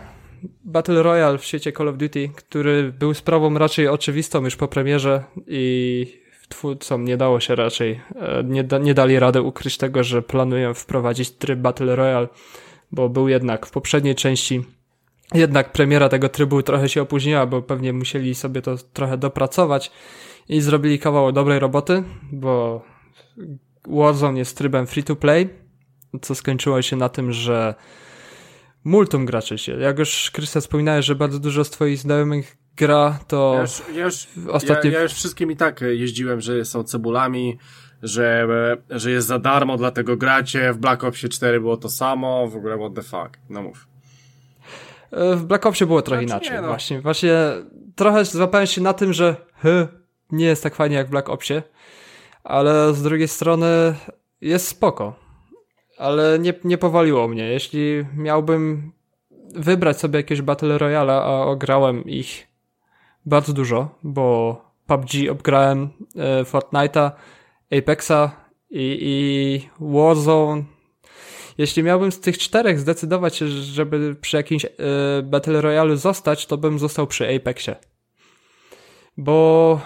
Battle 0.64 1.02
Royale 1.02 1.38
w 1.38 1.44
świecie 1.44 1.72
Call 1.72 1.88
of 1.88 1.96
Duty, 1.96 2.30
który 2.36 2.92
był 2.92 3.14
sprawą 3.14 3.58
raczej 3.58 3.88
oczywistą 3.88 4.44
już 4.44 4.56
po 4.56 4.68
premierze 4.68 5.24
i 5.46 6.26
twórcom 6.48 7.04
nie 7.04 7.16
dało 7.16 7.40
się 7.40 7.54
raczej, 7.54 8.00
e, 8.16 8.44
nie, 8.44 8.64
da, 8.64 8.78
nie 8.78 8.94
dali 8.94 9.18
rady 9.18 9.42
ukryć 9.42 9.78
tego, 9.78 10.04
że 10.04 10.22
planują 10.22 10.74
wprowadzić 10.74 11.30
tryb 11.30 11.58
Battle 11.58 11.96
Royale, 11.96 12.28
bo 12.92 13.08
był 13.08 13.28
jednak 13.28 13.66
w 13.66 13.70
poprzedniej 13.70 14.14
części 14.14 14.64
jednak 15.34 15.72
premiera 15.72 16.08
tego 16.08 16.28
trybu 16.28 16.62
trochę 16.62 16.88
się 16.88 17.02
opóźniła, 17.02 17.46
bo 17.46 17.62
pewnie 17.62 17.92
musieli 17.92 18.34
sobie 18.34 18.62
to 18.62 18.76
trochę 18.92 19.18
dopracować 19.18 19.90
i 20.48 20.60
zrobili 20.60 20.98
kawał 20.98 21.32
dobrej 21.32 21.58
roboty, 21.58 22.02
bo 22.32 22.84
Warzone 23.88 24.38
jest 24.38 24.56
trybem 24.58 24.86
free 24.86 25.04
to 25.04 25.16
play, 25.16 25.48
co 26.22 26.34
skończyło 26.34 26.82
się 26.82 26.96
na 26.96 27.08
tym, 27.08 27.32
że 27.32 27.74
multum 28.84 29.26
graczy 29.26 29.58
się. 29.58 29.72
Jak 29.72 29.98
już 29.98 30.30
Krystian 30.30 30.62
wspominałeś, 30.62 31.06
że 31.06 31.14
bardzo 31.14 31.38
dużo 31.38 31.64
z 31.64 31.70
twoich 31.70 31.98
znajomych 31.98 32.56
gra, 32.76 33.18
to 33.28 33.52
ja 33.54 33.60
już, 33.60 33.82
ja 33.94 34.04
już, 34.04 34.26
ostatnio... 34.48 34.90
ja, 34.90 34.96
ja 34.96 35.02
już 35.02 35.12
wszystkim 35.12 35.50
i 35.50 35.56
tak 35.56 35.80
jeździłem, 35.80 36.40
że 36.40 36.64
są 36.64 36.82
cebulami, 36.82 37.58
że, 38.06 38.46
że 38.90 39.10
jest 39.10 39.26
za 39.26 39.38
darmo, 39.38 39.76
dlatego 39.76 40.16
gracie. 40.16 40.72
W 40.72 40.78
Black 40.78 41.04
Opsie 41.04 41.28
4 41.28 41.60
było 41.60 41.76
to 41.76 41.88
samo, 41.88 42.48
w 42.48 42.56
ogóle 42.56 42.78
what 42.78 42.94
the 42.94 43.02
fuck. 43.02 43.38
No 43.50 43.62
mów. 43.62 43.88
W 45.12 45.44
Black 45.44 45.66
Opsie 45.66 45.86
było 45.86 46.02
trochę 46.02 46.26
znaczy, 46.26 46.46
inaczej. 46.46 46.62
No. 46.62 46.68
Właśnie, 46.68 47.00
właśnie 47.00 47.34
trochę 47.96 48.24
złapałem 48.24 48.66
się 48.66 48.80
na 48.80 48.92
tym, 48.92 49.12
że 49.12 49.36
hy, 49.54 49.88
nie 50.32 50.46
jest 50.46 50.62
tak 50.62 50.74
fajnie 50.74 50.96
jak 50.96 51.06
w 51.06 51.10
Black 51.10 51.28
Opsie, 51.28 51.62
ale 52.44 52.94
z 52.94 53.02
drugiej 53.02 53.28
strony 53.28 53.94
jest 54.40 54.68
spoko. 54.68 55.14
Ale 55.98 56.38
nie, 56.38 56.54
nie 56.64 56.78
powaliło 56.78 57.28
mnie. 57.28 57.48
Jeśli 57.48 58.04
miałbym 58.16 58.92
wybrać 59.54 60.00
sobie 60.00 60.16
jakieś 60.16 60.42
Battle 60.42 60.78
Royale, 60.78 61.12
a 61.12 61.44
ograłem 61.44 62.04
ich 62.04 62.46
bardzo 63.26 63.52
dużo, 63.52 63.88
bo 64.02 64.56
PUBG 64.86 65.10
obgrałem, 65.30 65.88
e, 66.16 66.42
Fortnite'a, 66.42 67.10
Apexa 67.70 68.46
i, 68.70 68.98
i 69.00 69.68
Warzone. 69.80 70.64
Jeśli 71.58 71.82
miałbym 71.82 72.12
z 72.12 72.20
tych 72.20 72.38
czterech 72.38 72.80
zdecydować 72.80 73.36
się, 73.36 73.48
żeby 73.48 74.16
przy 74.20 74.36
jakimś 74.36 74.64
e, 74.64 74.68
Battle 75.22 75.60
Royale 75.60 75.96
zostać, 75.96 76.46
to 76.46 76.58
bym 76.58 76.78
został 76.78 77.06
przy 77.06 77.36
Apexie. 77.36 77.76
Bo 79.16 79.80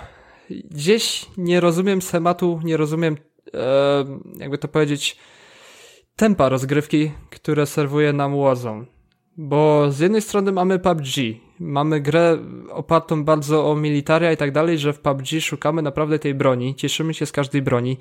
gdzieś 0.51 1.27
nie 1.37 1.61
rozumiem 1.61 2.03
sematu, 2.03 2.61
nie 2.65 2.77
rozumiem, 2.77 3.17
e, 3.55 4.05
jakby 4.39 4.59
to 4.59 4.69
powiedzieć, 4.69 5.17
tempa 6.17 6.49
rozgrywki, 6.49 7.11
które 7.31 7.67
serwuje 7.67 8.13
nam 8.13 8.41
Warzone. 8.41 9.00
Bo 9.43 9.91
z 9.91 9.99
jednej 9.99 10.23
strony 10.23 10.53
mamy 10.53 10.79
PUBG, 10.79 11.07
mamy 11.61 12.01
grę 12.01 12.39
opartą 12.71 13.25
bardzo 13.25 13.71
o 13.71 13.77
militaria 13.77 14.33
i 14.33 14.37
tak 14.37 14.53
dalej, 14.53 14.79
że 14.79 14.93
w 14.93 15.01
PUBG 15.01 15.27
szukamy 15.41 15.83
naprawdę 15.83 16.19
tej 16.19 16.35
broni, 16.35 16.75
cieszymy 16.75 17.15
się 17.15 17.27
z 17.27 17.33
każdej 17.33 17.63
broni, 17.63 17.99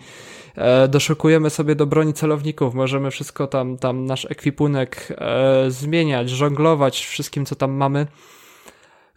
e, 0.56 0.88
doszukujemy 0.88 1.50
sobie 1.50 1.76
do 1.76 1.86
broni 1.86 2.14
celowników, 2.14 2.74
możemy 2.74 3.12
wszystko 3.12 3.48
tam, 3.48 3.78
tam 3.78 4.06
nasz 4.06 4.26
ekwipunek 4.26 5.08
e, 5.18 5.72
zmieniać, 5.72 6.30
żonglować 6.30 7.06
wszystkim, 7.06 7.46
co 7.46 7.56
tam 7.56 7.72
mamy. 7.72 8.08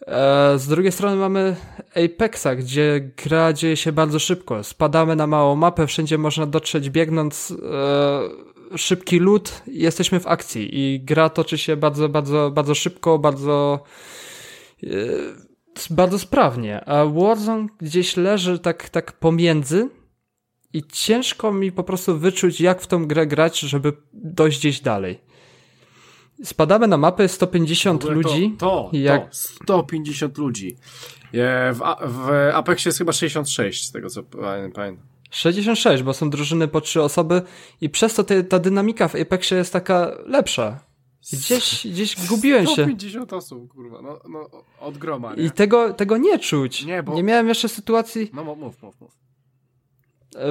E, 0.06 0.58
z 0.58 0.68
drugiej 0.68 0.92
strony 0.92 1.16
mamy 1.16 1.56
Apexa, 2.04 2.56
gdzie 2.58 3.10
gra 3.24 3.52
dzieje 3.52 3.76
się 3.76 3.92
bardzo 3.92 4.18
szybko. 4.18 4.64
Spadamy 4.64 5.16
na 5.16 5.26
małą 5.26 5.56
mapę, 5.56 5.86
wszędzie 5.86 6.18
można 6.18 6.46
dotrzeć 6.46 6.90
biegnąc. 6.90 7.54
E, 7.72 8.52
szybki 8.76 9.18
lód, 9.18 9.62
jesteśmy 9.66 10.20
w 10.20 10.26
akcji 10.26 10.78
i 10.80 11.00
gra 11.00 11.28
toczy 11.28 11.58
się 11.58 11.76
bardzo, 11.76 12.08
bardzo, 12.08 12.50
bardzo 12.50 12.74
szybko, 12.74 13.18
bardzo 13.18 13.84
e, 14.82 14.88
bardzo 15.90 16.18
sprawnie, 16.18 16.84
a 16.84 17.04
Warzone 17.04 17.66
gdzieś 17.78 18.16
leży 18.16 18.58
tak, 18.58 18.88
tak 18.88 19.12
pomiędzy 19.12 19.88
i 20.72 20.82
ciężko 20.92 21.52
mi 21.52 21.72
po 21.72 21.84
prostu 21.84 22.18
wyczuć, 22.18 22.60
jak 22.60 22.82
w 22.82 22.86
tą 22.86 23.06
grę 23.06 23.26
grać, 23.26 23.60
żeby 23.60 23.92
dojść 24.12 24.58
gdzieś 24.58 24.80
dalej. 24.80 25.20
Spadamy 26.44 26.86
na 26.86 26.96
mapę 26.96 27.28
150 27.28 28.04
ludzi. 28.04 28.54
To, 28.58 28.88
to, 28.90 28.96
jak... 28.96 29.24
to 29.30 29.34
150 29.34 30.38
ludzi. 30.38 30.76
W, 31.72 31.80
w 32.04 32.30
Apexie 32.54 32.88
jest 32.88 32.98
chyba 32.98 33.12
66, 33.12 33.84
z 33.84 33.92
tego 33.92 34.10
co 34.10 34.22
pamiętam. 34.22 35.11
66, 35.32 36.02
bo 36.02 36.14
są 36.14 36.30
drużyny 36.30 36.68
po 36.68 36.80
trzy 36.80 37.02
osoby 37.02 37.42
i 37.80 37.90
przez 37.90 38.14
to 38.14 38.24
te, 38.24 38.44
ta 38.44 38.58
dynamika 38.58 39.08
w 39.08 39.14
Apexie 39.14 39.56
jest 39.56 39.72
taka 39.72 40.10
lepsza. 40.26 40.80
Gdzieś, 41.32 41.86
gdzieś 41.86 42.26
gubiłem 42.26 42.66
się. 42.66 42.72
150 42.72 43.32
osób, 43.32 43.72
kurwa, 43.72 44.02
no, 44.02 44.20
no 44.28 44.50
od 44.80 44.98
groma, 44.98 45.34
nie? 45.34 45.42
I 45.42 45.50
tego, 45.50 45.94
tego 45.94 46.16
nie 46.16 46.38
czuć. 46.38 46.84
Nie, 46.84 47.02
bo... 47.02 47.14
nie 47.14 47.22
miałem 47.22 47.48
jeszcze 47.48 47.68
sytuacji... 47.68 48.30
No 48.32 48.44
mów, 48.44 48.58
mów, 48.58 49.00
mów. 49.00 49.10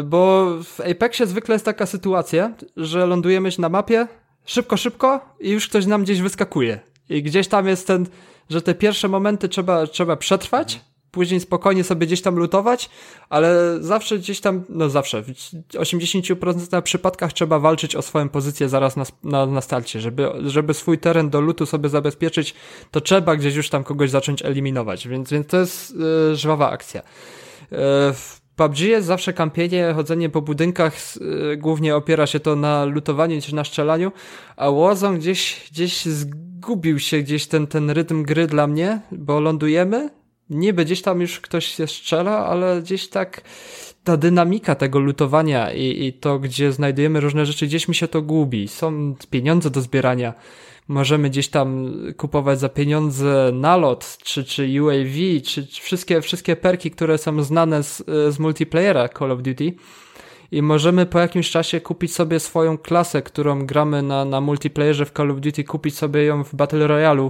Bo 0.03 0.47
w 0.63 0.79
Apexie 0.79 1.27
zwykle 1.27 1.55
jest 1.55 1.65
taka 1.65 1.85
sytuacja, 1.85 2.53
że 2.77 3.05
lądujemy 3.05 3.49
na 3.59 3.69
mapie, 3.69 4.07
szybko, 4.45 4.77
szybko 4.77 5.35
i 5.39 5.49
już 5.49 5.67
ktoś 5.67 5.85
nam 5.85 6.03
gdzieś 6.03 6.21
wyskakuje. 6.21 6.79
I 7.09 7.23
gdzieś 7.23 7.47
tam 7.47 7.67
jest 7.67 7.87
ten, 7.87 8.07
że 8.49 8.61
te 8.61 8.75
pierwsze 8.75 9.07
momenty 9.07 9.49
trzeba, 9.49 9.87
trzeba 9.87 10.15
przetrwać, 10.15 10.81
później 11.11 11.39
spokojnie 11.39 11.83
sobie 11.83 12.07
gdzieś 12.07 12.21
tam 12.21 12.35
lutować, 12.35 12.89
ale 13.29 13.77
zawsze 13.79 14.17
gdzieś 14.17 14.41
tam, 14.41 14.63
no 14.69 14.89
zawsze, 14.89 15.23
w 15.23 15.27
80% 15.73 16.81
przypadkach 16.81 17.33
trzeba 17.33 17.59
walczyć 17.59 17.95
o 17.95 18.01
swoją 18.01 18.29
pozycję 18.29 18.69
zaraz 18.69 18.95
na, 18.97 19.03
na, 19.23 19.45
na 19.45 19.61
starcie, 19.61 20.01
żeby, 20.01 20.29
żeby 20.45 20.73
swój 20.73 20.97
teren 20.97 21.29
do 21.29 21.41
lutu 21.41 21.65
sobie 21.65 21.89
zabezpieczyć, 21.89 22.53
to 22.91 23.01
trzeba 23.01 23.35
gdzieś 23.35 23.55
już 23.55 23.69
tam 23.69 23.83
kogoś 23.83 24.09
zacząć 24.09 24.45
eliminować, 24.45 25.07
więc, 25.07 25.31
więc 25.31 25.47
to 25.47 25.57
jest 25.57 25.95
yy, 25.95 26.35
żwawa 26.35 26.69
akcja. 26.69 27.01
Yy, 27.71 27.77
PUBG 28.55 28.79
jest 28.79 29.07
zawsze 29.07 29.33
kampienie, 29.33 29.93
chodzenie 29.95 30.29
po 30.29 30.41
budynkach, 30.41 30.93
yy, 31.15 31.57
głównie 31.57 31.95
opiera 31.95 32.27
się 32.27 32.39
to 32.39 32.55
na 32.55 32.85
lutowaniu 32.85 33.41
czy 33.41 33.55
na 33.55 33.63
strzelaniu, 33.63 34.11
a 34.55 34.71
Warzone 34.71 35.17
gdzieś, 35.17 35.67
gdzieś 35.71 36.05
zgubił 36.05 36.99
się 36.99 37.19
gdzieś 37.19 37.47
ten, 37.47 37.67
ten 37.67 37.89
rytm 37.89 38.23
gry 38.23 38.47
dla 38.47 38.67
mnie, 38.67 39.01
bo 39.11 39.39
lądujemy, 39.39 40.09
niby 40.51 40.85
gdzieś 40.85 41.01
tam 41.01 41.21
już 41.21 41.39
ktoś 41.39 41.65
się 41.65 41.87
strzela, 41.87 42.45
ale 42.45 42.81
gdzieś 42.81 43.07
tak 43.07 43.41
ta 44.03 44.17
dynamika 44.17 44.75
tego 44.75 44.99
lutowania 44.99 45.73
i, 45.73 46.05
i 46.05 46.13
to, 46.13 46.39
gdzie 46.39 46.71
znajdujemy 46.71 47.19
różne 47.19 47.45
rzeczy, 47.45 47.67
gdzieś 47.67 47.87
mi 47.87 47.95
się 47.95 48.07
to 48.07 48.21
gubi. 48.21 48.67
Są 48.67 49.15
pieniądze 49.29 49.69
do 49.69 49.81
zbierania, 49.81 50.33
możemy 50.87 51.29
gdzieś 51.29 51.47
tam 51.47 51.93
kupować 52.17 52.59
za 52.59 52.69
pieniądze 52.69 53.51
nalot, 53.53 54.17
czy, 54.23 54.43
czy 54.43 54.83
UAV, 54.83 55.41
czy 55.45 55.67
wszystkie, 55.67 56.21
wszystkie 56.21 56.55
perki, 56.55 56.91
które 56.91 57.17
są 57.17 57.43
znane 57.43 57.83
z, 57.83 58.03
z 58.29 58.39
multiplayera 58.39 59.09
Call 59.09 59.31
of 59.31 59.41
Duty. 59.41 59.73
I 60.51 60.61
możemy 60.61 61.05
po 61.05 61.19
jakimś 61.19 61.49
czasie 61.49 61.81
kupić 61.81 62.13
sobie 62.15 62.39
swoją 62.39 62.77
klasę, 62.77 63.21
którą 63.21 63.65
gramy 63.65 64.01
na, 64.01 64.25
na 64.25 64.41
multiplayerze 64.41 65.05
w 65.05 65.11
Call 65.11 65.31
of 65.31 65.39
Duty, 65.39 65.63
kupić 65.63 65.97
sobie 65.97 66.23
ją 66.23 66.43
w 66.43 66.55
Battle 66.55 66.87
Royale 66.87 67.29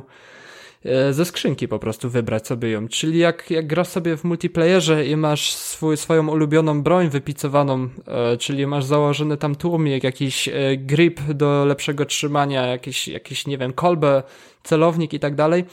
ze 1.11 1.25
skrzynki 1.25 1.67
po 1.67 1.79
prostu 1.79 2.09
wybrać 2.09 2.47
sobie 2.47 2.69
ją. 2.69 2.87
Czyli 2.87 3.19
jak, 3.19 3.51
jak 3.51 3.67
grasz 3.67 3.87
sobie 3.87 4.17
w 4.17 4.23
multiplayerze 4.23 5.05
i 5.05 5.15
masz 5.15 5.51
swój, 5.51 5.97
swoją 5.97 6.27
ulubioną 6.27 6.83
broń 6.83 7.09
wypicowaną, 7.09 7.89
e, 8.07 8.37
czyli 8.37 8.67
masz 8.67 8.85
założony 8.85 9.37
tam 9.37 9.55
tłumik, 9.55 10.03
jakiś 10.03 10.47
e, 10.47 10.53
grip 10.77 11.21
do 11.21 11.65
lepszego 11.65 12.05
trzymania, 12.05 12.65
jakiś, 12.65 13.07
jakiś 13.07 13.47
nie 13.47 13.57
wiem, 13.57 13.73
kolbę, 13.73 14.23
celownik 14.63 15.13
i 15.13 15.19
tak 15.19 15.35
dalej, 15.35 15.65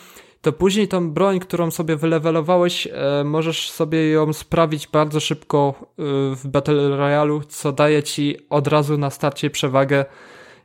to 0.43 0.52
później 0.52 0.89
tą 0.89 1.10
broń, 1.10 1.40
którą 1.40 1.70
sobie 1.70 1.97
wylewelowałeś, 1.97 2.86
e, 2.86 3.24
możesz 3.24 3.70
sobie 3.70 4.09
ją 4.09 4.32
sprawić 4.32 4.86
bardzo 4.89 5.20
szybko 5.20 5.74
e, 5.80 5.93
w 6.36 6.43
Battle 6.47 6.89
Royale, 6.89 7.40
co 7.48 7.72
daje 7.72 8.02
ci 8.02 8.36
od 8.51 8.66
razu 8.66 8.98
na 8.98 9.10
starcie 9.10 9.51
przewagę, 9.51 10.05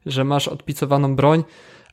że 0.06 0.24
masz 0.24 0.48
odpicowaną 0.48 1.16
broń, 1.16 1.44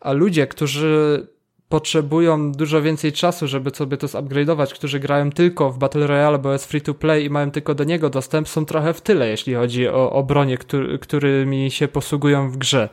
a 0.01 0.13
ludzie, 0.13 0.47
którzy 0.47 1.27
potrzebują 1.71 2.53
dużo 2.53 2.83
więcej 2.83 3.13
czasu, 3.13 3.49
żeby 3.49 3.71
sobie 3.71 3.97
to 3.97 4.07
zupgrade'ować, 4.07 4.75
którzy 4.75 5.01
grają 5.01 5.31
tylko 5.31 5.71
w 5.71 5.79
Battle 5.79 6.07
Royale, 6.07 6.39
bo 6.39 6.53
jest 6.53 6.65
free 6.65 6.81
to 6.81 6.95
play 6.95 7.25
i 7.25 7.31
mają 7.31 7.51
tylko 7.51 7.75
do 7.75 7.85
niego 7.85 8.11
dostęp, 8.11 8.49
są 8.49 8.65
trochę 8.65 8.95
w 8.95 9.01
tyle, 9.01 9.29
jeśli 9.29 9.55
chodzi 9.55 9.89
o, 9.89 10.13
o 10.13 10.23
bronie, 10.23 10.59
który, 10.59 10.99
którymi 10.99 11.71
się 11.71 11.89
posługują 11.89 12.51
w 12.51 12.57
grze. 12.57 12.89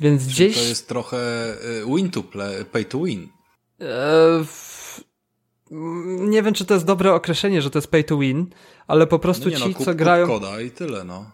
Więc 0.00 0.22
Czyli 0.22 0.34
gdzieś... 0.34 0.56
To 0.56 0.68
jest 0.68 0.88
trochę 0.88 1.16
y, 1.82 1.96
win 1.96 2.10
to 2.10 2.22
play, 2.22 2.64
pay 2.64 2.84
to 2.84 2.98
win. 2.98 3.28
E, 3.80 4.44
nie 6.18 6.42
wiem, 6.42 6.54
czy 6.54 6.64
to 6.64 6.74
jest 6.74 6.86
dobre 6.86 7.14
określenie, 7.14 7.62
że 7.62 7.70
to 7.70 7.78
jest 7.78 7.90
pay 7.90 8.04
to 8.04 8.18
win, 8.18 8.46
ale 8.86 9.06
po 9.06 9.18
prostu 9.18 9.44
no 9.44 9.50
nie, 9.50 9.58
no, 9.58 9.64
ci, 9.64 9.70
no, 9.70 9.76
kup, 9.76 9.86
co 9.86 9.94
grają... 9.94 10.26
koda 10.26 10.60
i 10.60 10.70
tyle, 10.70 11.04
no. 11.04 11.30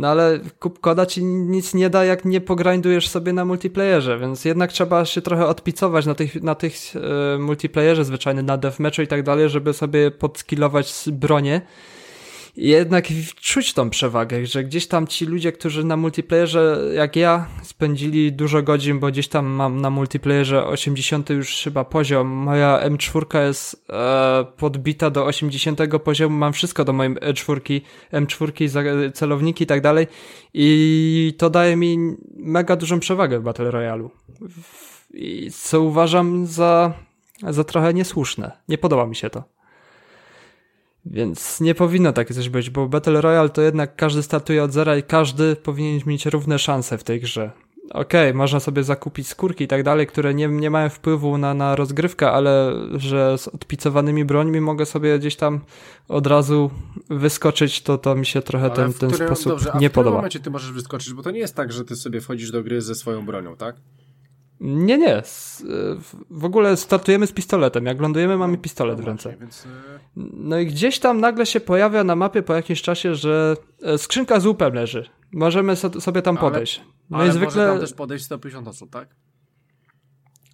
No 0.00 0.08
ale 0.08 0.40
koda 0.80 1.06
ci 1.06 1.24
nic 1.24 1.74
nie 1.74 1.90
da, 1.90 2.04
jak 2.04 2.24
nie 2.24 2.40
pogrindujesz 2.40 3.08
sobie 3.08 3.32
na 3.32 3.44
multiplayerze, 3.44 4.18
więc 4.18 4.44
jednak 4.44 4.72
trzeba 4.72 5.04
się 5.04 5.22
trochę 5.22 5.46
odpicować 5.46 6.06
na 6.06 6.14
tych, 6.14 6.42
na 6.42 6.54
tych 6.54 6.74
e, 6.96 7.38
multiplayerze 7.38 8.04
zwyczajnie, 8.04 8.42
na 8.42 8.56
deathmatchu 8.56 9.02
i 9.02 9.06
tak 9.06 9.22
dalej, 9.22 9.48
żeby 9.48 9.72
sobie 9.72 10.10
podskillować 10.10 11.04
bronię. 11.12 11.60
Jednak 12.56 13.08
czuć 13.40 13.74
tą 13.74 13.90
przewagę, 13.90 14.46
że 14.46 14.64
gdzieś 14.64 14.86
tam 14.86 15.06
ci 15.06 15.26
ludzie, 15.26 15.52
którzy 15.52 15.84
na 15.84 15.96
multiplayerze, 15.96 16.90
jak 16.94 17.16
ja, 17.16 17.46
spędzili 17.62 18.32
dużo 18.32 18.62
godzin, 18.62 18.98
bo 18.98 19.06
gdzieś 19.06 19.28
tam 19.28 19.46
mam 19.46 19.80
na 19.80 19.90
multiplayerze 19.90 20.66
80 20.66 21.30
już 21.30 21.62
chyba 21.64 21.84
poziom. 21.84 22.28
Moja 22.28 22.80
M4 22.88 23.46
jest 23.46 23.86
e, 23.90 24.44
podbita 24.56 25.10
do 25.10 25.24
80 25.24 25.80
poziomu, 26.04 26.36
mam 26.36 26.52
wszystko 26.52 26.84
do 26.84 26.92
mojej 26.92 27.14
M4, 27.14 27.80
M4, 28.12 29.12
celowniki 29.12 29.64
i 29.64 29.66
tak 29.66 29.80
dalej. 29.80 30.06
I 30.54 31.34
to 31.38 31.50
daje 31.50 31.76
mi 31.76 32.16
mega 32.36 32.76
dużą 32.76 33.00
przewagę 33.00 33.40
w 33.40 33.42
Battle 33.42 33.70
Royale. 33.70 34.08
I 35.14 35.50
co 35.50 35.80
uważam 35.80 36.46
za, 36.46 36.92
za 37.48 37.64
trochę 37.64 37.94
niesłuszne. 37.94 38.52
Nie 38.68 38.78
podoba 38.78 39.06
mi 39.06 39.16
się 39.16 39.30
to. 39.30 39.59
Więc 41.06 41.60
nie 41.60 41.74
powinno 41.74 42.12
takie 42.12 42.34
coś 42.34 42.48
być, 42.48 42.70
bo 42.70 42.88
Battle 42.88 43.20
Royale 43.20 43.48
to 43.48 43.62
jednak 43.62 43.96
każdy 43.96 44.22
startuje 44.22 44.64
od 44.64 44.72
zera 44.72 44.96
i 44.96 45.02
każdy 45.02 45.56
powinien 45.56 46.00
mieć 46.06 46.26
równe 46.26 46.58
szanse 46.58 46.98
w 46.98 47.04
tej 47.04 47.20
grze. 47.20 47.50
Okej, 47.90 48.28
okay, 48.30 48.34
można 48.34 48.60
sobie 48.60 48.84
zakupić 48.84 49.28
skórki 49.28 49.64
i 49.64 49.68
tak 49.68 49.82
dalej, 49.82 50.06
które 50.06 50.34
nie, 50.34 50.48
nie 50.48 50.70
mają 50.70 50.88
wpływu 50.88 51.38
na, 51.38 51.54
na 51.54 51.76
rozgrywkę, 51.76 52.30
ale 52.30 52.72
że 52.96 53.38
z 53.38 53.48
odpicowanymi 53.48 54.24
brońmi 54.24 54.60
mogę 54.60 54.86
sobie 54.86 55.18
gdzieś 55.18 55.36
tam 55.36 55.60
od 56.08 56.26
razu 56.26 56.70
wyskoczyć, 57.08 57.82
to, 57.82 57.98
to 57.98 58.14
mi 58.14 58.26
się 58.26 58.42
trochę 58.42 58.70
ten, 58.70 58.92
ten 58.92 59.10
którym, 59.10 59.28
sposób 59.28 59.52
dobrze, 59.52 59.72
nie 59.80 59.90
podoba. 59.90 60.16
w 60.16 60.18
momencie 60.18 60.40
ty 60.40 60.50
możesz 60.50 60.72
wyskoczyć? 60.72 61.12
Bo 61.12 61.22
to 61.22 61.30
nie 61.30 61.40
jest 61.40 61.56
tak, 61.56 61.72
że 61.72 61.84
ty 61.84 61.96
sobie 61.96 62.20
wchodzisz 62.20 62.50
do 62.50 62.62
gry 62.62 62.80
ze 62.80 62.94
swoją 62.94 63.26
bronią, 63.26 63.56
tak? 63.56 63.76
Nie, 64.60 64.98
nie. 64.98 65.22
W 66.30 66.44
ogóle 66.44 66.76
startujemy 66.76 67.26
z 67.26 67.32
pistoletem. 67.32 67.86
Jak 67.86 68.00
lądujemy, 68.00 68.36
mamy 68.36 68.56
no, 68.56 68.62
pistolet 68.62 68.98
no 68.98 69.04
w 69.04 69.06
ręce. 69.06 69.36
Więc... 69.40 69.66
Y- 69.66 69.68
no 70.16 70.58
i 70.58 70.66
gdzieś 70.66 70.98
tam 70.98 71.20
nagle 71.20 71.46
się 71.46 71.60
pojawia 71.60 72.04
na 72.04 72.16
mapie 72.16 72.42
po 72.42 72.54
jakimś 72.54 72.82
czasie, 72.82 73.14
że 73.14 73.56
e, 73.82 73.98
skrzynka 73.98 74.40
z 74.40 74.46
łupem 74.46 74.74
leży. 74.74 75.08
Możemy 75.32 75.76
sobie 75.76 76.22
tam 76.22 76.36
podejść. 76.36 76.82
No 77.10 77.18
ale 77.18 77.28
i 77.28 77.32
zwykle... 77.32 77.62
może 77.62 77.72
tam 77.72 77.80
też 77.80 77.94
podejść 77.94 78.24
150 78.24 78.68
osób, 78.68 78.90
tak? 78.90 79.08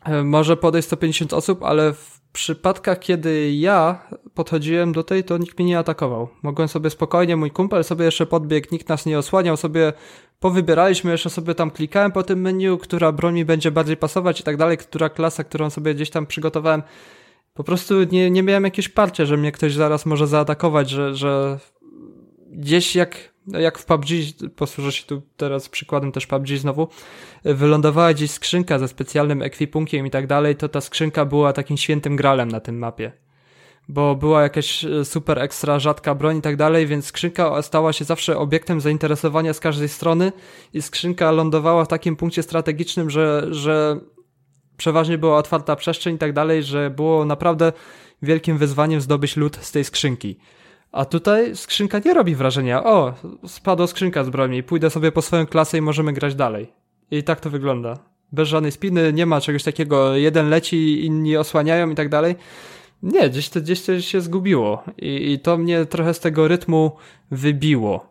E, 0.05 0.24
może 0.24 0.57
podejść 0.57 0.89
150 0.89 1.33
osób, 1.33 1.62
ale 1.62 1.93
w 1.93 2.20
przypadkach, 2.36 2.98
kiedy 2.98 3.52
ja 3.52 4.02
podchodziłem 4.34 4.92
do 4.92 5.02
tej, 5.02 5.24
to 5.24 5.38
nikt 5.38 5.58
mnie 5.58 5.68
nie 5.68 5.78
atakował. 5.78 6.28
Mogłem 6.42 6.68
sobie 6.68 6.90
spokojnie, 6.90 7.36
mój 7.36 7.50
kumpel 7.50 7.84
sobie 7.84 8.04
jeszcze 8.04 8.26
podbiegł, 8.26 8.68
nikt 8.72 8.88
nas 8.88 9.06
nie 9.06 9.18
osłaniał, 9.18 9.56
sobie 9.56 9.92
powybieraliśmy, 10.40 11.10
jeszcze 11.10 11.30
sobie 11.30 11.54
tam 11.54 11.70
klikałem 11.70 12.12
po 12.12 12.22
tym 12.22 12.40
menu, 12.40 12.78
która 12.78 13.12
broń 13.12 13.34
mi 13.34 13.44
będzie 13.44 13.70
bardziej 13.70 13.96
pasować 13.96 14.40
i 14.40 14.42
tak 14.42 14.56
dalej, 14.56 14.78
która 14.78 15.08
klasa, 15.08 15.44
którą 15.44 15.70
sobie 15.70 15.94
gdzieś 15.94 16.10
tam 16.10 16.26
przygotowałem. 16.26 16.82
Po 17.54 17.64
prostu 17.64 17.94
nie, 18.04 18.30
nie 18.30 18.42
miałem 18.42 18.64
jakiegoś 18.64 18.88
parcia, 18.88 19.24
że 19.24 19.36
mnie 19.36 19.52
ktoś 19.52 19.74
zaraz 19.74 20.06
może 20.06 20.26
zaatakować, 20.26 20.90
że, 20.90 21.14
że 21.14 21.58
gdzieś 22.50 22.96
jak, 22.96 23.34
jak 23.47 23.78
w 23.78 23.85
PUBG, 23.85 24.06
posłużę 24.56 24.93
się 24.93 25.06
tu 25.06 25.23
teraz 25.36 25.68
przykładem 25.68 26.12
też 26.12 26.27
PUBG 26.27 26.48
znowu, 26.48 26.89
wylądowała 27.44 28.14
gdzieś 28.14 28.31
skrzynka 28.31 28.78
ze 28.78 28.89
specjalnym 28.89 29.43
ekwipunkiem 29.43 30.06
i 30.06 30.10
tak 30.10 30.27
dalej, 30.27 30.56
to 30.56 30.68
ta 30.68 30.81
skrzynka 30.81 31.24
była 31.24 31.52
takim 31.52 31.77
świętym 31.77 32.16
gralem 32.16 32.48
na 32.48 32.60
tym 32.60 32.78
mapie 32.78 33.12
bo 33.89 34.14
była 34.14 34.43
jakaś 34.43 34.85
e, 34.85 35.05
super 35.05 35.39
ekstra 35.39 35.78
rzadka 35.78 36.14
broń 36.14 36.36
i 36.36 36.43
tak 36.43 36.56
dalej, 36.56 36.86
więc 36.86 37.06
skrzynka 37.06 37.62
stała 37.62 37.93
się 37.93 38.05
zawsze 38.05 38.39
obiektem 38.39 38.81
zainteresowania 38.81 39.52
z 39.52 39.60
każdej 39.60 39.89
strony 39.89 40.32
i 40.74 40.82
skrzynka 40.82 41.31
lądowała 41.31 41.85
w 41.85 41.89
takim 41.89 42.16
punkcie 42.16 42.43
strategicznym, 42.43 43.10
że, 43.10 43.47
że 43.51 44.01
przeważnie 44.77 45.18
była 45.18 45.39
otwarta 45.39 45.77
przestrzeń 45.77 46.14
i 46.14 46.18
tak 46.18 46.32
dalej, 46.32 46.62
że 46.62 46.90
było 46.90 47.24
naprawdę 47.24 47.73
wielkim 48.23 48.59
wyzwaniem 48.59 49.01
zdobyć 49.01 49.36
lód 49.36 49.59
z 49.60 49.73
tej 49.73 49.85
skrzynki. 49.85 50.39
A 50.92 51.04
tutaj 51.04 51.56
skrzynka 51.56 52.00
nie 52.04 52.14
robi 52.14 52.34
wrażenia, 52.34 52.84
o, 52.84 53.14
spadła 53.46 53.86
skrzynka 53.86 54.24
z 54.24 54.30
broni, 54.30 54.62
pójdę 54.62 54.90
sobie 54.90 55.12
po 55.12 55.22
swoją 55.22 55.46
klasę 55.46 55.78
i 55.78 55.80
możemy 55.80 56.12
grać 56.12 56.34
dalej. 56.34 56.72
I 57.10 57.22
tak 57.22 57.40
to 57.40 57.50
wygląda. 57.50 57.98
Bez 58.32 58.48
żadnej 58.48 58.72
spiny, 58.72 59.12
nie 59.12 59.26
ma 59.26 59.40
czegoś 59.40 59.62
takiego, 59.62 60.16
jeden 60.16 60.48
leci, 60.48 61.04
inni 61.04 61.36
osłaniają 61.36 61.90
i 61.90 61.94
tak 61.94 62.08
dalej 62.08 62.36
nie, 63.02 63.30
gdzieś 63.30 63.48
to, 63.48 63.60
gdzieś 63.60 63.82
to 63.82 64.00
się 64.00 64.20
zgubiło 64.20 64.84
I, 64.98 65.32
i 65.32 65.38
to 65.38 65.58
mnie 65.58 65.86
trochę 65.86 66.14
z 66.14 66.20
tego 66.20 66.48
rytmu 66.48 66.96
wybiło. 67.30 68.08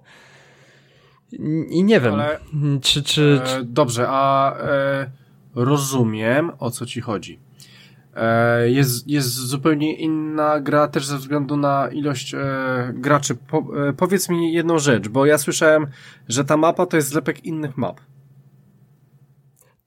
I 1.70 1.84
nie 1.84 2.00
wiem, 2.00 2.14
Ale, 2.14 2.40
czy, 2.82 3.04
czy, 3.04 3.42
e, 3.46 3.64
Dobrze, 3.64 4.06
a 4.10 4.56
e, 4.58 5.12
rozumiem, 5.56 6.52
o 6.60 6.72
co 6.72 6.86
ci 6.86 7.02
chodzi. 7.02 7.40
E, 8.16 8.70
jest, 8.70 9.08
jest 9.08 9.28
zupełnie 9.28 9.96
inna 9.96 10.60
gra 10.60 10.88
też 10.88 11.06
ze 11.06 11.18
względu 11.18 11.58
na 11.58 11.90
ilość 11.92 12.34
e, 12.34 12.40
graczy. 12.94 13.36
Po, 13.36 13.58
e, 13.58 13.94
powiedz 13.94 14.30
mi 14.30 14.54
jedną 14.54 14.80
rzecz, 14.80 15.08
bo 15.08 15.26
ja 15.26 15.38
słyszałem, 15.38 15.88
że 16.28 16.46
ta 16.46 16.58
mapa 16.58 16.86
to 16.86 16.98
jest 16.98 17.10
zlepek 17.10 17.46
innych 17.46 17.78
map. 17.78 18.02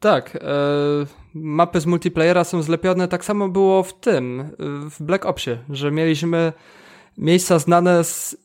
Tak, 0.01 0.37
e, 0.37 0.41
mapy 1.35 1.81
z 1.81 1.87
multiplayera 1.87 2.45
są 2.45 2.63
zlepione. 2.63 3.09
Tak 3.09 3.25
samo 3.25 3.49
było 3.49 3.83
w 3.83 4.01
tym, 4.01 4.51
w 4.91 5.03
Black 5.03 5.27
Opsie, 5.27 5.59
że 5.71 5.91
mieliśmy 5.91 6.53
miejsca 7.19 7.59
znane 7.59 8.05
z, 8.05 8.37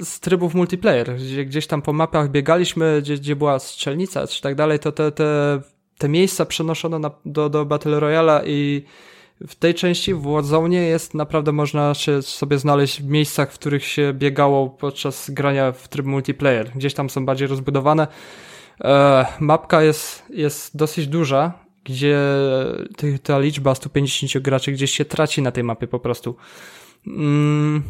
z 0.00 0.20
trybów 0.20 0.54
multiplayer, 0.54 1.16
gdzie 1.16 1.44
gdzieś 1.44 1.66
tam 1.66 1.82
po 1.82 1.92
mapach 1.92 2.30
biegaliśmy, 2.30 2.98
gdzie, 3.02 3.14
gdzie 3.14 3.36
była 3.36 3.58
strzelnica 3.58 4.26
czy 4.26 4.42
tak 4.42 4.54
dalej, 4.54 4.78
to 4.78 4.92
te, 4.92 5.12
te, 5.12 5.60
te 6.00 6.08
miejsca 6.08 6.46
przenoszono 6.46 6.98
na, 6.98 7.10
do, 7.24 7.48
do 7.48 7.64
Battle 7.64 8.00
Royale 8.00 8.42
i 8.46 8.84
w 9.48 9.54
tej 9.54 9.74
części 9.74 10.14
w 10.14 10.22
Warzone 10.22 10.74
jest 10.74 11.14
naprawdę 11.14 11.52
można 11.52 11.94
się 11.94 12.22
sobie 12.22 12.58
znaleźć 12.58 13.02
w 13.02 13.06
miejscach, 13.06 13.52
w 13.52 13.58
których 13.58 13.84
się 13.84 14.12
biegało 14.14 14.70
podczas 14.70 15.30
grania 15.30 15.72
w 15.72 15.88
tryb 15.88 16.06
multiplayer. 16.06 16.70
Gdzieś 16.74 16.94
tam 16.94 17.10
są 17.10 17.26
bardziej 17.26 17.48
rozbudowane. 17.48 18.06
E, 18.80 19.26
mapka 19.40 19.82
jest, 19.82 20.22
jest 20.30 20.76
dosyć 20.76 21.06
duża, 21.06 21.52
gdzie 21.84 22.18
ta 23.22 23.38
liczba 23.38 23.74
150 23.74 24.44
graczy 24.44 24.72
gdzieś 24.72 24.90
się 24.90 25.04
traci 25.04 25.42
na 25.42 25.50
tej 25.50 25.64
mapie 25.64 25.86
po 25.86 26.00
prostu. 26.00 26.36
Mm, 27.06 27.82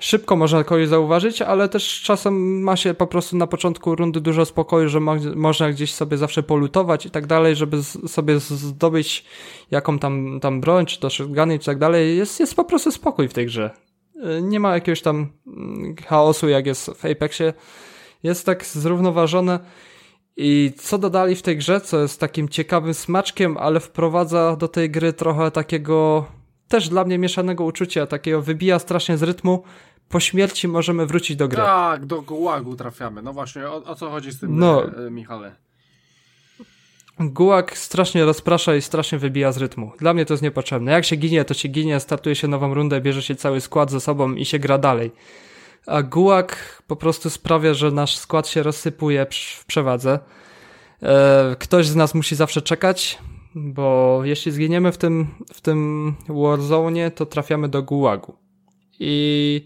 szybko 0.00 0.36
można 0.36 0.64
kogoś 0.64 0.88
zauważyć, 0.88 1.42
ale 1.42 1.68
też 1.68 2.02
czasem 2.02 2.62
ma 2.62 2.76
się 2.76 2.94
po 2.94 3.06
prostu 3.06 3.36
na 3.36 3.46
początku 3.46 3.94
rundy 3.94 4.20
dużo 4.20 4.44
spokoju, 4.44 4.88
że 4.88 5.00
mo 5.00 5.16
można 5.34 5.70
gdzieś 5.70 5.94
sobie 5.94 6.16
zawsze 6.16 6.42
polutować 6.42 7.06
i 7.06 7.10
tak 7.10 7.26
dalej, 7.26 7.56
żeby 7.56 7.82
sobie 8.06 8.40
zdobyć 8.40 9.24
jaką 9.70 9.98
tam, 9.98 10.40
tam 10.40 10.60
broń, 10.60 10.86
czy 10.86 11.00
to 11.00 11.10
shotguny, 11.10 11.58
czy 11.58 11.66
tak 11.66 11.78
dalej. 11.78 12.16
Jest, 12.16 12.40
jest 12.40 12.54
po 12.54 12.64
prostu 12.64 12.92
spokój 12.92 13.28
w 13.28 13.34
tej 13.34 13.46
grze. 13.46 13.70
E, 14.22 14.42
nie 14.42 14.60
ma 14.60 14.74
jakiegoś 14.74 15.02
tam 15.02 15.28
mm, 15.46 15.96
chaosu, 16.06 16.48
jak 16.48 16.66
jest 16.66 16.90
w 16.90 17.04
Apexie. 17.04 17.52
Jest 18.22 18.46
tak 18.46 18.66
zrównoważone 18.66 19.58
i 20.36 20.72
co 20.76 20.98
dodali 20.98 21.36
w 21.36 21.42
tej 21.42 21.56
grze, 21.56 21.80
co 21.80 21.98
jest 21.98 22.20
takim 22.20 22.48
ciekawym 22.48 22.94
smaczkiem, 22.94 23.56
ale 23.56 23.80
wprowadza 23.80 24.56
do 24.56 24.68
tej 24.68 24.90
gry 24.90 25.12
trochę 25.12 25.50
takiego 25.50 26.26
też 26.68 26.88
dla 26.88 27.04
mnie 27.04 27.18
mieszanego 27.18 27.64
uczucia, 27.64 28.06
takiego 28.06 28.42
wybija 28.42 28.78
strasznie 28.78 29.16
z 29.16 29.22
rytmu. 29.22 29.62
Po 30.08 30.20
śmierci 30.20 30.68
możemy 30.68 31.06
wrócić 31.06 31.36
do 31.36 31.48
gry. 31.48 31.56
Tak, 31.56 32.06
do 32.06 32.22
gułagu 32.22 32.76
trafiamy. 32.76 33.22
No 33.22 33.32
właśnie, 33.32 33.68
o, 33.68 33.84
o 33.84 33.94
co 33.94 34.10
chodzi 34.10 34.32
z 34.32 34.40
tym, 34.40 34.58
no, 34.58 34.84
e, 35.06 35.10
Michale? 35.10 35.56
Gułag 37.20 37.78
strasznie 37.78 38.24
rozprasza 38.24 38.76
i 38.76 38.82
strasznie 38.82 39.18
wybija 39.18 39.52
z 39.52 39.58
rytmu. 39.58 39.92
Dla 39.98 40.14
mnie 40.14 40.26
to 40.26 40.34
jest 40.34 40.42
niepotrzebne. 40.42 40.92
Jak 40.92 41.04
się 41.04 41.16
ginie, 41.16 41.44
to 41.44 41.54
się 41.54 41.68
ginie, 41.68 42.00
startuje 42.00 42.34
się 42.34 42.48
nową 42.48 42.74
rundę, 42.74 43.00
bierze 43.00 43.22
się 43.22 43.34
cały 43.34 43.60
skład 43.60 43.90
ze 43.90 44.00
sobą 44.00 44.34
i 44.34 44.44
się 44.44 44.58
gra 44.58 44.78
dalej 44.78 45.12
a 45.88 46.02
gułak 46.02 46.82
po 46.86 46.96
prostu 46.96 47.30
sprawia, 47.30 47.74
że 47.74 47.90
nasz 47.90 48.16
skład 48.16 48.48
się 48.48 48.62
rozsypuje 48.62 49.26
w 49.58 49.64
przewadze. 49.66 50.18
E, 51.02 51.56
ktoś 51.58 51.86
z 51.86 51.96
nas 51.96 52.14
musi 52.14 52.36
zawsze 52.36 52.62
czekać, 52.62 53.18
bo 53.54 54.20
jeśli 54.24 54.52
zginiemy 54.52 54.92
w 54.92 54.98
tym, 54.98 55.26
w 55.54 55.60
tym 55.60 56.14
Warzone, 56.28 57.10
to 57.10 57.26
trafiamy 57.26 57.68
do 57.68 57.82
gułagu. 57.82 58.36
I 59.00 59.64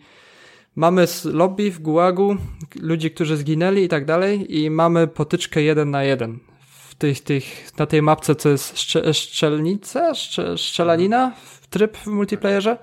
mamy 0.76 1.06
lobby 1.24 1.70
w 1.70 1.78
gułagu, 1.78 2.36
ludzi, 2.80 3.10
którzy 3.10 3.36
zginęli 3.36 3.82
i 3.82 3.88
tak 3.88 4.04
dalej, 4.04 4.56
i 4.62 4.70
mamy 4.70 5.06
potyczkę 5.06 5.62
jeden 5.62 5.90
na 5.90 6.04
jeden. 6.04 6.38
W 6.68 6.94
tych, 6.94 7.20
tych, 7.20 7.72
na 7.78 7.86
tej 7.86 8.02
mapce, 8.02 8.34
co 8.34 8.48
jest 8.48 8.78
szcze, 8.78 9.14
szczelnica, 9.14 10.14
szcze, 10.14 10.58
szczelanina, 10.58 11.32
tryb 11.70 11.96
w 11.96 12.06
multiplayerze 12.06 12.78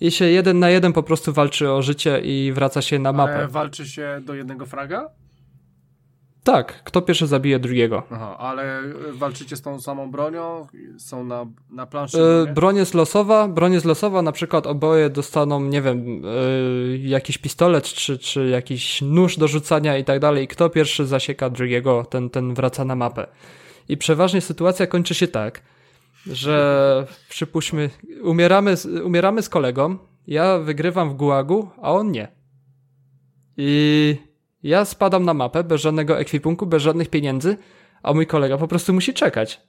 i 0.00 0.10
się 0.10 0.24
jeden 0.24 0.58
na 0.58 0.70
jeden 0.70 0.92
po 0.92 1.02
prostu 1.02 1.32
walczy 1.32 1.70
o 1.70 1.82
życie 1.82 2.20
i 2.24 2.52
wraca 2.52 2.82
się 2.82 2.98
na 2.98 3.12
mapę. 3.12 3.34
Ale 3.36 3.48
walczy 3.48 3.86
się 3.88 4.20
do 4.24 4.34
jednego 4.34 4.66
fraga? 4.66 5.08
Tak, 6.46 6.84
kto 6.84 7.02
pierwszy 7.02 7.26
zabije 7.26 7.58
drugiego. 7.58 8.02
Aha, 8.10 8.36
ale 8.38 8.82
walczycie 9.12 9.56
z 9.56 9.62
tą 9.62 9.80
samą 9.80 10.10
bronią? 10.10 10.66
Są 10.98 11.24
na, 11.24 11.46
na 11.70 11.86
planszy? 11.86 12.18
Yy, 12.18 12.54
broń 12.54 12.76
jest 12.76 12.94
losowa, 12.94 13.48
broń 13.48 13.72
jest 13.72 13.86
losowa, 13.86 14.22
na 14.22 14.32
przykład 14.32 14.66
oboje 14.66 15.10
dostaną, 15.10 15.60
nie 15.60 15.82
wiem, 15.82 16.22
yy, 16.22 16.98
jakiś 16.98 17.38
pistolet, 17.38 17.84
czy, 17.84 18.18
czy 18.18 18.48
jakiś 18.48 19.02
nóż 19.02 19.36
do 19.36 19.48
rzucania 19.48 19.98
i 19.98 20.04
tak 20.04 20.20
dalej. 20.20 20.44
I 20.44 20.48
kto 20.48 20.70
pierwszy 20.70 21.06
zasieka 21.06 21.50
drugiego, 21.50 22.04
ten, 22.04 22.30
ten 22.30 22.54
wraca 22.54 22.84
na 22.84 22.96
mapę. 22.96 23.26
I 23.88 23.96
przeważnie 23.96 24.40
sytuacja 24.40 24.86
kończy 24.86 25.14
się 25.14 25.28
tak, 25.28 25.62
że 26.26 27.06
przypuśćmy, 27.28 27.90
umieramy, 28.22 28.74
umieramy 29.04 29.42
z 29.42 29.48
kolegą, 29.48 29.98
ja 30.26 30.58
wygrywam 30.58 31.10
w 31.10 31.14
gułagu, 31.14 31.70
a 31.82 31.92
on 31.92 32.10
nie. 32.10 32.28
I 33.56 34.16
ja 34.62 34.84
spadam 34.84 35.24
na 35.24 35.34
mapę 35.34 35.64
bez 35.64 35.80
żadnego 35.80 36.18
ekwipunku, 36.18 36.66
bez 36.66 36.82
żadnych 36.82 37.08
pieniędzy, 37.08 37.56
a 38.02 38.12
mój 38.12 38.26
kolega 38.26 38.58
po 38.58 38.68
prostu 38.68 38.92
musi 38.92 39.14
czekać. 39.14 39.60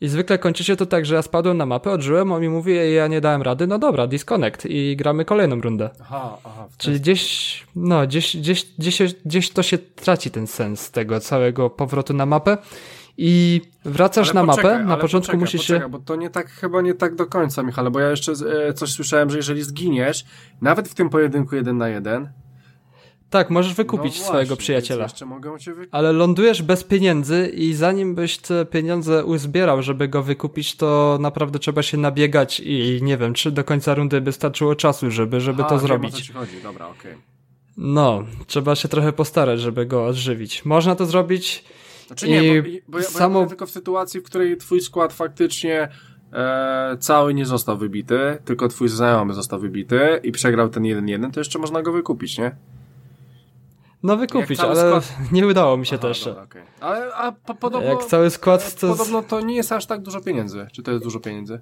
I 0.00 0.08
zwykle 0.08 0.38
kończy 0.38 0.64
się 0.64 0.76
to 0.76 0.86
tak, 0.86 1.06
że 1.06 1.14
ja 1.14 1.22
spadłem 1.22 1.56
na 1.56 1.66
mapę, 1.66 1.90
odżyłem, 1.90 2.32
on 2.32 2.42
mi 2.42 2.48
mówi, 2.48 2.94
ja 2.94 3.06
nie 3.06 3.20
dałem 3.20 3.42
rady, 3.42 3.66
no 3.66 3.78
dobra, 3.78 4.06
disconnect 4.06 4.66
i 4.66 4.96
gramy 4.96 5.24
kolejną 5.24 5.60
rundę. 5.60 5.90
Aha, 6.00 6.38
aha. 6.44 6.68
Czyli 6.78 7.00
gdzieś, 7.00 7.66
no, 7.76 8.06
gdzieś, 8.06 8.36
gdzieś, 8.36 8.66
gdzieś, 8.78 9.14
gdzieś 9.24 9.50
to 9.50 9.62
się 9.62 9.78
traci 9.78 10.30
ten 10.30 10.46
sens 10.46 10.90
tego 10.90 11.20
całego 11.20 11.70
powrotu 11.70 12.14
na 12.14 12.26
mapę 12.26 12.58
i 13.18 13.60
wracasz 13.84 14.30
ale 14.30 14.46
na 14.46 14.52
poczekaj, 14.52 14.72
mapę, 14.72 14.84
na 14.84 14.96
początku 14.96 15.26
poczekaj, 15.26 15.40
musisz 15.40 15.60
poczekaj, 15.60 15.82
się... 15.82 15.88
bo 15.88 15.98
to 15.98 16.16
nie 16.16 16.30
tak, 16.30 16.48
chyba 16.48 16.80
nie 16.80 16.94
tak 16.94 17.14
do 17.14 17.26
końca, 17.26 17.62
Michale, 17.62 17.90
bo 17.90 18.00
ja 18.00 18.10
jeszcze 18.10 18.32
e, 18.68 18.74
coś 18.74 18.92
słyszałem, 18.92 19.30
że 19.30 19.36
jeżeli 19.36 19.62
zginiesz, 19.62 20.24
nawet 20.60 20.88
w 20.88 20.94
tym 20.94 21.10
pojedynku 21.10 21.56
jeden 21.56 21.76
na 21.76 21.88
jeden, 21.88 22.28
Tak, 23.30 23.50
możesz 23.50 23.74
wykupić 23.74 24.18
no 24.18 24.24
swojego 24.24 24.48
właśnie, 24.48 24.62
przyjaciela. 24.62 25.00
więc 25.00 25.12
Jeszcze 25.12 25.26
mogą 25.26 25.58
cię 25.58 25.70
wykupić. 25.70 25.88
Ale 25.92 26.12
lądujesz 26.12 26.62
bez 26.62 26.84
pieniędzy 26.84 27.52
i 27.54 27.74
zanim 27.74 28.14
byś 28.14 28.38
te 28.38 28.64
pieniądze 28.64 29.24
uzbierał, 29.24 29.82
żeby 29.82 30.08
go 30.08 30.22
wykupić, 30.22 30.76
to 30.76 31.18
naprawdę 31.20 31.58
trzeba 31.58 31.82
się 31.82 31.96
nabiegać 31.98 32.60
i 32.60 32.98
nie 33.02 33.16
wiem, 33.16 33.34
czy 33.34 33.50
do 33.50 33.64
końca 33.64 33.94
rundy 33.94 34.20
by 34.20 34.32
starczyło 34.32 34.74
czasu, 34.74 35.10
żeby, 35.10 35.40
żeby 35.40 35.62
A, 35.62 35.66
to 35.66 35.74
wiem, 35.74 35.84
o 35.84 35.86
zrobić. 35.86 36.14
co 36.14 36.20
ci 36.20 36.32
chodzi, 36.32 36.62
dobra, 36.62 36.88
okej. 36.88 37.14
No, 37.76 38.24
trzeba 38.46 38.74
się 38.74 38.88
trochę 38.88 39.12
postarać, 39.12 39.60
żeby 39.60 39.86
go 39.86 40.06
odżywić. 40.06 40.64
Można 40.64 40.94
to 40.94 41.06
zrobić 41.06 41.64
Znaczy 42.06 42.28
nie, 42.28 42.56
I 42.56 42.62
bo, 42.62 42.68
bo, 42.88 42.98
bo, 42.98 43.04
samo- 43.04 43.40
ja 43.40 43.46
tylko 43.46 43.66
w 43.66 43.70
sytuacji, 43.70 44.20
w 44.20 44.22
której 44.22 44.56
twój 44.56 44.80
skład 44.80 45.12
faktycznie 45.12 45.88
e, 46.32 46.96
cały 47.00 47.34
nie 47.34 47.46
został 47.46 47.76
wybity, 47.78 48.38
tylko 48.44 48.68
twój 48.68 48.88
znajomy 48.88 49.34
został 49.34 49.60
wybity 49.60 50.20
i 50.22 50.32
przegrał 50.32 50.68
ten 50.68 50.82
1-1, 50.82 51.30
to 51.30 51.40
jeszcze 51.40 51.58
można 51.58 51.82
go 51.82 51.92
wykupić, 51.92 52.38
nie? 52.38 52.56
No 54.06 54.16
wykupić, 54.16 54.60
ale 54.60 54.74
skład- 54.74 55.12
nie 55.32 55.46
udało 55.46 55.76
mi 55.76 55.86
się 55.86 55.96
Aha, 55.98 56.08
jeszcze. 56.08 56.30
dobra, 56.30 56.44
okej. 56.44 56.62
Ale 56.80 57.14
a 57.14 57.32
po, 57.32 57.54
podobno, 57.54 57.88
Jak 57.88 58.04
cały 58.04 58.30
skład 58.30 58.74
to... 58.74 58.88
podobno 58.88 59.22
to 59.22 59.40
nie 59.40 59.56
jest 59.56 59.72
aż 59.72 59.86
tak 59.86 60.02
dużo 60.02 60.20
pieniędzy. 60.20 60.66
Czy 60.72 60.82
to 60.82 60.90
jest 60.90 61.04
dużo 61.04 61.20
pieniędzy? 61.20 61.60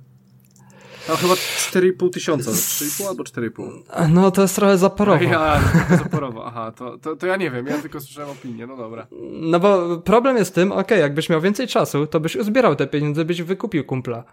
Tam 1.06 1.16
chyba 1.16 1.34
4,5 1.34 2.10
tysiąca, 2.10 2.50
3,5 2.50 3.08
albo 3.08 3.22
4,5. 3.22 3.82
No 4.08 4.30
to 4.30 4.42
jest 4.42 4.56
trochę 4.56 4.78
zaporowo. 4.78 5.24
Ja, 5.24 5.60
zaporowo, 5.90 6.46
aha, 6.46 6.72
to, 6.72 6.98
to, 6.98 7.16
to 7.16 7.26
ja 7.26 7.36
nie 7.36 7.50
wiem, 7.50 7.66
ja 7.66 7.78
tylko 7.78 8.00
słyszałem 8.00 8.30
opinię, 8.30 8.66
no 8.66 8.76
dobra. 8.76 9.06
No 9.30 9.60
bo 9.60 9.98
problem 9.98 10.36
jest 10.36 10.54
tym, 10.54 10.72
okej, 10.72 11.00
jakbyś 11.00 11.28
miał 11.28 11.40
więcej 11.40 11.66
czasu, 11.66 12.06
to 12.06 12.20
byś 12.20 12.36
uzbierał 12.36 12.76
te 12.76 12.86
pieniądze, 12.86 13.24
byś 13.24 13.42
wykupił 13.42 13.84
kumpla. 13.84 14.24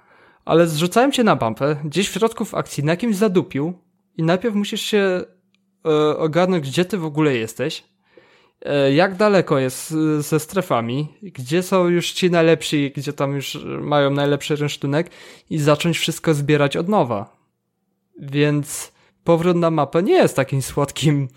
Ale 0.45 0.67
zrzucałem 0.67 1.11
cię 1.11 1.23
na 1.23 1.35
bampę, 1.35 1.75
gdzieś 1.83 2.09
w 2.09 2.13
środku 2.13 2.45
w 2.45 2.55
akcji, 2.55 2.83
na 2.83 2.91
jakimś 2.91 3.15
zadupił 3.15 3.73
i 4.17 4.23
najpierw 4.23 4.55
musisz 4.55 4.81
się 4.81 5.23
e, 5.85 6.17
ogarnąć, 6.17 6.69
gdzie 6.69 6.85
ty 6.85 6.97
w 6.97 7.05
ogóle 7.05 7.35
jesteś, 7.35 7.90
jak 8.93 9.15
daleko 9.15 9.59
jest 9.59 9.91
e, 9.91 10.21
ze 10.21 10.39
strefami, 10.39 11.17
gdzie 11.21 11.63
są 11.63 11.87
już 11.87 12.11
ci 12.11 12.31
najlepsi, 12.31 12.91
gdzie 12.95 13.13
tam 13.13 13.35
już 13.35 13.57
mają 13.81 14.11
najlepszy 14.11 14.55
rynsztunek 14.55 15.09
i 15.49 15.57
zacząć 15.57 15.97
wszystko 15.97 16.33
zbierać 16.33 16.77
od 16.77 16.89
nowa. 16.89 17.37
Więc 18.19 18.91
powrót 19.23 19.57
na 19.57 19.71
mapę 19.71 20.03
nie 20.03 20.13
jest 20.13 20.35
takim 20.35 20.61
słodkim 20.61 21.27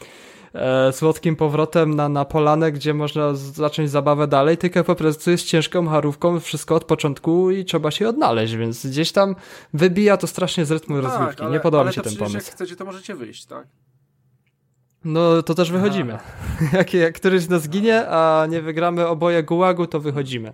e, 0.54 0.92
słodkim 0.92 1.36
powrotem 1.36 1.94
na, 1.94 2.08
na 2.08 2.24
polanę, 2.24 2.72
gdzie 2.72 2.94
można 2.94 3.34
zacząć 3.34 3.90
zabawę 3.90 4.28
dalej, 4.28 4.56
tylko 4.58 4.84
po 4.84 4.94
prostu 4.94 5.30
jest 5.30 5.46
ciężką 5.46 5.88
harówką, 5.88 6.40
wszystko 6.40 6.74
od 6.74 6.84
początku 6.84 7.50
i 7.50 7.64
trzeba 7.64 7.90
się 7.90 8.08
odnaleźć, 8.08 8.54
więc 8.54 8.86
gdzieś 8.86 9.12
tam 9.12 9.36
wybija 9.74 10.16
to 10.16 10.26
strasznie 10.26 10.64
z 10.64 10.70
rytmu 10.70 11.00
rozgrywki. 11.00 11.36
Tak, 11.36 11.40
ale, 11.40 11.52
nie 11.52 11.60
podoba 11.60 11.84
mi 11.84 11.92
się 11.92 12.02
ten 12.02 12.16
pomysł. 12.16 12.34
Jak 12.34 12.44
chcecie, 12.44 12.76
to 12.76 12.84
możecie 12.84 13.14
wyjść, 13.14 13.46
tak? 13.46 13.66
No 15.04 15.42
to 15.42 15.54
też 15.54 15.72
wychodzimy. 15.72 16.18
jak, 16.72 16.94
jak 16.94 17.14
któryś 17.14 17.42
z 17.42 17.48
nas 17.48 17.68
ginie, 17.68 18.08
a 18.08 18.46
nie 18.50 18.62
wygramy 18.62 19.06
oboje 19.06 19.42
gułagu, 19.42 19.86
to 19.86 20.00
wychodzimy. 20.00 20.52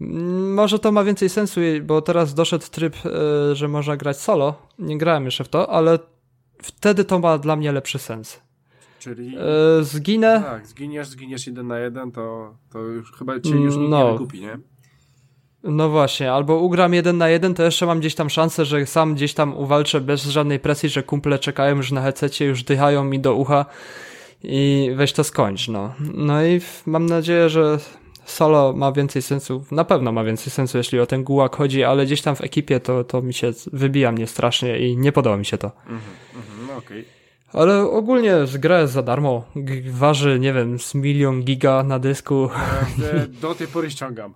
Mm, 0.00 0.54
Może 0.54 0.78
to 0.78 0.92
ma 0.92 1.04
więcej 1.04 1.28
sensu, 1.28 1.60
bo 1.82 2.02
teraz 2.02 2.34
doszedł 2.34 2.64
tryb, 2.70 2.94
e, 3.06 3.54
że 3.54 3.68
można 3.68 3.96
grać 3.96 4.20
solo. 4.20 4.54
Nie 4.78 4.98
grałem 4.98 5.24
jeszcze 5.24 5.44
w 5.44 5.48
to, 5.48 5.70
ale 5.70 5.98
wtedy 6.62 7.04
to 7.04 7.18
ma 7.18 7.38
dla 7.38 7.56
mnie 7.56 7.72
lepszy 7.72 7.98
sens. 7.98 8.40
Czyli... 8.98 9.36
E, 9.80 9.84
Zginę, 9.84 10.42
Tak, 10.46 10.66
zginiesz, 10.66 11.08
zginiesz 11.08 11.46
jeden 11.46 11.66
na 11.66 11.78
jeden, 11.78 12.12
to, 12.12 12.54
to 12.72 12.78
już 12.78 13.12
chyba 13.12 13.40
cię 13.40 13.50
już 13.50 13.76
nikt 13.76 13.90
No. 13.90 14.06
nie 14.06 14.12
wykupi, 14.12 14.40
nie? 14.40 14.58
No 15.64 15.88
właśnie, 15.88 16.32
albo 16.32 16.56
ugram 16.56 16.94
jeden 16.94 17.18
na 17.18 17.28
jeden, 17.28 17.54
to 17.54 17.62
jeszcze 17.62 17.86
mam 17.86 18.00
gdzieś 18.00 18.14
tam 18.14 18.30
szansę, 18.30 18.64
że 18.64 18.86
sam 18.86 19.14
gdzieś 19.14 19.34
tam 19.34 19.56
uwalczę 19.56 20.00
bez 20.00 20.24
żadnej 20.24 20.60
presji, 20.60 20.88
że 20.88 21.02
kumple 21.02 21.38
czekają 21.38 21.76
już 21.76 21.92
na 21.92 22.02
hececie, 22.02 22.44
już 22.44 22.62
dychają 22.62 23.04
mi 23.04 23.20
do 23.20 23.34
ucha 23.34 23.66
i 24.42 24.90
weź 24.96 25.12
to 25.12 25.24
skończ, 25.24 25.68
no. 25.68 25.94
No 26.14 26.44
i 26.46 26.60
mam 26.86 27.06
nadzieję, 27.06 27.48
że 27.48 27.78
solo 28.24 28.72
ma 28.72 28.92
więcej 28.92 29.22
sensu, 29.22 29.64
na 29.70 29.84
pewno 29.84 30.12
ma 30.12 30.24
więcej 30.24 30.50
sensu, 30.50 30.78
jeśli 30.78 31.00
o 31.00 31.06
ten 31.06 31.24
gułak 31.24 31.56
chodzi, 31.56 31.84
ale 31.84 32.06
gdzieś 32.06 32.22
tam 32.22 32.36
w 32.36 32.40
ekipie 32.40 32.80
to, 32.80 33.04
to 33.04 33.22
mi 33.22 33.34
się 33.34 33.50
wybija 33.72 34.12
mnie 34.12 34.26
strasznie 34.26 34.78
i 34.78 34.96
nie 34.96 35.12
podoba 35.12 35.36
mi 35.36 35.44
się 35.46 35.58
to. 35.58 35.70
Mhm, 35.86 36.00
mhm, 36.36 36.66
no 36.66 36.76
okej. 36.76 37.04
Ale 37.52 37.80
ogólnie 37.80 38.46
z 38.46 38.64
jest 38.64 38.92
za 38.92 39.02
darmo, 39.02 39.44
G- 39.56 39.82
waży, 39.92 40.38
nie 40.40 40.52
wiem, 40.52 40.78
z 40.78 40.94
milion 40.94 41.42
giga 41.42 41.82
na 41.82 41.98
dysku. 41.98 42.48
E, 43.14 43.26
Do 43.42 43.54
tej 43.54 43.66
pory 43.66 43.90
ściągam. 43.90 44.34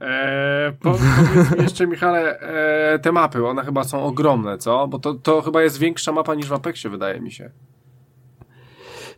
E, 0.00 0.72
po, 0.80 0.90
powiedz 0.90 1.56
mi 1.56 1.62
jeszcze, 1.62 1.86
Michale, 1.86 2.40
e, 2.40 2.98
te 2.98 3.12
mapy, 3.12 3.46
one 3.46 3.64
chyba 3.64 3.84
są 3.84 4.04
ogromne, 4.04 4.58
co? 4.58 4.88
Bo 4.88 4.98
to, 4.98 5.14
to 5.14 5.42
chyba 5.42 5.62
jest 5.62 5.78
większa 5.78 6.12
mapa 6.12 6.34
niż 6.34 6.46
w 6.46 6.52
Apexie, 6.52 6.90
wydaje 6.90 7.20
mi 7.20 7.32
się. 7.32 7.50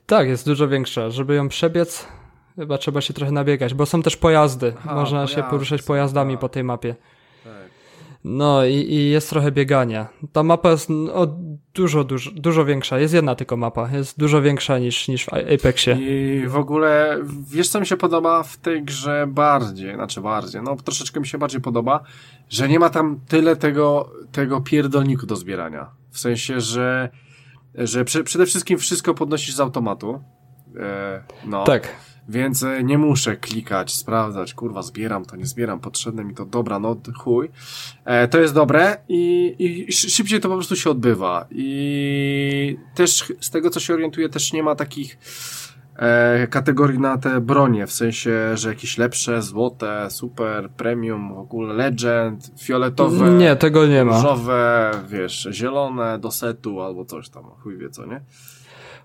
Tak, 0.07 0.29
jest 0.29 0.47
dużo 0.47 0.69
większa. 0.69 1.11
Żeby 1.11 1.35
ją 1.35 1.49
przebiec, 1.49 2.09
chyba 2.57 2.79
trzeba 2.79 3.01
się 3.01 3.15
trochę 3.15 3.33
nabiegać, 3.33 3.75
bo 3.75 3.87
są 3.87 4.03
też 4.03 4.17
pojazdy. 4.17 4.73
Aha, 4.79 4.95
Można 4.95 5.27
się 5.27 5.35
pojazdy 5.35 5.51
poruszać 5.51 5.83
pojazdami 5.83 6.35
tak. 6.35 6.41
po 6.41 6.49
tej 6.49 6.65
mapie. 6.65 6.95
No 8.29 8.65
i, 8.65 8.75
i 8.75 9.11
jest 9.11 9.31
trochę 9.31 9.53
biegania. 9.53 10.09
Ta 10.33 10.43
mapa 10.43 10.71
jest 10.71 10.89
no, 10.91 11.39
dużo, 11.75 12.05
dużo, 12.05 12.31
dużo 12.31 12.65
większa. 12.65 12.99
Jest 12.99 13.15
jedna 13.15 13.35
tylko 13.35 13.57
mapa. 13.57 13.91
Jest 13.91 14.19
dużo 14.19 14.43
większa 14.43 14.79
niż, 14.79 15.09
niż 15.09 15.25
w 15.25 15.29
Apexie. 15.55 15.97
I 16.01 16.47
w 16.49 16.57
ogóle, 16.57 17.19
wiesz 17.51 17.69
co 17.69 17.81
mi 17.81 17.87
się 17.87 17.97
podoba 17.97 18.43
w 18.43 18.57
tej 18.57 18.85
grze 18.85 19.27
bardziej, 19.29 19.95
znaczy 19.95 20.21
bardziej, 20.21 20.63
no 20.63 20.77
troszeczkę 20.77 21.21
mi 21.21 21.27
się 21.27 21.39
bardziej 21.39 21.61
podoba, 21.61 22.01
że 22.49 22.69
nie 22.69 22.79
ma 22.79 22.91
tam 22.91 23.21
tyle 23.29 23.57
tego, 23.57 24.11
tego 24.33 24.61
pierdolniku 24.61 25.27
do 25.27 25.37
zbierania. 25.37 25.91
W 26.11 26.19
sensie, 26.19 26.61
że, 26.61 27.09
że 27.75 28.05
prze, 28.05 28.25
przede 28.25 28.47
wszystkim 28.47 28.79
wszystko 28.79 29.15
podnosisz 29.15 29.55
z 29.55 29.61
automatu. 29.61 30.21
E, 30.81 31.23
no. 31.45 31.65
Tak. 31.65 31.89
Więc 32.29 32.63
e, 32.63 32.85
nie 32.85 32.99
muszę 32.99 33.37
klikać, 33.37 33.95
sprawdzać, 33.95 34.55
kurwa, 34.55 34.83
zbieram 34.83 35.25
to, 35.25 35.37
nie 35.37 35.47
zbieram, 35.47 35.81
potrzebne 35.81 36.25
mi 36.25 36.35
to, 36.35 36.45
dobra, 36.47 36.79
no 36.79 36.97
chuj. 37.19 37.51
E, 38.05 38.29
to 38.29 38.39
jest 38.41 38.55
dobre 38.55 38.97
i, 39.09 39.55
i 39.89 39.93
szy- 39.93 40.11
szybciej 40.11 40.41
to 40.41 40.49
po 40.49 40.55
prostu 40.55 40.77
się 40.77 40.91
odbywa. 40.91 41.47
I 41.51 42.77
też 42.95 43.33
z 43.41 43.51
tego, 43.51 43.71
co 43.71 43.81
się 43.81 43.95
orientuję, 43.95 44.29
też 44.29 44.53
nie 44.53 44.63
ma 44.63 44.75
takich 44.75 45.19
e, 45.97 46.47
kategorii 46.47 46.99
na 46.99 47.19
te 47.19 47.41
bronie, 47.41 47.87
w 47.87 47.93
sensie, 47.93 48.57
że 48.57 48.69
jakieś 48.69 48.99
lepsze, 48.99 49.43
złote, 49.43 50.11
super, 50.11 50.71
premium, 50.71 51.35
w 51.35 51.39
ogóle 51.39 51.75
legend, 51.75 52.51
fioletowe, 52.63 53.31
Nie, 53.31 53.57
tego 53.57 53.87
nie 53.87 54.05
ma. 54.05 54.17
różowe, 54.17 54.91
wiesz, 55.09 55.49
zielone 55.53 56.19
do 56.19 56.31
setu 56.31 56.81
albo 56.81 57.05
coś 57.05 57.29
tam, 57.29 57.45
chuj 57.45 57.77
wie 57.79 57.91
co, 57.91 58.07
nie? 58.07 58.21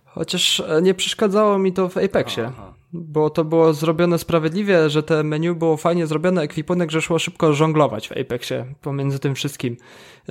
Chociaż 0.06 0.60
e, 0.60 0.82
nie 0.82 0.94
przeszkadzało 0.94 1.60
mi 1.60 1.74
to 1.74 1.90
w 1.90 1.98
Apexie. 1.98 2.46
Aha. 2.48 2.74
Bo 2.94 3.30
to 3.30 3.46
było 3.46 3.74
zrobione 3.74 4.18
sprawiedliwie, 4.18 4.90
że 4.90 5.04
te 5.04 5.24
menu 5.24 5.56
było 5.56 5.78
fajnie 5.78 6.08
zrobione, 6.08 6.42
ekwipunek, 6.42 6.92
że 6.92 7.02
szło 7.02 7.20
szybko 7.20 7.54
żonglować 7.54 8.08
w 8.10 8.12
Apexie 8.12 8.66
pomiędzy 8.82 9.20
tym 9.20 9.36
wszystkim. 9.36 9.78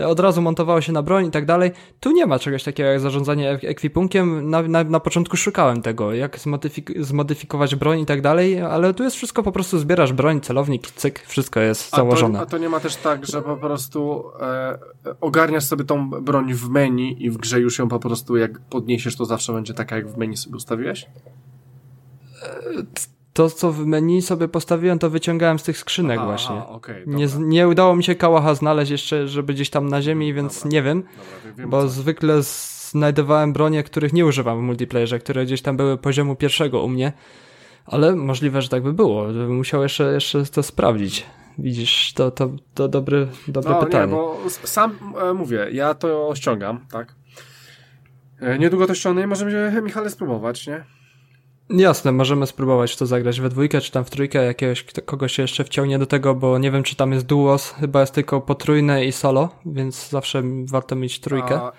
Od 0.07 0.20
razu 0.20 0.43
montowało 0.43 0.81
się 0.81 0.93
na 0.93 1.03
broń 1.03 1.27
i 1.27 1.31
tak 1.31 1.47
dalej. 1.47 1.70
Tu 2.01 2.11
nie 2.12 2.27
ma 2.27 2.39
czegoś 2.39 2.62
takiego 2.65 2.89
jak 2.89 3.01
zarządzanie 3.01 3.51
ek- 3.51 3.65
ekwipunkiem. 3.65 4.51
Na, 4.51 4.62
na, 4.62 4.85
na 4.85 5.01
początku 5.01 5.37
szukałem 5.37 5.82
tego, 5.82 6.12
jak 6.15 6.39
zmodyfik- 6.39 7.03
zmodyfikować 7.03 7.74
broń 7.74 8.01
i 8.01 8.07
tak 8.07 8.20
dalej, 8.20 8.61
ale 8.61 8.95
tu 8.95 9.03
jest 9.03 9.16
wszystko 9.16 9.43
po 9.43 9.53
prostu 9.53 9.78
zbierasz 9.78 10.12
broń, 10.12 10.41
celownik, 10.41 10.91
cyk, 10.91 11.20
wszystko 11.27 11.61
jest 11.61 11.95
A 11.95 11.97
założone. 11.97 12.39
to, 12.39 12.43
a 12.43 12.47
to 12.47 12.59
nie 12.59 12.69
ma 12.69 12.81
też 12.81 12.97
tak, 12.97 13.27
że 13.27 13.43
po 13.43 13.57
prostu 13.57 14.24
e, 14.41 14.78
ogarniasz 15.20 15.65
sobie 15.65 15.85
tą 15.85 16.11
broń 16.11 16.55
w 16.55 16.69
menu 16.69 17.24
i 17.24 17.31
w 17.31 17.37
grze 17.37 17.61
już 17.61 17.78
ją 17.78 17.89
po 17.89 17.99
prostu 17.99 18.37
jak 18.37 18.61
podniesiesz, 18.61 19.16
to 19.16 19.24
zawsze 19.24 19.53
będzie 19.53 19.74
taka, 19.74 19.97
jak 19.97 20.09
w 20.09 20.16
menu 20.16 20.37
sobie 20.37 20.57
ustawiłeś? 20.57 21.07
To, 23.33 23.51
co 23.51 23.73
w 23.73 23.87
menu 23.87 24.23
sobie 24.23 24.49
postawiłem, 24.49 24.99
to 24.99 25.11
wyciągałem 25.11 25.59
z 25.59 25.62
tych 25.62 25.79
skrzynek 25.79 26.19
Aha, 26.19 26.27
właśnie. 26.27 26.57
Aha, 26.57 26.69
okej, 26.69 27.05
nie, 27.07 27.27
nie 27.39 27.69
udało 27.69 27.97
mi 27.97 28.05
się 28.05 28.15
kałacha 28.15 28.55
znaleźć 28.55 28.91
jeszcze, 28.91 29.29
żeby 29.29 29.55
gdzieś 29.55 29.71
tam 29.71 29.89
na 29.89 30.03
ziemi, 30.03 30.35
więc 30.35 30.55
Dobra. 30.57 30.71
nie 30.71 30.83
wiem. 30.83 31.03
dobra, 31.03 31.53
wiem, 31.57 31.71
Bo 31.71 31.83
co. 31.83 31.89
zwykle 31.89 32.43
znajdowałem 32.43 33.53
bronie, 33.53 33.83
których 33.83 34.12
nie 34.12 34.27
używam 34.27 34.59
w 34.59 34.62
multiplayerze, 34.62 35.19
które 35.19 35.45
gdzieś 35.45 35.62
tam 35.62 35.77
były 35.77 35.99
poziomu 35.99 36.37
pierwszego 36.37 36.83
u 36.83 36.89
mnie. 36.89 37.12
Ale 37.87 38.17
możliwe, 38.17 38.62
że 38.62 38.69
tak 38.69 38.83
by 38.83 38.93
było. 38.93 39.25
Bym 39.25 39.57
Musiał 39.57 39.83
jeszcze, 39.83 40.12
jeszcze 40.12 40.45
to 40.45 40.62
sprawdzić. 40.62 41.27
Widzisz, 41.59 42.12
to, 42.12 42.31
to, 42.31 42.51
to 42.75 42.89
dobre, 42.89 43.27
dobre 43.49 43.71
No 43.73 43.81
pytanie. 43.85 44.07
nie, 44.07 44.12
bo 44.12 44.39
sam 44.65 44.99
e, 45.31 45.35
mówię, 45.35 45.69
ja 45.73 45.95
to 45.95 46.33
ściągam, 46.35 46.87
tak? 46.91 47.15
E, 48.41 48.59
niedługo 48.59 48.87
to 48.87 48.95
ściągnę 48.95 49.23
i 49.23 49.27
możemy 49.27 49.83
Michale 49.83 50.11
spróbować, 50.11 50.67
nie? 50.67 50.85
Jasne, 51.71 52.13
możemy 52.13 52.47
spróbować 52.47 52.97
to 52.97 53.07
zagrać 53.07 53.41
we 53.41 53.49
dwójkę, 53.49 53.81
czy 53.81 53.93
tam 53.93 54.05
w 54.05 54.11
trójkę, 54.11 54.45
jakiegoś 54.45 54.85
kogoś 55.05 55.33
się 55.33 55.43
jeszcze 55.43 55.65
wciągnie 55.65 55.99
do 55.99 56.07
tego, 56.07 56.35
bo 56.35 56.59
nie 56.59 56.71
wiem, 56.71 56.83
czy 56.83 56.97
tam 56.97 57.13
jest 57.13 57.27
duos, 57.27 57.71
chyba 57.81 58.01
jest 58.01 58.15
tylko 58.15 58.41
potrójne 58.41 59.05
i 59.05 59.13
solo, 59.13 59.49
więc 59.67 60.09
zawsze 60.09 60.43
warto 60.65 60.97
mieć 60.97 61.21
trójkę. 61.21 61.61
A... 61.61 61.73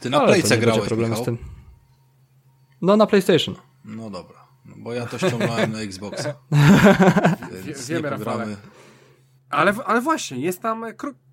Ty 0.00 0.10
na 0.10 0.20
Playce 0.20 0.58
grałeś, 0.58 0.86
problemu 0.86 1.16
z 1.16 1.22
tym. 1.22 1.38
No, 2.82 2.96
na 2.96 3.06
PlayStation. 3.06 3.54
No 3.84 4.10
dobra, 4.10 4.48
no, 4.64 4.74
bo 4.78 4.92
ja 4.92 5.06
to 5.06 5.18
ściągnąłem 5.18 5.72
na 5.72 5.80
Xboxa. 5.80 6.34
Więc 7.64 7.88
Wiemy, 7.88 8.10
Rafale. 8.10 8.56
Ale, 9.50 9.74
ale 9.86 10.00
właśnie, 10.00 10.40
jest 10.40 10.62
tam 10.62 10.84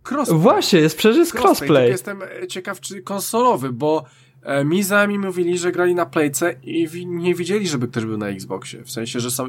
crossplay. 0.09 0.39
Właśnie, 0.39 0.79
jest 0.79 0.97
przecież 0.97 1.33
crossplay. 1.33 1.43
crossplay. 1.43 1.89
Jestem 1.89 2.21
ciekaw, 2.49 2.79
czy 2.79 3.01
konsolowy, 3.01 3.73
bo 3.73 4.05
mi 4.65 4.83
znajomí 4.83 5.19
mówili, 5.19 5.57
że 5.57 5.71
grali 5.71 5.95
na 5.95 6.05
Playce 6.05 6.55
i 6.63 7.07
nie 7.07 7.35
widzieli, 7.35 7.67
żeby 7.67 7.87
ktoś 7.87 8.05
był 8.05 8.17
na 8.17 8.27
Xboxie. 8.27 8.83
W 8.83 8.91
sensie, 8.91 9.19
że 9.19 9.31
są... 9.31 9.47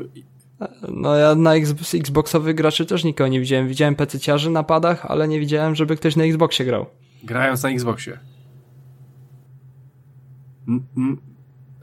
No 0.88 1.16
ja 1.16 1.34
na 1.34 1.54
Xboxowych 1.94 2.54
graczy 2.54 2.86
też 2.86 3.04
nikogo 3.04 3.28
nie 3.28 3.40
widziałem. 3.40 3.68
Widziałem 3.68 3.94
PC-ciarzy 3.94 4.50
na 4.50 4.62
padach, 4.62 5.06
ale 5.06 5.28
nie 5.28 5.40
widziałem, 5.40 5.74
żeby 5.74 5.96
ktoś 5.96 6.16
na 6.16 6.24
Xboxie 6.24 6.66
grał. 6.66 6.86
Grając 7.24 7.62
na 7.62 7.68
Xboxie. 7.68 8.18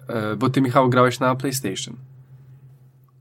E, 0.08 0.36
bo 0.36 0.50
ty, 0.50 0.62
Michał, 0.62 0.90
grałeś 0.90 1.20
na 1.20 1.36
PlayStation. 1.36 1.96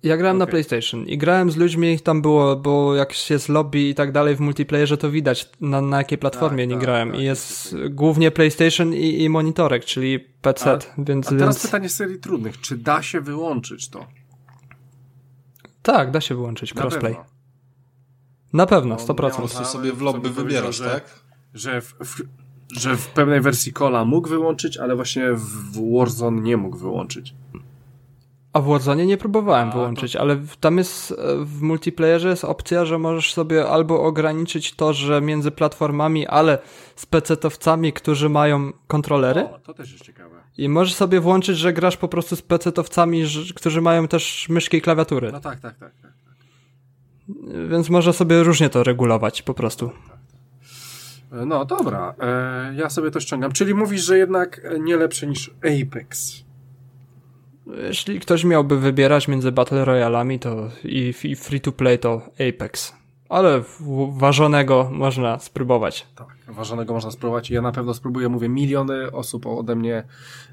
Ja 0.03 0.17
grałem 0.17 0.37
okay. 0.37 0.47
na 0.47 0.51
PlayStation 0.51 1.07
i 1.07 1.19
grałem 1.19 1.51
z 1.51 1.57
ludźmi, 1.57 2.01
tam 2.01 2.23
było, 2.23 2.57
bo 2.57 2.95
jak 2.95 3.31
jest 3.31 3.49
lobby 3.49 3.89
i 3.89 3.95
tak 3.95 4.13
dalej 4.13 4.37
w 4.37 4.41
multiplayerze, 4.41 4.97
to 4.97 5.11
widać 5.11 5.51
na, 5.61 5.81
na 5.81 5.99
jakiej 5.99 6.19
platformie 6.19 6.65
tak, 6.65 6.69
nie 6.69 6.75
tak, 6.75 6.85
grałem. 6.85 7.11
Tak, 7.11 7.21
I 7.21 7.25
jest 7.25 7.77
głównie 7.91 8.31
PlayStation 8.31 8.95
i, 8.95 9.23
i 9.23 9.29
monitorek, 9.29 9.85
czyli 9.85 10.21
PC. 10.21 10.71
A, 10.71 10.79
więc, 10.99 11.27
a 11.27 11.31
teraz 11.31 11.57
więc... 11.57 11.63
pytanie 11.63 11.89
z 11.89 11.95
serii 11.95 12.19
trudnych. 12.19 12.61
Czy 12.61 12.77
da 12.77 13.03
się 13.03 13.21
wyłączyć 13.21 13.89
to? 13.89 14.07
Tak, 15.83 16.11
da 16.11 16.21
się 16.21 16.35
wyłączyć 16.35 16.75
crossplay. 16.75 17.17
Na 18.53 18.67
pewno, 18.67 18.97
100%. 18.97 19.09
No, 19.09 19.15
po 19.15 19.15
prostu 19.15 19.65
sobie 19.65 19.93
w 19.93 20.01
lobby 20.01 20.31
wybierasz, 20.31 20.77
że, 20.77 20.91
tak? 20.91 21.21
Że 21.55 21.81
w, 21.81 21.95
w, 22.01 22.23
że 22.77 22.97
w 22.97 23.09
pewnej 23.09 23.41
wersji 23.41 23.73
kola 23.73 24.05
mógł 24.05 24.29
wyłączyć, 24.29 24.77
ale 24.77 24.97
właśnie 24.97 25.33
w 25.33 25.97
Warzone 25.97 26.43
nie 26.43 26.57
mógł 26.57 26.77
wyłączyć. 26.77 27.35
A 28.53 28.61
w 28.61 28.65
Warzone 28.65 29.07
nie 29.07 29.17
próbowałem 29.17 29.69
A, 29.69 29.73
wyłączyć, 29.73 30.13
to... 30.13 30.21
ale 30.21 30.37
tam 30.61 30.79
jest 30.79 31.13
e, 31.13 31.15
w 31.45 31.63
multiplayerze 31.63 32.29
jest 32.29 32.45
opcja, 32.45 32.85
że 32.85 32.99
możesz 32.99 33.35
sobie 33.35 33.69
albo 33.69 34.03
ograniczyć 34.03 34.75
to, 34.75 34.93
że 34.93 35.21
między 35.21 35.51
platformami, 35.51 36.27
ale 36.27 36.59
z 36.97 37.07
pecetowcami, 37.07 37.93
którzy 37.93 38.29
mają 38.29 38.73
kontrolery. 38.87 39.41
O, 39.41 39.59
to 39.59 39.75
też 39.75 39.93
jest 39.93 40.05
ciekawe. 40.05 40.37
I 40.59 40.69
możesz 40.69 40.95
sobie 40.95 41.21
włączyć, 41.21 41.59
że 41.59 41.73
grasz 41.73 41.97
po 41.97 42.09
prostu 42.09 42.37
z 42.37 42.43
pecetowcami, 42.43 43.25
którzy 43.55 43.81
mają 43.81 44.09
też 44.09 44.49
myszki 44.49 44.77
i 44.77 44.81
klawiatury. 44.81 45.33
No 45.33 45.41
tak, 45.41 45.61
tak, 45.61 45.79
tak. 45.79 45.93
tak, 46.03 46.03
tak. 46.03 46.13
Więc 47.69 47.89
można 47.89 48.13
sobie 48.13 48.43
różnie 48.43 48.71
to 48.71 48.83
regulować 48.83 49.43
po 49.43 49.55
prostu. 49.55 49.89
Tak, 49.89 49.97
tak, 49.97 50.09
tak. 51.31 51.47
No 51.47 51.65
dobra, 51.65 52.15
e, 52.21 52.75
ja 52.75 52.91
sobie 52.91 53.11
to 53.11 53.21
ściągam. 53.21 53.53
Czyli 53.53 53.75
mówisz, 53.75 54.03
że 54.03 54.19
jednak 54.19 54.61
nie 54.81 54.97
lepsze 54.97 55.27
niż 55.27 55.51
Apex. 55.59 56.45
Jeśli 57.67 58.21
ktoś 58.21 58.45
miałby 58.45 58.79
wybierać 58.79 59.29
między 59.29 59.53
Battle 59.53 59.85
Royalami 59.85 60.39
to 60.39 60.69
i, 60.85 61.15
i 61.25 61.37
free 61.37 61.61
to 61.61 61.73
play 61.73 61.99
to 61.99 62.23
Apex. 62.49 63.03
Ale 63.29 63.63
ważonego 64.13 64.91
można 64.93 65.39
spróbować. 65.39 66.07
Tak, 66.15 66.37
ważonego 66.49 66.95
można 66.95 67.11
spróbować. 67.11 67.51
Ja 67.51 67.63
na 67.63 67.73
pewno 67.73 67.95
spróbuję, 67.95 68.29
mówię, 68.29 68.49
miliony 68.49 69.13
osób 69.13 69.47
ode 69.47 69.77
mnie 69.77 70.05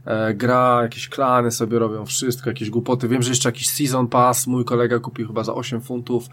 e, 0.05 0.33
gra, 0.33 0.79
jakieś 0.81 1.09
klany 1.09 1.51
sobie 1.51 1.79
robią, 1.79 2.05
wszystko, 2.05 2.49
jakieś 2.49 2.69
głupoty. 2.69 3.07
Wiem, 3.07 3.23
że 3.23 3.29
jeszcze 3.29 3.49
jakiś 3.49 3.69
Season 3.69 4.07
Pass 4.07 4.47
mój 4.47 4.65
kolega 4.65 4.99
kupił 4.99 5.27
chyba 5.27 5.43
za 5.43 5.53
8 5.53 5.81
funtów. 5.81 6.27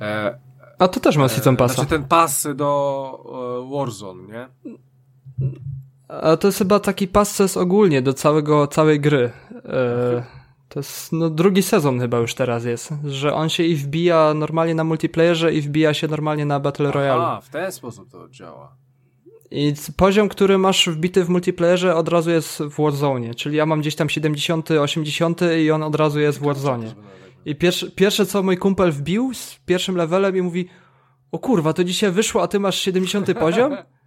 E, 0.00 0.38
A 0.78 0.88
to 0.88 1.00
też 1.00 1.16
ma 1.16 1.28
Season 1.28 1.56
Passa. 1.56 1.74
Znaczy 1.74 1.90
ten 1.90 2.04
pas 2.04 2.48
do 2.54 3.62
e, 3.66 3.76
Warzone, 3.76 4.22
nie? 4.22 4.48
A 6.10 6.36
to 6.36 6.48
jest 6.48 6.58
chyba 6.58 6.80
taki 6.80 7.08
passes 7.08 7.56
ogólnie 7.56 8.02
do 8.02 8.14
całego, 8.14 8.66
całej 8.66 9.00
gry. 9.00 9.30
E, 9.64 10.24
to 10.68 10.80
jest 10.80 11.12
no, 11.12 11.30
drugi 11.30 11.62
sezon 11.62 12.00
chyba 12.00 12.18
już 12.18 12.34
teraz 12.34 12.64
jest, 12.64 12.92
że 13.04 13.34
on 13.34 13.48
się 13.48 13.62
i 13.62 13.76
wbija 13.76 14.34
normalnie 14.34 14.74
na 14.74 14.84
multiplayerze 14.84 15.54
i 15.54 15.60
wbija 15.60 15.94
się 15.94 16.08
normalnie 16.08 16.46
na 16.46 16.60
Battle 16.60 16.90
Royale. 16.90 17.22
A, 17.22 17.40
w 17.40 17.48
ten 17.48 17.72
sposób 17.72 18.10
to 18.10 18.28
działa. 18.28 18.76
I 19.50 19.74
poziom, 19.96 20.28
który 20.28 20.58
masz 20.58 20.88
wbity 20.88 21.24
w 21.24 21.28
multiplayerze 21.28 21.94
od 21.96 22.08
razu 22.08 22.30
jest 22.30 22.58
w 22.58 22.82
Warzone, 22.82 23.34
czyli 23.34 23.56
ja 23.56 23.66
mam 23.66 23.80
gdzieś 23.80 23.96
tam 23.96 24.08
70, 24.08 24.70
80 24.70 25.40
i 25.64 25.70
on 25.70 25.82
od 25.82 25.94
razu 25.94 26.20
jest 26.20 26.38
w 26.38 26.42
Warzone. 26.42 26.94
I 27.44 27.56
pierwsze, 27.56 27.90
pierwsze 27.90 28.26
co 28.26 28.42
mój 28.42 28.58
kumpel 28.58 28.92
wbił 28.92 29.34
z 29.34 29.60
pierwszym 29.66 29.96
levelem 29.96 30.36
i 30.36 30.42
mówi 30.42 30.68
o 31.32 31.38
kurwa, 31.38 31.72
to 31.72 31.84
dzisiaj 31.84 32.10
wyszło, 32.10 32.42
a 32.42 32.48
ty 32.48 32.60
masz 32.60 32.78
70 32.78 33.34
poziom? 33.38 33.76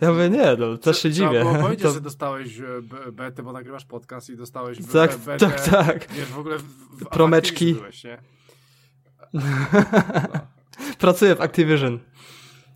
Ja 0.00 0.12
mówię, 0.12 0.30
nie, 0.30 0.56
no, 0.58 0.78
też 0.78 1.02
się 1.02 1.10
dziwię. 1.10 1.40
Trzeba 1.40 1.62
powiedzieć, 1.62 1.82
to... 1.82 1.90
że 1.90 2.00
dostałeś 2.00 2.58
e, 2.58 3.12
betę, 3.12 3.42
bo 3.42 3.52
nagrywasz 3.52 3.84
podcast 3.84 4.30
i 4.30 4.36
dostałeś 4.36 4.78
tak, 4.92 5.16
betę, 5.16 5.50
tak, 5.50 5.60
tak. 5.60 6.12
Wiesz, 6.12 6.28
w 6.28 6.38
ogóle 6.38 6.58
w, 6.58 6.62
w 7.00 7.08
Promeczki. 7.08 7.74
Byłeś, 7.74 8.04
nie? 8.04 8.18
No. 9.32 9.42
Pracuję 10.98 11.34
w 11.34 11.40
Activision. 11.40 11.98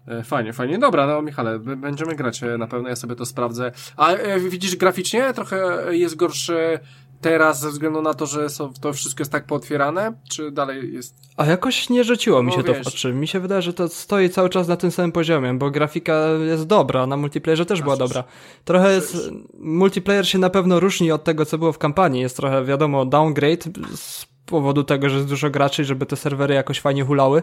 E, 0.09 0.23
fajnie, 0.23 0.53
fajnie. 0.53 0.79
Dobra, 0.79 1.07
no 1.07 1.23
Michale, 1.23 1.59
będziemy 1.59 2.15
grać 2.15 2.43
e, 2.43 2.59
na 2.59 2.67
pewno, 2.67 2.89
ja 2.89 2.97
sobie 2.97 3.15
to 3.15 3.27
sprawdzę. 3.27 3.73
A 3.97 4.13
widzisz, 4.51 4.77
graficznie 4.77 5.33
trochę 5.33 5.87
jest 5.91 6.17
gorszy 6.17 6.81
teraz 7.25 7.61
ze 7.61 7.71
względu 7.71 8.03
na 8.03 8.15
to, 8.15 8.27
że 8.27 8.51
są, 8.51 8.73
to 8.81 8.93
wszystko 8.93 9.21
jest 9.21 9.33
tak 9.33 9.47
pootwierane, 9.47 10.13
czy 10.31 10.51
dalej 10.51 10.95
jest... 10.95 11.15
A 11.37 11.47
jakoś 11.47 11.91
nie 11.91 12.05
rzuciło 12.05 12.43
mi 12.43 12.53
się 12.53 12.59
no, 12.59 12.65
to 12.65 12.75
w 12.75 12.87
oczy. 12.87 13.13
Mi 13.13 13.29
się 13.29 13.41
wydaje, 13.41 13.63
że 13.63 13.73
to 13.73 13.89
stoi 13.89 14.31
cały 14.31 14.51
czas 14.51 14.69
na 14.69 14.77
tym 14.77 14.91
samym 14.91 15.13
poziomie, 15.13 15.55
bo 15.55 15.71
grafika 15.71 16.29
jest 16.47 16.67
dobra, 16.67 17.07
na 17.07 17.17
multiplayerze 17.17 17.67
też 17.67 17.83
była 17.83 17.97
dobra. 17.97 18.25
Trochę 18.65 18.95
jest... 18.95 19.17
Multiplayer 19.59 20.29
się 20.29 20.39
na 20.39 20.51
pewno 20.51 20.81
różni 20.81 21.13
od 21.13 21.25
tego, 21.25 21.47
co 21.47 21.59
było 21.59 21.73
w 21.73 21.79
kampanii. 21.79 22.21
Jest 22.21 22.37
trochę, 22.37 22.65
wiadomo, 22.65 23.07
downgrade 23.07 23.65
z 23.95 24.27
powodu 24.47 24.85
tego, 24.85 25.09
że 25.09 25.17
jest 25.17 25.29
dużo 25.29 25.51
graczy, 25.51 25.85
żeby 25.85 26.07
te 26.07 26.17
serwery 26.17 26.55
jakoś 26.55 26.81
fajnie 26.81 27.05
hulały. 27.05 27.43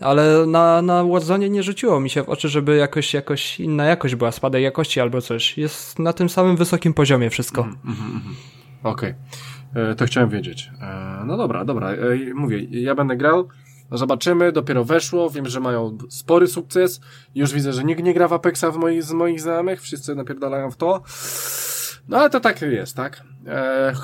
Ale 0.00 0.46
na, 0.46 0.82
na 0.82 1.04
Warzone 1.04 1.50
nie 1.50 1.62
rzuciło 1.62 2.00
mi 2.00 2.10
się 2.10 2.22
w 2.22 2.28
oczy, 2.28 2.48
żeby 2.48 2.76
jakoś, 2.76 3.14
jakoś 3.14 3.60
inna 3.60 3.84
jakość 3.84 4.14
była, 4.14 4.32
spadek 4.32 4.62
jakości 4.62 5.00
albo 5.00 5.20
coś. 5.20 5.58
Jest 5.58 5.98
na 5.98 6.12
tym 6.12 6.28
samym 6.28 6.56
wysokim 6.56 6.94
poziomie 6.94 7.30
wszystko. 7.30 7.62
Mm, 7.62 7.78
mm, 7.84 7.96
mm. 8.10 8.34
Okej. 8.82 9.14
Okay. 9.72 9.90
E, 9.90 9.94
to 9.94 10.04
chciałem 10.04 10.30
wiedzieć. 10.30 10.70
E, 10.80 11.22
no 11.26 11.36
dobra, 11.36 11.64
dobra. 11.64 11.90
E, 11.90 12.34
mówię, 12.34 12.58
ja 12.64 12.94
będę 12.94 13.16
grał. 13.16 13.48
Zobaczymy, 13.90 14.52
dopiero 14.52 14.84
weszło, 14.84 15.30
wiem, 15.30 15.46
że 15.46 15.60
mają 15.60 15.98
spory 16.08 16.46
sukces. 16.46 17.00
Już 17.34 17.52
widzę, 17.52 17.72
że 17.72 17.84
nikt 17.84 18.02
nie 18.02 18.14
gra 18.14 18.28
w 18.28 18.32
Apexa 18.32 18.64
w 18.72 18.76
moi, 18.76 19.02
z 19.02 19.12
moich 19.12 19.40
znajomych, 19.40 19.82
wszyscy 19.82 20.14
napierdalają 20.14 20.70
w 20.70 20.76
to. 20.76 21.02
No 22.08 22.18
ale 22.18 22.30
to 22.30 22.40
tak 22.40 22.62
jest, 22.62 22.96
tak? 22.96 23.22
E... 23.46 23.94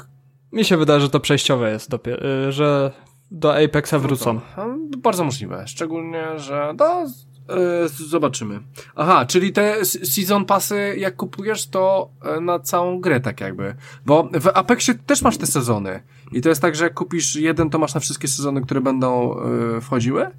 Mi 0.53 0.65
się 0.65 0.77
wydaje, 0.77 1.01
że 1.01 1.11
to 1.11 1.21
przejściowe 1.21 1.71
jest, 1.71 1.91
dopiero, 1.91 2.53
że 2.53 2.91
do 3.31 3.57
Apexa 3.65 3.95
wrócą. 3.99 4.41
No 4.57 4.65
to, 4.93 4.99
bardzo 4.99 5.25
możliwe, 5.25 5.65
szczególnie, 5.67 6.39
że 6.39 6.75
no, 6.79 7.07
E, 7.49 7.89
zobaczymy. 7.89 8.61
Aha, 8.97 9.27
czyli 9.27 9.53
te 9.53 9.85
season 9.85 10.45
passy, 10.45 10.95
jak 10.99 11.17
kupujesz, 11.17 11.67
to 11.67 12.11
e, 12.23 12.41
na 12.41 12.59
całą 12.59 13.01
grę 13.01 13.21
tak 13.21 13.41
jakby. 13.41 13.75
Bo 14.07 14.29
w 14.41 14.47
Apexie 14.55 14.95
też 14.95 15.23
masz 15.23 15.37
te 15.37 15.47
sezony. 15.47 16.03
I 16.33 16.41
to 16.41 16.49
jest 16.49 16.63
tak, 16.63 16.77
że 16.77 16.85
jak 16.85 16.95
kupisz 16.95 17.37
jeden, 17.37 17.71
to 17.71 17.79
masz 17.79 17.95
na 17.95 18.01
wszystkie 18.01 18.29
sezony, 18.29 18.61
które 18.61 18.81
będą 18.81 19.37
e, 19.77 19.81
wchodziły? 19.81 20.31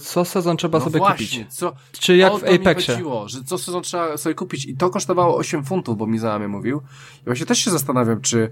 co 0.00 0.24
sezon 0.24 0.56
trzeba 0.56 0.78
no 0.78 0.84
sobie 0.84 0.98
właśnie, 0.98 1.26
kupić? 1.26 1.54
Co, 1.54 1.72
Czy 1.92 2.16
jak 2.16 2.32
w 2.32 2.44
Apexie? 2.44 2.94
Chodziło, 2.94 3.28
że 3.28 3.44
co 3.44 3.58
sezon 3.58 3.82
trzeba 3.82 4.16
sobie 4.16 4.34
kupić 4.34 4.64
i 4.64 4.76
to 4.76 4.90
kosztowało 4.90 5.36
8 5.36 5.64
funtów, 5.64 5.98
bo 5.98 6.06
mi 6.06 6.18
znajomy 6.18 6.48
mówił. 6.48 6.82
I 7.22 7.24
właśnie 7.24 7.46
też 7.46 7.58
się 7.58 7.70
zastanawiam, 7.70 8.20
czy 8.20 8.50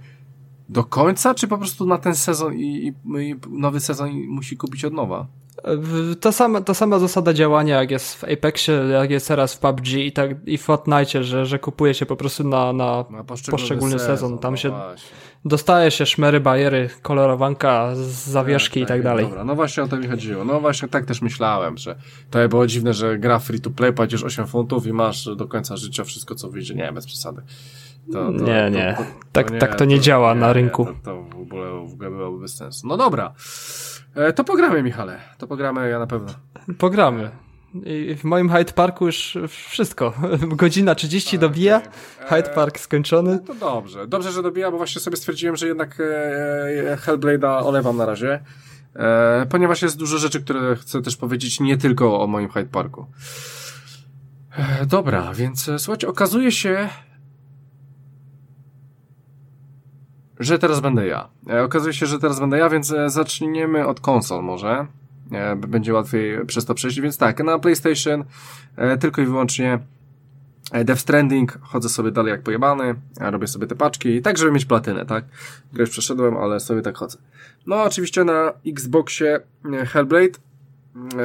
do 0.69 0.85
końca, 0.85 1.35
czy 1.35 1.49
po 1.49 1.59
prostu 1.59 1.87
na 1.87 1.99
ten 1.99 2.15
sezon 2.15 2.55
i, 2.55 2.65
i, 2.65 2.93
i 3.19 3.37
nowy 3.51 3.81
sezon 3.81 4.11
musi 4.29 4.57
kupić 4.57 4.85
od 4.85 4.93
nowa? 4.93 5.27
Ta 6.21 6.33
sama, 6.33 6.61
ta 6.61 6.75
sama 6.75 6.99
zasada 6.99 7.33
działania, 7.33 7.77
jak 7.81 7.91
jest 7.91 8.15
w 8.15 8.25
Apexie, 8.25 8.73
jak 8.73 9.11
jest 9.11 9.29
teraz 9.29 9.55
w 9.55 9.59
PUBG 9.59 9.89
i, 9.89 10.13
tak, 10.13 10.31
i 10.47 10.59
w 10.59 10.63
Fortnite, 10.63 11.25
że, 11.25 11.47
że 11.47 11.59
kupuje 11.59 11.95
się 11.95 12.07
po 12.07 12.17
prostu 12.17 12.49
na, 12.49 12.73
na, 12.73 13.05
na 13.11 13.25
poszczególny, 13.25 13.99
sezon. 13.99 14.17
sezon. 14.17 14.39
Tam 14.39 14.53
no 14.53 14.57
się 14.57 14.69
właśnie. 14.69 15.11
dostaje 15.45 15.91
się 15.91 16.07
szmery, 16.07 16.41
bajery, 16.41 16.91
kolorowanka, 17.03 17.91
zawieszki 18.25 18.81
tak, 18.81 18.87
i 18.87 18.89
tak, 18.89 18.97
tak 18.97 19.03
dalej. 19.03 19.25
Dobra, 19.25 19.45
no 19.45 19.55
właśnie 19.55 19.83
o 19.83 19.89
to 19.89 19.97
mi 19.97 20.09
chodziło. 20.09 20.45
No 20.45 20.61
właśnie 20.61 20.89
tak 20.89 21.07
też 21.07 21.23
myślałem, 21.23 21.79
że 21.79 21.97
to 22.31 22.49
było 22.49 22.67
dziwne, 22.67 22.95
że 22.95 23.19
gra 23.19 23.39
free 23.39 23.61
to 23.61 23.71
play, 23.71 23.93
płacisz 23.93 24.23
8 24.23 24.47
funtów 24.47 24.87
i 24.87 24.93
masz 24.93 25.29
do 25.37 25.49
końca 25.49 25.77
życia 25.77 26.05
wszystko, 26.05 26.35
co 26.35 26.51
wyjdzie. 26.51 26.75
Nie, 26.75 26.93
bez 26.93 27.07
przesady. 27.07 27.43
To, 28.13 28.25
to, 28.25 28.31
nie, 28.31 28.71
nie. 28.71 28.95
To, 28.99 29.05
tak, 29.33 29.51
nie, 29.51 29.59
tak 29.59 29.75
to 29.75 29.85
nie 29.85 30.01
działa 30.01 30.35
na 30.35 30.53
rynku. 30.53 30.87
to, 31.05 31.23
w 31.23 31.41
ogóle, 31.41 31.71
w 31.71 31.93
ogóle 31.93 32.11
byłoby 32.11 32.41
bez 32.41 32.57
sensu. 32.57 32.87
No 32.87 32.97
dobra. 32.97 33.35
E, 34.15 34.33
to 34.33 34.45
pogramy, 34.45 34.83
Michale. 34.83 35.21
To 35.39 35.47
pogramy, 35.47 35.91
ja 35.91 35.99
na 35.99 36.07
pewno. 36.07 36.29
Pogramy. 36.79 37.31
I 37.75 38.15
w 38.15 38.25
moim 38.25 38.51
Hyde 38.51 38.73
Parku 38.73 39.07
już 39.07 39.39
wszystko. 39.49 40.13
Godzina 40.57 40.95
30 40.95 41.37
okay. 41.37 41.49
dobija, 41.49 41.83
Hyde 42.19 42.51
Park 42.55 42.79
skończony. 42.79 43.31
No 43.31 43.39
to 43.39 43.55
dobrze. 43.55 44.07
Dobrze, 44.07 44.33
że 44.33 44.43
dobija, 44.43 44.71
bo 44.71 44.77
właśnie 44.77 45.01
sobie 45.01 45.17
stwierdziłem, 45.17 45.57
że 45.57 45.67
jednak 45.67 45.99
e, 46.01 46.97
Hellblade'a 46.97 47.67
olewam 47.67 47.97
na 47.97 48.07
razie. 48.07 48.41
E, 48.97 49.47
ponieważ 49.51 49.83
jest 49.83 49.99
dużo 49.99 50.19
rzeczy, 50.19 50.41
które 50.41 50.77
chcę 50.77 51.03
też 51.03 51.17
powiedzieć 51.17 51.61
nie 51.61 51.77
tylko 51.77 52.21
o 52.23 52.27
moim 52.27 52.49
Hyde 52.49 52.71
Parku. 52.71 53.07
E, 54.57 54.87
dobra, 54.87 55.35
więc 55.35 55.71
słuchajcie, 55.79 56.09
okazuje 56.09 56.53
się, 56.53 56.89
że 60.41 60.59
teraz 60.59 60.81
będę 60.81 61.07
ja. 61.07 61.29
Okazuje 61.65 61.95
się, 61.95 62.07
że 62.07 62.19
teraz 62.19 62.41
będę 62.41 62.59
ja, 62.59 62.69
więc 62.69 62.95
zaczniemy 63.07 63.87
od 63.87 64.01
konsol 64.01 64.43
może. 64.43 64.87
E, 65.33 65.57
będzie 65.57 65.95
łatwiej 65.95 66.47
przez 66.47 66.65
to 66.65 66.75
przejść. 66.75 67.01
Więc 67.01 67.19
tak, 67.19 67.45
na 67.45 67.59
PlayStation 67.59 68.25
e, 68.77 68.99
tylko 68.99 69.23
i 69.23 69.27
wyłącznie 69.27 69.79
e, 70.73 70.85
Death 70.85 71.01
Stranding, 71.01 71.59
chodzę 71.63 71.89
sobie 71.89 72.11
dalej 72.11 72.31
jak 72.31 72.43
pojebany, 72.43 72.95
robię 73.21 73.47
sobie 73.47 73.67
te 73.67 73.75
paczki, 73.75 74.23
tak 74.23 74.39
żeby 74.39 74.53
mieć 74.53 74.65
platynę, 74.65 75.07
tak? 75.07 75.25
Grę 75.73 75.83
już 75.83 75.91
przeszedłem, 75.91 76.37
ale 76.37 76.61
sobie 76.61 76.83
tak 76.83 76.97
chodzę. 76.97 77.19
No 77.67 77.83
oczywiście 77.83 78.25
na 78.25 78.53
Xboxie 78.67 79.41
Hellblade 79.87 80.39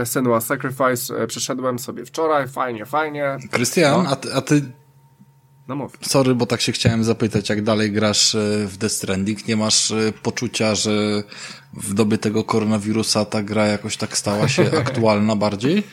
Senua 0.04 0.42
Sacrifice 0.42 1.28
przeszedłem 1.28 1.80
sobie 1.80 2.06
wczoraj, 2.06 2.48
fajnie, 2.48 2.86
fajnie. 2.86 3.38
Krystian, 3.52 4.04
no. 4.04 4.10
a, 4.10 4.16
ty, 4.16 4.34
a 4.34 4.42
ty 4.42 4.62
no 5.68 5.76
mów. 5.76 5.98
Sorry, 6.02 6.36
bo 6.36 6.46
tak 6.46 6.62
się 6.62 6.72
chciałem 6.72 7.04
zapytać, 7.04 7.50
jak 7.50 7.64
dalej 7.64 7.92
grasz 7.92 8.36
e, 8.36 8.68
w 8.68 8.78
Death 8.78 8.96
Stranding? 8.96 9.48
Nie 9.48 9.58
masz 9.58 9.92
e, 9.92 10.14
poczucia, 10.24 10.76
że 10.76 11.24
w 11.74 11.94
dobie 11.94 12.18
tego 12.18 12.44
koronawirusa 12.44 13.26
ta 13.26 13.44
gra 13.44 13.68
jakoś 13.68 13.98
tak 13.98 14.18
stała 14.18 14.48
się 14.48 14.72
aktualna 14.86 15.36
bardziej? 15.36 15.84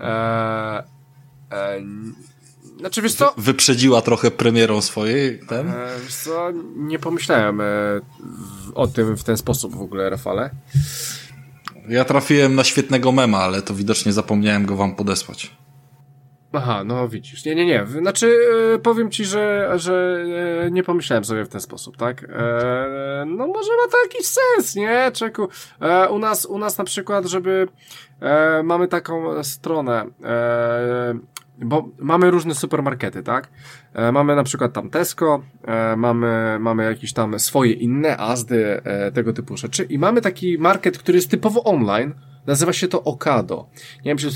Eee, 0.00 0.82
znaczy, 2.78 3.02
wiesz 3.02 3.14
co? 3.14 3.34
Wyprzedziła 3.36 4.02
trochę 4.02 4.30
premierą 4.30 4.80
swojej 4.80 5.40
ten? 5.48 5.72
Wiesz 6.02 6.14
co? 6.14 6.52
Nie 6.76 6.98
pomyślałem 6.98 7.60
o 8.74 8.86
tym 8.86 9.16
w 9.16 9.24
ten 9.24 9.36
sposób 9.36 9.76
w 9.76 9.80
ogóle, 9.80 10.10
Rafale. 10.10 10.50
Ja 11.88 12.04
trafiłem 12.04 12.54
na 12.54 12.64
świetnego 12.64 13.12
mema, 13.12 13.38
ale 13.38 13.62
to 13.62 13.74
widocznie 13.74 14.12
zapomniałem 14.12 14.66
go 14.66 14.76
wam 14.76 14.94
podesłać. 14.94 15.56
Aha, 16.52 16.84
no 16.84 17.08
widzisz. 17.08 17.44
Nie, 17.44 17.54
nie, 17.54 17.66
nie. 17.66 17.86
Znaczy, 17.86 18.38
e, 18.74 18.78
powiem 18.78 19.10
ci, 19.10 19.24
że, 19.24 19.72
że 19.76 20.24
e, 20.66 20.70
nie 20.70 20.82
pomyślałem 20.82 21.24
sobie 21.24 21.44
w 21.44 21.48
ten 21.48 21.60
sposób, 21.60 21.96
tak? 21.96 22.24
E, 22.24 23.24
no 23.26 23.46
może 23.46 23.70
ma 23.76 23.92
to 23.92 24.02
jakiś 24.02 24.26
sens, 24.26 24.76
nie? 24.76 25.10
Czeku. 25.12 25.48
E, 25.80 26.08
u 26.08 26.18
nas, 26.18 26.46
u 26.46 26.58
nas 26.58 26.78
na 26.78 26.84
przykład, 26.84 27.26
żeby 27.26 27.68
e, 28.20 28.62
mamy 28.62 28.88
taką 28.88 29.42
stronę, 29.44 30.06
e, 30.24 31.18
bo 31.58 31.88
mamy 31.98 32.30
różne 32.30 32.54
supermarkety, 32.54 33.22
tak? 33.22 33.48
Mamy 34.12 34.36
na 34.36 34.42
przykład 34.42 34.72
tam 34.72 34.90
Tesco, 34.90 35.42
mamy, 35.96 36.56
mamy 36.60 36.84
jakieś 36.84 37.12
tam 37.12 37.38
swoje 37.38 37.72
inne 37.72 38.16
Azdy, 38.16 38.82
tego 39.14 39.32
typu 39.32 39.56
rzeczy 39.56 39.84
i 39.84 39.98
mamy 39.98 40.20
taki 40.20 40.58
market, 40.58 40.98
który 40.98 41.18
jest 41.18 41.30
typowo 41.30 41.64
online, 41.64 42.14
Nazywa 42.46 42.72
się 42.72 42.88
to 42.88 43.04
Okado. 43.04 43.68
Nie 44.04 44.10
wiem, 44.10 44.18
czy 44.18 44.30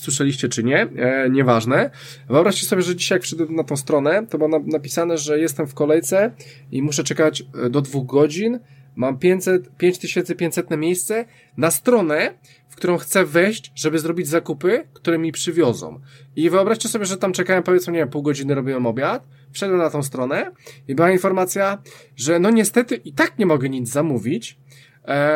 słyszeliście, 0.00 0.48
czy 0.48 0.64
nie. 0.64 0.82
E, 0.82 1.30
nieważne. 1.30 1.90
Wyobraźcie 2.28 2.66
sobie, 2.66 2.82
że 2.82 2.96
dzisiaj 2.96 3.16
jak 3.16 3.22
przyjdę 3.22 3.46
na 3.48 3.64
tą 3.64 3.76
stronę, 3.76 4.26
to 4.26 4.38
było 4.38 4.60
napisane, 4.64 5.18
że 5.18 5.38
jestem 5.38 5.66
w 5.66 5.74
kolejce 5.74 6.30
i 6.72 6.82
muszę 6.82 7.04
czekać 7.04 7.42
e, 7.64 7.70
do 7.70 7.80
dwóch 7.80 8.06
godzin. 8.06 8.60
Mam 8.96 9.18
500, 9.18 9.76
5500 9.76 10.70
na 10.70 10.76
miejsce 10.76 11.24
na 11.56 11.70
stronę, 11.70 12.34
w 12.68 12.76
którą 12.76 12.98
chcę 12.98 13.24
wejść, 13.24 13.72
żeby 13.74 13.98
zrobić 13.98 14.28
zakupy, 14.28 14.88
które 14.92 15.18
mi 15.18 15.32
przywiozą. 15.32 16.00
I 16.36 16.50
wyobraźcie 16.50 16.88
sobie, 16.88 17.04
że 17.04 17.16
tam 17.16 17.32
czekałem 17.32 17.62
powiedzmy, 17.62 17.92
nie 17.92 17.98
wiem, 17.98 18.08
pół 18.08 18.22
godziny 18.22 18.54
robiłem 18.54 18.86
obiad, 18.86 19.26
wszedłem 19.52 19.78
na 19.78 19.90
tą 19.90 20.02
stronę 20.02 20.52
i 20.88 20.94
była 20.94 21.10
informacja, 21.10 21.82
że 22.16 22.38
no 22.38 22.50
niestety 22.50 22.96
i 22.96 23.12
tak 23.12 23.38
nie 23.38 23.46
mogę 23.46 23.68
nic 23.68 23.88
zamówić, 23.88 24.58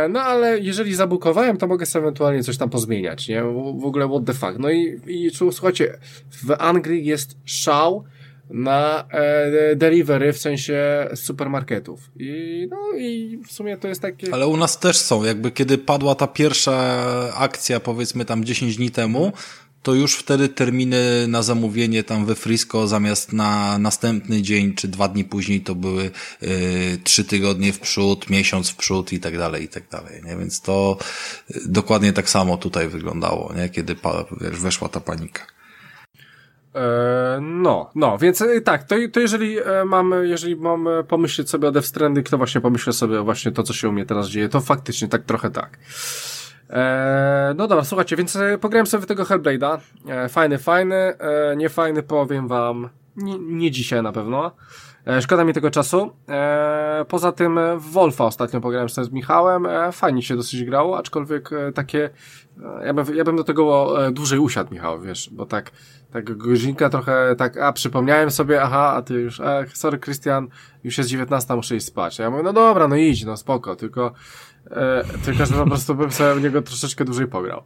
no 0.09 0.20
ale 0.20 0.59
jeżeli 0.59 0.94
zabukowałem, 0.94 1.56
to 1.56 1.66
mogę 1.66 1.86
sobie 1.86 2.02
ewentualnie 2.02 2.42
coś 2.42 2.56
tam 2.56 2.70
pozmieniać, 2.70 3.28
nie? 3.28 3.42
W 3.42 3.84
ogóle 3.84 4.09
what 4.09 4.24
the 4.24 4.34
fuck. 4.34 4.59
No 4.59 4.70
i, 4.70 5.01
i 5.06 5.30
słuchajcie, 5.30 5.98
w 6.30 6.55
Anglii 6.59 7.05
jest 7.05 7.36
szał 7.44 8.05
na 8.51 9.05
e, 9.10 9.76
delivery, 9.76 10.32
w 10.32 10.38
sensie 10.38 11.09
supermarketów. 11.14 12.10
I 12.16 12.66
no 12.70 12.98
i 12.98 13.38
w 13.47 13.52
sumie 13.52 13.76
to 13.76 13.88
jest 13.88 14.02
takie... 14.02 14.34
Ale 14.34 14.47
u 14.47 14.56
nas 14.56 14.78
też 14.78 14.97
są, 14.97 15.24
jakby 15.24 15.51
kiedy 15.51 15.78
padła 15.78 16.14
ta 16.14 16.26
pierwsza 16.26 16.74
akcja, 17.34 17.80
powiedzmy 17.80 18.24
tam 18.24 18.44
10 18.44 18.76
dni 18.76 18.90
temu, 18.90 19.32
to 19.82 19.94
już 19.94 20.16
wtedy 20.16 20.48
terminy 20.48 21.27
na 21.28 21.43
zamówienie 21.43 22.05
tam 22.05 22.27
we 22.27 22.35
Frisco 22.35 22.86
zamiast 22.86 23.32
na 23.32 23.78
następny 23.78 24.43
dzień 24.43 24.74
czy 24.74 24.89
dwa 24.89 25.09
dni 25.09 25.24
później 25.24 25.61
to 25.61 25.74
były 25.74 26.11
y, 26.43 26.98
trzy 27.05 27.24
tygodnie 27.24 27.73
w 27.73 27.81
przód, 27.81 28.31
miesiąc 28.31 28.70
w 28.70 28.77
przód 28.77 29.12
i 29.12 29.20
tak 29.20 29.39
dalej, 29.39 29.65
i 29.65 29.69
tak 29.69 29.89
dalej, 29.89 30.23
nie? 30.24 30.36
Więc 30.36 30.61
to 30.61 30.98
y, 31.51 31.61
dokładnie 31.66 32.12
tak 32.12 32.31
samo 32.31 32.57
tutaj 32.57 32.89
wyglądało, 32.89 33.52
nie? 33.57 33.69
Kiedy 33.69 33.97
wiesz, 34.40 34.61
weszła 34.61 34.89
ta 34.89 35.01
panika. 35.01 35.47
E, 36.74 37.39
no, 37.43 37.90
no, 37.94 38.19
więc 38.19 38.43
e, 38.43 38.61
tak, 38.61 38.85
to, 38.85 38.97
to 39.12 39.20
jeżeli 39.20 39.59
e, 39.59 39.85
mam, 39.85 40.15
jeżeli 40.23 40.57
mam 40.57 40.89
pomyśleć 41.09 41.51
sobie 41.51 41.69
o 41.69 41.73
Death 41.73 41.89
Stranding, 41.89 42.28
to 42.28 42.39
właśnie 42.39 42.61
pomyślę 42.61 42.93
sobie 42.93 43.20
właśnie 43.23 43.52
to, 43.52 43.62
co 43.62 43.73
się 43.73 43.89
u 43.89 43.93
mnie 43.93 44.07
teraz 44.07 44.28
dzieje, 44.28 44.48
to 44.48 44.61
faktycznie 44.61 45.09
tak 45.09 45.24
trochę 45.24 45.51
tak. 45.51 45.78
Eee, 46.70 47.55
no 47.56 47.68
dobra, 47.68 47.84
słuchajcie, 47.84 48.16
więc 48.16 48.36
e, 48.36 48.59
pograłem 48.59 48.86
sobie 48.86 49.06
tego 49.06 49.24
Hellblade'a. 49.24 49.78
Eee, 50.09 50.28
fajny, 50.28 50.59
fajny, 50.59 50.94
eee, 50.97 51.56
niefajny 51.56 52.02
powiem 52.02 52.48
wam, 52.48 52.88
nie, 53.16 53.38
nie 53.38 53.70
dzisiaj 53.70 54.02
na 54.02 54.12
pewno. 54.12 54.52
E, 55.06 55.22
szkoda 55.22 55.44
mi 55.44 55.52
tego 55.52 55.70
czasu. 55.70 56.12
E, 56.28 57.05
poza 57.09 57.32
tym 57.32 57.60
w 57.78 57.92
Wolfa 57.92 58.24
ostatnio 58.24 58.60
pograłem 58.60 58.88
sobie 58.88 59.05
z 59.05 59.10
Michałem. 59.10 59.66
E, 59.66 59.92
fajnie 59.92 60.22
się 60.22 60.36
dosyć 60.36 60.64
grało, 60.64 60.98
aczkolwiek 60.98 61.52
e, 61.52 61.72
takie, 61.72 62.10
e, 62.80 62.86
ja 62.86 62.94
bym, 62.94 63.16
ja 63.16 63.24
bym 63.24 63.36
do 63.36 63.44
tego 63.44 63.97
dłużej 64.12 64.38
usiadł, 64.38 64.74
Michał, 64.74 65.01
wiesz, 65.01 65.30
bo 65.32 65.47
tak, 65.47 65.70
tak 66.12 66.36
godzinka 66.36 66.90
trochę, 66.90 67.34
tak, 67.38 67.56
a 67.56 67.72
przypomniałem 67.72 68.30
sobie, 68.30 68.62
aha, 68.62 68.92
a 68.97 69.02
ty 69.02 69.14
już, 69.14 69.40
e, 69.40 69.64
sorry, 69.72 69.98
Krystian, 69.98 70.48
już 70.84 70.98
jest 70.98 71.10
19, 71.10 71.56
muszę 71.56 71.76
iść 71.76 71.86
spać. 71.86 72.18
Ja 72.18 72.30
mówię, 72.30 72.42
no 72.42 72.52
dobra, 72.52 72.88
no 72.88 72.97
idź, 72.97 73.24
no 73.24 73.36
spoko, 73.36 73.76
tylko 73.76 74.12
E, 74.70 75.04
tylko, 75.24 75.46
że 75.46 75.54
po 75.54 75.66
prostu 75.66 75.94
bym 75.94 76.10
sobie 76.10 76.34
w 76.34 76.42
niego 76.42 76.62
troszeczkę 76.62 77.04
dłużej 77.04 77.26
pograł. 77.26 77.62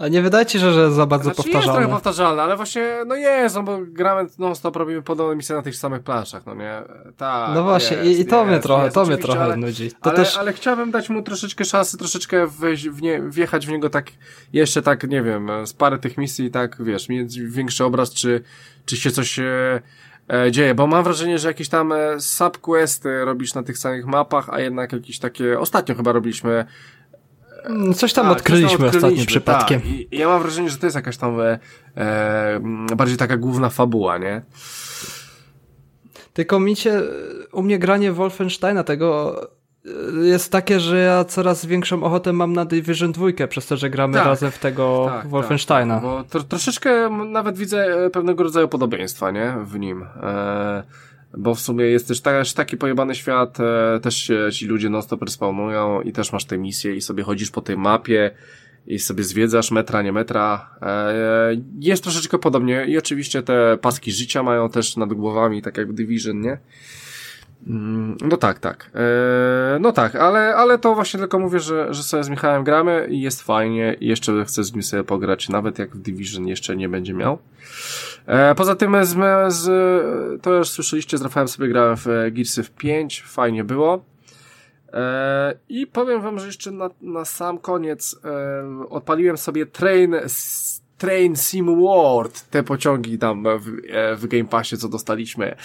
A 0.00 0.08
nie 0.08 0.22
wydaje 0.22 0.46
ci 0.46 0.60
się, 0.60 0.72
że 0.72 0.92
za 0.92 1.06
bardzo 1.06 1.24
znaczy, 1.24 1.36
powtarzalne? 1.36 1.66
jest 1.66 1.78
trochę 1.78 1.88
powtarzalne, 1.88 2.42
ale 2.42 2.56
właśnie, 2.56 2.82
no 3.06 3.14
jest, 3.14 3.54
no 3.54 3.62
bo 3.62 3.78
gramy 3.82 4.28
non-stop, 4.38 4.76
robimy 4.76 5.02
podobne 5.02 5.36
misje 5.36 5.56
na 5.56 5.62
tych 5.62 5.76
samych 5.76 6.02
planszach, 6.02 6.46
no 6.46 6.54
nie? 6.54 6.82
Tak, 7.16 7.54
no 7.54 7.62
właśnie, 7.62 7.96
jest, 7.96 8.18
i, 8.18 8.22
i 8.22 8.26
to 8.26 8.36
jest, 8.36 8.50
mnie 8.50 8.60
trochę, 8.60 8.84
jest, 8.84 8.94
to 8.94 9.06
mnie 9.06 9.16
trochę 9.16 9.40
ale, 9.40 9.56
nudzi. 9.56 9.92
To 9.92 9.96
ale, 10.02 10.16
też... 10.16 10.36
ale 10.36 10.52
chciałbym 10.52 10.90
dać 10.90 11.10
mu 11.10 11.22
troszeczkę 11.22 11.64
szansy, 11.64 11.98
troszeczkę 11.98 12.46
wejść 12.46 12.88
w 12.88 13.02
nie, 13.02 13.22
wjechać 13.22 13.66
w 13.66 13.70
niego 13.70 13.90
tak, 13.90 14.10
jeszcze 14.52 14.82
tak, 14.82 15.08
nie 15.08 15.22
wiem, 15.22 15.50
z 15.64 15.72
parę 15.72 15.98
tych 15.98 16.18
misji, 16.18 16.50
tak, 16.50 16.82
wiesz, 16.84 17.08
mieć 17.08 17.40
większy 17.40 17.84
obraz, 17.84 18.14
czy, 18.14 18.42
czy 18.86 18.96
się 18.96 19.10
coś 19.10 19.38
E, 19.38 19.80
dzieje, 20.50 20.74
bo 20.74 20.86
mam 20.86 21.04
wrażenie, 21.04 21.38
że 21.38 21.48
jakieś 21.48 21.68
tam 21.68 21.92
e, 21.92 22.20
subquesty 22.20 23.24
robisz 23.24 23.54
na 23.54 23.62
tych 23.62 23.78
samych 23.78 24.06
mapach, 24.06 24.48
a 24.50 24.60
jednak 24.60 24.92
jakieś 24.92 25.18
takie, 25.18 25.60
ostatnio 25.60 25.94
chyba 25.94 26.12
robiliśmy 26.12 26.64
mm, 27.64 27.94
Coś 27.94 28.12
tam 28.12 28.26
tak, 28.26 28.36
odkryliśmy, 28.36 28.68
coś 28.68 28.78
tam 28.78 28.86
odkryliśmy 28.86 29.08
ostatnim 29.08 29.26
przypadkiem. 29.26 29.80
Tak. 29.80 29.90
I 29.90 30.08
ja 30.18 30.28
mam 30.28 30.42
wrażenie, 30.42 30.70
że 30.70 30.78
to 30.78 30.86
jest 30.86 30.96
jakaś 30.96 31.16
tam 31.16 31.40
e, 31.40 31.58
e, 31.96 32.60
bardziej 32.96 33.16
taka 33.16 33.36
główna 33.36 33.70
fabuła, 33.70 34.18
nie? 34.18 34.42
Tylko 36.32 36.60
mi 36.60 36.76
się, 36.76 37.02
u 37.52 37.62
mnie 37.62 37.78
granie 37.78 38.12
Wolfensteina 38.12 38.84
tego 38.84 39.40
jest 40.22 40.52
takie, 40.52 40.80
że 40.80 40.98
ja 40.98 41.24
coraz 41.24 41.66
większą 41.66 42.02
ochotę 42.02 42.32
mam 42.32 42.52
na 42.52 42.64
Division 42.64 43.12
2, 43.12 43.46
przez 43.48 43.66
to, 43.66 43.76
że 43.76 43.90
gramy 43.90 44.14
tak, 44.14 44.26
razem 44.26 44.50
w 44.50 44.58
tego 44.58 45.06
tak, 45.08 45.28
Wolfensteina. 45.28 45.94
Tak, 45.94 46.02
bo 46.02 46.24
tro, 46.24 46.42
troszeczkę 46.42 47.10
nawet 47.10 47.58
widzę 47.58 48.04
e, 48.06 48.10
pewnego 48.10 48.42
rodzaju 48.42 48.68
podobieństwa, 48.68 49.30
nie? 49.30 49.54
W 49.64 49.78
nim. 49.78 50.02
E, 50.22 50.82
bo 51.38 51.54
w 51.54 51.60
sumie 51.60 51.84
jest 51.84 52.08
też, 52.08 52.20
też 52.20 52.52
taki 52.52 52.76
pojebany 52.76 53.14
świat, 53.14 53.58
e, 53.60 54.00
też 54.00 54.16
się 54.16 54.48
ci 54.52 54.66
ludzie 54.66 54.90
non-stop 54.90 55.22
respawnują 55.22 56.00
i 56.00 56.12
też 56.12 56.32
masz 56.32 56.44
te 56.44 56.58
misje 56.58 56.96
i 56.96 57.00
sobie 57.00 57.22
chodzisz 57.22 57.50
po 57.50 57.60
tej 57.60 57.76
mapie 57.76 58.30
i 58.86 58.98
sobie 58.98 59.24
zwiedzasz 59.24 59.70
metra, 59.70 60.02
nie 60.02 60.12
metra. 60.12 60.70
E, 60.82 61.12
jest 61.80 62.02
troszeczkę 62.02 62.38
podobnie 62.38 62.84
i 62.88 62.98
oczywiście 62.98 63.42
te 63.42 63.78
paski 63.80 64.12
życia 64.12 64.42
mają 64.42 64.68
też 64.68 64.96
nad 64.96 65.14
głowami, 65.14 65.62
tak 65.62 65.76
jak 65.76 65.88
w 65.88 65.94
Division, 65.94 66.40
nie? 66.40 66.58
Mm, 67.66 68.16
no 68.20 68.36
tak, 68.36 68.58
tak. 68.58 68.90
Eee, 68.94 69.80
no 69.80 69.92
tak, 69.92 70.14
ale, 70.14 70.54
ale 70.54 70.78
to 70.78 70.94
właśnie 70.94 71.20
tylko 71.20 71.38
mówię, 71.38 71.60
że, 71.60 71.94
że 71.94 72.02
sobie 72.02 72.24
z 72.24 72.28
Michałem 72.28 72.64
gramy 72.64 73.06
i 73.10 73.20
jest 73.20 73.42
fajnie 73.42 73.96
i 74.00 74.06
jeszcze 74.06 74.44
chcę 74.44 74.64
z 74.64 74.72
nim 74.72 74.82
sobie 74.82 75.04
pograć, 75.04 75.48
nawet 75.48 75.78
jak 75.78 75.96
w 75.96 75.98
Division 75.98 76.48
jeszcze 76.48 76.76
nie 76.76 76.88
będzie 76.88 77.14
miał. 77.14 77.38
Eee, 78.28 78.54
poza 78.54 78.76
tym 78.76 79.04
z, 79.04 79.16
z, 79.54 80.42
to 80.42 80.54
już 80.54 80.68
słyszeliście, 80.68 81.18
z 81.18 81.22
Rafałem 81.22 81.48
sobie 81.48 81.68
grałem 81.68 81.96
w 81.96 82.06
Gearsy 82.30 82.62
w 82.62 82.70
5, 82.70 83.22
fajnie 83.26 83.64
było. 83.64 84.04
E, 84.92 85.54
I 85.68 85.86
powiem 85.86 86.20
wam, 86.20 86.38
że 86.38 86.46
jeszcze 86.46 86.70
na, 86.70 86.90
na 87.02 87.24
sam 87.24 87.58
koniec 87.58 88.16
e, 88.24 88.88
odpaliłem 88.88 89.38
sobie 89.38 89.66
Train, 89.66 90.14
Train 90.98 91.36
Sim 91.36 91.80
World, 91.80 92.50
te 92.50 92.62
pociągi 92.62 93.18
tam 93.18 93.42
w, 93.42 93.68
e, 93.88 94.16
w 94.16 94.26
Game 94.26 94.44
Passie, 94.44 94.76
co 94.76 94.88
dostaliśmy. 94.88 95.56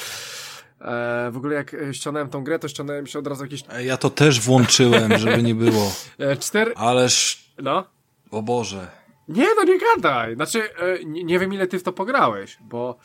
E, 0.85 1.31
w 1.31 1.37
ogóle 1.37 1.55
jak 1.55 1.75
ściągnąłem 1.91 2.29
tą 2.29 2.43
grę, 2.43 2.59
to 2.59 2.67
ściągnąłem 2.67 3.07
się 3.07 3.19
od 3.19 3.27
razu 3.27 3.43
jakieś... 3.43 3.63
Ja 3.83 3.97
to 3.97 4.09
też 4.09 4.41
włączyłem, 4.41 5.17
żeby 5.19 5.43
nie 5.43 5.55
było. 5.55 5.91
E, 6.19 6.37
cztery... 6.37 6.73
Ależ... 6.75 7.45
No. 7.63 7.85
O 8.31 8.41
Boże. 8.41 8.87
Nie, 9.27 9.47
no 9.55 9.63
nie 9.63 9.79
gadaj. 9.79 10.35
Znaczy, 10.35 10.61
e, 10.79 11.05
nie, 11.05 11.23
nie 11.23 11.39
wiem 11.39 11.53
ile 11.53 11.67
ty 11.67 11.79
w 11.79 11.83
to 11.83 11.93
pograłeś, 11.93 12.57
bo... 12.61 12.97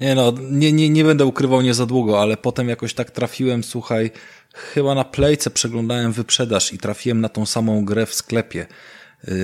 Nie 0.00 0.14
no, 0.14 0.32
nie, 0.50 0.72
nie, 0.72 0.90
nie 0.90 1.04
będę 1.04 1.24
ukrywał 1.24 1.62
nie 1.62 1.74
za 1.74 1.86
długo, 1.86 2.22
ale 2.22 2.36
potem 2.36 2.68
jakoś 2.68 2.94
tak 2.94 3.10
trafiłem, 3.10 3.64
słuchaj, 3.64 4.10
chyba 4.54 4.94
na 4.94 5.04
Playce 5.04 5.50
przeglądałem 5.50 6.12
wyprzedaż 6.12 6.72
i 6.72 6.78
trafiłem 6.78 7.20
na 7.20 7.28
tą 7.28 7.46
samą 7.46 7.84
grę 7.84 8.06
w 8.06 8.14
sklepie. 8.14 8.66
Yy, 9.24 9.34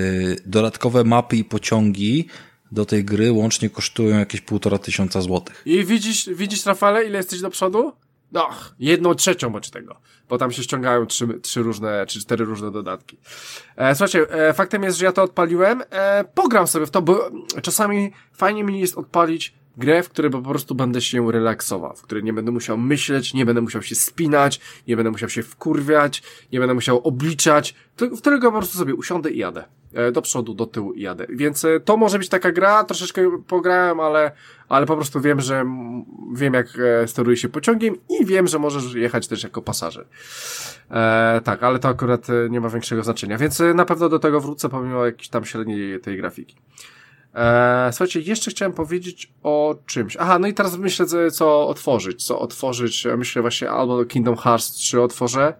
dodatkowe 0.45 1.03
mapy 1.03 1.37
i 1.37 1.43
pociągi 1.43 2.27
do 2.73 2.85
tej 2.85 3.05
gry 3.05 3.31
łącznie 3.31 3.69
kosztują 3.69 4.19
jakieś 4.19 4.41
półtora 4.41 4.77
tysiąca 4.77 5.21
złotych. 5.21 5.61
I 5.65 5.85
widzisz, 5.85 6.29
widzisz 6.29 6.65
Rafale, 6.65 7.05
ile 7.05 7.17
jesteś 7.17 7.41
do 7.41 7.49
przodu? 7.49 7.93
No, 8.31 8.49
jedną 8.79 9.15
trzecią 9.15 9.49
bądź 9.49 9.69
tego, 9.69 9.95
bo 10.29 10.37
tam 10.37 10.51
się 10.51 10.63
ściągają 10.63 11.05
trzy, 11.05 11.27
trzy 11.41 11.63
różne, 11.63 12.05
czy 12.05 12.19
cztery 12.19 12.45
różne 12.45 12.71
dodatki. 12.71 13.17
E, 13.75 13.95
słuchajcie, 13.95 14.31
e, 14.31 14.53
faktem 14.53 14.83
jest, 14.83 14.97
że 14.97 15.05
ja 15.05 15.11
to 15.11 15.23
odpaliłem, 15.23 15.83
e, 15.89 16.23
pogram 16.23 16.67
sobie 16.67 16.85
w 16.85 16.91
to, 16.91 17.01
bo 17.01 17.29
czasami 17.61 18.11
fajnie 18.33 18.63
mi 18.63 18.79
jest 18.79 18.97
odpalić 18.97 19.53
grę, 19.77 20.03
w 20.03 20.09
której 20.09 20.31
po 20.31 20.41
prostu 20.41 20.75
będę 20.75 21.01
się 21.01 21.31
relaksował, 21.31 21.95
w 21.95 22.01
której 22.01 22.23
nie 22.23 22.33
będę 22.33 22.51
musiał 22.51 22.77
myśleć, 22.77 23.33
nie 23.33 23.45
będę 23.45 23.61
musiał 23.61 23.81
się 23.81 23.95
spinać, 23.95 24.59
nie 24.87 24.95
będę 24.95 25.11
musiał 25.11 25.29
się 25.29 25.43
wkurwiać, 25.43 26.23
nie 26.51 26.59
będę 26.59 26.73
musiał 26.73 26.99
obliczać, 26.99 27.75
w 27.97 28.17
którego 28.17 28.51
po 28.51 28.57
prostu 28.57 28.77
sobie 28.77 28.95
usiądę 28.95 29.31
i 29.31 29.37
jadę. 29.37 29.63
E, 29.93 30.11
do 30.11 30.21
przodu, 30.21 30.53
do 30.53 30.65
tyłu 30.65 30.93
i 30.93 31.01
jadę. 31.01 31.25
Więc 31.29 31.65
e, 31.65 31.79
to 31.79 31.97
może 31.97 32.19
być 32.19 32.29
taka 32.29 32.51
gra, 32.51 32.83
troszeczkę 32.83 33.39
pograłem, 33.47 33.99
ale, 33.99 34.31
ale 34.69 34.85
po 34.85 34.95
prostu 34.95 35.21
wiem, 35.21 35.41
że 35.41 35.65
wiem 36.33 36.53
jak 36.53 36.67
e, 36.79 37.07
steruje 37.07 37.37
się 37.37 37.49
pociągiem 37.49 37.95
i 38.09 38.25
wiem, 38.25 38.47
że 38.47 38.59
możesz 38.59 38.93
jechać 38.93 39.27
też 39.27 39.43
jako 39.43 39.61
pasażer. 39.61 40.05
E, 40.91 41.41
tak, 41.43 41.63
ale 41.63 41.79
to 41.79 41.87
akurat 41.87 42.27
nie 42.49 42.61
ma 42.61 42.69
większego 42.69 43.03
znaczenia, 43.03 43.37
więc 43.37 43.61
na 43.75 43.85
pewno 43.85 44.09
do 44.09 44.19
tego 44.19 44.41
wrócę 44.41 44.69
pomimo 44.69 45.05
jakiejś 45.05 45.29
tam 45.29 45.45
średniej 45.45 45.99
tej 45.99 46.17
grafiki. 46.17 46.55
E, 47.35 47.89
słuchajcie, 47.91 48.19
jeszcze 48.19 48.51
chciałem 48.51 48.73
powiedzieć 48.73 49.33
o 49.43 49.75
czymś. 49.85 50.17
Aha, 50.17 50.39
no 50.39 50.47
i 50.47 50.53
teraz 50.53 50.77
myślę, 50.77 51.05
co 51.31 51.67
otworzyć. 51.67 52.25
Co 52.25 52.39
otworzyć, 52.39 53.07
myślę 53.17 53.41
właśnie 53.41 53.69
albo 53.69 54.05
Kingdom 54.05 54.35
Hearts 54.35 54.71
3 54.71 55.01
otworzę, 55.01 55.53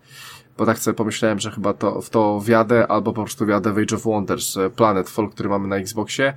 bo 0.58 0.66
tak 0.66 0.80
sobie 0.80 0.96
pomyślałem, 0.96 1.40
że 1.40 1.52
chyba 1.52 1.74
to, 1.74 2.02
w 2.02 2.10
to 2.10 2.40
wjadę, 2.40 2.88
albo 2.88 3.14
po 3.14 3.24
prostu 3.24 3.46
wjadę 3.46 3.74
w 3.74 3.78
Age 3.78 3.96
of 3.96 4.04
Wonders, 4.04 4.58
e, 4.58 4.70
Planetfall, 4.70 5.30
który 5.30 5.50
mamy 5.50 5.68
na 5.68 5.76
Xboxie 5.76 6.34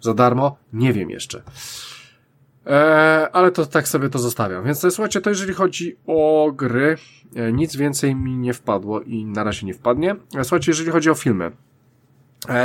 za 0.00 0.14
darmo. 0.14 0.56
Nie 0.72 0.92
wiem 0.92 1.10
jeszcze. 1.10 1.42
E, 2.66 3.28
ale 3.32 3.52
to 3.52 3.66
tak 3.66 3.88
sobie 3.88 4.08
to 4.08 4.18
zostawiam. 4.18 4.64
Więc 4.64 4.80
słuchajcie, 4.80 5.20
to 5.20 5.30
jeżeli 5.30 5.54
chodzi 5.54 5.96
o 6.06 6.52
gry, 6.54 6.96
e, 7.36 7.52
nic 7.52 7.76
więcej 7.76 8.14
mi 8.14 8.36
nie 8.36 8.54
wpadło 8.54 9.00
i 9.00 9.24
na 9.24 9.44
razie 9.44 9.66
nie 9.66 9.74
wpadnie. 9.74 10.16
E, 10.36 10.44
słuchajcie, 10.44 10.70
jeżeli 10.70 10.90
chodzi 10.90 11.10
o 11.10 11.14
filmy, 11.14 11.52
E, 11.52 11.69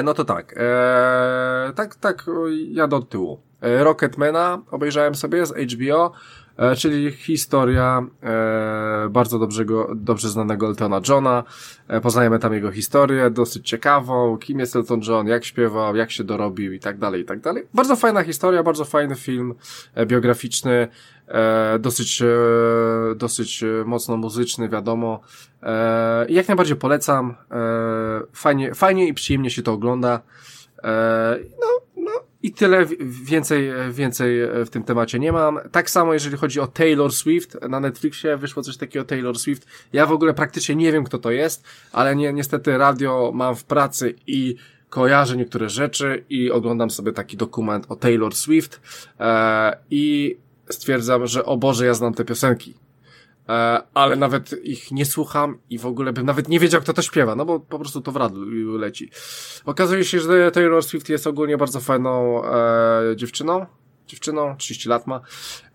no 0.03 0.13
to 0.13 0.25
tak, 0.25 0.55
e, 0.57 1.73
tak, 1.75 1.95
tak, 1.95 2.25
jadę 2.71 2.95
od 2.95 3.09
tyłu. 3.09 3.39
E, 3.61 3.83
Rocketmana 3.83 4.61
obejrzałem 4.71 5.15
sobie 5.15 5.45
z 5.45 5.53
HBO, 5.73 6.11
e, 6.57 6.75
czyli 6.75 7.11
historia 7.11 8.05
e, 8.23 9.09
bardzo 9.09 9.39
dobrego, 9.39 9.91
dobrze 9.95 10.29
znanego 10.29 10.67
Eltona 10.67 11.01
Johna. 11.09 11.43
E, 11.87 12.01
poznajemy 12.01 12.39
tam 12.39 12.53
jego 12.53 12.71
historię, 12.71 13.29
dosyć 13.29 13.69
ciekawą, 13.69 14.37
kim 14.37 14.59
jest 14.59 14.75
Elton 14.75 15.01
John, 15.07 15.27
jak 15.27 15.45
śpiewał, 15.45 15.95
jak 15.95 16.11
się 16.11 16.23
dorobił 16.23 16.73
i 16.73 16.79
tak 16.79 16.97
dalej, 16.97 17.21
i 17.21 17.25
tak 17.25 17.39
dalej. 17.39 17.67
Bardzo 17.73 17.95
fajna 17.95 18.23
historia, 18.23 18.63
bardzo 18.63 18.85
fajny 18.85 19.15
film 19.15 19.55
e, 19.95 20.05
biograficzny, 20.05 20.87
e, 21.27 21.79
dosyć, 21.79 22.21
e, 22.21 22.25
dosyć 23.15 23.63
e, 23.63 23.67
mocno 23.85 24.17
muzyczny, 24.17 24.69
wiadomo. 24.69 25.19
E, 25.63 26.25
jak 26.29 26.47
najbardziej 26.47 26.75
polecam. 26.75 27.35
E, 27.51 27.55
fajnie, 28.33 28.75
fajnie 28.75 29.07
i 29.07 29.13
przyjemnie 29.13 29.49
się 29.49 29.61
to 29.61 29.73
ogląda. 29.73 30.21
E, 30.83 31.37
no, 31.61 32.01
no 32.03 32.11
i 32.43 32.51
tyle. 32.51 32.85
Więcej, 33.23 33.71
więcej 33.91 34.39
w 34.65 34.69
tym 34.69 34.83
temacie 34.83 35.19
nie 35.19 35.31
mam. 35.31 35.59
Tak 35.71 35.89
samo 35.89 36.13
jeżeli 36.13 36.37
chodzi 36.37 36.59
o 36.59 36.67
Taylor 36.67 37.13
Swift. 37.13 37.57
Na 37.69 37.79
Netflixie 37.79 38.37
wyszło 38.37 38.63
coś 38.63 38.77
takiego 38.77 39.05
Taylor 39.05 39.39
Swift. 39.39 39.67
Ja 39.93 40.05
w 40.05 40.11
ogóle 40.11 40.33
praktycznie 40.33 40.75
nie 40.75 40.91
wiem 40.91 41.03
kto 41.03 41.17
to 41.17 41.31
jest, 41.31 41.63
ale 41.91 42.15
nie, 42.15 42.33
niestety 42.33 42.77
radio 42.77 43.31
mam 43.33 43.55
w 43.55 43.63
pracy 43.63 44.15
i 44.27 44.55
kojarzę 44.89 45.37
niektóre 45.37 45.69
rzeczy 45.69 46.23
i 46.29 46.51
oglądam 46.51 46.89
sobie 46.89 47.11
taki 47.11 47.37
dokument 47.37 47.85
o 47.89 47.95
Taylor 47.95 48.35
Swift 48.35 48.81
e, 49.19 49.77
i 49.91 50.37
stwierdzam, 50.69 51.27
że 51.27 51.45
o 51.45 51.57
Boże, 51.57 51.85
ja 51.85 51.93
znam 51.93 52.13
te 52.13 52.25
piosenki. 52.25 52.73
E, 53.49 53.81
ale 53.93 54.15
nawet 54.15 54.55
ich 54.63 54.91
nie 54.91 55.05
słucham 55.05 55.57
i 55.69 55.77
w 55.77 55.85
ogóle 55.85 56.13
bym 56.13 56.25
nawet 56.25 56.49
nie 56.49 56.59
wiedział, 56.59 56.81
kto 56.81 56.93
to 56.93 57.01
śpiewa, 57.01 57.35
no 57.35 57.45
bo 57.45 57.59
po 57.59 57.79
prostu 57.79 58.01
to 58.01 58.11
w 58.11 58.15
radiu 58.15 58.77
leci. 58.77 59.09
Okazuje 59.65 60.05
się, 60.05 60.19
że 60.19 60.51
Taylor 60.51 60.83
Swift 60.83 61.09
jest 61.09 61.27
ogólnie 61.27 61.57
bardzo 61.57 61.79
fajną 61.79 62.45
e, 62.45 63.15
dziewczyną, 63.15 63.65
dziewczyną, 64.07 64.55
30 64.57 64.89
lat 64.89 65.07
ma, 65.07 65.21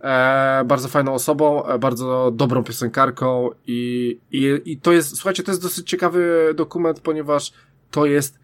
e, 0.01 0.65
bardzo 0.65 0.89
fajną 0.89 1.15
osobą, 1.15 1.67
e, 1.67 1.79
bardzo 1.79 2.31
dobrą 2.35 2.65
piosenkarką 2.65 3.51
i, 3.67 4.19
i, 4.31 4.61
i 4.65 4.77
to 4.77 4.93
jest, 4.93 5.17
słuchajcie, 5.17 5.43
to 5.43 5.51
jest 5.51 5.63
dosyć 5.63 5.89
ciekawy 5.91 6.53
dokument, 6.57 7.01
ponieważ 7.01 7.53
to 7.91 8.07
jest 8.07 8.39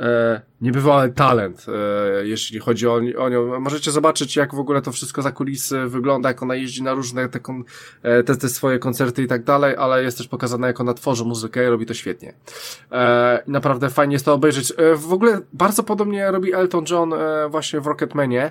e, 0.00 0.40
niebywały 0.60 1.10
talent, 1.10 1.66
e, 1.68 2.26
jeśli 2.26 2.58
chodzi 2.58 2.88
o, 2.88 3.00
o 3.18 3.28
nią. 3.28 3.60
Możecie 3.60 3.90
zobaczyć, 3.90 4.36
jak 4.36 4.54
w 4.54 4.58
ogóle 4.58 4.82
to 4.82 4.92
wszystko 4.92 5.22
za 5.22 5.32
kulisy 5.32 5.86
wygląda, 5.86 6.28
jak 6.28 6.42
ona 6.42 6.54
jeździ 6.54 6.82
na 6.82 6.94
różne 6.94 7.28
te, 7.28 7.40
e, 8.02 8.22
te, 8.22 8.36
te 8.36 8.48
swoje 8.48 8.78
koncerty 8.78 9.22
i 9.22 9.26
tak 9.26 9.44
dalej, 9.44 9.76
ale 9.76 10.02
jest 10.02 10.18
też 10.18 10.28
pokazane, 10.28 10.66
jak 10.66 10.80
ona 10.80 10.94
tworzy 10.94 11.24
muzykę 11.24 11.64
i 11.64 11.66
robi 11.66 11.86
to 11.86 11.94
świetnie. 11.94 12.34
E, 12.92 13.42
naprawdę 13.46 13.90
fajnie 13.90 14.12
jest 14.12 14.24
to 14.24 14.34
obejrzeć. 14.34 14.72
E, 14.76 14.96
w 14.96 15.12
ogóle 15.12 15.40
bardzo 15.52 15.82
podobnie 15.82 16.30
robi 16.30 16.54
Elton 16.54 16.84
John 16.90 17.12
e, 17.12 17.48
właśnie 17.48 17.80
w 17.80 17.86
Rocketmanie. 17.86 18.50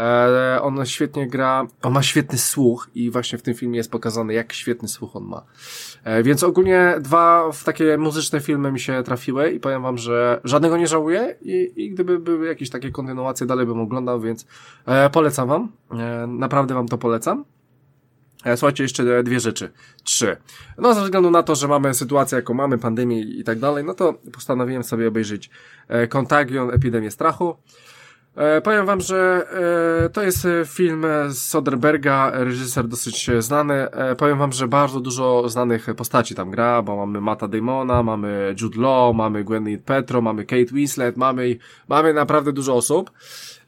E, 0.00 0.62
on 0.62 0.86
świetnie 0.86 1.26
gra, 1.26 1.66
on 1.82 1.92
ma 1.92 2.02
świetny 2.02 2.38
słuch 2.38 2.90
i 2.94 3.10
właśnie 3.10 3.38
w 3.38 3.42
tym 3.42 3.54
filmie 3.54 3.76
jest 3.76 3.90
pokazane, 3.90 4.34
jak 4.34 4.52
świetny 4.52 4.88
słuch 4.88 5.16
on 5.16 5.24
ma. 5.24 5.42
E, 6.04 6.22
więc 6.22 6.42
ogólnie 6.42 6.94
dwa 7.00 7.52
w 7.52 7.64
takie 7.64 7.98
muzyczne 7.98 8.40
filmy 8.40 8.72
mi 8.72 8.80
się 8.80 9.02
trafiły 9.02 9.50
i 9.50 9.60
powiem 9.60 9.82
wam, 9.82 9.98
że 9.98 10.40
żadnego 10.44 10.76
nie 10.76 10.86
żałuję 10.86 11.36
i, 11.42 11.72
i 11.76 11.90
gdyby 11.90 12.18
były 12.18 12.46
jakieś 12.46 12.70
takie 12.70 12.90
kontynuacje, 12.90 13.46
dalej 13.46 13.66
bym 13.66 13.80
oglądał, 13.80 14.20
więc 14.20 14.46
e, 14.86 15.10
polecam 15.10 15.48
wam. 15.48 15.72
Naprawdę 16.28 16.74
wam 16.74 16.88
to 16.88 16.98
polecam. 16.98 17.44
Słuchajcie, 18.56 18.82
jeszcze 18.82 19.22
dwie 19.22 19.40
rzeczy. 19.40 19.72
Trzy. 20.04 20.36
No, 20.78 20.94
ze 20.94 21.02
względu 21.02 21.30
na 21.30 21.42
to, 21.42 21.54
że 21.54 21.68
mamy 21.68 21.94
sytuację, 21.94 22.36
jaką 22.36 22.54
mamy, 22.54 22.78
pandemię 22.78 23.20
i 23.20 23.44
tak 23.44 23.58
dalej, 23.58 23.84
no 23.84 23.94
to 23.94 24.14
postanowiłem 24.32 24.84
sobie 24.84 25.08
obejrzeć 25.08 25.50
Contagion, 26.08 26.70
Epidemię 26.70 27.10
Strachu. 27.10 27.56
E, 28.36 28.60
powiem 28.60 28.86
wam, 28.86 29.00
że 29.00 29.46
e, 30.04 30.08
to 30.08 30.22
jest 30.22 30.44
e, 30.44 30.64
film 30.66 31.06
z 31.28 31.38
Soderberga, 31.38 32.30
reżyser 32.34 32.88
dosyć 32.88 33.30
znany. 33.38 33.88
Powiem 34.18 34.38
wam, 34.38 34.52
że 34.52 34.68
bardzo 34.68 35.00
dużo 35.00 35.48
znanych 35.48 35.86
postaci 35.96 36.34
tam 36.34 36.50
gra, 36.50 36.82
bo 36.82 36.96
mamy 36.96 37.20
Mata 37.20 37.48
Damona, 37.48 38.02
mamy 38.02 38.54
Jude 38.60 38.80
Law, 38.80 39.14
mamy 39.16 39.44
Gwyneth 39.44 39.84
Petro, 39.84 40.20
mamy 40.20 40.44
Kate 40.44 40.72
Winslet, 40.72 41.16
mamy, 41.16 41.56
mamy 41.88 42.14
naprawdę 42.14 42.52
dużo 42.52 42.74
osób. 42.74 43.10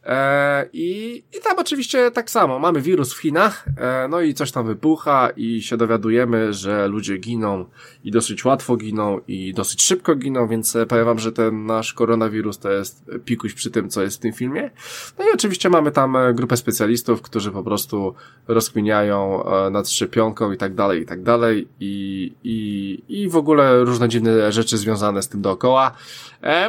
E, 0.09 0.66
I, 0.72 1.22
I 1.36 1.40
tam 1.40 1.59
oczywiście 1.59 2.10
tak 2.10 2.30
samo. 2.30 2.59
Mamy 2.59 2.80
wirus 2.80 3.14
w 3.14 3.18
Chinach, 3.18 3.64
e, 3.76 4.09
no 4.09 4.20
i 4.20 4.35
coś 4.35 4.52
tam 4.52 4.66
wybucha 4.66 5.30
i 5.36 5.62
się 5.62 5.76
dowiadujemy, 5.76 6.52
że 6.52 6.89
ludzie 6.89 7.18
giną 7.18 7.64
i 8.05 8.10
dosyć 8.10 8.44
łatwo 8.44 8.76
giną 8.76 9.20
i 9.28 9.55
dosyć 9.55 9.82
szybko 9.82 10.14
giną, 10.14 10.48
więc 10.48 10.76
e, 10.76 10.86
powiem 10.86 11.05
wam, 11.05 11.18
że 11.18 11.32
ten 11.32 11.66
nasz 11.66 11.93
koronawirus 11.93 12.59
to 12.59 12.70
jest 12.70 13.05
pikuś 13.24 13.55
przy 13.55 13.70
tym, 13.70 13.89
co 13.89 14.02
jest 14.02 14.16
w 14.16 14.20
tym 14.20 14.32
filmie. 14.32 14.70
No 15.18 15.24
i 15.24 15.35
oczywiście 15.35 15.70
mamy 15.70 15.93
tam 15.93 16.16
grupę 16.35 16.56
specjalistów, 16.56 17.22
którzy 17.22 17.51
po 17.51 17.62
prostu 17.62 18.14
rozkminiają 18.48 19.44
nad 19.70 19.90
szczepionką 19.90 20.52
i 20.52 20.56
tak 20.56 20.74
dalej, 20.74 21.02
i 21.02 21.06
tak 21.06 21.22
dalej 21.22 21.68
i, 21.80 22.32
i, 22.44 23.02
i 23.09 23.28
w 23.28 23.36
ogóle 23.36 23.85
różne 23.85 24.09
dziwne 24.09 24.52
rzeczy 24.52 24.78
związane 24.78 25.22
z 25.22 25.28
tym 25.28 25.43
dookoła. 25.43 25.93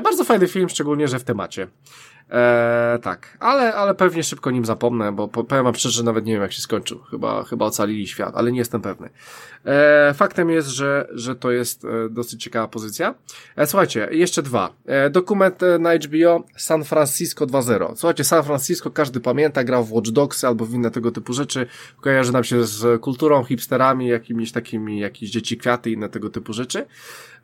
Bardzo 0.03 0.23
fajny 0.23 0.47
film, 0.47 0.69
szczególnie, 0.69 1.07
że 1.07 1.19
w 1.19 1.23
temacie. 1.23 1.67
E, 2.31 2.99
tak, 3.01 3.37
ale, 3.39 3.73
ale 3.73 3.95
pewnie 3.95 4.23
szybko 4.23 4.51
nim 4.51 4.65
zapomnę, 4.65 5.11
bo 5.11 5.27
powiem 5.27 5.63
wam 5.63 5.75
szczerze, 5.75 6.03
nawet 6.03 6.25
nie 6.25 6.33
wiem 6.33 6.41
jak 6.41 6.51
się 6.51 6.61
skończył. 6.61 6.99
Chyba, 6.99 7.43
chyba 7.43 7.65
ocalili 7.65 8.07
świat, 8.07 8.35
ale 8.35 8.51
nie 8.51 8.59
jestem 8.59 8.81
pewny. 8.81 9.09
E, 9.65 10.13
faktem 10.13 10.49
jest, 10.49 10.67
że, 10.67 11.07
że 11.11 11.35
to 11.35 11.51
jest 11.51 11.85
e, 11.85 12.09
dosyć 12.09 12.43
ciekawa 12.43 12.67
pozycja. 12.67 13.15
E, 13.55 13.67
słuchajcie, 13.67 14.07
jeszcze 14.11 14.43
dwa. 14.43 14.73
E, 14.85 15.09
dokument 15.09 15.59
na 15.79 15.95
HBO 15.95 16.43
San 16.57 16.83
Francisco 16.83 17.45
2.0. 17.45 17.91
Słuchajcie, 17.95 18.23
San 18.23 18.43
Francisco 18.43 18.91
każdy 18.91 19.19
pamięta, 19.19 19.63
grał 19.63 19.83
w 19.83 19.93
Watch 19.93 20.09
Dogs 20.09 20.43
albo 20.43 20.65
w 20.65 20.73
inne 20.73 20.91
tego 20.91 21.11
typu 21.11 21.33
rzeczy. 21.33 21.67
Kojarzy 22.01 22.33
nam 22.33 22.43
się 22.43 22.63
z 22.63 23.01
kulturą, 23.01 23.43
hipsterami, 23.43 24.07
jakimiś 24.07 24.51
takimi, 24.51 24.99
jakieś 24.99 25.29
dzieci 25.29 25.57
kwiaty 25.57 25.89
i 25.89 25.93
inne 25.93 26.09
tego 26.09 26.29
typu 26.29 26.53
rzeczy. 26.53 26.85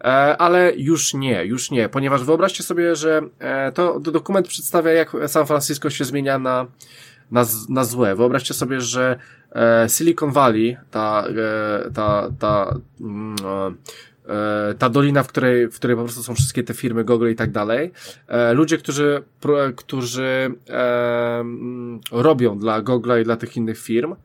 E, 0.01 0.37
ale 0.37 0.73
już 0.75 1.13
nie, 1.13 1.45
już 1.45 1.71
nie, 1.71 1.89
ponieważ 1.89 2.23
wyobraźcie 2.23 2.63
sobie, 2.63 2.95
że 2.95 3.21
e, 3.39 3.71
to 3.71 3.99
dokument 3.99 4.47
przedstawia, 4.47 4.91
jak 4.91 5.11
San 5.27 5.45
Francisco 5.45 5.89
się 5.89 6.05
zmienia 6.05 6.39
na, 6.39 6.65
na, 7.31 7.45
na 7.69 7.83
złe. 7.83 8.15
Wyobraźcie 8.15 8.53
sobie, 8.53 8.81
że 8.81 9.19
e, 9.51 9.89
Silicon 9.89 10.31
Valley, 10.31 10.77
ta, 10.91 11.27
ta, 11.93 12.29
ta, 12.39 12.75
mm, 13.01 13.35
ta 14.79 14.89
dolina, 14.89 15.23
w 15.23 15.27
której, 15.27 15.67
w 15.67 15.75
której 15.75 15.95
po 15.95 16.03
prostu 16.03 16.23
są 16.23 16.35
wszystkie 16.35 16.63
te 16.63 16.73
firmy, 16.73 17.03
Google 17.03 17.29
i 17.29 17.35
tak 17.35 17.51
dalej, 17.51 17.91
ludzie, 18.53 18.77
którzy, 18.77 19.23
którzy 19.75 20.51
mm, 20.67 21.99
robią 22.11 22.57
dla 22.57 22.81
Google 22.81 23.11
i 23.21 23.23
dla 23.23 23.37
tych 23.37 23.57
innych 23.57 23.77
firm, 23.79 24.15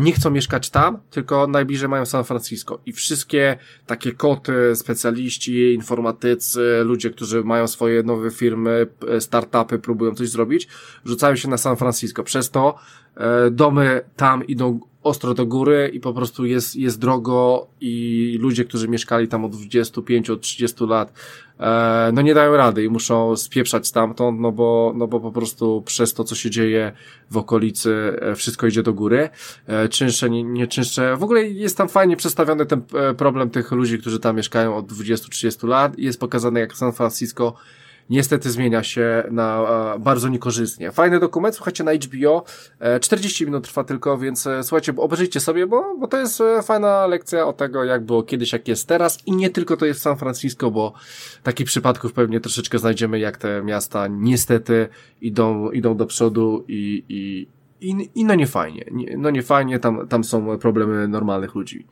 nie 0.00 0.12
chcą 0.12 0.30
mieszkać 0.30 0.70
tam, 0.70 0.98
tylko 1.10 1.46
najbliżej 1.46 1.88
mają 1.88 2.06
San 2.06 2.24
Francisco. 2.24 2.80
I 2.86 2.92
wszystkie 2.92 3.58
takie 3.86 4.12
koty, 4.12 4.76
specjaliści, 4.76 5.74
informatycy, 5.74 6.82
ludzie, 6.84 7.10
którzy 7.10 7.44
mają 7.44 7.66
swoje 7.66 8.02
nowe 8.02 8.30
firmy, 8.30 8.86
e, 9.08 9.20
startupy, 9.20 9.78
próbują 9.78 10.14
coś 10.14 10.28
zrobić, 10.28 10.68
rzucają 11.04 11.36
się 11.36 11.48
na 11.48 11.56
San 11.56 11.76
Francisco. 11.76 12.22
Przez 12.22 12.50
to 12.50 12.78
e, 13.16 13.50
domy 13.50 14.00
tam 14.16 14.46
idą 14.46 14.80
ostro 15.02 15.34
do 15.34 15.46
góry 15.46 15.90
i 15.94 16.00
po 16.00 16.12
prostu 16.12 16.44
jest, 16.44 16.76
jest 16.76 17.00
drogo 17.00 17.66
i 17.80 18.36
ludzie, 18.40 18.64
którzy 18.64 18.88
mieszkali 18.88 19.28
tam 19.28 19.44
od 19.44 19.52
25, 19.52 20.30
od 20.30 20.40
30 20.40 20.84
lat, 20.84 21.12
e, 21.60 22.10
no 22.12 22.22
nie 22.22 22.34
dają 22.34 22.56
rady 22.56 22.84
i 22.84 22.88
muszą 22.88 23.36
spieprzać 23.36 23.86
stamtąd, 23.86 24.40
no 24.40 24.52
bo, 24.52 24.92
no 24.96 25.06
bo 25.06 25.20
po 25.20 25.32
prostu 25.32 25.82
przez 25.86 26.14
to, 26.14 26.24
co 26.24 26.34
się 26.34 26.50
dzieje 26.50 26.92
w 27.30 27.36
okolicy, 27.36 28.18
e, 28.20 28.34
wszystko 28.34 28.66
idzie 28.66 28.82
do 28.82 28.92
góry. 28.92 29.28
E, 29.66 29.88
czynsze, 29.88 30.30
nie, 30.30 30.42
nie 30.42 30.66
czynsze. 30.66 31.16
W 31.16 31.22
ogóle 31.22 31.42
jest 31.44 31.76
tam 31.76 31.88
fajnie 31.88 32.16
przedstawiony 32.16 32.66
ten 32.66 32.82
e, 32.94 33.14
problem 33.14 33.50
tych 33.50 33.72
ludzi, 33.72 33.98
którzy 33.98 34.20
tam 34.20 34.36
mieszkają 34.36 34.76
od 34.76 34.92
20-30 34.92 35.68
lat. 35.68 35.98
Jest 35.98 36.20
pokazane, 36.20 36.60
jak 36.60 36.76
San 36.76 36.92
Francisco 36.92 37.54
niestety 38.10 38.50
zmienia 38.50 38.82
się 38.82 39.24
na 39.30 39.66
bardzo 39.98 40.28
niekorzystnie. 40.28 40.92
Fajny 40.92 41.20
dokument, 41.20 41.54
słuchajcie, 41.54 41.84
na 41.84 41.92
HBO, 41.92 42.44
40 43.00 43.44
e, 43.44 43.46
minut 43.46 43.64
trwa 43.64 43.84
tylko, 43.84 44.18
więc 44.18 44.46
e, 44.46 44.62
słuchajcie, 44.62 44.92
obejrzyjcie 44.96 45.40
sobie, 45.40 45.66
bo, 45.66 45.96
bo 45.98 46.06
to 46.06 46.16
jest 46.18 46.40
e, 46.40 46.62
fajna 46.62 47.06
lekcja 47.06 47.46
o 47.46 47.52
tego, 47.52 47.84
jak 47.84 48.04
było 48.04 48.22
kiedyś, 48.22 48.52
jak 48.52 48.68
jest 48.68 48.88
teraz 48.88 49.18
i 49.26 49.32
nie 49.32 49.50
tylko 49.50 49.76
to 49.76 49.86
jest 49.86 50.00
San 50.00 50.16
Francisco, 50.16 50.70
bo 50.70 50.92
takich 51.42 51.66
przypadków 51.66 52.12
pewnie 52.12 52.40
troszeczkę 52.40 52.78
znajdziemy, 52.78 53.18
jak 53.18 53.36
te 53.36 53.62
miasta 53.62 54.06
niestety 54.08 54.88
idą, 55.20 55.70
idą 55.70 55.96
do 55.96 56.06
przodu 56.06 56.64
i, 56.68 57.04
i, 57.08 57.46
i, 57.88 58.10
i 58.14 58.24
no 58.24 58.34
nie 58.34 58.46
fajnie, 58.46 58.84
no 59.18 59.30
nie 59.30 59.42
fajnie, 59.42 59.78
tam, 59.78 60.08
tam 60.08 60.24
są 60.24 60.58
problemy 60.58 61.08
normalnych 61.08 61.54
ludzi. 61.54 61.86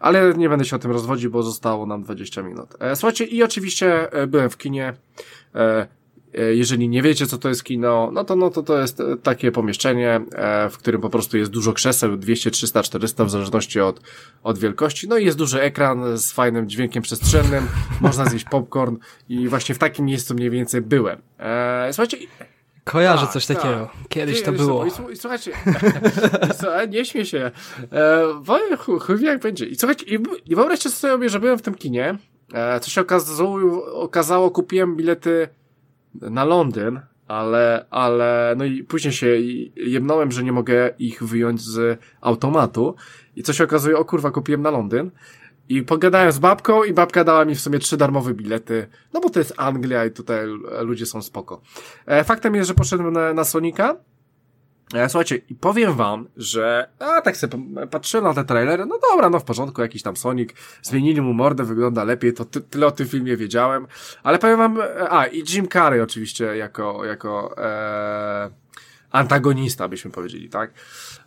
Ale 0.00 0.34
nie 0.34 0.48
będę 0.48 0.64
się 0.64 0.76
o 0.76 0.78
tym 0.78 0.90
rozwodził, 0.90 1.30
bo 1.30 1.42
zostało 1.42 1.86
nam 1.86 2.02
20 2.02 2.42
minut. 2.42 2.68
Słuchajcie, 2.94 3.24
i 3.24 3.42
oczywiście 3.42 4.08
byłem 4.28 4.50
w 4.50 4.56
kinie, 4.56 4.94
jeżeli 6.34 6.88
nie 6.88 7.02
wiecie, 7.02 7.26
co 7.26 7.38
to 7.38 7.48
jest 7.48 7.64
kino, 7.64 8.10
no 8.12 8.24
to, 8.24 8.36
no 8.36 8.50
to 8.50 8.62
to 8.62 8.78
jest 8.78 9.00
e, 9.00 9.16
takie 9.16 9.52
pomieszczenie, 9.52 10.20
w 10.70 10.78
którym 10.78 11.00
po 11.00 11.10
prostu 11.10 11.38
jest 11.38 11.50
dużo 11.50 11.72
krzeseł, 11.72 12.16
200, 12.16 12.50
300, 12.50 12.82
400, 12.82 13.24
w 13.24 13.30
zależności 13.30 13.80
od, 13.80 14.00
od 14.42 14.58
wielkości. 14.58 15.08
No 15.08 15.18
i 15.18 15.24
jest 15.24 15.38
duży 15.38 15.62
ekran 15.62 16.18
z 16.18 16.32
fajnym 16.32 16.68
dźwiękiem 16.68 17.02
przestrzennym, 17.02 17.66
można 18.00 18.24
zjeść 18.24 18.44
popcorn 18.50 18.96
i 19.28 19.48
właśnie 19.48 19.74
w 19.74 19.78
takim 19.78 20.04
miejscu 20.06 20.34
mniej 20.34 20.50
więcej 20.50 20.80
byłem. 20.80 21.18
Słuchajcie... 21.92 22.16
Kojarzę 22.84 23.22
tak, 23.22 23.32
coś 23.32 23.46
tak. 23.46 23.56
takiego. 23.56 23.90
Kiedyś 24.08 24.42
to 24.42 24.52
było. 24.52 24.86
I, 24.86 25.16
słuchajcie, 25.16 25.52
nie 26.90 27.04
śmiej 27.04 27.26
się. 27.26 27.50
E, 27.92 28.66
chuj 28.78 29.22
jak 29.22 29.40
będzie. 29.40 29.66
I 29.66 29.74
słuchajcie, 29.76 30.06
i, 30.06 30.18
i 30.46 30.54
wyobraźcie 30.54 30.90
sobie, 30.90 31.28
że 31.28 31.40
byłem 31.40 31.58
w 31.58 31.62
tym 31.62 31.74
kinie, 31.74 32.18
E, 32.33 32.33
co 32.80 32.90
się 32.90 33.00
okazało, 33.00 33.84
okazało, 33.94 34.50
kupiłem 34.50 34.96
bilety 34.96 35.48
na 36.14 36.44
Londyn, 36.44 37.00
ale, 37.28 37.86
ale, 37.90 38.54
no 38.58 38.64
i 38.64 38.82
później 38.82 39.12
się 39.12 39.26
jemnąłem, 39.76 40.32
że 40.32 40.44
nie 40.44 40.52
mogę 40.52 40.90
ich 40.98 41.22
wyjąć 41.22 41.60
z 41.60 42.00
automatu. 42.20 42.94
I 43.36 43.42
co 43.42 43.52
się 43.52 43.64
okazuje, 43.64 43.98
o 43.98 44.04
kurwa, 44.04 44.30
kupiłem 44.30 44.62
na 44.62 44.70
Londyn. 44.70 45.10
I 45.68 45.82
pogadałem 45.82 46.32
z 46.32 46.38
babką 46.38 46.84
i 46.84 46.92
babka 46.92 47.24
dała 47.24 47.44
mi 47.44 47.54
w 47.54 47.60
sumie 47.60 47.78
trzy 47.78 47.96
darmowe 47.96 48.34
bilety, 48.34 48.86
no 49.12 49.20
bo 49.20 49.30
to 49.30 49.38
jest 49.38 49.54
Anglia 49.56 50.04
i 50.04 50.10
tutaj 50.10 50.46
ludzie 50.80 51.06
są 51.06 51.22
spoko. 51.22 51.60
E, 52.06 52.24
faktem 52.24 52.54
jest, 52.54 52.68
że 52.68 52.74
poszedłem 52.74 53.12
na, 53.12 53.34
na 53.34 53.44
Sonika, 53.44 53.96
E, 53.96 54.13
słuchajcie, 55.08 55.36
i 55.36 55.54
powiem 55.54 55.94
wam, 55.94 56.28
że 56.36 56.88
a 56.98 57.20
tak 57.20 57.36
sobie 57.36 57.58
patrzyłem 57.90 58.24
na 58.24 58.34
te 58.34 58.44
trailery, 58.44 58.86
no 58.86 58.98
dobra, 59.10 59.30
no 59.30 59.40
w 59.40 59.44
porządku, 59.44 59.82
jakiś 59.82 60.02
tam 60.02 60.16
Sonic, 60.16 60.50
zmienili 60.82 61.20
mu 61.20 61.32
mordę, 61.32 61.64
wygląda 61.64 62.04
lepiej, 62.04 62.32
to 62.32 62.44
ty, 62.44 62.60
tyle 62.60 62.86
o 62.86 62.90
tym 62.90 63.08
filmie 63.08 63.36
wiedziałem, 63.36 63.86
ale 64.22 64.38
powiem 64.38 64.58
wam, 64.58 64.80
e, 64.80 65.12
a 65.12 65.26
i 65.26 65.44
Jim 65.48 65.68
Carrey 65.68 66.00
oczywiście 66.00 66.44
jako, 66.44 67.04
jako 67.04 67.54
e, 67.58 68.50
antagonista, 69.10 69.88
byśmy 69.88 70.10
powiedzieli, 70.10 70.48
tak? 70.48 70.70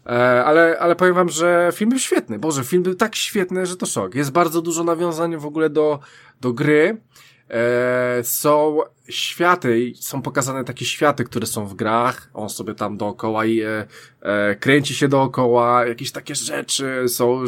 E, 0.06 0.46
ale, 0.46 0.78
ale 0.80 0.96
powiem 0.96 1.14
wam, 1.14 1.30
że 1.30 1.70
film 1.74 1.90
był 1.90 2.00
świetny, 2.00 2.40
Boże, 2.40 2.64
film 2.64 2.84
był 2.84 2.96
tak 2.96 3.16
świetny, 3.16 3.66
że 3.66 3.78
to 3.78 3.86
szok. 3.86 4.16
Jest 4.16 4.32
bardzo 4.32 4.62
dużo 4.62 4.84
nawiązań 4.84 5.38
w 5.38 5.46
ogóle 5.46 5.70
do, 5.70 6.00
do 6.42 6.54
gry, 6.54 6.98
e, 7.50 8.24
są 8.24 8.80
światy, 9.10 9.94
są 9.96 10.22
pokazane 10.22 10.64
takie 10.64 10.86
światy, 10.86 11.24
które 11.24 11.48
są 11.48 11.66
w 11.66 11.74
grach, 11.74 12.30
on 12.34 12.50
sobie 12.50 12.74
tam 12.76 12.98
dookoła 12.98 13.46
i 13.46 13.62
e, 13.62 13.86
e, 14.22 14.56
kręci 14.56 14.96
się 14.96 15.08
dookoła, 15.08 15.86
jakieś 15.86 16.12
takie 16.12 16.36
rzeczy, 16.36 17.06
są 17.08 17.44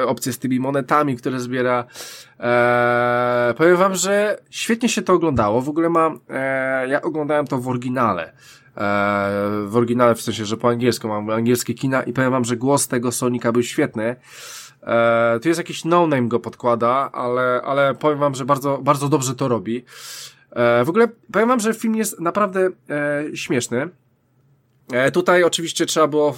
e, 0.00 0.06
opcje 0.06 0.32
z 0.32 0.38
tymi 0.38 0.60
monetami, 0.60 1.16
które 1.16 1.40
zbiera. 1.40 1.84
E, 2.40 3.54
powiem 3.56 3.76
wam, 3.76 3.94
że 3.94 4.38
świetnie 4.50 4.88
się 4.88 5.02
to 5.02 5.12
oglądało, 5.12 5.62
w 5.62 5.68
ogóle 5.68 5.90
mam, 5.90 6.20
e, 6.30 6.88
ja 6.88 7.02
oglądałem 7.02 7.46
to 7.46 7.58
w 7.58 7.68
oryginale, 7.68 8.22
e, 8.24 8.32
w 9.66 9.76
oryginale 9.76 10.14
w 10.14 10.22
sensie, 10.22 10.44
że 10.44 10.56
po 10.56 10.68
angielsku 10.68 11.08
mam 11.08 11.30
angielskie 11.30 11.74
kina 11.74 12.02
i 12.02 12.12
powiem 12.12 12.30
wam, 12.30 12.44
że 12.44 12.56
głos 12.56 12.88
tego 12.88 13.12
Sonika 13.12 13.52
był 13.52 13.62
świetny, 13.62 14.16
E, 14.84 15.40
tu 15.42 15.48
jest 15.48 15.58
jakiś 15.58 15.84
no-name 15.84 16.28
go 16.28 16.40
podkłada, 16.40 17.10
ale, 17.12 17.62
ale 17.64 17.94
powiem 17.94 18.18
wam, 18.18 18.34
że 18.34 18.44
bardzo, 18.44 18.78
bardzo 18.78 19.08
dobrze 19.08 19.34
to 19.34 19.48
robi. 19.48 19.84
E, 20.50 20.84
w 20.84 20.88
ogóle 20.88 21.08
powiem 21.32 21.48
wam, 21.48 21.60
że 21.60 21.74
film 21.74 21.96
jest 21.96 22.20
naprawdę 22.20 22.70
e, 22.90 23.24
śmieszny. 23.36 23.88
E, 24.92 25.10
tutaj 25.10 25.44
oczywiście 25.44 25.86
trzeba 25.86 26.06
było 26.06 26.32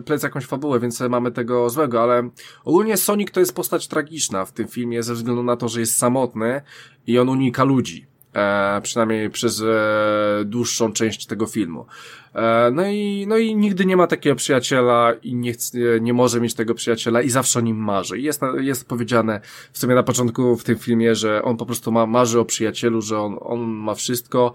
wplec 0.00 0.22
jakąś 0.22 0.46
fabułę, 0.46 0.80
więc 0.80 1.00
mamy 1.00 1.32
tego 1.32 1.70
złego, 1.70 2.02
ale 2.02 2.28
ogólnie 2.64 2.96
Sonic 2.96 3.30
to 3.30 3.40
jest 3.40 3.54
postać 3.54 3.88
tragiczna 3.88 4.44
w 4.44 4.52
tym 4.52 4.68
filmie 4.68 5.02
ze 5.02 5.14
względu 5.14 5.42
na 5.42 5.56
to, 5.56 5.68
że 5.68 5.80
jest 5.80 5.98
samotny 5.98 6.60
i 7.06 7.18
on 7.18 7.28
unika 7.28 7.64
ludzi. 7.64 8.11
E, 8.34 8.80
przynajmniej 8.82 9.30
przez 9.30 9.60
e, 9.60 10.44
dłuższą 10.44 10.92
część 10.92 11.26
tego 11.26 11.46
filmu. 11.46 11.86
E, 12.34 12.70
no 12.72 12.86
i, 12.86 13.26
no 13.28 13.36
i 13.38 13.56
nigdy 13.56 13.86
nie 13.86 13.96
ma 13.96 14.06
takiego 14.06 14.36
przyjaciela 14.36 15.12
i 15.22 15.34
nie, 15.34 15.52
chce, 15.52 15.78
nie 16.00 16.12
może 16.12 16.40
mieć 16.40 16.54
tego 16.54 16.74
przyjaciela 16.74 17.22
i 17.22 17.30
zawsze 17.30 17.58
o 17.58 17.62
nim 17.62 17.76
marzy. 17.76 18.18
Jest, 18.18 18.40
jest 18.60 18.88
powiedziane 18.88 19.40
w 19.72 19.78
sumie 19.78 19.94
na 19.94 20.02
początku 20.02 20.56
w 20.56 20.64
tym 20.64 20.78
filmie, 20.78 21.14
że 21.14 21.42
on 21.42 21.56
po 21.56 21.66
prostu 21.66 21.92
ma, 21.92 22.06
marzy 22.06 22.40
o 22.40 22.44
przyjacielu, 22.44 23.02
że 23.02 23.18
on, 23.18 23.38
on 23.40 23.60
ma 23.60 23.94
wszystko, 23.94 24.52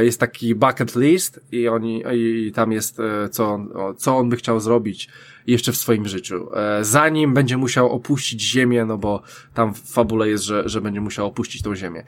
jest 0.00 0.20
taki 0.20 0.54
bucket 0.54 0.96
list 0.96 1.40
i 1.52 1.68
oni, 1.68 2.02
i 2.12 2.52
tam 2.54 2.72
jest, 2.72 3.00
e, 3.00 3.28
co 3.28 3.54
on, 3.54 3.72
co 3.96 4.16
on 4.16 4.28
by 4.28 4.36
chciał 4.36 4.60
zrobić 4.60 5.08
jeszcze 5.46 5.72
w 5.72 5.76
swoim 5.76 6.08
życiu. 6.08 6.48
E, 6.56 6.84
zanim 6.84 7.34
będzie 7.34 7.56
musiał 7.56 7.92
opuścić 7.92 8.42
ziemię, 8.42 8.84
no 8.84 8.98
bo 8.98 9.22
tam 9.54 9.74
w 9.74 9.78
fabule 9.78 10.28
jest, 10.28 10.44
że, 10.44 10.68
że 10.68 10.80
będzie 10.80 11.00
musiał 11.00 11.26
opuścić 11.26 11.62
tą 11.62 11.76
ziemię. 11.76 12.04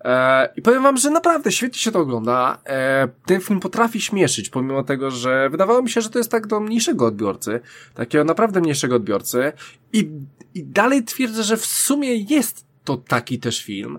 E, 0.00 0.48
I 0.56 0.62
powiem 0.62 0.82
wam, 0.82 0.96
że 0.96 1.10
naprawdę 1.10 1.52
świetnie 1.52 1.78
się 1.78 1.92
to 1.92 1.98
ogląda. 1.98 2.58
E, 2.66 3.08
ten 3.26 3.40
film 3.40 3.60
potrafi 3.60 4.00
śmieszyć, 4.00 4.48
pomimo 4.48 4.82
tego, 4.82 5.10
że 5.10 5.50
wydawało 5.50 5.82
mi 5.82 5.90
się, 5.90 6.00
że 6.00 6.10
to 6.10 6.18
jest 6.18 6.30
tak 6.30 6.46
do 6.46 6.60
mniejszego 6.60 7.06
odbiorcy, 7.06 7.60
takiego 7.94 8.24
naprawdę 8.24 8.60
mniejszego 8.60 8.96
odbiorcy 8.96 9.52
i, 9.92 10.10
i 10.54 10.64
dalej 10.64 11.04
twierdzę, 11.04 11.42
że 11.42 11.56
w 11.56 11.66
sumie 11.66 12.14
jest 12.14 12.64
to 12.84 12.96
taki 12.96 13.38
też 13.38 13.64
film, 13.64 13.98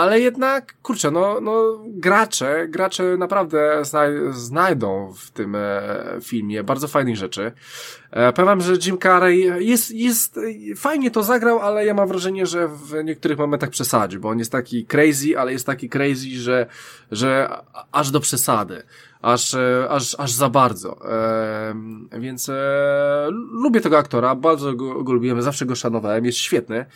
ale 0.00 0.20
jednak, 0.20 0.74
kurczę, 0.82 1.10
no, 1.10 1.40
no 1.40 1.80
gracze, 1.86 2.68
gracze 2.68 3.16
naprawdę 3.16 3.84
znaj 3.84 4.10
znajdą 4.30 5.12
w 5.16 5.30
tym 5.30 5.54
e, 5.54 5.82
filmie 6.22 6.64
bardzo 6.64 6.88
fajnych 6.88 7.16
rzeczy. 7.16 7.52
E, 8.10 8.32
powiem 8.32 8.46
wam, 8.46 8.60
że 8.60 8.72
Jim 8.86 8.98
Carrey 8.98 9.66
jest, 9.66 9.90
jest, 9.90 10.40
fajnie 10.76 11.10
to 11.10 11.22
zagrał, 11.22 11.60
ale 11.60 11.86
ja 11.86 11.94
mam 11.94 12.08
wrażenie, 12.08 12.46
że 12.46 12.68
w 12.68 13.04
niektórych 13.04 13.38
momentach 13.38 13.70
przesadził, 13.70 14.20
bo 14.20 14.28
on 14.28 14.38
jest 14.38 14.52
taki 14.52 14.86
crazy, 14.86 15.38
ale 15.38 15.52
jest 15.52 15.66
taki 15.66 15.88
crazy, 15.88 16.28
że, 16.30 16.66
że 17.10 17.48
aż 17.92 18.10
do 18.10 18.20
przesady 18.20 18.82
aż, 19.24 19.54
e, 19.54 19.86
aż, 19.90 20.16
aż 20.18 20.32
za 20.32 20.48
bardzo. 20.48 21.12
E, 21.12 21.74
więc 22.20 22.48
e, 22.48 23.28
lubię 23.50 23.80
tego 23.80 23.98
aktora, 23.98 24.34
bardzo 24.34 24.74
go, 24.74 25.04
go 25.04 25.12
lubiłem, 25.12 25.42
zawsze 25.42 25.66
go 25.66 25.74
szanowałem, 25.74 26.24
jest 26.24 26.38
świetny, 26.38 26.86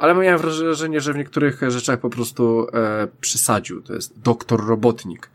ale 0.00 0.14
miałem 0.14 0.38
wrażenie, 0.38 1.00
że 1.00 1.12
w 1.12 1.16
niektórych 1.16 1.60
rzeczach 1.68 2.00
po 2.00 2.10
prostu 2.10 2.66
e, 2.72 3.08
przysadził. 3.20 3.82
To 3.82 3.94
jest 3.94 4.20
doktor 4.20 4.66
robotnik, 4.66 5.30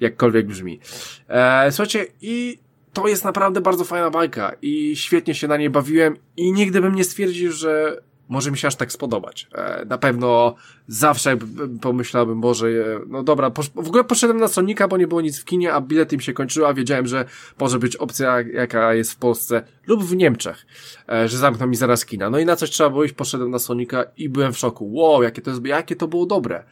jakkolwiek 0.00 0.46
brzmi. 0.46 0.80
E, 1.28 1.72
słuchajcie, 1.72 2.06
i 2.20 2.58
to 2.92 3.08
jest 3.08 3.24
naprawdę 3.24 3.60
bardzo 3.60 3.84
fajna 3.84 4.10
bajka 4.10 4.52
i 4.62 4.96
świetnie 4.96 5.34
się 5.34 5.48
na 5.48 5.56
niej 5.56 5.70
bawiłem 5.70 6.16
i 6.36 6.52
nigdy 6.52 6.80
bym 6.80 6.94
nie 6.94 7.04
stwierdził, 7.04 7.52
że 7.52 8.02
może 8.30 8.50
mi 8.50 8.58
się 8.58 8.68
aż 8.68 8.76
tak 8.76 8.92
spodobać. 8.92 9.48
E, 9.54 9.84
na 9.84 9.98
pewno 9.98 10.54
zawsze 10.88 11.36
pomyślałbym, 11.80 12.40
Boże, 12.40 12.66
no 13.06 13.22
dobra, 13.22 13.50
w 13.74 13.88
ogóle 13.88 14.04
poszedłem 14.04 14.38
na 14.38 14.48
Sonika, 14.48 14.88
bo 14.88 14.96
nie 14.96 15.06
było 15.06 15.20
nic 15.20 15.40
w 15.40 15.44
kinie, 15.44 15.72
a 15.72 15.80
bilet 15.80 16.12
im 16.12 16.20
się 16.20 16.32
kończył, 16.32 16.66
a 16.66 16.74
wiedziałem, 16.74 17.06
że 17.06 17.24
może 17.58 17.78
być 17.78 17.96
opcja, 17.96 18.40
jaka 18.40 18.94
jest 18.94 19.12
w 19.12 19.16
Polsce 19.16 19.62
lub 19.86 20.04
w 20.04 20.16
Niemczech, 20.16 20.66
e, 21.08 21.28
że 21.28 21.38
zamkną 21.38 21.66
mi 21.66 21.76
zaraz 21.76 22.04
kina. 22.04 22.30
No 22.30 22.38
i 22.38 22.44
na 22.44 22.56
coś 22.56 22.70
trzeba 22.70 22.90
było 22.90 23.04
iść, 23.04 23.14
poszedłem 23.14 23.50
na 23.50 23.58
Sonika 23.58 24.04
i 24.16 24.28
byłem 24.28 24.52
w 24.52 24.58
szoku. 24.58 24.94
Wow, 24.94 25.22
jakie 25.22 25.42
to 25.42 25.50
jest, 25.50 25.66
jakie 25.66 25.96
to 25.96 26.08
było 26.08 26.26
dobre. 26.26 26.64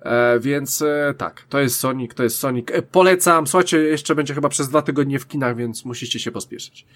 E, 0.00 0.40
więc 0.40 0.82
e, 0.82 1.14
tak, 1.18 1.46
to 1.48 1.60
jest 1.60 1.80
Sonic, 1.80 2.14
to 2.14 2.22
jest 2.22 2.38
Sonic. 2.38 2.70
E, 2.70 2.82
polecam, 2.82 3.46
słuchajcie, 3.46 3.78
jeszcze 3.78 4.14
będzie 4.14 4.34
chyba 4.34 4.48
przez 4.48 4.68
dwa 4.68 4.82
tygodnie 4.82 5.18
w 5.18 5.28
kinach, 5.28 5.56
więc 5.56 5.84
musicie 5.84 6.18
się 6.18 6.32
pospieszyć. 6.32 6.86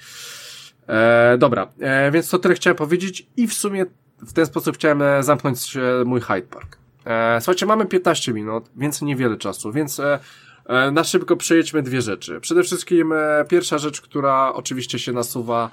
E, 0.88 1.38
dobra, 1.38 1.68
e, 1.80 2.10
więc 2.10 2.30
to 2.30 2.38
tyle 2.38 2.54
chciałem 2.54 2.76
powiedzieć 2.76 3.26
i 3.36 3.48
w 3.48 3.54
sumie 3.54 3.86
w 4.26 4.32
ten 4.32 4.46
sposób 4.46 4.74
chciałem 4.74 5.02
e, 5.02 5.22
zamknąć 5.22 5.76
mój 6.04 6.20
Hyde 6.20 6.42
Park. 6.42 6.80
E, 7.04 7.40
słuchajcie, 7.40 7.66
mamy 7.66 7.86
15 7.86 8.32
minut, 8.32 8.70
więc 8.76 9.02
niewiele 9.02 9.36
czasu, 9.36 9.72
więc 9.72 10.00
e, 10.00 10.18
e, 10.66 10.90
na 10.90 11.04
szybko 11.04 11.36
przejedźmy 11.36 11.82
dwie 11.82 12.02
rzeczy. 12.02 12.40
Przede 12.40 12.62
wszystkim 12.62 13.12
e, 13.12 13.44
pierwsza 13.48 13.78
rzecz, 13.78 14.00
która 14.00 14.52
oczywiście 14.52 14.98
się 14.98 15.12
nasuwa, 15.12 15.70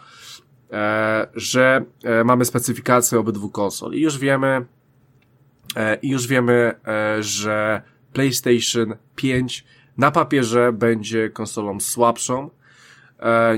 e, 0.71 1.27
że 1.35 1.85
e, 2.03 2.23
mamy 2.23 2.45
specyfikację 2.45 3.19
obydwu 3.19 3.49
konsol 3.49 3.93
i 3.93 4.01
już 4.01 4.17
wiemy, 4.17 4.65
e, 5.75 5.95
i 5.95 6.09
już 6.09 6.27
wiemy, 6.27 6.73
e, 6.87 7.23
że 7.23 7.81
PlayStation 8.13 8.95
5 9.15 9.65
na 9.97 10.11
papierze 10.11 10.71
będzie 10.73 11.29
konsolą 11.29 11.79
słabszą, 11.79 12.49
e, 12.49 12.49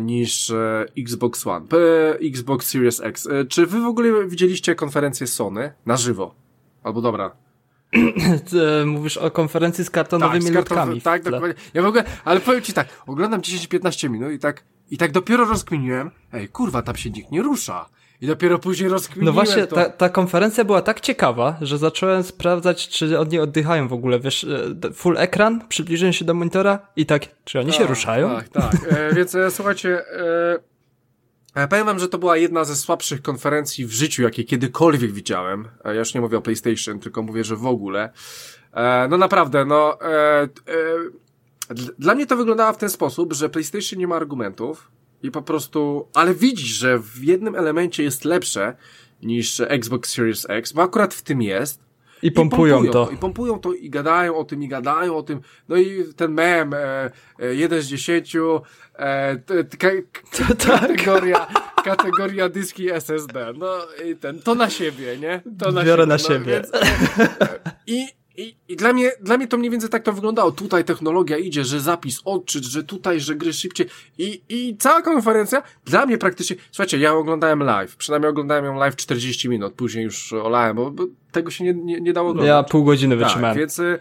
niż 0.02 0.50
e, 0.50 0.86
Xbox 0.98 1.48
One, 1.48 1.66
e, 1.74 2.28
Xbox 2.28 2.68
Series 2.68 3.02
X. 3.02 3.28
E, 3.28 3.46
czy 3.46 3.66
wy 3.66 3.82
w 3.82 3.86
ogóle 3.86 4.28
widzieliście 4.28 4.76
konferencję 4.76 5.28
Sony 5.28 5.74
na 5.86 5.98
żywo? 5.98 6.36
Albo 6.84 7.02
dobra. 7.02 7.32
E, 8.82 8.86
mówisz 8.86 9.18
o 9.18 9.32
konferencji 9.32 9.84
z 9.84 9.90
kartonowymi 9.90 10.46
tak, 10.46 10.52
z 10.52 10.56
karton... 10.56 11.02
Tak, 11.02 11.24
dokładnie. 11.24 11.54
Ja 11.74 11.82
w 11.82 11.86
ogóle, 11.86 12.04
ale 12.26 12.40
powiem 12.40 12.62
ci 12.62 12.74
tak, 12.74 12.88
oglądam 13.08 13.42
10-15 13.42 14.10
minut 14.10 14.32
i 14.32 14.40
tak, 14.40 14.64
i 14.90 14.98
tak 14.98 15.12
dopiero 15.12 15.46
rozkminiłem, 15.46 16.12
ej, 16.34 16.50
kurwa, 16.50 16.82
tam 16.82 16.96
się 16.96 17.10
nikt 17.10 17.32
nie 17.32 17.42
rusza. 17.42 17.90
I 18.22 18.28
dopiero 18.28 18.60
później 18.60 18.90
rozkminiłem 18.90 19.26
No 19.26 19.34
właśnie, 19.34 19.68
to. 19.68 19.76
Ta, 19.76 19.90
ta 19.90 20.10
konferencja 20.10 20.66
była 20.66 20.82
tak 20.82 21.00
ciekawa, 21.02 21.58
że 21.62 21.78
zacząłem 21.78 22.24
sprawdzać, 22.24 22.88
czy 22.88 23.20
oni 23.20 23.40
oddychają 23.40 23.88
w 23.88 23.94
ogóle, 23.94 24.20
wiesz, 24.20 24.44
e, 24.44 24.94
full 24.94 25.18
ekran, 25.18 25.68
przybliżyłem 25.68 26.14
się 26.14 26.26
do 26.26 26.34
monitora 26.34 26.80
i 26.96 27.06
tak, 27.06 27.26
czy 27.44 27.60
oni 27.60 27.72
tak, 27.72 27.80
się 27.80 27.88
ruszają? 27.88 28.36
Tak, 28.36 28.50
tak. 28.50 28.74
E, 28.90 29.14
więc 29.16 29.36
e, 29.36 29.52
słuchajcie, 29.52 30.06
e, 31.56 31.68
powiem 31.68 31.86
wam, 31.86 32.00
że 32.00 32.08
to 32.08 32.18
była 32.18 32.38
jedna 32.38 32.64
ze 32.64 32.76
słabszych 32.76 33.22
konferencji 33.22 33.86
w 33.86 33.92
życiu, 33.92 34.24
jakie 34.24 34.44
kiedykolwiek 34.44 35.12
widziałem. 35.12 35.68
E, 35.86 35.94
ja 35.94 36.00
już 36.00 36.14
nie 36.14 36.22
mówię 36.22 36.38
o 36.38 36.42
PlayStation, 36.42 37.00
tylko 37.00 37.22
mówię, 37.22 37.44
że 37.44 37.56
w 37.56 37.66
ogóle. 37.66 38.10
E, 38.74 39.08
no 39.10 39.18
naprawdę, 39.18 39.66
no... 39.66 39.98
Dla 42.00 42.16
mnie 42.16 42.26
to 42.26 42.38
wyglądało 42.38 42.74
w 42.74 42.78
ten 42.78 42.90
sposób, 42.90 43.34
że 43.34 43.50
PlayStation 43.50 44.00
nie 44.00 44.08
ma 44.08 44.16
argumentów, 44.16 44.92
i 45.24 45.32
po 45.32 45.42
prostu, 45.42 46.08
ale 46.14 46.34
widzisz, 46.34 46.70
że 46.70 47.00
w 47.00 47.24
jednym 47.24 47.56
elemencie 47.56 48.04
jest 48.04 48.26
lepsze 48.26 48.76
niż 49.24 49.60
Xbox 49.60 50.10
Series 50.10 50.46
X, 50.50 50.72
bo 50.72 50.82
akurat 50.82 51.14
w 51.14 51.22
tym 51.22 51.42
jest. 51.42 51.90
I 52.22 52.32
pompują, 52.32 52.84
I 52.84 52.86
pompują 52.86 53.06
to. 53.06 53.12
I 53.12 53.18
pompują 53.18 53.60
to 53.60 53.74
i 53.74 53.90
gadają 53.90 54.38
o 54.38 54.44
tym, 54.44 54.64
i 54.64 54.68
gadają 54.68 55.18
o 55.18 55.24
tym. 55.24 55.42
No 55.70 55.78
i 55.78 56.04
ten 56.16 56.32
mem, 56.32 56.74
e, 56.74 57.12
e, 57.40 57.56
jeden 57.56 57.82
z 57.82 57.86
dziesięciu, 57.86 58.62
e, 58.96 59.38
t, 59.38 59.64
t, 59.64 59.78
ka, 59.78 59.90
k, 60.12 60.56
tak. 60.56 60.80
kategoria, 60.80 61.48
kategoria 61.84 62.50
dyski 62.50 62.90
SSD. 62.90 63.54
No 63.58 63.68
i 64.06 64.16
ten, 64.16 64.40
to 64.40 64.56
na 64.56 64.70
siebie, 64.70 65.18
nie? 65.18 65.42
To 65.60 65.72
na 65.72 65.84
Biorę 65.84 66.04
siebie. 66.04 66.08
na 66.08 66.16
no, 66.16 66.18
siebie. 66.18 66.54
Więc, 66.54 66.74
e, 66.74 67.60
I 67.88 68.19
i, 68.40 68.56
I 68.68 68.76
dla 68.76 68.94
mnie, 68.94 69.12
dla 69.22 69.38
mnie 69.38 69.48
to 69.48 69.58
mniej 69.58 69.72
więcej 69.72 69.90
tak 69.90 70.04
to 70.04 70.14
wyglądało. 70.14 70.52
Tutaj 70.52 70.86
technologia 70.86 71.38
idzie, 71.38 71.64
że 71.64 71.80
zapis, 71.80 72.22
odczyt, 72.26 72.64
że 72.64 72.84
tutaj, 72.84 73.20
że 73.20 73.36
gry 73.36 73.54
szybciej. 73.54 73.88
I, 74.18 74.42
i 74.50 74.78
cała 74.78 75.02
konferencja 75.02 75.64
dla 75.86 76.06
mnie 76.06 76.18
praktycznie, 76.18 76.56
słuchajcie, 76.72 77.00
ja 77.00 77.14
oglądałem 77.14 77.64
live, 77.64 77.96
przynajmniej 77.96 78.30
oglądałem 78.30 78.66
ją 78.66 78.76
live 78.76 78.96
40 78.96 79.50
minut, 79.50 79.74
później 79.74 80.04
już 80.04 80.34
olałem, 80.34 80.76
bo, 80.76 80.92
bo 80.92 81.08
tego 81.32 81.52
się 81.52 81.64
nie, 81.64 81.74
nie, 81.74 82.02
nie 82.02 82.14
dało 82.14 82.30
oglądać. 82.30 82.48
Ja 82.48 82.64
pół 82.64 82.84
godziny 82.84 83.16
tak, 83.16 83.24
wytrzymałem. 83.24 83.54
Tak, 83.56 83.60
więc 83.60 83.80
e, 83.80 84.00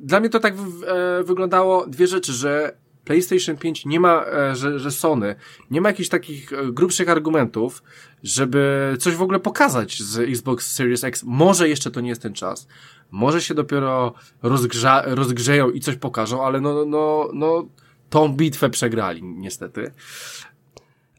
dla 0.00 0.20
mnie 0.20 0.28
to 0.28 0.40
tak 0.40 0.56
w, 0.56 0.84
e, 0.84 1.24
wyglądało 1.24 1.86
dwie 1.86 2.06
rzeczy, 2.06 2.32
że 2.32 2.76
PlayStation 3.06 3.56
5 3.56 3.86
nie 3.86 4.00
ma, 4.00 4.24
e, 4.26 4.56
że, 4.56 4.78
że 4.78 4.90
Sony 4.90 5.34
nie 5.70 5.80
ma 5.80 5.88
jakichś 5.88 6.08
takich 6.08 6.52
e, 6.52 6.72
grubszych 6.72 7.08
argumentów, 7.08 7.82
żeby 8.22 8.94
coś 9.00 9.14
w 9.14 9.22
ogóle 9.22 9.40
pokazać 9.40 10.02
z 10.02 10.18
Xbox 10.18 10.72
Series 10.72 11.04
X. 11.04 11.22
Może 11.26 11.68
jeszcze 11.68 11.90
to 11.90 12.00
nie 12.00 12.08
jest 12.08 12.22
ten 12.22 12.32
czas. 12.32 12.68
Może 13.10 13.42
się 13.42 13.54
dopiero 13.54 14.14
rozgrza, 14.42 15.02
rozgrzeją 15.06 15.70
i 15.70 15.80
coś 15.80 15.96
pokażą, 15.96 16.44
ale 16.44 16.60
no, 16.60 16.84
no, 16.84 17.28
no, 17.34 17.64
tą 18.10 18.28
bitwę 18.28 18.70
przegrali, 18.70 19.22
niestety. 19.22 19.92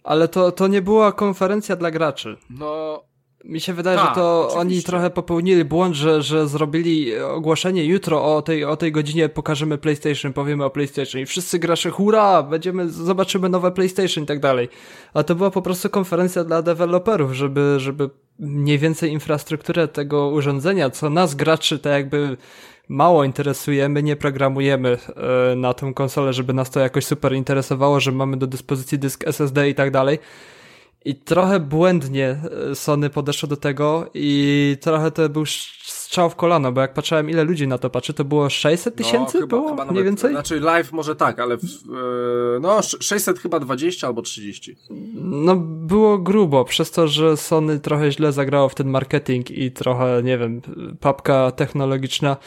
Ale 0.03 0.27
to, 0.27 0.51
to 0.51 0.67
nie 0.67 0.81
była 0.81 1.11
konferencja 1.11 1.75
dla 1.75 1.91
graczy. 1.91 2.37
No, 2.49 3.03
mi 3.47 3.59
się 3.59 3.73
wydaje, 3.73 3.97
Ta, 3.97 4.05
że 4.05 4.15
to 4.15 4.39
oczywiście. 4.39 4.59
oni 4.59 4.83
trochę 4.83 5.09
popełnili 5.09 5.65
błąd, 5.65 5.95
że, 5.95 6.21
że 6.21 6.47
zrobili 6.47 7.19
ogłoszenie 7.19 7.85
jutro 7.85 8.35
o 8.35 8.41
tej, 8.41 8.65
o 8.65 8.77
tej 8.77 8.91
godzinie 8.91 9.29
pokażemy 9.29 9.77
PlayStation, 9.77 10.33
powiemy 10.33 10.65
o 10.65 10.69
PlayStation 10.69 11.21
i 11.21 11.25
wszyscy 11.25 11.59
gracze 11.59 11.89
hurra, 11.89 12.43
będziemy, 12.43 12.89
zobaczymy 12.89 13.49
nowe 13.49 13.71
PlayStation 13.71 14.23
i 14.23 14.27
tak 14.27 14.39
dalej. 14.39 14.69
A 15.13 15.23
to 15.23 15.35
była 15.35 15.51
po 15.51 15.61
prostu 15.61 15.89
konferencja 15.89 16.43
dla 16.43 16.61
deweloperów, 16.61 17.33
żeby, 17.33 17.75
żeby 17.77 18.09
mniej 18.39 18.79
więcej 18.79 19.11
infrastrukturę 19.11 19.87
tego 19.87 20.27
urządzenia, 20.27 20.89
co 20.89 21.09
nas 21.09 21.35
graczy 21.35 21.79
tak 21.79 21.93
jakby 21.93 22.37
mało 22.89 23.23
interesujemy, 23.23 24.03
nie 24.03 24.15
programujemy 24.15 24.97
e, 25.51 25.55
na 25.55 25.73
tą 25.73 25.93
konsolę, 25.93 26.33
żeby 26.33 26.53
nas 26.53 26.69
to 26.69 26.79
jakoś 26.79 27.05
super 27.05 27.33
interesowało, 27.33 27.99
że 27.99 28.11
mamy 28.11 28.37
do 28.37 28.47
dyspozycji 28.47 28.99
dysk 28.99 29.27
SSD 29.27 29.69
i 29.69 29.75
tak 29.75 29.91
dalej 29.91 30.19
i 31.05 31.15
trochę 31.15 31.59
błędnie 31.59 32.37
e, 32.71 32.75
Sony 32.75 33.09
podeszło 33.09 33.49
do 33.49 33.57
tego 33.57 34.09
i 34.13 34.77
trochę 34.81 35.11
to 35.11 35.29
był 35.29 35.45
strzał 35.85 36.29
w 36.29 36.35
kolano, 36.35 36.71
bo 36.71 36.81
jak 36.81 36.93
patrzyłem 36.93 37.29
ile 37.29 37.43
ludzi 37.43 37.67
na 37.67 37.77
to 37.77 37.89
patrzy, 37.89 38.13
to 38.13 38.25
było 38.25 38.49
600 38.49 38.93
no, 38.93 38.97
tysięcy 38.97 39.39
no, 39.39 39.47
było? 39.47 39.69
Chyba 39.69 39.85
mniej 39.85 40.03
więcej? 40.03 40.31
Znaczy 40.31 40.59
live 40.59 40.91
może 40.91 41.15
tak, 41.15 41.39
ale 41.39 41.57
w, 41.57 41.63
e, 41.63 42.59
no 42.59 42.81
600 42.81 43.39
chyba 43.39 43.59
20 43.59 44.07
albo 44.07 44.21
30. 44.21 44.75
No 45.15 45.55
było 45.55 46.17
grubo, 46.17 46.65
przez 46.65 46.91
to, 46.91 47.07
że 47.07 47.37
Sony 47.37 47.79
trochę 47.79 48.11
źle 48.11 48.31
zagrało 48.31 48.69
w 48.69 48.75
ten 48.75 48.89
marketing 48.89 49.51
i 49.51 49.71
trochę, 49.71 50.21
nie 50.23 50.37
wiem, 50.37 50.61
papka 50.99 51.51
technologiczna 51.51 52.37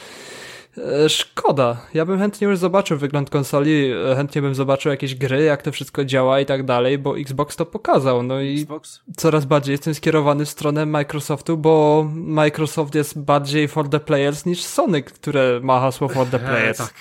szkoda. 1.08 1.86
Ja 1.94 2.06
bym 2.06 2.18
chętnie 2.18 2.48
już 2.48 2.58
zobaczył 2.58 2.98
wygląd 2.98 3.30
konsoli, 3.30 3.92
e, 4.10 4.16
chętnie 4.16 4.42
bym 4.42 4.54
zobaczył 4.54 4.90
jakieś 4.90 5.14
gry, 5.14 5.42
jak 5.42 5.62
to 5.62 5.72
wszystko 5.72 6.04
działa 6.04 6.40
i 6.40 6.46
tak 6.46 6.64
dalej, 6.64 6.98
bo 6.98 7.18
Xbox 7.18 7.56
to 7.56 7.66
pokazał. 7.66 8.22
No 8.22 8.40
i 8.40 8.60
Xbox? 8.60 9.00
coraz 9.16 9.44
bardziej 9.44 9.72
jestem 9.72 9.94
skierowany 9.94 10.44
w 10.44 10.50
stronę 10.50 10.86
Microsoftu, 10.86 11.56
bo 11.56 12.06
Microsoft 12.14 12.94
jest 12.94 13.18
bardziej 13.18 13.68
for 13.68 13.88
the 13.88 14.00
players 14.00 14.46
niż 14.46 14.62
Sony, 14.62 15.02
które 15.02 15.60
ma 15.62 15.80
hasło 15.80 16.08
for 16.08 16.26
the 16.26 16.38
players. 16.38 16.80
E, 16.80 16.84
tak, 16.84 16.94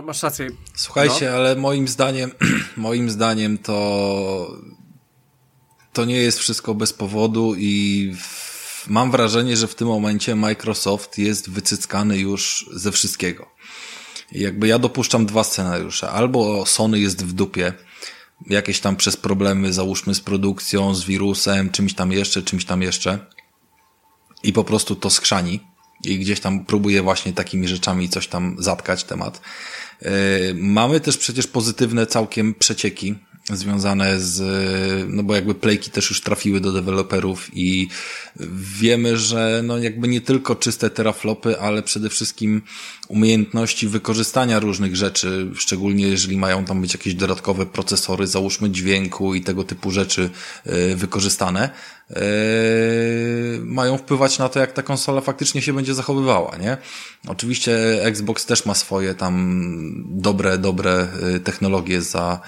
e, 0.00 0.02
masz 0.02 0.22
rację. 0.22 0.50
Słuchajcie, 0.74 1.30
no? 1.30 1.36
ale 1.36 1.56
moim 1.56 1.88
zdaniem, 1.88 2.30
moim 2.76 3.10
zdaniem 3.10 3.58
to 3.58 4.56
to 5.92 6.04
nie 6.04 6.16
jest 6.16 6.38
wszystko 6.38 6.74
bez 6.74 6.92
powodu 6.92 7.54
i 7.56 8.12
w 8.20 8.51
mam 8.88 9.10
wrażenie, 9.10 9.56
że 9.56 9.68
w 9.68 9.74
tym 9.74 9.88
momencie 9.88 10.36
Microsoft 10.36 11.18
jest 11.18 11.50
wycyckany 11.50 12.18
już 12.18 12.70
ze 12.72 12.92
wszystkiego. 12.92 13.50
jakby 14.32 14.68
ja 14.68 14.78
dopuszczam 14.78 15.26
dwa 15.26 15.44
scenariusze. 15.44 16.10
Albo 16.10 16.66
Sony 16.66 17.00
jest 17.00 17.24
w 17.24 17.32
dupie, 17.32 17.72
jakieś 18.46 18.80
tam 18.80 18.96
przez 18.96 19.16
problemy, 19.16 19.72
załóżmy 19.72 20.14
z 20.14 20.20
produkcją, 20.20 20.94
z 20.94 21.04
wirusem, 21.04 21.70
czymś 21.70 21.94
tam 21.94 22.12
jeszcze, 22.12 22.42
czymś 22.42 22.64
tam 22.64 22.82
jeszcze 22.82 23.26
i 24.42 24.52
po 24.52 24.64
prostu 24.64 24.96
to 24.96 25.10
skrzani 25.10 25.60
i 26.04 26.18
gdzieś 26.18 26.40
tam 26.40 26.64
próbuje 26.64 27.02
właśnie 27.02 27.32
takimi 27.32 27.68
rzeczami 27.68 28.08
coś 28.08 28.28
tam 28.28 28.56
zatkać 28.58 29.04
temat. 29.04 29.40
Yy, 30.02 30.10
mamy 30.54 31.00
też 31.00 31.18
przecież 31.18 31.46
pozytywne 31.46 32.06
całkiem 32.06 32.54
przecieki 32.54 33.14
związane 33.56 34.20
z, 34.20 34.42
no 35.08 35.22
bo 35.22 35.34
jakby 35.34 35.54
playki 35.54 35.90
też 35.90 36.10
już 36.10 36.20
trafiły 36.20 36.60
do 36.60 36.72
deweloperów 36.72 37.50
i 37.52 37.88
wiemy, 38.80 39.16
że 39.16 39.60
no 39.64 39.78
jakby 39.78 40.08
nie 40.08 40.20
tylko 40.20 40.54
czyste 40.54 40.90
teraflopy, 40.90 41.60
ale 41.60 41.82
przede 41.82 42.08
wszystkim 42.08 42.62
umiejętności 43.08 43.88
wykorzystania 43.88 44.60
różnych 44.60 44.96
rzeczy, 44.96 45.50
szczególnie 45.54 46.08
jeżeli 46.08 46.36
mają 46.36 46.64
tam 46.64 46.80
być 46.80 46.92
jakieś 46.92 47.14
dodatkowe 47.14 47.66
procesory, 47.66 48.26
załóżmy 48.26 48.70
dźwięku 48.70 49.34
i 49.34 49.40
tego 49.40 49.64
typu 49.64 49.90
rzeczy 49.90 50.30
yy, 50.66 50.96
wykorzystane, 50.96 51.70
mają 53.60 53.98
wpływać 53.98 54.38
na 54.38 54.48
to, 54.48 54.60
jak 54.60 54.72
ta 54.72 54.82
konsola 54.82 55.20
faktycznie 55.20 55.62
się 55.62 55.72
będzie 55.72 55.94
zachowywała, 55.94 56.56
nie? 56.56 56.76
Oczywiście 57.28 57.72
Xbox 58.04 58.46
też 58.46 58.66
ma 58.66 58.74
swoje 58.74 59.14
tam 59.14 59.64
dobre, 60.06 60.58
dobre 60.58 61.08
yy, 61.22 61.40
technologie 61.40 62.02
za 62.02 62.40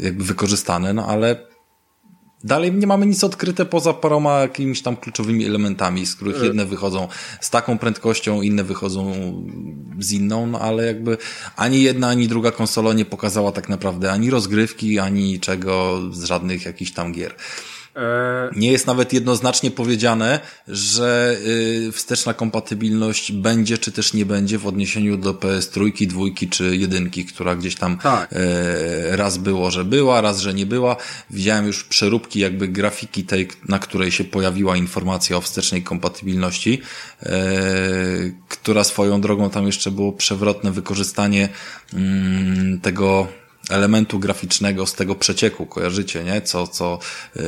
jakby 0.00 0.24
wykorzystane, 0.24 0.92
no 0.92 1.06
ale 1.06 1.53
Dalej 2.44 2.72
nie 2.72 2.86
mamy 2.86 3.06
nic 3.06 3.24
odkryte 3.24 3.64
poza 3.64 3.92
paroma 3.92 4.38
jakimiś 4.38 4.82
tam 4.82 4.96
kluczowymi 4.96 5.46
elementami, 5.46 6.06
z 6.06 6.14
których 6.14 6.42
jedne 6.42 6.66
wychodzą 6.66 7.08
z 7.40 7.50
taką 7.50 7.78
prędkością, 7.78 8.42
inne 8.42 8.64
wychodzą 8.64 9.12
z 9.98 10.12
inną, 10.12 10.46
no 10.46 10.60
ale 10.60 10.86
jakby 10.86 11.18
ani 11.56 11.82
jedna, 11.82 12.08
ani 12.08 12.28
druga 12.28 12.50
konsola 12.50 12.92
nie 12.92 13.04
pokazała 13.04 13.52
tak 13.52 13.68
naprawdę 13.68 14.12
ani 14.12 14.30
rozgrywki, 14.30 14.98
ani 14.98 15.40
czego 15.40 16.00
z 16.12 16.24
żadnych 16.24 16.64
jakichś 16.64 16.92
tam 16.92 17.12
gier. 17.12 17.34
E, 17.96 18.50
nie 18.56 18.72
jest 18.72 18.86
nawet 18.86 19.12
jednoznacznie 19.12 19.70
powiedziane, 19.70 20.40
że 20.68 21.36
y, 21.88 21.92
wsteczna 21.92 22.34
kompatybilność 22.34 23.32
będzie 23.32 23.78
czy 23.78 23.92
też 23.92 24.14
nie 24.14 24.26
będzie 24.26 24.58
w 24.58 24.66
odniesieniu 24.66 25.16
do 25.16 25.34
PS 25.34 25.70
trójki, 25.70 26.06
dwójki 26.06 26.48
czy 26.48 26.76
jedynki, 26.76 27.24
która 27.24 27.56
gdzieś 27.56 27.74
tam 27.74 27.98
tak. 27.98 28.32
E, 28.32 29.16
raz 29.16 29.38
było, 29.38 29.70
że 29.70 29.84
była, 29.84 30.20
raz, 30.20 30.40
że 30.40 30.54
nie 30.54 30.66
była. 30.66 30.96
Widziałem 31.30 31.66
już 31.66 31.84
przeróbki 31.84 32.40
jakby 32.40 32.68
grafiki 32.68 33.24
tej, 33.24 33.48
na 33.68 33.78
której 33.78 34.10
się 34.10 34.24
pojawiła 34.24 34.76
informacja 34.76 35.36
o 35.36 35.40
wstecznej 35.40 35.82
kompatybilności, 35.82 36.80
e, 37.22 37.42
która 38.48 38.84
swoją 38.84 39.20
drogą 39.20 39.50
tam 39.50 39.66
jeszcze 39.66 39.90
było 39.90 40.12
przewrotne 40.12 40.72
wykorzystanie 40.72 41.48
mm, 41.94 42.80
tego 42.80 43.28
elementu 43.70 44.18
graficznego 44.18 44.86
z 44.86 44.94
tego 44.94 45.14
przecieku, 45.14 45.66
kojarzycie, 45.66 46.24
nie? 46.24 46.42
Co, 46.42 46.66
co 46.66 46.98
yy, 47.36 47.42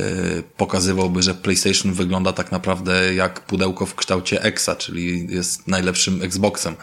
pokazywałby, 0.56 1.22
że 1.22 1.34
PlayStation 1.34 1.92
wygląda 1.92 2.32
tak 2.32 2.52
naprawdę 2.52 3.14
jak 3.14 3.40
pudełko 3.40 3.86
w 3.86 3.94
kształcie 3.94 4.42
Exa, 4.42 4.70
czyli 4.78 5.34
jest 5.34 5.68
najlepszym 5.68 6.22
Xboxem 6.22 6.76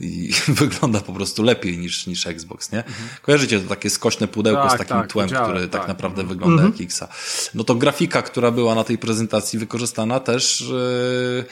i 0.00 0.32
wygląda 0.48 1.00
po 1.00 1.12
prostu 1.12 1.42
lepiej 1.42 1.78
niż, 1.78 2.06
niż 2.06 2.26
Xbox, 2.26 2.72
nie? 2.72 2.78
Mhm. 2.78 3.08
Kojarzycie 3.22 3.60
to 3.60 3.68
takie 3.68 3.90
skośne 3.90 4.28
pudełko 4.28 4.62
tak, 4.62 4.72
z 4.72 4.78
takim 4.78 4.96
tak, 4.96 5.12
tłem, 5.12 5.28
które 5.28 5.68
tak, 5.68 5.80
tak 5.80 5.88
naprawdę 5.88 6.22
mhm. 6.22 6.28
wygląda 6.28 6.62
mhm. 6.62 6.72
jak 6.80 6.90
Xa. 6.90 7.08
No 7.54 7.64
to 7.64 7.74
grafika, 7.74 8.22
która 8.22 8.50
była 8.50 8.74
na 8.74 8.84
tej 8.84 8.98
prezentacji 8.98 9.58
wykorzystana 9.58 10.20
też 10.20 10.60
yy, 10.60 11.44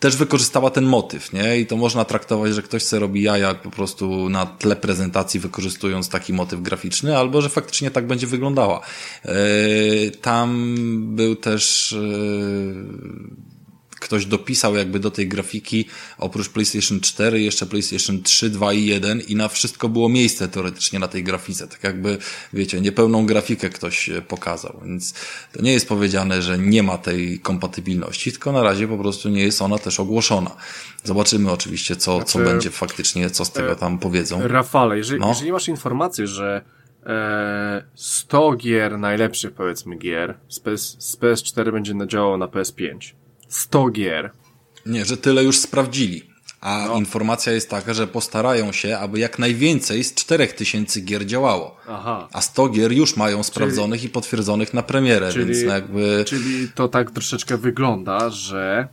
też 0.00 0.16
wykorzystała 0.16 0.70
ten 0.70 0.84
motyw, 0.84 1.32
nie? 1.32 1.58
I 1.60 1.66
to 1.66 1.76
można 1.76 2.04
traktować, 2.04 2.54
że 2.54 2.62
ktoś 2.62 2.82
sobie 2.82 3.00
robi 3.00 3.22
jaja 3.22 3.54
po 3.54 3.70
prostu 3.70 4.28
na 4.28 4.46
tle 4.46 4.76
prezentacji, 4.76 5.40
wykorzystując 5.40 6.08
taki 6.08 6.32
motyw 6.32 6.62
graficzny, 6.62 7.16
albo 7.16 7.42
że 7.42 7.48
faktycznie 7.48 7.90
tak 7.90 8.06
będzie 8.06 8.26
wyglądała. 8.26 8.80
Yy, 9.24 9.32
tam 10.10 10.76
był 11.16 11.36
też 11.36 11.92
yy, 12.00 13.49
ktoś 14.00 14.26
dopisał 14.26 14.76
jakby 14.76 15.00
do 15.00 15.10
tej 15.10 15.28
grafiki 15.28 15.84
oprócz 16.18 16.48
PlayStation 16.48 17.00
4 17.00 17.40
jeszcze 17.40 17.66
PlayStation 17.66 18.22
3, 18.22 18.50
2 18.50 18.72
i 18.72 18.86
1 18.86 19.20
i 19.20 19.36
na 19.36 19.48
wszystko 19.48 19.88
było 19.88 20.08
miejsce 20.08 20.48
teoretycznie 20.48 20.98
na 20.98 21.08
tej 21.08 21.24
grafice. 21.24 21.68
Tak 21.68 21.84
jakby, 21.84 22.18
wiecie, 22.52 22.80
niepełną 22.80 23.26
grafikę 23.26 23.70
ktoś 23.70 24.08
e, 24.08 24.22
pokazał, 24.22 24.80
więc 24.84 25.14
to 25.52 25.62
nie 25.62 25.72
jest 25.72 25.88
powiedziane, 25.88 26.42
że 26.42 26.58
nie 26.58 26.82
ma 26.82 26.98
tej 26.98 27.40
kompatybilności, 27.40 28.32
tylko 28.32 28.52
na 28.52 28.62
razie 28.62 28.88
po 28.88 28.98
prostu 28.98 29.28
nie 29.28 29.42
jest 29.42 29.62
ona 29.62 29.78
też 29.78 30.00
ogłoszona. 30.00 30.56
Zobaczymy 31.04 31.50
oczywiście, 31.50 31.96
co, 31.96 32.16
znaczy, 32.16 32.32
co 32.32 32.38
będzie 32.38 32.70
faktycznie, 32.70 33.30
co 33.30 33.44
z 33.44 33.52
tego 33.52 33.76
tam 33.76 33.98
powiedzą. 33.98 34.48
Rafale, 34.48 34.96
jeżeli, 34.96 35.20
no. 35.20 35.28
jeżeli 35.28 35.52
masz 35.52 35.68
informację, 35.68 36.26
że 36.26 36.62
e, 37.06 37.84
100 37.94 38.52
gier 38.52 38.98
najlepszych 38.98 39.52
powiedzmy 39.52 39.96
gier 39.96 40.34
z, 40.48 40.60
PS, 40.60 40.96
z 40.98 41.16
PS4 41.16 41.72
będzie 41.72 41.94
działało 42.06 42.36
na 42.36 42.46
PS5 42.46 43.19
100 43.50 43.90
gier. 43.90 44.30
Nie, 44.86 45.04
że 45.04 45.16
tyle 45.16 45.44
już 45.44 45.58
sprawdzili. 45.58 46.30
A 46.60 46.84
no. 46.88 46.96
informacja 46.96 47.52
jest 47.52 47.70
taka, 47.70 47.94
że 47.94 48.06
postarają 48.06 48.72
się, 48.72 48.98
aby 48.98 49.18
jak 49.18 49.38
najwięcej 49.38 50.04
z 50.04 50.14
4000 50.14 51.00
gier 51.00 51.26
działało. 51.26 51.76
Aha. 51.88 52.28
A 52.32 52.40
100 52.40 52.68
gier 52.68 52.92
już 52.92 53.16
mają 53.16 53.42
sprawdzonych 53.42 54.00
czyli, 54.00 54.10
i 54.10 54.12
potwierdzonych 54.12 54.74
na 54.74 54.82
premierę, 54.82 55.32
czyli, 55.32 55.44
więc 55.44 55.62
jakby... 55.62 56.24
Czyli 56.26 56.68
to 56.74 56.88
tak 56.88 57.10
troszeczkę 57.10 57.56
wygląda, 57.56 58.30
że 58.30 58.88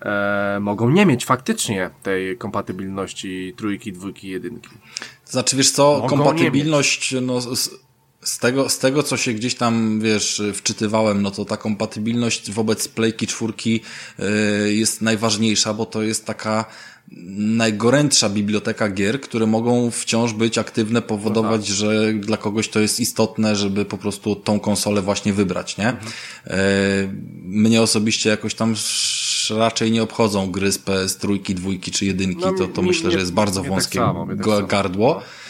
e, 0.00 0.58
mogą 0.60 0.90
nie 0.90 1.06
mieć 1.06 1.24
faktycznie 1.24 1.90
tej 2.02 2.38
kompatybilności 2.38 3.54
trójki, 3.56 3.92
dwójki, 3.92 4.28
jedynki. 4.28 4.70
Znaczy, 5.24 5.56
wiesz 5.56 5.70
co, 5.70 5.98
mogą 5.98 6.08
kompatybilność, 6.08 7.14
no, 7.22 7.40
z 8.24 8.38
tego, 8.38 8.68
z 8.68 8.78
tego, 8.78 9.02
co 9.02 9.16
się 9.16 9.32
gdzieś 9.32 9.54
tam, 9.54 10.00
wiesz, 10.00 10.42
wczytywałem, 10.54 11.22
no 11.22 11.30
to 11.30 11.44
ta 11.44 11.56
kompatybilność 11.56 12.50
wobec 12.50 12.88
Playki 12.88 13.26
czwórki 13.26 13.80
y, 14.20 14.74
jest 14.74 15.02
najważniejsza, 15.02 15.74
bo 15.74 15.86
to 15.86 16.02
jest 16.02 16.26
taka 16.26 16.64
najgorętsza 17.36 18.28
biblioteka 18.28 18.88
gier, 18.88 19.20
które 19.20 19.46
mogą 19.46 19.90
wciąż 19.90 20.32
być 20.32 20.58
aktywne, 20.58 21.02
powodować, 21.02 21.60
no 21.60 21.66
tak. 21.66 21.76
że 21.76 22.12
dla 22.12 22.36
kogoś 22.36 22.68
to 22.68 22.80
jest 22.80 23.00
istotne, 23.00 23.56
żeby 23.56 23.84
po 23.84 23.98
prostu 23.98 24.36
tą 24.36 24.60
konsolę 24.60 25.02
właśnie 25.02 25.32
wybrać, 25.32 25.76
nie? 25.76 25.88
Mhm. 25.88 26.12
Y, 26.46 27.10
mnie 27.42 27.82
osobiście 27.82 28.30
jakoś 28.30 28.54
tam 28.54 28.74
raczej 29.50 29.92
nie 29.92 30.02
obchodzą 30.02 30.50
gry 30.50 30.72
z 30.72 30.78
PS 30.78 31.16
trójki, 31.16 31.54
dwójki 31.54 31.90
czy 31.90 32.06
jedynki, 32.06 32.44
no, 32.44 32.52
to, 32.52 32.68
to 32.68 32.82
mi, 32.82 32.88
myślę, 32.88 33.04
nie, 33.04 33.12
że 33.12 33.18
jest 33.18 33.32
bardzo 33.32 33.60
tak 33.60 33.70
wąskie 33.70 33.98
tak 33.98 34.08
samo, 34.08 34.26
gardło. 34.66 35.14
Tak 35.14 35.43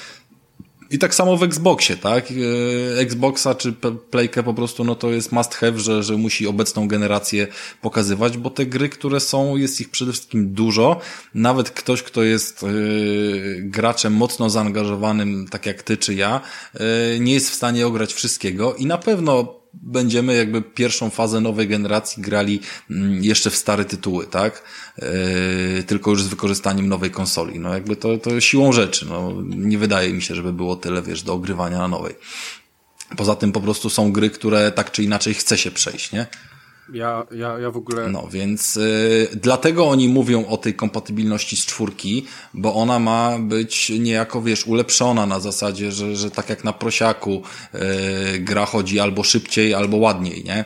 i 0.91 0.99
tak 0.99 1.15
samo 1.15 1.37
w 1.37 1.43
Xboxie, 1.43 1.97
tak? 1.97 2.25
E, 2.31 3.01
Xboxa 3.01 3.55
czy 3.55 3.73
Playkę 4.11 4.43
po 4.43 4.55
prostu, 4.55 4.85
no 4.85 4.95
to 4.95 5.11
jest 5.11 5.33
must 5.33 5.55
have, 5.55 5.79
że, 5.79 6.03
że 6.03 6.17
musi 6.17 6.47
obecną 6.47 6.89
generację 6.89 7.47
pokazywać, 7.83 8.39
bo 8.39 8.51
te 8.51 8.67
gry, 8.67 8.89
które 8.89 9.21
są, 9.21 9.57
jest 9.57 9.81
ich 9.81 9.91
przede 9.91 10.13
wszystkim 10.13 10.53
dużo. 10.53 11.01
Nawet 11.35 11.71
ktoś, 11.71 12.03
kto 12.03 12.23
jest 12.23 12.63
yy, 12.63 13.63
graczem 13.63 14.13
mocno 14.13 14.51
zaangażowanym, 14.51 15.49
tak 15.51 15.67
jak 15.67 15.83
ty 15.83 15.97
czy 15.97 16.15
ja, 16.15 16.41
yy, 16.75 16.81
nie 17.21 17.35
jest 17.35 17.51
w 17.51 17.55
stanie 17.55 17.87
ograć 17.87 18.15
wszystkiego 18.15 18.75
i 18.75 18.87
na 18.87 18.99
pewno 18.99 19.64
będziemy 19.83 20.35
jakby 20.37 20.63
pierwszą 20.63 21.11
fazę 21.11 21.41
nowej 21.41 21.69
generacji 21.69 22.23
grali 22.23 22.61
mm, 22.91 23.25
jeszcze 23.25 23.51
w 23.51 23.57
stare 23.57 23.85
tytuły, 23.85 24.27
tak? 24.27 24.63
Yy, 24.99 25.83
tylko 25.83 26.11
już 26.11 26.23
z 26.23 26.27
wykorzystaniem 26.27 26.89
nowej 26.89 27.11
konsoli. 27.11 27.61
No 27.61 27.75
jakby 27.75 27.97
to, 27.97 28.19
to 28.19 28.41
siłą 28.41 28.73
rzeczy. 28.73 29.07
No, 29.07 29.33
nie 29.49 29.79
wydaje 29.79 30.13
mi 30.13 30.23
się, 30.23 30.35
żeby 30.35 30.53
było 30.53 30.77
tyle, 30.77 31.03
wiesz, 31.03 31.23
do 31.23 31.33
ogrywania 31.33 31.79
na 31.79 31.89
nowej. 31.89 32.15
Poza 33.17 33.35
tym 33.35 33.53
po 33.53 33.61
prostu 33.61 33.91
są 33.91 34.13
gry, 34.13 34.31
które 34.31 34.73
tak 34.73 34.91
czy 34.91 35.03
inaczej 35.03 35.35
chce 35.35 35.59
się 35.59 35.71
przejść, 35.71 36.13
nie? 36.13 36.27
Ja, 36.93 37.27
ja, 37.31 37.59
ja 37.59 37.71
w 37.71 37.77
ogóle. 37.77 38.09
No 38.09 38.29
więc 38.33 38.77
y, 38.77 39.29
dlatego 39.43 39.89
oni 39.89 40.09
mówią 40.09 40.47
o 40.47 40.57
tej 40.57 40.75
kompatybilności 40.75 41.57
z 41.57 41.67
czwórki, 41.67 42.27
bo 42.55 42.75
ona 42.75 42.99
ma 42.99 43.39
być 43.39 43.93
niejako, 44.01 44.43
wiesz, 44.43 44.67
ulepszona 44.67 45.27
na 45.27 45.41
zasadzie, 45.41 45.93
że, 45.93 46.17
że 46.17 46.31
tak 46.31 46.49
jak 46.49 46.65
na 46.65 46.73
prosiaku 46.73 47.43
y, 47.75 47.79
gra 48.39 48.67
chodzi 48.67 49.01
albo 49.01 49.23
szybciej, 49.23 49.75
albo 49.75 49.97
ładniej, 49.97 50.45
nie? 50.45 50.65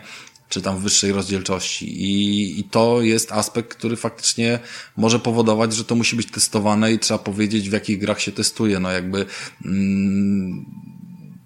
Czy 0.49 0.63
tam 0.63 0.79
w 0.79 0.81
wyższej 0.81 1.13
rozdzielczości. 1.13 2.03
I, 2.03 2.61
I 2.61 2.65
to 2.65 3.03
jest 3.03 3.33
aspekt, 3.33 3.75
który 3.75 3.97
faktycznie 3.97 4.59
może 4.97 5.19
powodować, 5.19 5.75
że 5.75 5.85
to 5.85 5.95
musi 5.95 6.17
być 6.17 6.31
testowane 6.31 6.93
i 6.93 6.99
trzeba 6.99 7.19
powiedzieć, 7.19 7.71
w 7.71 7.73
jakich 7.73 7.99
grach 7.99 8.21
się 8.21 8.33
testuje. 8.33 8.81
No 8.81 8.91
jakby. 8.91 9.27
Mm, 9.65 10.65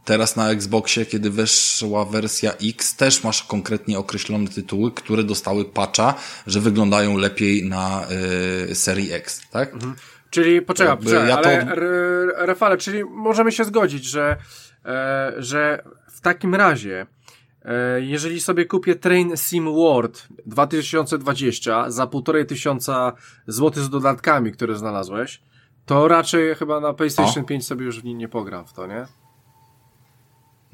Teraz 0.05 0.37
na 0.37 0.51
Xboxie, 0.51 1.07
kiedy 1.07 1.31
weszła 1.31 2.05
wersja 2.05 2.53
X, 2.63 2.97
też 2.97 3.25
masz 3.25 3.43
konkretnie 3.43 3.99
określone 3.99 4.49
tytuły, 4.49 4.91
które 4.91 5.25
dostały 5.25 5.65
patcha, 5.65 6.15
że 6.47 6.61
wyglądają 6.61 7.17
lepiej 7.17 7.69
na 7.69 8.07
y, 8.71 8.75
serii 8.75 9.13
X, 9.13 9.43
tak? 9.51 9.75
Mhm. 9.75 9.95
Czyli, 10.31 10.63
poczekaj, 10.63 10.97
poczekaj 10.97 11.29
ja 11.29 11.37
ale 11.37 11.67
to... 11.67 12.47
Rafale, 12.47 12.77
czyli 12.77 13.05
możemy 13.05 13.53
się 13.53 13.65
zgodzić, 13.65 14.05
że, 14.05 14.37
e, 14.85 15.33
że 15.39 15.83
w 16.11 16.21
takim 16.21 16.55
razie, 16.55 17.07
e, 17.65 18.01
jeżeli 18.01 18.41
sobie 18.41 18.65
kupię 18.65 18.95
Train 18.95 19.37
Sim 19.37 19.75
World 19.75 20.29
2020 20.47 21.91
za 21.91 22.07
półtorej 22.07 22.47
tysiąca 22.47 23.13
złotych 23.47 23.83
z 23.83 23.91
dodatkami, 23.91 24.53
które 24.53 24.77
znalazłeś, 24.77 25.43
to 25.87 26.09
raczej 26.09 26.55
chyba 26.55 26.81
na 26.81 26.93
PlayStation 26.93 27.45
o? 27.45 27.47
5 27.47 27.67
sobie 27.67 27.85
już 27.85 28.01
w 28.01 28.05
nim 28.05 28.19
nie 28.19 28.29
pogram 28.29 28.67
w 28.67 28.73
to, 28.73 28.87
nie? 28.87 29.07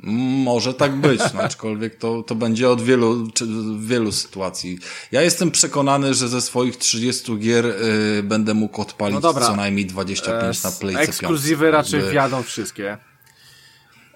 Może 0.03 0.75
tak 0.75 0.97
być, 0.97 1.21
no, 1.35 1.41
aczkolwiek 1.41 1.97
to, 1.97 2.23
to 2.23 2.35
będzie 2.35 2.71
od 2.71 2.83
wielu, 2.83 3.31
czy, 3.35 3.47
wielu 3.79 4.13
sytuacji. 4.13 4.79
Ja 5.13 5.23
jestem 5.23 5.51
przekonany, 5.51 6.15
że 6.15 6.29
ze 6.29 6.41
swoich 6.41 6.77
30 6.77 7.39
gier 7.39 7.67
y, 7.67 8.23
będę 8.23 8.55
mógł 8.55 8.83
odpalić 8.83 9.23
no 9.23 9.35
co 9.35 9.57
najmniej 9.57 9.87
25 9.87 10.63
na 10.63 10.71
Playce 10.71 11.01
Ekskluzywy 11.01 11.65
5. 11.65 11.73
raczej 11.73 11.97
Jakby... 11.97 12.13
wjadą 12.13 12.43
wszystkie. 12.43 12.99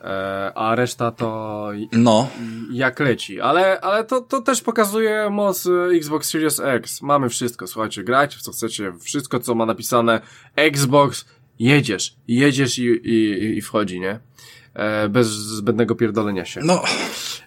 E, 0.02 0.52
a 0.54 0.74
reszta 0.74 1.10
to 1.10 1.68
no. 1.92 2.28
jak 2.70 3.00
leci. 3.00 3.40
Ale, 3.40 3.80
ale 3.80 4.04
to, 4.04 4.20
to 4.20 4.42
też 4.42 4.62
pokazuje 4.62 5.30
moc 5.30 5.66
e, 5.66 5.96
Xbox 5.96 6.30
Series 6.30 6.60
X. 6.60 7.02
Mamy 7.02 7.28
wszystko, 7.28 7.66
słuchajcie, 7.66 8.04
grajcie 8.04 8.38
w 8.38 8.42
co 8.42 8.52
chcecie, 8.52 8.92
wszystko 9.00 9.40
co 9.40 9.54
ma 9.54 9.66
napisane 9.66 10.20
Xbox, 10.56 11.24
jedziesz, 11.58 12.16
jedziesz 12.28 12.78
i, 12.78 12.82
i, 12.84 13.56
i 13.58 13.62
wchodzi, 13.62 14.00
nie? 14.00 14.20
E, 14.74 15.08
bez 15.08 15.28
zbędnego 15.28 15.94
pierdolenia 15.94 16.44
się. 16.44 16.60
No. 16.64 16.82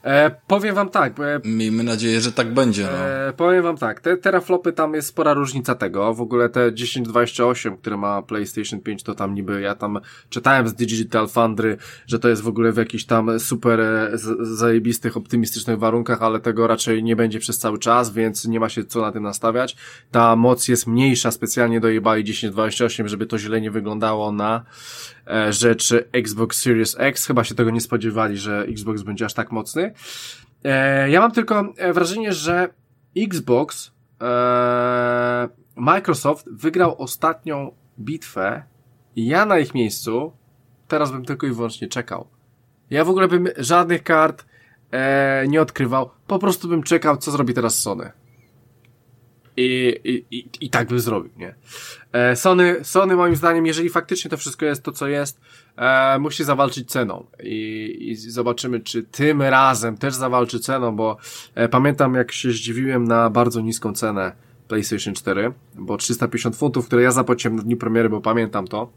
E, 0.04 0.32
powiem 0.48 0.76
wam 0.76 0.90
tak. 0.90 1.20
E, 1.20 1.42
Miejmy 1.46 1.84
nadzieję, 1.84 2.22
że 2.22 2.32
tak 2.32 2.54
będzie. 2.54 2.84
No. 2.84 2.90
E, 2.90 3.34
powiem 3.38 3.64
wam 3.64 3.78
tak, 3.78 4.00
te 4.00 4.18
teraflopy 4.18 4.74
tam 4.74 4.94
jest 4.94 5.08
spora 5.08 5.34
różnica 5.34 5.76
tego. 5.76 6.14
W 6.14 6.22
ogóle 6.22 6.50
te 6.50 6.72
1028, 6.72 7.78
które 7.78 7.98
ma 7.98 8.22
PlayStation 8.22 8.80
5, 8.80 9.04
to 9.04 9.16
tam 9.16 9.36
niby 9.36 9.62
ja 9.62 9.76
tam 9.76 10.00
czytałem 10.30 10.68
z 10.68 10.74
Digital 10.74 11.28
Foundry, 11.28 11.78
że 12.08 12.20
to 12.20 12.30
jest 12.30 12.42
w 12.42 12.48
ogóle 12.48 12.72
w 12.72 12.78
jakichś 12.78 13.06
tam 13.06 13.40
super 13.40 13.80
e, 13.80 14.12
zajebistych, 14.42 15.18
optymistycznych 15.18 15.80
warunkach, 15.80 16.22
ale 16.22 16.40
tego 16.40 16.68
raczej 16.68 17.04
nie 17.04 17.16
będzie 17.16 17.40
przez 17.40 17.58
cały 17.58 17.80
czas, 17.80 18.14
więc 18.14 18.46
nie 18.46 18.60
ma 18.60 18.70
się 18.70 18.84
co 18.84 19.02
na 19.02 19.12
tym 19.12 19.24
nastawiać. 19.24 19.76
Ta 20.12 20.36
moc 20.36 20.68
jest 20.68 20.88
mniejsza, 20.88 21.32
specjalnie 21.32 21.80
dojebali 21.80 22.24
1028, 22.24 23.08
żeby 23.08 23.26
to 23.26 23.38
źle 23.38 23.62
nie 23.62 23.72
wyglądało 23.72 24.32
na 24.32 24.66
rzeczy 25.50 26.10
Xbox 26.12 26.62
Series 26.62 26.96
X. 27.00 27.26
Chyba 27.26 27.44
się 27.44 27.56
tego 27.56 27.72
nie 27.72 27.82
spodziewali, 27.82 28.38
że 28.38 28.66
Xbox 28.70 29.02
będzie 29.02 29.26
aż 29.26 29.34
tak 29.34 29.52
mocny. 29.52 29.94
E, 30.64 31.10
ja 31.10 31.20
mam 31.20 31.32
tylko 31.32 31.74
e, 31.78 31.94
wrażenie, 31.94 32.34
że 32.34 32.70
Xbox, 33.18 33.92
Microsoft 35.76 36.50
wygrał 36.52 37.02
ostatnią 37.02 37.72
bitwę 38.00 38.64
i 39.16 39.28
ja 39.28 39.46
na 39.46 39.60
ich 39.60 39.74
miejscu 39.74 40.32
teraz 40.88 41.12
bym 41.12 41.26
tylko 41.26 41.48
i 41.48 41.52
wyłącznie 41.52 41.88
czekał. 41.88 42.28
Ja 42.90 43.06
w 43.06 43.10
ogóle 43.10 43.28
bym 43.28 43.48
żadnych 43.58 44.04
kart 44.04 44.46
nie 45.48 45.62
odkrywał, 45.62 46.10
po 46.28 46.40
prostu 46.40 46.68
bym 46.68 46.84
czekał, 46.84 47.18
co 47.18 47.32
zrobi 47.32 47.54
teraz 47.54 47.80
Sony. 47.80 48.12
I, 49.58 50.26
i, 50.32 50.50
i, 50.62 50.70
tak 50.70 50.88
bym 50.88 51.00
zrobił, 51.00 51.32
nie? 51.38 51.56
E, 52.14 52.36
Sony, 52.36 52.76
Sony 52.84 53.16
moim 53.16 53.36
zdaniem, 53.36 53.66
jeżeli 53.66 53.90
faktycznie 53.90 54.32
to 54.32 54.38
wszystko 54.38 54.66
jest 54.66 54.84
to, 54.84 54.92
co 54.92 55.08
jest, 55.08 55.40
e, 55.78 56.20
musi 56.20 56.44
zawalczyć 56.44 56.92
ceną 56.92 57.26
I, 57.44 57.98
i 58.00 58.16
zobaczymy, 58.16 58.80
czy 58.80 59.04
tym 59.04 59.42
razem 59.42 59.98
też 59.98 60.14
zawalczy 60.14 60.60
ceną, 60.60 60.96
bo 60.96 61.18
e, 61.56 61.70
pamiętam 61.70 62.14
jak 62.14 62.32
się 62.32 62.52
zdziwiłem 62.52 63.04
na 63.04 63.30
bardzo 63.30 63.62
niską 63.62 63.94
cenę 63.94 64.32
PlayStation 64.68 65.14
4, 65.14 65.52
bo 65.76 65.98
350 65.98 66.56
funtów, 66.56 66.88
które 66.88 67.02
ja 67.02 67.12
zapłaciłem 67.12 67.56
na 67.56 67.64
dniu 67.64 67.78
premiery, 67.78 68.10
bo 68.10 68.22
pamiętam 68.22 68.68
to, 68.68 68.90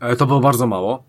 e, 0.00 0.16
to 0.16 0.26
było 0.26 0.40
bardzo 0.40 0.66
mało 0.66 1.04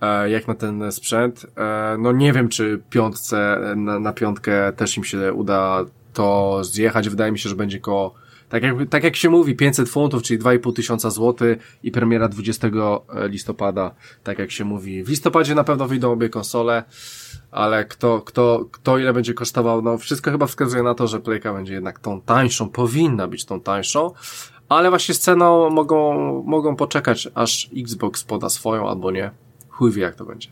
e, 0.00 0.30
jak 0.30 0.48
na 0.48 0.54
ten 0.54 0.92
sprzęt. 0.92 1.46
E, 1.56 1.96
no 1.98 2.12
nie 2.12 2.32
wiem, 2.32 2.48
czy 2.48 2.82
piątce, 2.90 3.58
na, 3.76 4.00
na 4.00 4.12
piątkę 4.12 4.72
też 4.72 4.96
im 4.96 5.04
się 5.04 5.32
uda 5.32 5.84
to 6.16 6.58
zjechać. 6.64 7.08
Wydaje 7.08 7.32
mi 7.32 7.38
się, 7.38 7.48
że 7.48 7.56
będzie 7.56 7.80
koło, 7.80 8.14
tak 8.48 8.62
jak, 8.62 8.74
tak 8.90 9.04
jak 9.04 9.16
się 9.16 9.30
mówi, 9.30 9.56
500 9.56 9.88
funtów, 9.88 10.22
czyli 10.22 10.40
2,5 10.40 10.72
tysiąca 10.72 11.10
złotych 11.10 11.78
i 11.82 11.90
premiera 11.90 12.28
20 12.28 12.68
e, 12.68 13.28
listopada, 13.28 13.94
tak 14.24 14.38
jak 14.38 14.50
się 14.50 14.64
mówi. 14.64 15.04
W 15.04 15.08
listopadzie 15.08 15.54
na 15.54 15.64
pewno 15.64 15.86
wyjdą 15.86 16.12
obie 16.12 16.28
konsole, 16.28 16.84
ale 17.50 17.84
kto, 17.84 18.20
kto, 18.20 18.66
kto 18.72 18.98
ile 18.98 19.12
będzie 19.12 19.34
kosztował, 19.34 19.82
no 19.82 19.98
wszystko 19.98 20.30
chyba 20.30 20.46
wskazuje 20.46 20.82
na 20.82 20.94
to, 20.94 21.06
że 21.06 21.20
Playka 21.20 21.52
będzie 21.52 21.74
jednak 21.74 21.98
tą 21.98 22.20
tańszą, 22.20 22.68
powinna 22.68 23.28
być 23.28 23.44
tą 23.44 23.60
tańszą, 23.60 24.12
ale 24.68 24.90
właśnie 24.90 25.14
z 25.14 25.20
ceną 25.20 25.70
mogą, 25.70 26.14
mogą 26.42 26.76
poczekać, 26.76 27.28
aż 27.34 27.70
Xbox 27.76 28.24
poda 28.24 28.48
swoją 28.48 28.88
albo 28.88 29.10
nie. 29.10 29.30
Chuj 29.68 29.92
wie 29.92 30.02
jak 30.02 30.14
to 30.14 30.24
będzie. 30.24 30.48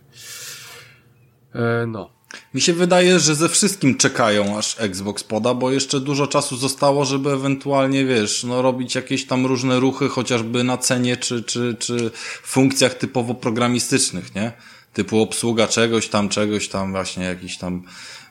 E, 1.54 1.86
no. 1.86 2.10
Mi 2.54 2.60
się 2.60 2.72
wydaje, 2.72 3.20
że 3.20 3.34
ze 3.34 3.48
wszystkim 3.48 3.96
czekają, 3.96 4.58
aż 4.58 4.76
Xbox 4.78 5.24
poda, 5.24 5.54
bo 5.54 5.70
jeszcze 5.70 6.00
dużo 6.00 6.26
czasu 6.26 6.56
zostało, 6.56 7.04
żeby 7.04 7.30
ewentualnie, 7.30 8.04
wiesz, 8.04 8.44
no 8.44 8.62
robić 8.62 8.94
jakieś 8.94 9.26
tam 9.26 9.46
różne 9.46 9.80
ruchy, 9.80 10.08
chociażby 10.08 10.64
na 10.64 10.78
cenie, 10.78 11.16
czy, 11.16 11.42
czy, 11.42 11.76
czy 11.78 12.10
funkcjach 12.42 12.94
typowo 12.94 13.34
programistycznych, 13.34 14.34
nie? 14.34 14.52
Typu 14.92 15.20
obsługa 15.20 15.68
czegoś 15.68 16.08
tam, 16.08 16.28
czegoś 16.28 16.68
tam, 16.68 16.92
właśnie 16.92 17.24
jakiś 17.24 17.58
tam, 17.58 17.82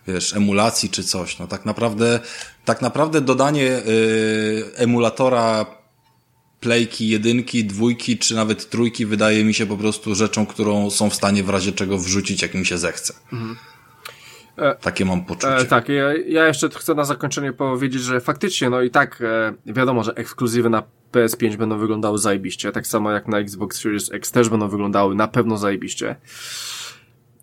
wiesz, 0.08 0.34
emulacji 0.36 0.90
czy 0.90 1.04
coś. 1.04 1.40
No 1.40 1.48
tak 1.48 1.66
naprawdę, 1.66 2.20
tak 2.66 2.82
naprawdę 2.82 3.22
dodanie 3.22 3.64
yy, 3.64 4.72
emulatora 4.76 5.66
playki, 6.60 7.08
jedynki, 7.08 7.66
dwójki, 7.66 8.18
czy 8.18 8.36
nawet 8.36 8.70
trójki 8.70 9.06
wydaje 9.06 9.44
mi 9.44 9.54
się 9.54 9.66
po 9.66 9.78
prostu 9.78 10.16
rzeczą, 10.16 10.46
którą 10.46 10.90
są 10.90 11.10
w 11.10 11.16
stanie 11.16 11.44
w 11.44 11.50
razie 11.50 11.72
czego 11.72 11.98
wrzucić, 11.98 12.42
jak 12.42 12.56
im 12.56 12.66
się 12.66 12.78
zechce. 12.78 13.14
Mhm. 13.34 13.56
E, 14.58 14.76
Takie 14.76 15.06
mam 15.06 15.26
poczucie. 15.26 15.56
E, 15.56 15.66
tak, 15.66 15.90
ja, 15.90 16.14
ja, 16.28 16.48
jeszcze 16.48 16.70
chcę 16.70 16.96
na 16.96 17.04
zakończenie 17.04 17.54
powiedzieć, 17.54 18.02
że 18.02 18.22
faktycznie, 18.22 18.70
no 18.70 18.82
i 18.82 18.90
tak 18.90 19.22
e, 19.22 19.74
wiadomo, 19.74 20.04
że 20.04 20.14
ekskluzywy 20.16 20.70
na 20.70 20.84
PS5 21.12 21.56
będą 21.56 21.78
wyglądały 21.78 22.18
zajebiście, 22.18 22.72
tak 22.72 22.88
samo 22.88 23.12
jak 23.12 23.28
na 23.28 23.40
Xbox 23.40 23.82
Series 23.82 24.12
X 24.12 24.32
też 24.32 24.50
będą 24.50 24.68
wyglądały 24.68 25.16
na 25.16 25.28
pewno 25.28 25.58
zajebiście. 25.58 26.16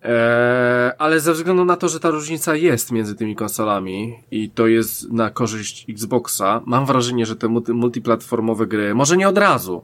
E, 0.04 0.94
ale 0.98 1.20
ze 1.20 1.32
względu 1.32 1.64
na 1.64 1.76
to, 1.76 1.88
że 1.88 2.00
ta 2.00 2.10
różnica 2.10 2.54
jest 2.54 2.92
między 2.92 3.14
tymi 3.14 3.36
konsolami 3.36 4.14
i 4.30 4.50
to 4.50 4.66
jest 4.66 5.12
na 5.12 5.30
korzyść 5.30 5.86
Xboxa, 5.88 6.62
mam 6.66 6.86
wrażenie, 6.86 7.26
że 7.26 7.36
te 7.36 7.48
multiplatformowe 7.68 8.66
gry, 8.66 8.94
może 8.94 9.16
nie 9.16 9.28
od 9.28 9.38
razu, 9.38 9.82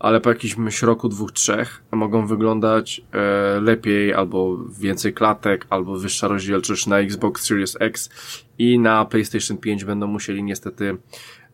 ale 0.00 0.20
po 0.20 0.28
jakimś 0.28 0.82
roku, 0.82 1.08
dwóch, 1.08 1.32
trzech 1.32 1.82
mogą 1.92 2.26
wyglądać 2.26 3.00
e, 3.12 3.60
lepiej, 3.60 4.14
albo 4.14 4.56
więcej 4.78 5.14
klatek, 5.14 5.66
albo 5.70 5.96
wyższa 5.96 6.28
rozdzielczość 6.28 6.86
na 6.86 6.98
Xbox 6.98 7.46
Series 7.46 7.76
X 7.80 8.10
i 8.58 8.78
na 8.78 9.04
PlayStation 9.04 9.56
5 9.56 9.84
będą 9.84 10.06
musieli 10.06 10.42
niestety 10.42 10.96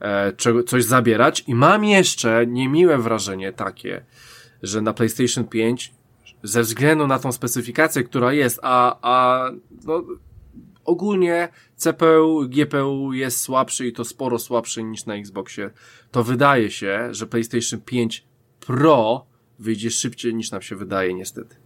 e, 0.00 0.32
coś 0.66 0.84
zabierać. 0.84 1.44
I 1.46 1.54
mam 1.54 1.84
jeszcze 1.84 2.46
niemiłe 2.46 2.98
wrażenie 2.98 3.52
takie, 3.52 4.04
że 4.62 4.80
na 4.80 4.92
PlayStation 4.92 5.44
5 5.44 5.94
ze 6.42 6.62
względu 6.62 7.06
na 7.06 7.18
tą 7.18 7.32
specyfikację, 7.32 8.04
która 8.04 8.32
jest, 8.32 8.60
a, 8.62 8.98
a 9.02 9.50
no, 9.84 10.04
ogólnie 10.84 11.48
CPU, 11.76 12.48
GPU 12.48 13.12
jest 13.12 13.40
słabszy 13.40 13.86
i 13.86 13.92
to 13.92 14.04
sporo 14.04 14.38
słabszy 14.38 14.82
niż 14.82 15.06
na 15.06 15.14
Xboxie, 15.14 15.70
to 16.10 16.24
wydaje 16.24 16.70
się, 16.70 17.08
że 17.10 17.26
PlayStation 17.26 17.80
5 17.80 18.26
Pro 18.66 19.26
wyjdzie 19.58 19.90
szybciej 19.90 20.34
niż 20.34 20.50
nam 20.50 20.62
się 20.62 20.76
wydaje 20.76 21.14
niestety. 21.14 21.56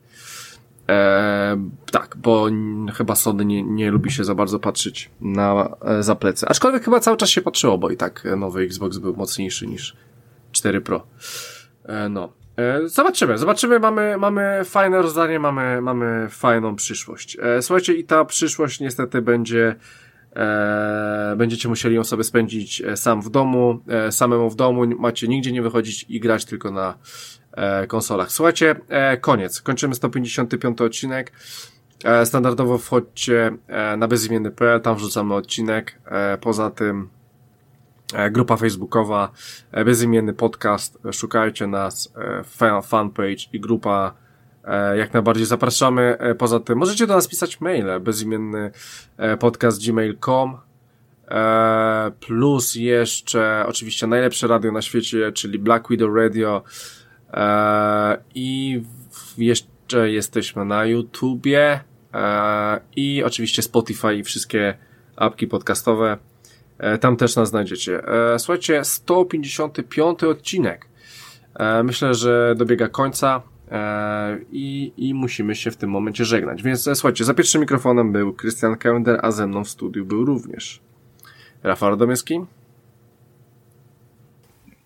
Eee, 0.89 1.71
tak, 1.91 2.17
bo 2.17 2.47
chyba 2.95 3.15
Sony 3.15 3.45
nie, 3.45 3.63
nie 3.63 3.91
lubi 3.91 4.11
się 4.11 4.25
za 4.25 4.35
bardzo 4.35 4.59
patrzeć 4.59 5.11
na 5.21 5.77
e, 5.83 6.03
za 6.03 6.15
plecy. 6.15 6.49
Aczkolwiek 6.49 6.85
chyba 6.85 7.01
cały 7.01 7.17
czas 7.17 7.29
się 7.29 7.43
patrzyło, 7.43 7.79
bo 7.79 7.91
i 7.91 7.97
tak 7.97 8.25
nowy 8.37 8.63
Xbox 8.63 8.99
był 8.99 9.17
mocniejszy 9.17 9.67
niż 9.67 9.97
4 10.53 10.81
Pro. 10.81 11.07
E, 11.85 12.09
no. 12.09 12.33
E, 12.57 12.89
zobaczymy, 12.89 13.39
zobaczymy, 13.39 13.79
mamy, 13.81 14.17
mamy 14.19 14.61
fajne 14.65 15.03
rozdanie, 15.03 15.39
mamy, 15.39 15.81
mamy 15.81 16.29
fajną 16.31 16.77
przyszłość. 16.77 17.37
E, 17.43 17.63
słuchajcie, 17.63 17.95
i 17.95 18.05
ta 18.05 18.25
przyszłość 18.25 18.81
niestety 18.81 19.23
będzie 19.23 19.77
E, 20.37 21.35
będziecie 21.37 21.69
musieli 21.69 21.95
ją 21.95 22.05
sobie 22.05 22.25
spędzić 22.25 22.81
e, 22.81 22.97
sam 22.97 23.23
w 23.23 23.31
domu, 23.31 23.81
e, 23.89 24.13
samemu 24.13 24.51
w 24.51 24.57
domu, 24.57 24.87
macie 24.99 25.29
nigdzie 25.29 25.53
nie 25.53 25.63
wychodzić 25.63 26.07
i 26.09 26.21
grać 26.21 26.45
tylko 26.45 26.71
na 26.71 26.99
e, 27.53 27.87
konsolach. 27.87 28.33
Słuchajcie, 28.33 28.77
e, 28.89 29.17
koniec. 29.17 29.63
Kończymy 29.63 29.95
155 29.95 30.81
odcinek. 30.81 31.33
E, 32.05 32.27
standardowo 32.27 32.79
wchodźcie 32.79 33.51
na 33.99 34.09
bezimienny.pl, 34.09 34.81
tam 34.81 34.97
wrzucamy 34.97 35.35
odcinek. 35.35 35.99
Poza 36.41 36.71
tym 36.71 37.09
grupa 38.31 38.57
facebookowa, 38.57 39.33
bezimienny 39.85 40.33
podcast, 40.33 40.99
szukajcie 41.13 41.67
nas, 41.67 42.13
fan, 42.45 42.83
fanpage 42.83 43.37
i 43.53 43.61
grupa 43.61 44.15
jak 44.97 45.13
najbardziej 45.13 45.47
zapraszamy. 45.47 46.19
E, 46.19 46.35
poza 46.35 46.61
tym 46.61 46.79
możecie 46.79 47.07
do 47.07 47.15
nas 47.15 47.29
pisać 47.29 47.61
maile, 47.61 48.01
bezimienny 48.01 48.71
e, 49.17 49.37
podcast 49.37 49.87
gmail.com 49.87 50.57
plus 52.21 52.75
jeszcze 52.75 53.65
oczywiście 53.67 54.07
najlepsze 54.07 54.47
radio 54.47 54.73
na 54.73 54.83
świecie, 54.83 55.33
czyli 55.33 55.59
Black 55.59 55.89
Widow 55.89 56.17
Radio 56.17 56.63
i 58.35 58.83
jeszcze 59.39 60.11
jesteśmy 60.11 60.65
na 60.65 60.85
YouTubie 60.85 61.81
i 62.97 63.23
oczywiście 63.25 63.63
Spotify 63.63 64.15
i 64.15 64.25
wszystkie 64.25 64.75
apki 65.17 65.47
podcastowe. 65.47 66.19
Tam 67.01 67.17
też 67.17 67.37
nas 67.37 67.49
znajdziecie. 67.49 68.03
Słuchajcie, 68.39 68.85
155 68.85 70.25
odcinek. 70.25 70.87
Myślę, 71.85 72.15
że 72.15 72.55
dobiega 72.57 72.89
końca. 72.89 73.43
E, 73.71 74.39
i, 74.53 74.93
I 74.97 75.15
musimy 75.15 75.55
się 75.55 75.71
w 75.71 75.77
tym 75.77 75.91
momencie 75.91 76.25
żegnać. 76.25 76.63
Więc 76.63 76.89
e, 76.89 76.95
słuchajcie, 76.95 77.25
za 77.25 77.35
pierwszym 77.35 77.61
mikrofonem 77.61 78.13
był 78.13 78.33
Krystian 78.33 78.77
Kender, 78.77 79.21
a 79.23 79.31
ze 79.31 79.47
mną 79.47 79.65
w 79.65 79.69
studiu 79.69 80.07
był 80.07 80.25
również 80.25 80.81
Rafał 81.63 81.91
Radomyski. 81.91 82.41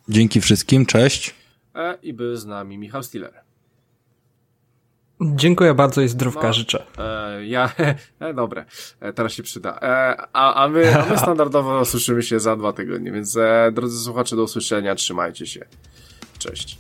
Dzięki 0.08 0.40
wszystkim, 0.40 0.86
cześć. 0.86 1.34
E, 1.74 1.98
I 2.02 2.12
był 2.12 2.36
z 2.36 2.46
nami 2.46 2.78
Michał 2.78 3.02
Stiller. 3.02 3.44
Dziękuję 5.20 5.74
bardzo 5.74 6.02
i 6.02 6.08
zdrówka 6.08 6.46
No, 6.46 6.52
życzę. 6.52 6.86
E, 6.98 7.46
ja, 7.46 7.72
e, 8.20 8.34
dobre, 8.34 8.64
e, 9.00 9.12
teraz 9.12 9.32
się 9.32 9.42
przyda. 9.42 9.78
E, 9.82 10.16
a, 10.32 10.64
a, 10.64 10.68
my, 10.68 10.98
a 10.98 11.06
my 11.06 11.18
standardowo 11.24 11.84
słyszymy 11.84 12.22
się 12.22 12.40
za 12.40 12.56
dwa 12.56 12.72
tygodnie, 12.72 13.12
więc 13.12 13.36
e, 13.36 13.72
drodzy 13.72 14.04
słuchacze, 14.04 14.36
do 14.36 14.42
usłyszenia, 14.42 14.94
trzymajcie 14.94 15.46
się. 15.46 15.66
Cześć. 16.38 16.78